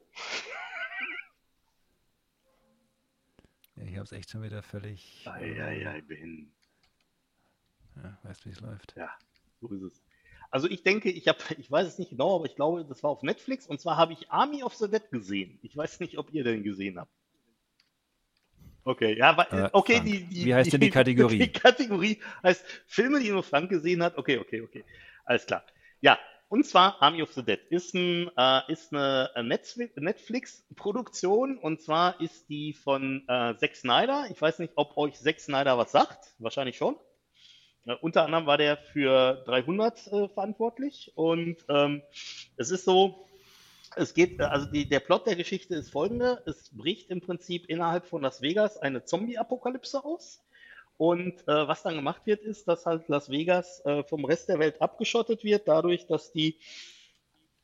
Ja, 3.76 3.84
ich 3.84 3.96
habe 3.96 4.04
es 4.04 4.12
echt 4.12 4.30
schon 4.30 4.44
wieder 4.44 4.62
völlig. 4.62 5.26
Ei, 5.32 5.62
ei, 5.62 5.88
ei, 5.88 6.02
Ben. 6.02 6.52
Ja, 7.98 8.18
weißt, 8.24 8.46
wie 8.46 8.50
es 8.52 8.62
läuft. 8.62 8.94
Ja, 8.96 9.10
so 9.60 9.70
ist 9.70 9.82
es. 9.82 10.02
Also 10.50 10.68
ich 10.70 10.84
denke, 10.84 11.10
ich 11.10 11.28
habe, 11.28 11.40
ich 11.58 11.72
weiß 11.72 11.88
es 11.88 11.98
nicht 11.98 12.10
genau, 12.10 12.36
aber 12.36 12.46
ich 12.46 12.56
glaube, 12.56 12.84
das 12.86 13.04
war 13.04 13.10
auf 13.12 13.24
Netflix 13.24 13.68
und 13.68 13.80
zwar 13.80 13.96
habe 13.98 14.14
ich 14.14 14.30
Army 14.30 14.64
of 14.64 14.76
the 14.76 14.90
Dead 14.90 15.10
gesehen. 15.10 15.60
Ich 15.62 15.76
weiß 15.78 16.00
nicht, 16.02 16.18
ob 16.18 16.34
ihr 16.34 16.44
den 16.44 16.64
gesehen 16.64 17.00
habt. 17.00 17.12
Okay, 18.84 19.16
ja, 19.18 19.32
Äh, 19.52 19.70
okay, 19.74 19.94
Frank. 19.98 20.08
die, 20.08 20.24
die, 20.24 20.46
Wie 20.46 20.56
heißt 20.56 20.74
denn 20.74 20.82
die 20.82 20.90
Kategorie? 20.90 21.38
Die 21.40 21.52
Kategorie 21.52 22.20
heißt 22.44 22.66
Filme, 22.88 23.20
die 23.20 23.30
nur 23.30 23.44
Frank 23.44 23.70
gesehen 23.70 24.02
hat. 24.04 24.18
Okay, 24.18 24.40
okay, 24.40 24.62
okay. 24.62 24.84
Alles 25.24 25.46
klar. 25.46 25.64
Ja, 26.02 26.18
und 26.50 26.66
zwar 26.66 27.02
Army 27.02 27.22
of 27.22 27.32
the 27.34 27.44
Dead 27.44 27.60
ist, 27.70 27.94
ein, 27.94 28.30
äh, 28.36 28.72
ist 28.72 28.92
eine 28.94 29.30
Netflix- 29.44 29.96
Netflix-Produktion 29.96 31.60
und 31.60 31.82
zwar 31.82 32.20
ist 32.20 32.50
die 32.50 32.74
von 32.74 33.24
äh, 33.28 33.56
Zack 33.56 33.76
Snyder. 33.76 34.26
Ich 34.32 34.42
weiß 34.42 34.60
nicht, 34.60 34.74
ob 34.76 34.98
euch 34.98 35.14
Zack 35.14 35.40
Snyder 35.40 35.78
was 35.78 35.92
sagt. 35.92 36.34
Wahrscheinlich 36.40 36.76
schon. 36.76 36.96
Äh, 37.86 37.96
unter 38.02 38.26
anderem 38.26 38.46
war 38.46 38.58
der 38.58 38.78
für 38.78 39.44
300 39.46 40.08
äh, 40.08 40.28
verantwortlich 40.30 41.12
und 41.16 41.58
ähm, 41.70 42.02
es 42.58 42.72
ist 42.72 42.86
so, 42.86 43.28
es 43.96 44.14
geht, 44.14 44.40
also 44.42 44.68
die, 44.68 44.88
der 44.88 45.00
Plot 45.00 45.28
der 45.28 45.36
Geschichte 45.36 45.76
ist 45.76 45.90
folgende: 45.90 46.42
Es 46.46 46.70
bricht 46.76 47.10
im 47.10 47.22
Prinzip 47.22 47.66
innerhalb 47.68 48.08
von 48.08 48.22
Las 48.22 48.42
Vegas 48.42 48.78
eine 48.78 49.04
Zombie-Apokalypse 49.04 50.04
aus. 50.04 50.44
Und 50.98 51.42
äh, 51.48 51.68
was 51.68 51.82
dann 51.82 51.96
gemacht 51.96 52.22
wird, 52.26 52.42
ist, 52.44 52.68
dass 52.68 52.86
halt 52.86 53.08
Las 53.08 53.30
Vegas 53.30 53.84
äh, 53.86 54.04
vom 54.04 54.24
Rest 54.24 54.50
der 54.50 54.60
Welt 54.60 54.82
abgeschottet 54.82 55.44
wird, 55.44 55.68
dadurch, 55.68 56.06
dass 56.06 56.32
die 56.32 56.60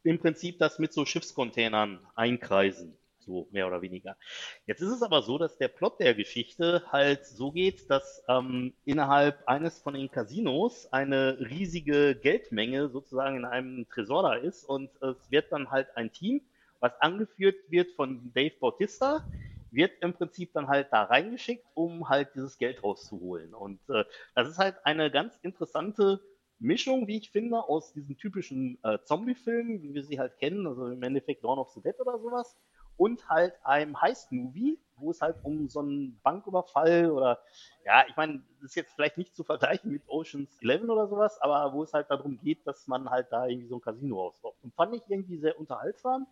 im 0.04 0.18
Prinzip 0.18 0.58
das 0.58 0.80
mit 0.80 0.92
so 0.92 1.06
Schiffscontainern 1.06 2.00
einkreisen 2.16 2.98
so 3.28 3.48
mehr 3.52 3.68
oder 3.68 3.84
weniger. 3.84 4.18
Jetzt 4.66 4.82
ist 4.82 4.90
es 4.90 5.04
aber 5.04 5.22
so, 5.22 5.38
dass 5.38 5.58
der 5.58 5.68
Plot 5.68 6.00
der 6.00 6.16
Geschichte 6.16 6.82
halt 6.92 7.26
so 7.26 7.52
geht, 7.52 7.90
dass 7.92 8.24
ähm, 8.28 8.74
innerhalb 8.86 9.48
eines 9.48 9.80
von 9.80 9.94
den 9.94 10.10
Casinos 10.10 10.92
eine 10.92 11.38
riesige 11.40 12.16
Geldmenge 12.16 12.90
sozusagen 12.90 13.38
in 13.38 13.46
einem 13.46 13.88
Tresor 13.90 14.24
da 14.24 14.34
ist 14.34 14.64
und 14.64 14.90
es 15.02 15.30
wird 15.30 15.52
dann 15.52 15.70
halt 15.70 15.96
ein 15.96 16.12
Team, 16.12 16.42
was 16.80 17.00
angeführt 17.02 17.58
wird 17.70 17.92
von 17.92 18.32
Dave 18.34 18.56
Bautista, 18.60 19.24
wird 19.72 19.92
im 20.02 20.14
Prinzip 20.14 20.54
dann 20.54 20.68
halt 20.68 20.88
da 20.92 21.04
reingeschickt, 21.04 21.66
um 21.74 22.10
halt 22.10 22.30
dieses 22.36 22.58
Geld 22.58 22.84
rauszuholen. 22.84 23.54
Und 23.54 23.80
äh, 23.90 24.06
das 24.34 24.48
ist 24.48 24.58
halt 24.58 24.76
eine 24.86 25.12
ganz 25.12 25.38
interessante 25.42 26.22
Mischung, 26.60 27.08
wie 27.08 27.18
ich 27.18 27.32
finde, 27.32 27.58
aus 27.58 27.94
diesen 27.94 28.18
typischen 28.18 28.80
äh, 28.84 28.98
Zombie-Filmen, 29.04 29.82
wie 29.84 29.94
wir 29.94 30.04
sie 30.04 30.20
halt 30.20 30.38
kennen, 30.38 30.66
also 30.66 30.88
im 30.88 31.04
Endeffekt 31.04 31.44
Dawn 31.44 31.60
of 31.60 31.70
the 31.72 31.82
Dead 31.82 32.00
oder 32.00 32.18
sowas, 32.20 32.58
und 32.98 33.30
halt 33.30 33.54
einem 33.64 34.00
Heist-Movie, 34.02 34.78
wo 34.98 35.12
es 35.12 35.22
halt 35.22 35.38
um 35.44 35.70
so 35.70 35.80
einen 35.80 36.20
Banküberfall 36.24 37.12
oder, 37.12 37.40
ja, 37.86 38.04
ich 38.08 38.16
meine, 38.16 38.42
das 38.56 38.72
ist 38.72 38.76
jetzt 38.76 38.94
vielleicht 38.94 39.18
nicht 39.18 39.36
zu 39.36 39.44
vergleichen 39.44 39.92
mit 39.92 40.04
Ocean's 40.08 40.58
Eleven 40.62 40.90
oder 40.90 41.08
sowas, 41.08 41.40
aber 41.42 41.74
wo 41.74 41.84
es 41.84 41.94
halt 41.94 42.10
darum 42.10 42.40
geht, 42.42 42.66
dass 42.66 42.88
man 42.88 43.10
halt 43.10 43.28
da 43.32 43.46
irgendwie 43.46 43.68
so 43.68 43.76
ein 43.76 43.82
Casino 43.82 44.28
ausraubt. 44.28 44.64
Und 44.64 44.74
fand 44.74 44.96
ich 44.96 45.04
irgendwie 45.08 45.38
sehr 45.38 45.60
unterhaltsam. 45.60 46.28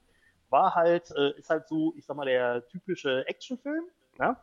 War 0.50 0.76
halt, 0.76 1.12
äh, 1.12 1.38
ist 1.38 1.50
halt 1.50 1.68
so, 1.68 1.94
ich 1.98 2.06
sag 2.06 2.18
mal, 2.18 2.26
der 2.26 2.68
typische 2.68 3.28
Actionfilm, 3.28 3.84
ja. 4.20 4.40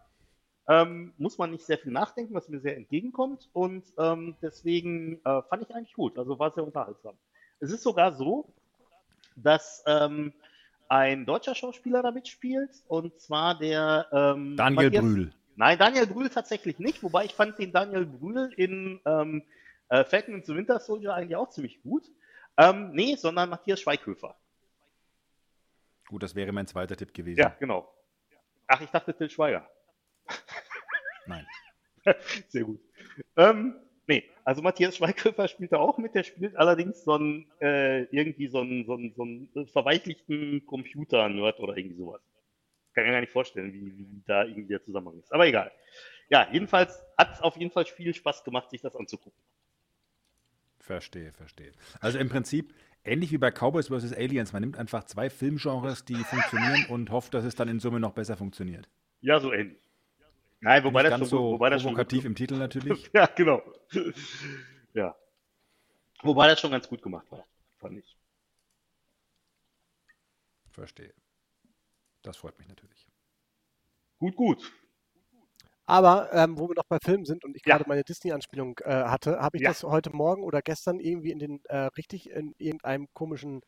Ähm, 0.68 1.12
muss 1.18 1.38
man 1.38 1.50
nicht 1.50 1.66
sehr 1.66 1.78
viel 1.78 1.90
nachdenken, 1.90 2.34
was 2.34 2.48
mir 2.48 2.60
sehr 2.60 2.76
entgegenkommt. 2.76 3.48
Und 3.52 3.84
ähm, 3.98 4.36
deswegen 4.40 5.20
äh, 5.24 5.42
fand 5.42 5.62
ich 5.62 5.74
eigentlich 5.74 5.94
gut. 5.94 6.16
Also 6.16 6.38
war 6.38 6.52
sehr 6.52 6.62
unterhaltsam. 6.62 7.16
Es 7.58 7.72
ist 7.72 7.82
sogar 7.82 8.12
so, 8.12 8.46
dass 9.34 9.82
ähm, 9.86 10.32
ein 10.92 11.24
deutscher 11.24 11.54
Schauspieler 11.54 12.02
da 12.02 12.10
mitspielt, 12.10 12.70
und 12.86 13.18
zwar 13.18 13.58
der 13.58 14.08
ähm, 14.12 14.58
Daniel 14.58 14.84
Matthias, 14.84 15.02
Brühl. 15.02 15.32
Nein, 15.56 15.78
Daniel 15.78 16.06
Brühl 16.06 16.28
tatsächlich 16.28 16.78
nicht, 16.78 17.02
wobei 17.02 17.24
ich 17.24 17.32
fand 17.32 17.58
den 17.58 17.72
Daniel 17.72 18.04
Brühl 18.04 18.52
in 18.58 19.00
ähm, 19.06 19.42
äh, 19.88 20.04
Falcon 20.04 20.34
and 20.34 20.44
the 20.44 20.54
Winter 20.54 20.78
Soldier 20.80 21.14
eigentlich 21.14 21.36
auch 21.36 21.48
ziemlich 21.48 21.82
gut. 21.82 22.10
Ähm, 22.58 22.90
nee, 22.92 23.16
sondern 23.16 23.48
Matthias 23.48 23.80
Schweighöfer. 23.80 24.36
Gut, 26.08 26.22
das 26.22 26.34
wäre 26.34 26.52
mein 26.52 26.66
zweiter 26.66 26.94
Tipp 26.94 27.14
gewesen. 27.14 27.40
Ja, 27.40 27.56
genau. 27.58 27.90
Ach, 28.66 28.82
ich 28.82 28.90
dachte 28.90 29.14
Till 29.16 29.30
Schweiger. 29.30 29.66
Nein. 31.24 31.46
Sehr 32.48 32.64
gut. 32.64 32.80
Ähm, 33.38 33.76
Nee, 34.06 34.24
also 34.44 34.62
Matthias 34.62 34.96
Schweighöfer 34.96 35.46
spielt 35.48 35.72
da 35.72 35.78
auch 35.78 35.98
mit, 35.98 36.14
der 36.14 36.24
spielt 36.24 36.56
allerdings 36.56 37.04
so 37.04 37.12
einen, 37.12 37.46
äh, 37.60 38.02
irgendwie 38.04 38.48
so 38.48 38.60
einen, 38.60 38.84
so 38.84 38.94
einen, 38.94 39.14
so 39.14 39.22
einen 39.22 39.66
verweichlichten 39.68 40.66
Computer-Nerd 40.66 41.60
oder 41.60 41.76
irgendwie 41.76 41.96
sowas. 41.96 42.20
Kann 42.94 43.04
mir 43.04 43.12
gar 43.12 43.20
nicht 43.20 43.32
vorstellen, 43.32 43.72
wie, 43.72 43.96
wie 43.96 44.22
da 44.26 44.44
irgendwie 44.44 44.68
der 44.68 44.82
Zusammenhang 44.82 45.20
ist. 45.20 45.32
Aber 45.32 45.46
egal. 45.46 45.70
Ja, 46.28 46.48
jedenfalls 46.50 47.02
hat 47.16 47.32
es 47.32 47.40
auf 47.40 47.56
jeden 47.56 47.70
Fall 47.70 47.84
viel 47.84 48.12
Spaß 48.12 48.44
gemacht, 48.44 48.70
sich 48.70 48.80
das 48.80 48.96
anzugucken. 48.96 49.40
Verstehe, 50.78 51.32
verstehe. 51.32 51.72
Also 52.00 52.18
im 52.18 52.28
Prinzip 52.28 52.74
ähnlich 53.04 53.30
wie 53.32 53.38
bei 53.38 53.50
Cowboys 53.50 53.88
vs. 53.88 54.12
Aliens. 54.12 54.52
Man 54.52 54.62
nimmt 54.62 54.78
einfach 54.78 55.04
zwei 55.04 55.30
Filmgenres, 55.30 56.04
die 56.04 56.16
funktionieren 56.16 56.86
und 56.88 57.10
hofft, 57.10 57.34
dass 57.34 57.44
es 57.44 57.54
dann 57.54 57.68
in 57.68 57.80
Summe 57.80 58.00
noch 58.00 58.12
besser 58.12 58.36
funktioniert. 58.36 58.88
Ja, 59.20 59.38
so 59.40 59.52
ähnlich. 59.52 59.78
Nein, 60.62 60.84
wobei 60.84 61.02
das 61.02 61.10
ganz 61.10 61.20
schon, 61.22 61.28
so 61.28 61.50
wobei 61.52 61.70
das 61.70 61.82
schon 61.82 61.90
provokativ 61.90 62.24
im 62.24 62.36
Titel 62.36 62.54
natürlich. 62.56 63.10
Ja, 63.14 63.26
genau. 63.26 63.62
ja. 64.94 65.14
Wobei 66.22 66.46
das 66.46 66.60
schon 66.60 66.70
ganz 66.70 66.88
gut 66.88 67.02
gemacht 67.02 67.30
war, 67.32 67.44
fand 67.78 67.98
ich. 67.98 68.16
Verstehe. 70.70 71.12
Das 72.22 72.36
freut 72.36 72.56
mich 72.58 72.68
natürlich. 72.68 73.08
Gut, 74.20 74.36
gut. 74.36 74.72
Aber 75.84 76.32
ähm, 76.32 76.56
wo 76.56 76.68
wir 76.68 76.76
noch 76.76 76.86
bei 76.88 76.98
Filmen 77.02 77.24
sind 77.24 77.44
und 77.44 77.56
ich 77.56 77.62
Ja. 77.66 77.76
gerade 77.76 77.88
meine 77.88 78.04
Disney-Anspielung 78.04 78.78
äh, 78.84 78.88
hatte, 79.04 79.40
habe 79.40 79.56
ich 79.56 79.64
Ja. 79.64 79.70
das 79.70 79.82
heute 79.82 80.10
Morgen 80.10 80.44
oder 80.44 80.62
gestern 80.62 81.00
irgendwie 81.00 81.32
in 81.32 81.40
den 81.40 81.60
äh, 81.64 81.88
richtig 81.96 82.30
in 82.30 82.54
irgendeinem 82.58 83.08
komischen 83.14 83.62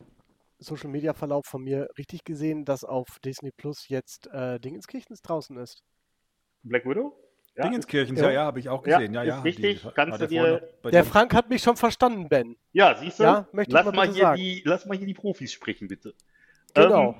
Social-Media-Verlauf 0.58 1.44
von 1.46 1.64
mir 1.64 1.88
richtig 1.98 2.22
gesehen, 2.22 2.64
dass 2.64 2.84
auf 2.84 3.18
Disney 3.24 3.50
Plus 3.50 3.88
jetzt 3.88 4.28
äh, 4.28 4.60
Dingenskirchens 4.60 5.22
draußen 5.22 5.56
ist. 5.58 5.82
Black 6.64 6.84
Widow? 6.86 7.16
Ja, 7.56 7.64
Dingenskirchen, 7.68 8.16
Ja. 8.16 8.24
ja, 8.24 8.30
ja, 8.32 8.40
habe 8.46 8.58
ich 8.58 8.68
auch 8.68 8.82
gesehen. 8.82 9.14
Ja, 9.14 9.22
ist 9.22 9.28
ja, 9.28 9.40
richtig. 9.42 9.84
war 9.84 9.92
Kannst 9.92 10.20
du 10.20 10.26
dir- 10.26 10.68
Der 10.90 11.04
Frank 11.04 11.32
hat 11.34 11.48
mich 11.48 11.62
schon 11.62 11.76
verstanden, 11.76 12.28
Ben. 12.28 12.56
Ja, 12.72 12.96
siehst 12.96 13.20
du? 13.20 13.24
Ja, 13.24 13.46
möchte 13.52 13.70
ich 13.70 13.74
lass, 13.74 13.86
mal 13.86 13.92
mal 13.92 14.06
hier 14.08 14.22
sagen. 14.22 14.36
die, 14.40 14.62
lass 14.64 14.86
mal 14.86 14.96
hier 14.98 15.06
die 15.06 15.14
Profis 15.14 15.52
sprechen, 15.52 15.86
bitte. 15.86 16.14
Genau. 16.74 17.10
Ähm, 17.10 17.14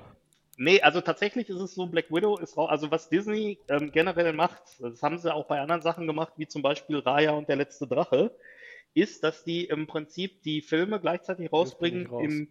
nee, 0.57 0.81
also 0.81 0.99
tatsächlich 0.99 1.47
ist 1.49 1.61
es 1.61 1.73
so, 1.73 1.85
Black 1.85 2.11
Widow 2.11 2.37
ist 2.37 2.57
raus. 2.57 2.69
Also 2.69 2.91
was 2.91 3.07
Disney 3.07 3.59
ähm, 3.69 3.91
generell 3.93 4.33
macht, 4.33 4.61
das 4.79 5.01
haben 5.01 5.17
sie 5.17 5.33
auch 5.33 5.45
bei 5.45 5.61
anderen 5.61 5.81
Sachen 5.81 6.05
gemacht, 6.05 6.33
wie 6.35 6.47
zum 6.47 6.61
Beispiel 6.61 6.97
Raya 6.99 7.31
und 7.31 7.47
der 7.47 7.55
letzte 7.55 7.87
Drache, 7.87 8.31
ist, 8.93 9.23
dass 9.23 9.45
die 9.45 9.63
im 9.65 9.87
Prinzip 9.87 10.41
die 10.43 10.61
Filme 10.61 10.99
gleichzeitig 10.99 11.51
rausbringen 11.53 12.07
raus. 12.07 12.23
im. 12.25 12.49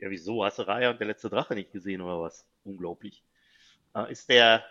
Ja, 0.00 0.10
wieso? 0.10 0.44
Hast 0.44 0.58
du 0.58 0.62
Raya 0.66 0.90
und 0.90 0.98
der 0.98 1.06
letzte 1.06 1.30
Drache 1.30 1.54
nicht 1.54 1.70
gesehen 1.70 2.00
oder 2.00 2.20
was? 2.20 2.44
Unglaublich. 2.64 3.22
Äh, 3.94 4.10
ist 4.10 4.28
der 4.28 4.64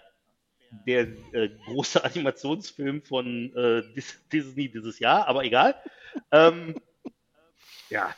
der 0.88 1.08
äh, 1.34 1.50
große 1.66 2.04
Animationsfilm 2.06 3.02
von 3.02 3.56
äh, 3.56 3.84
Dis 3.94 4.28
Disney 4.32 4.70
dieses 4.70 5.00
Jahr, 5.00 5.28
aber 5.28 5.44
egal. 5.44 5.76
Ähm, 6.32 6.76
ja. 7.90 8.16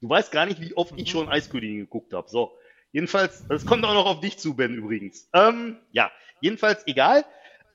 Du 0.00 0.08
weißt 0.08 0.32
gar 0.32 0.46
nicht, 0.46 0.60
wie 0.60 0.74
oft 0.74 0.94
ich 0.96 1.10
schon 1.10 1.28
Eiskönigin 1.28 1.78
geguckt 1.78 2.12
habe. 2.12 2.28
So. 2.28 2.56
Jedenfalls, 2.90 3.46
das 3.48 3.64
kommt 3.64 3.84
auch 3.84 3.94
noch 3.94 4.06
auf 4.06 4.20
dich 4.20 4.38
zu, 4.38 4.54
Ben, 4.54 4.74
übrigens. 4.74 5.28
Ähm, 5.32 5.78
ja, 5.92 6.10
jedenfalls 6.40 6.86
egal. 6.86 7.24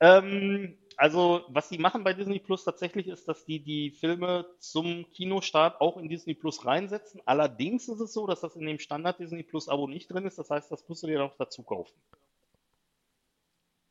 Ähm, 0.00 0.76
also, 0.96 1.44
was 1.48 1.68
die 1.68 1.78
machen 1.78 2.04
bei 2.04 2.12
Disney 2.12 2.40
Plus 2.40 2.64
tatsächlich 2.64 3.06
ist, 3.06 3.28
dass 3.28 3.44
die 3.44 3.60
die 3.60 3.92
Filme 3.92 4.46
zum 4.58 5.08
Kinostart 5.12 5.80
auch 5.80 5.96
in 5.96 6.08
Disney 6.08 6.34
Plus 6.34 6.66
reinsetzen. 6.66 7.20
Allerdings 7.24 7.88
ist 7.88 8.00
es 8.00 8.12
so, 8.12 8.26
dass 8.26 8.40
das 8.40 8.56
in 8.56 8.66
dem 8.66 8.78
Standard 8.78 9.18
Disney 9.20 9.44
Plus 9.44 9.68
Abo 9.68 9.86
nicht 9.86 10.12
drin 10.12 10.26
ist. 10.26 10.38
Das 10.38 10.50
heißt, 10.50 10.70
das 10.70 10.88
musst 10.88 11.04
du 11.04 11.06
dir 11.06 11.18
noch 11.18 11.36
dazu 11.36 11.62
kaufen. 11.62 11.94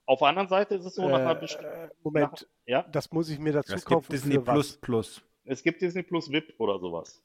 Auf 0.07 0.19
der 0.19 0.29
anderen 0.29 0.47
Seite 0.47 0.73
ist 0.75 0.85
es 0.85 0.95
so, 0.95 1.07
nach 1.07 1.19
einer 1.19 1.39
besti- 1.39 1.61
äh, 1.63 1.89
Moment, 2.01 2.47
ja, 2.65 2.81
das 2.83 3.11
muss 3.11 3.29
ich 3.29 3.37
mir 3.39 3.53
dazu 3.53 3.73
Es 3.75 3.85
kaufen. 3.85 4.01
gibt 4.09 4.13
Disney? 4.13 4.39
Plus 4.39 4.77
Plus. 4.77 5.21
es 5.45 5.61
gibt 5.61 5.81
Disney 5.81 6.01
Plus 6.01 6.31
VIP 6.31 6.55
oder 6.59 6.79
sowas. 6.79 7.21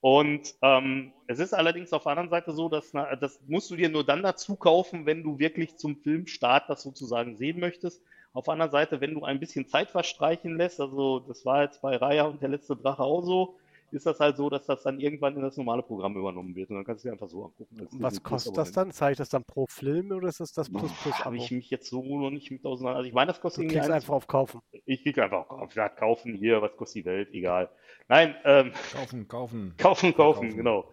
Und 0.00 0.54
ähm, 0.62 1.12
es 1.26 1.38
ist 1.40 1.52
allerdings 1.52 1.92
auf 1.92 2.04
der 2.04 2.12
anderen 2.12 2.30
Seite 2.30 2.52
so, 2.52 2.70
dass 2.70 2.94
na, 2.94 3.14
das 3.16 3.38
musst 3.46 3.70
du 3.70 3.76
dir 3.76 3.90
nur 3.90 4.04
dann 4.06 4.22
dazu 4.22 4.56
kaufen, 4.56 5.04
wenn 5.04 5.22
du 5.22 5.38
wirklich 5.38 5.76
zum 5.76 5.96
Filmstart 5.96 6.70
das 6.70 6.82
sozusagen 6.82 7.36
sehen 7.36 7.60
möchtest. 7.60 8.02
Auf 8.32 8.44
der 8.46 8.52
anderen 8.52 8.70
Seite, 8.70 9.00
wenn 9.02 9.12
du 9.12 9.24
ein 9.24 9.40
bisschen 9.40 9.66
Zeit 9.68 9.90
verstreichen 9.90 10.56
lässt, 10.56 10.80
also 10.80 11.18
das 11.20 11.44
war 11.44 11.64
jetzt 11.64 11.82
bei 11.82 11.96
Raya 11.96 12.22
und 12.24 12.40
der 12.40 12.48
letzte 12.48 12.76
Drache 12.76 13.02
auch 13.02 13.22
so, 13.22 13.56
ist 13.92 14.06
das 14.06 14.20
halt 14.20 14.36
so, 14.36 14.50
dass 14.50 14.66
das 14.66 14.82
dann 14.82 15.00
irgendwann 15.00 15.36
in 15.36 15.42
das 15.42 15.56
normale 15.56 15.82
Programm 15.82 16.16
übernommen 16.16 16.54
wird. 16.54 16.70
Und 16.70 16.76
dann 16.76 16.84
kannst 16.84 17.04
du 17.04 17.08
dir 17.08 17.12
einfach 17.12 17.28
so 17.28 17.44
angucken. 17.44 17.88
Was 17.92 18.22
kostet 18.22 18.56
das 18.56 18.72
dann? 18.72 18.92
Zahle 18.92 19.12
ich 19.12 19.18
das 19.18 19.28
dann 19.28 19.44
pro 19.44 19.66
Film 19.68 20.10
oder 20.12 20.28
ist 20.28 20.40
das 20.40 20.52
das 20.52 20.70
Plus 20.70 20.92
Plus 21.02 21.24
Habe 21.24 21.36
ich 21.36 21.50
mich 21.50 21.70
jetzt 21.70 21.88
so 21.88 22.02
noch 22.02 22.30
nicht 22.30 22.50
mit 22.50 22.64
auseinander. 22.64 22.98
Also 22.98 23.08
ich 23.08 23.14
meine, 23.14 23.28
das 23.28 23.40
kostet 23.40 23.64
Du 23.64 23.74
irgendwie 23.74 23.92
einfach 23.92 24.14
auf 24.14 24.26
Kaufen. 24.26 24.60
Ich 24.84 25.02
klicke 25.02 25.24
einfach 25.24 25.48
auf 25.50 25.74
ja, 25.74 25.88
kaufen 25.88 26.34
hier, 26.34 26.62
was 26.62 26.76
kostet 26.76 27.02
die 27.02 27.04
Welt, 27.06 27.28
egal. 27.32 27.70
Nein, 28.08 28.34
ähm, 28.44 28.72
Kaufen, 28.92 29.28
kaufen. 29.28 29.74
kaufen, 29.78 30.14
kaufen, 30.14 30.56
genau. 30.56 30.84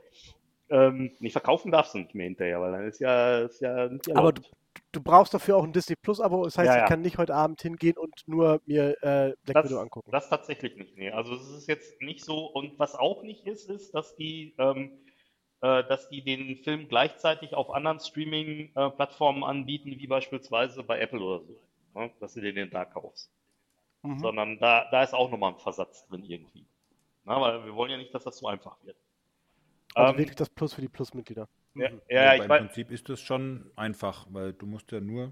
Ähm, 0.69 1.11
nicht 1.19 1.32
verkaufen 1.32 1.72
darfst 1.72 1.94
du 1.94 1.99
nicht 1.99 2.14
mehr 2.14 2.26
hinterher, 2.26 2.60
weil 2.60 2.72
dann 2.74 2.88
ist 2.88 2.99
ja, 2.99 3.40
ist 3.40 3.61
ja 3.61 3.88
nicht 3.88 4.10
Aber 4.10 4.30
erlaubt. 4.30 4.52
Du 4.98 5.03
brauchst 5.03 5.32
dafür 5.32 5.57
auch 5.57 5.64
ein 5.64 5.74
Disney 5.74 5.95
Plus 5.95 6.19
Abo. 6.19 6.44
Das 6.44 6.57
heißt, 6.57 6.74
Ja, 6.74 6.78
ja. 6.78 6.84
ich 6.84 6.90
kann 6.90 7.02
nicht 7.02 7.19
heute 7.19 7.36
Abend 7.36 7.61
hingehen 7.61 7.98
und 7.98 8.28
nur 8.28 8.61
mir 8.65 8.91
äh, 9.03 9.36
Black 9.45 9.61
das, 9.61 9.65
Widow 9.65 9.80
angucken. 9.80 10.10
das 10.11 10.28
tatsächlich 10.28 10.76
nicht. 10.76 10.98
Nee. 10.98 11.11
Also 11.11 11.36
es 11.36 11.48
ist 11.49 11.68
jetzt 11.68 12.02
nicht 12.02 12.26
so. 12.26 12.48
Und 12.48 12.80
was 12.80 12.95
auch 12.95 13.22
nicht 13.22 13.45
ist, 13.45 13.69
ist, 13.69 13.94
dass 13.94 14.15
die, 14.15 14.56
ähm, 14.57 14.91
äh, 15.61 15.84
dass 15.84 16.10
die 16.10 16.24
den 16.24 16.56
Film 16.57 16.88
gleichzeitig 16.88 17.53
auf 17.53 17.69
anderen 17.69 17.99
Streaming-Plattformen 17.99 19.44
anbieten, 19.44 19.91
wie 19.99 20.07
beispielsweise 20.07 20.82
bei 20.84 20.99
Apple 20.99 21.22
oder 21.22 21.41
so. 21.45 21.60
Ne? 21.94 22.10
Dass 22.19 22.34
du 22.34 22.41
den 22.41 22.56
den 22.56 22.72
da 22.72 22.86
kaufst. 22.86 23.30
Mhm. 24.02 24.18
Sondern 24.19 24.57
da, 24.60 24.90
da 24.90 25.03
ist 25.03 25.14
auch 25.14 25.30
nochmal 25.30 25.53
ein 25.53 25.60
Versatz 25.60 26.07
drin 26.07 26.24
irgendwie. 26.24 26.65
Na, 27.24 27.40
weil 27.40 27.65
wir 27.65 27.76
wollen 27.76 27.91
ja 27.91 27.98
nicht, 27.98 28.15
dass 28.15 28.24
das 28.24 28.38
so 28.40 28.48
einfach 28.48 28.78
wird. 28.84 28.98
Also 29.94 30.14
Ähm, 30.14 30.18
wirklich 30.18 30.36
das 30.38 30.49
Plus 30.49 30.74
für 30.74 30.82
die 30.82 30.90
Plus-Mitglieder. 30.90 31.48
Ja, 31.78 31.90
ja, 32.10 32.26
Aber 32.26 32.36
ich 32.36 32.41
im. 32.44 32.48
Prinzip 32.68 32.91
ist 32.91 33.08
das 33.10 33.20
schon 33.22 33.72
einfach, 33.76 34.28
weil 34.32 34.54
du 34.54 34.66
musst 34.66 34.91
ja 34.91 34.99
nur 34.99 35.32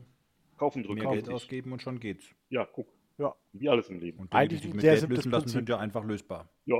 Kaufen 0.57 0.83
drücken. 0.83 0.99
mehr 0.99 1.07
auf 1.07 1.13
Geld 1.13 1.27
dich. 1.27 1.33
ausgeben 1.33 1.71
und 1.73 1.81
schon 1.81 1.99
geht's. 1.99 2.25
Ja, 2.49 2.65
guck. 2.65 2.87
Ja. 3.17 3.33
Wie 3.53 3.69
alles 3.69 3.87
im 3.89 3.99
Leben. 3.99 4.19
Und 4.19 4.33
Dinge, 4.33 4.47
die 4.47 4.55
Eigentlich 4.55 4.61
sich 4.61 4.69
ein 4.71 4.75
mit 4.75 4.83
Geld 4.83 5.09
lösen 5.09 5.31
lassen, 5.31 5.47
sind 5.49 5.69
ja 5.69 5.79
einfach 5.79 6.03
lösbar. 6.03 6.49
Ja. 6.65 6.77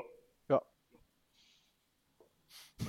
Ja. 0.50 0.62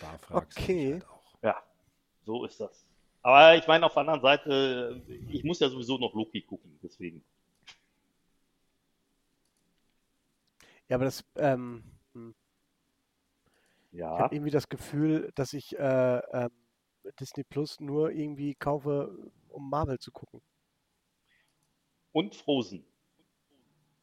Da 0.00 0.16
fragst 0.18 0.56
du 0.58 0.62
dich 0.62 0.68
Okay. 0.70 0.92
halt 0.94 1.08
auch. 1.08 1.34
Ja, 1.42 1.62
so 2.24 2.44
ist 2.44 2.60
das. 2.60 2.84
Aber 3.22 3.56
ich 3.56 3.66
meine, 3.66 3.84
auf 3.86 3.92
der 3.94 4.00
anderen 4.02 4.20
Seite, 4.20 5.02
ich 5.28 5.44
muss 5.44 5.60
ja 5.60 5.68
sowieso 5.68 5.98
noch 5.98 6.14
Loki 6.14 6.40
gucken, 6.42 6.78
deswegen. 6.82 7.24
Ja, 10.88 10.96
aber 10.96 11.04
das, 11.04 11.24
ähm, 11.36 11.82
hm. 13.90 13.98
ich 13.98 14.00
Ja, 14.00 14.18
habe 14.18 14.34
irgendwie 14.34 14.50
das 14.50 14.68
Gefühl, 14.68 15.30
dass 15.34 15.52
ich 15.52 15.78
äh, 15.78 16.18
ähm, 16.32 16.50
Disney 17.20 17.44
Plus 17.44 17.80
nur 17.80 18.10
irgendwie 18.10 18.54
kaufe, 18.54 19.30
um 19.48 19.70
Marvel 19.70 19.98
zu 19.98 20.10
gucken. 20.12 20.42
und 22.12 22.34
Frozen. 22.34 22.84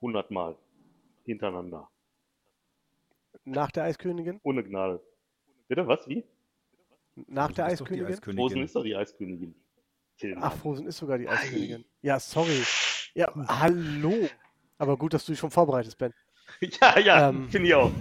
Hundertmal. 0.02 0.57
Hintereinander. 1.26 1.90
Nach 3.44 3.72
der 3.72 3.84
Eiskönigin? 3.86 4.40
Ohne 4.44 4.64
Gnade. 4.64 5.02
Bitte, 5.68 5.88
was? 5.88 6.07
Wie? 6.07 6.24
Nach 7.28 7.52
der 7.52 7.68
ist 7.70 7.82
doch 7.82 7.88
die 7.88 8.03
Eiskönigin? 8.06 8.38
Frozen 8.38 8.60
Eiskönigin. 8.60 8.64
ist 8.64 8.76
doch 8.76 8.84
die 8.84 8.95
Eiskönigin. 8.95 9.56
Ach, 10.38 10.53
Frozen 10.56 10.88
ist 10.88 10.98
sogar 10.98 11.18
die 11.18 11.28
Eiskönigin. 11.28 11.86
Ja, 12.02 12.20
sorry. 12.20 12.64
Ja, 13.14 13.34
hallo. 13.48 14.14
Aber 14.78 14.98
gut, 14.98 15.14
dass 15.14 15.26
du 15.26 15.32
dich 15.32 15.40
schon 15.40 15.52
vorbereitest, 15.52 15.98
Ben. 15.98 16.14
Ja, 16.82 16.99
ja, 16.99 17.30
Ähm. 17.30 17.49
finde 17.49 17.68
ich 17.70 17.74
auch. 17.76 17.91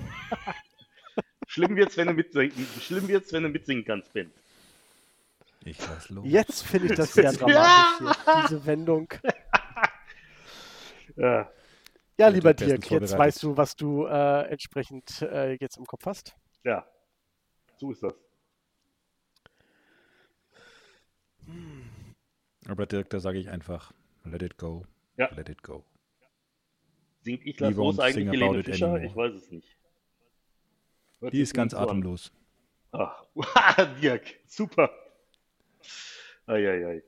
Schlimm 1.54 1.76
wird's, 1.76 1.96
wenn 1.96 2.08
du 2.08 2.14
mitsingen, 2.14 2.66
schlimm 2.80 3.06
wird's, 3.06 3.32
wenn 3.32 3.44
du 3.44 3.48
mitsingen 3.48 3.84
kannst, 3.84 4.12
Ben. 4.12 4.32
Ich 5.64 5.78
lass 5.86 6.10
los. 6.10 6.24
Jetzt 6.26 6.62
finde 6.64 6.88
ich 6.88 6.94
das 6.96 7.14
sehr 7.14 7.32
dramatisch 7.32 8.16
hier, 8.24 8.42
diese 8.42 8.66
Wendung. 8.66 9.08
Ja. 11.14 11.48
Ja, 12.18 12.26
lieber 12.26 12.54
Dirk, 12.54 12.90
jetzt 12.90 13.16
weißt 13.16 13.40
du, 13.44 13.56
was 13.56 13.76
du 13.76 14.04
äh, 14.04 14.48
entsprechend 14.48 15.22
äh, 15.22 15.52
jetzt 15.52 15.76
im 15.76 15.86
Kopf 15.86 16.06
hast. 16.06 16.34
ja, 16.64 16.84
so 17.76 17.92
ist 17.92 18.02
das. 18.02 18.14
Aber 22.66 22.86
Dirk, 22.86 23.10
da 23.10 23.20
sage 23.20 23.38
ich 23.38 23.48
einfach, 23.48 23.92
let 24.24 24.42
it 24.42 24.56
go. 24.56 24.84
Ja. 25.16 25.32
Let 25.36 25.48
it 25.50 25.62
go. 25.62 25.84
Singt 27.20 27.46
ich 27.46 27.60
Lass 27.60 27.76
los 27.76 28.00
eigentlich 28.00 28.28
Helene 28.28 28.64
Fischer? 28.64 28.86
anymore. 28.86 29.06
Ich 29.06 29.14
weiß 29.14 29.34
es 29.34 29.50
nicht. 29.52 29.76
Die 31.32 31.40
ist 31.40 31.54
ganz 31.54 31.74
atemlos. 31.74 32.32
Ach, 32.92 33.24
Dirk, 34.02 34.22
super. 34.46 34.90
Eieiei. 36.46 37.02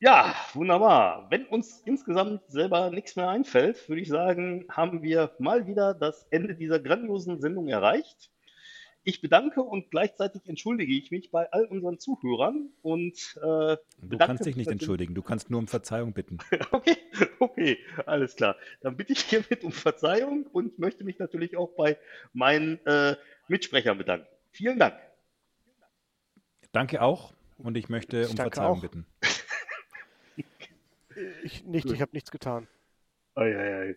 Ja, 0.00 0.34
wunderbar. 0.52 1.28
Wenn 1.30 1.46
uns 1.46 1.80
insgesamt 1.84 2.42
selber 2.48 2.90
nichts 2.90 3.16
mehr 3.16 3.28
einfällt, 3.28 3.88
würde 3.88 4.02
ich 4.02 4.08
sagen, 4.08 4.66
haben 4.68 5.02
wir 5.02 5.32
mal 5.38 5.66
wieder 5.66 5.94
das 5.94 6.26
Ende 6.30 6.54
dieser 6.54 6.78
grandiosen 6.80 7.40
Sendung 7.40 7.68
erreicht. 7.68 8.30
Ich 9.06 9.20
bedanke 9.20 9.62
und 9.62 9.90
gleichzeitig 9.90 10.46
entschuldige 10.46 10.94
ich 10.94 11.10
mich 11.10 11.30
bei 11.30 11.52
all 11.52 11.66
unseren 11.66 11.98
Zuhörern 11.98 12.70
und 12.80 13.38
äh, 13.42 13.76
Du 14.00 14.18
kannst 14.18 14.46
dich 14.46 14.56
nicht 14.56 14.70
entschuldigen, 14.70 15.14
du 15.14 15.20
kannst 15.22 15.50
nur 15.50 15.60
um 15.60 15.68
Verzeihung 15.68 16.12
bitten. 16.14 16.38
Okay, 16.72 16.96
okay, 17.38 17.78
alles 18.06 18.34
klar. 18.34 18.56
Dann 18.80 18.96
bitte 18.96 19.12
ich 19.12 19.20
hiermit 19.20 19.62
um 19.62 19.72
Verzeihung 19.72 20.46
und 20.52 20.78
möchte 20.78 21.04
mich 21.04 21.18
natürlich 21.18 21.56
auch 21.56 21.70
bei 21.76 21.98
meinen 22.32 22.84
äh, 22.86 23.16
Mitsprechern 23.48 23.98
bedanken. 23.98 24.26
Vielen 24.50 24.78
Dank. 24.78 24.94
Danke 26.72 27.02
auch 27.02 27.32
und 27.58 27.76
ich 27.76 27.88
möchte 27.88 28.22
Ich 28.22 28.30
um 28.30 28.36
Verzeihung 28.36 28.78
auch. 28.78 28.80
bitten. 28.82 29.06
Ich 31.44 31.62
nicht, 31.64 31.88
ich 31.88 32.00
habe 32.00 32.10
nichts 32.12 32.32
getan. 32.32 32.66
Eieiei. 33.36 33.94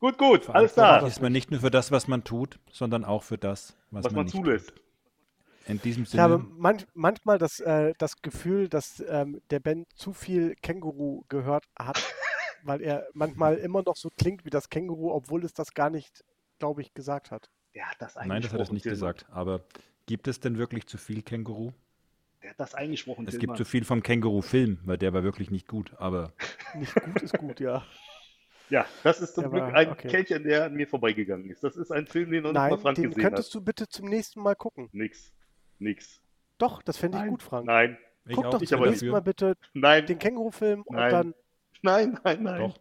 Gut, 0.00 0.18
gut, 0.18 0.50
alles 0.50 0.74
klar. 0.74 1.06
ist 1.06 1.22
man 1.22 1.32
nicht 1.32 1.50
nur 1.50 1.60
für 1.60 1.70
das, 1.70 1.90
was 1.90 2.08
man 2.08 2.24
tut, 2.24 2.58
sondern 2.70 3.04
auch 3.04 3.22
für 3.22 3.38
das, 3.38 3.76
was, 3.90 4.04
Was 4.04 4.12
man 4.12 4.24
nicht 4.26 4.34
zulässt. 4.36 4.70
tut. 4.70 4.80
In 5.66 5.80
diesem 5.80 6.02
Ich 6.04 6.18
habe 6.18 6.36
Sinne, 6.38 6.48
manch, 6.58 6.86
manchmal 6.92 7.38
das, 7.38 7.58
äh, 7.60 7.94
das 7.96 8.20
Gefühl, 8.20 8.68
dass 8.68 9.02
ähm, 9.08 9.40
der 9.48 9.60
Ben 9.60 9.86
zu 9.94 10.12
viel 10.12 10.56
Känguru 10.56 11.24
gehört 11.30 11.64
hat, 11.78 11.96
weil 12.64 12.82
er 12.82 13.06
manchmal 13.14 13.56
immer 13.56 13.82
noch 13.82 13.96
so 13.96 14.10
klingt 14.10 14.44
wie 14.44 14.50
das 14.50 14.68
Känguru, 14.68 15.10
obwohl 15.10 15.42
es 15.42 15.54
das 15.54 15.72
gar 15.72 15.88
nicht, 15.88 16.22
glaube 16.58 16.82
ich, 16.82 16.92
gesagt 16.92 17.30
hat. 17.30 17.50
Der 17.74 17.90
hat 17.90 17.96
das 17.98 18.14
nein, 18.16 18.42
das 18.42 18.52
hat 18.52 18.60
er 18.60 18.60
eingesprochen, 18.60 18.74
nicht 18.74 18.84
gesagt. 18.84 19.26
Aber 19.30 19.62
gibt 20.04 20.28
es 20.28 20.38
denn 20.38 20.58
wirklich 20.58 20.86
zu 20.86 20.98
viel 20.98 21.22
Känguru? 21.22 21.72
Der 22.42 22.50
hat 22.50 22.60
das 22.60 22.74
eingesprochen, 22.74 23.26
Es 23.26 23.32
gibt 23.32 23.40
Tillmann. 23.40 23.56
zu 23.56 23.64
viel 23.64 23.84
vom 23.84 24.02
Känguru-Film, 24.02 24.80
weil 24.84 24.98
der 24.98 25.14
war 25.14 25.22
wirklich 25.22 25.50
nicht 25.50 25.66
gut. 25.66 25.94
Aber 25.96 26.34
Nicht 26.74 26.94
gut 26.94 27.22
ist 27.22 27.38
gut, 27.38 27.58
ja. 27.58 27.82
Ja, 28.74 28.86
das 29.04 29.20
ist 29.20 29.34
zum 29.36 29.42
Der 29.44 29.50
Glück 29.50 29.62
war- 29.62 29.74
ein 29.74 29.90
okay. 29.90 30.08
Kerlchen, 30.08 30.42
der 30.42 30.64
an 30.64 30.74
mir 30.74 30.88
vorbeigegangen 30.88 31.48
ist. 31.48 31.62
Das 31.62 31.76
ist 31.76 31.92
ein 31.92 32.06
Film, 32.08 32.32
den 32.32 32.42
noch 32.42 32.50
nicht 32.50 32.58
mal 32.60 32.70
Nein, 32.70 32.78
Frank 32.80 32.96
den 32.96 33.10
gesehen 33.10 33.22
könntest 33.22 33.50
hat. 33.50 33.54
du 33.54 33.60
bitte 33.64 33.88
zum 33.88 34.08
nächsten 34.08 34.40
Mal 34.40 34.56
gucken. 34.56 34.88
Nix. 34.92 35.32
Nix. 35.78 36.20
Doch, 36.58 36.82
das 36.82 36.96
fände 36.96 37.18
ich 37.18 37.22
Nein. 37.22 37.30
gut, 37.30 37.42
Frank. 37.44 37.66
Nein. 37.66 37.96
ich 38.26 38.34
Guck 38.34 38.50
doch 38.50 38.60
ich 38.60 38.68
zum 38.68 38.80
nächsten. 38.82 39.08
Mal 39.10 39.20
bitte 39.22 39.56
Nein. 39.74 40.06
den 40.06 40.18
Känguru-Film 40.18 40.82
und 40.82 40.96
Nein. 40.96 41.10
dann 41.12 41.34
Nein, 41.82 42.18
nein, 42.24 42.42
nein. 42.42 42.60
Doch. 42.62 42.78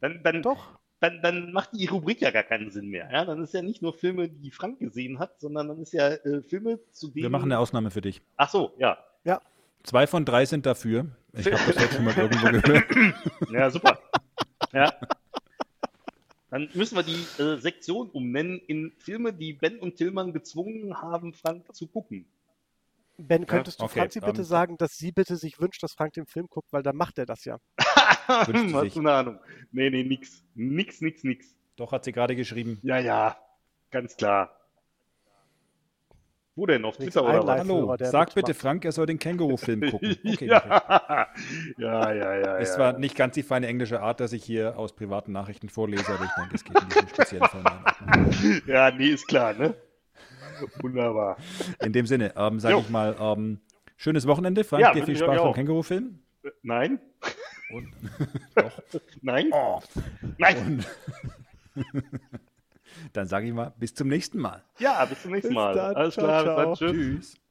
Dann, 0.00 0.22
dann, 0.24 0.42
doch. 0.42 0.78
dann, 0.98 1.20
dann 1.22 1.52
macht 1.52 1.70
die 1.74 1.86
Rubrik 1.86 2.20
ja 2.20 2.32
gar 2.32 2.42
keinen 2.42 2.70
Sinn 2.70 2.88
mehr. 2.88 3.08
Ja? 3.12 3.24
Dann 3.24 3.42
ist 3.44 3.54
ja 3.54 3.62
nicht 3.62 3.80
nur 3.80 3.92
Filme, 3.94 4.28
die 4.28 4.50
Frank 4.50 4.80
gesehen 4.80 5.18
hat, 5.20 5.38
sondern 5.38 5.68
dann 5.68 5.78
ist 5.82 5.92
ja 5.92 6.08
äh, 6.08 6.42
Filme, 6.42 6.80
zu 6.90 7.08
denen. 7.08 7.22
Wir 7.22 7.30
machen 7.30 7.44
eine 7.52 7.60
Ausnahme 7.60 7.92
für 7.92 8.00
dich. 8.00 8.22
Ach 8.36 8.48
so, 8.48 8.72
ja. 8.78 8.98
Zwei 9.84 10.06
von 10.06 10.24
drei 10.24 10.46
sind 10.46 10.64
dafür. 10.64 11.06
Ich 11.32 11.44
habe 11.46 11.56
das 11.66 11.74
jetzt 11.82 11.94
schon 11.94 12.04
mal 12.04 12.14
irgendwo 12.16 12.46
gehört. 12.52 12.84
Ja, 13.50 13.68
super. 13.68 13.98
Ja. 14.72 14.92
Dann 16.50 16.68
müssen 16.74 16.96
wir 16.96 17.02
die 17.02 17.42
äh, 17.42 17.56
Sektion 17.56 18.10
umnennen 18.10 18.60
in 18.66 18.92
Filme, 18.98 19.32
die 19.32 19.54
Ben 19.54 19.78
und 19.78 19.96
Tillmann 19.96 20.34
gezwungen 20.34 21.00
haben, 21.00 21.32
Frank 21.32 21.74
zu 21.74 21.86
gucken. 21.86 22.26
Ben, 23.16 23.46
könntest 23.46 23.80
du 23.80 23.84
okay, 23.84 24.00
Franzi 24.00 24.20
bitte 24.20 24.44
sagen, 24.44 24.76
dass 24.76 24.96
sie 24.96 25.12
bitte 25.12 25.36
sich 25.36 25.60
wünscht, 25.60 25.82
dass 25.82 25.92
Frank 25.94 26.14
den 26.14 26.26
Film 26.26 26.48
guckt, 26.48 26.72
weil 26.72 26.82
dann 26.82 26.96
macht 26.96 27.18
er 27.18 27.26
das 27.26 27.44
ja. 27.44 27.58
Hast 28.26 28.48
du 28.48 29.00
eine 29.00 29.12
Ahnung? 29.12 29.38
Nee, 29.70 29.90
nee, 29.90 30.02
nix. 30.02 30.44
Nix, 30.54 31.00
nix, 31.00 31.24
nix. 31.24 31.54
Doch, 31.76 31.92
hat 31.92 32.04
sie 32.04 32.12
gerade 32.12 32.36
geschrieben. 32.36 32.78
Ja, 32.82 32.98
ja. 32.98 33.36
Ganz 33.90 34.16
klar. 34.16 34.61
Wo 36.54 36.66
denn? 36.66 36.84
Auf 36.84 36.98
Twitter 36.98 37.24
oder 37.24 37.46
was? 37.46 37.60
Hallo, 37.60 37.96
sag 37.98 38.34
bitte 38.34 38.52
Frank, 38.52 38.84
er 38.84 38.92
soll 38.92 39.06
den 39.06 39.18
Känguru-Film 39.18 39.80
gucken. 39.90 40.18
Okay, 40.26 40.46
ja, 40.46 41.28
ja, 41.78 42.12
ja, 42.12 42.36
ja. 42.36 42.58
Es 42.58 42.74
ja. 42.74 42.78
war 42.78 42.98
nicht 42.98 43.16
ganz 43.16 43.34
die 43.34 43.42
feine 43.42 43.66
englische 43.66 44.02
Art, 44.02 44.20
dass 44.20 44.34
ich 44.34 44.44
hier 44.44 44.78
aus 44.78 44.94
privaten 44.94 45.32
Nachrichten 45.32 45.70
vorlese, 45.70 46.12
aber 46.12 46.24
ich 46.24 46.30
denke, 46.36 46.54
es 46.54 46.64
geht 46.64 46.78
in 46.82 46.88
diesem 46.88 47.08
speziellen 47.08 47.46
Fall. 47.48 47.64
Ja, 48.66 48.90
nee, 48.90 49.08
ist 49.08 49.26
klar, 49.28 49.54
ne? 49.54 49.74
Wunderbar. 50.80 51.38
In 51.80 51.92
dem 51.92 52.06
Sinne, 52.06 52.34
ähm, 52.36 52.60
sage 52.60 52.78
ich 52.80 52.90
mal, 52.90 53.16
ähm, 53.18 53.60
schönes 53.96 54.26
Wochenende. 54.26 54.64
Frank, 54.64 54.82
Ja, 54.82 54.92
dir 54.92 55.04
viel 55.04 55.16
Spaß 55.16 55.40
beim. 55.40 55.54
Känguru-Film. 55.54 56.18
Äh, 56.44 56.50
Nein? 56.62 57.00
Und, 57.72 57.88
doch. 58.54 58.82
Nein? 59.22 59.48
Oh. 59.52 59.80
Nein! 60.36 60.84
Und 61.74 62.04
dann 63.12 63.26
sage 63.26 63.46
ich 63.46 63.52
mal, 63.52 63.72
bis 63.78 63.94
zum 63.94 64.08
nächsten 64.08 64.38
Mal. 64.38 64.62
Ja, 64.78 65.04
bis 65.04 65.22
zum 65.22 65.32
nächsten 65.32 65.54
Mal. 65.54 65.74
dann. 65.74 65.96
Alles 65.96 66.14
Ciao, 66.14 66.26
klar, 66.26 66.42
ciao. 66.44 66.74
Tschüss. 66.74 66.92
Tschüss. 66.92 67.41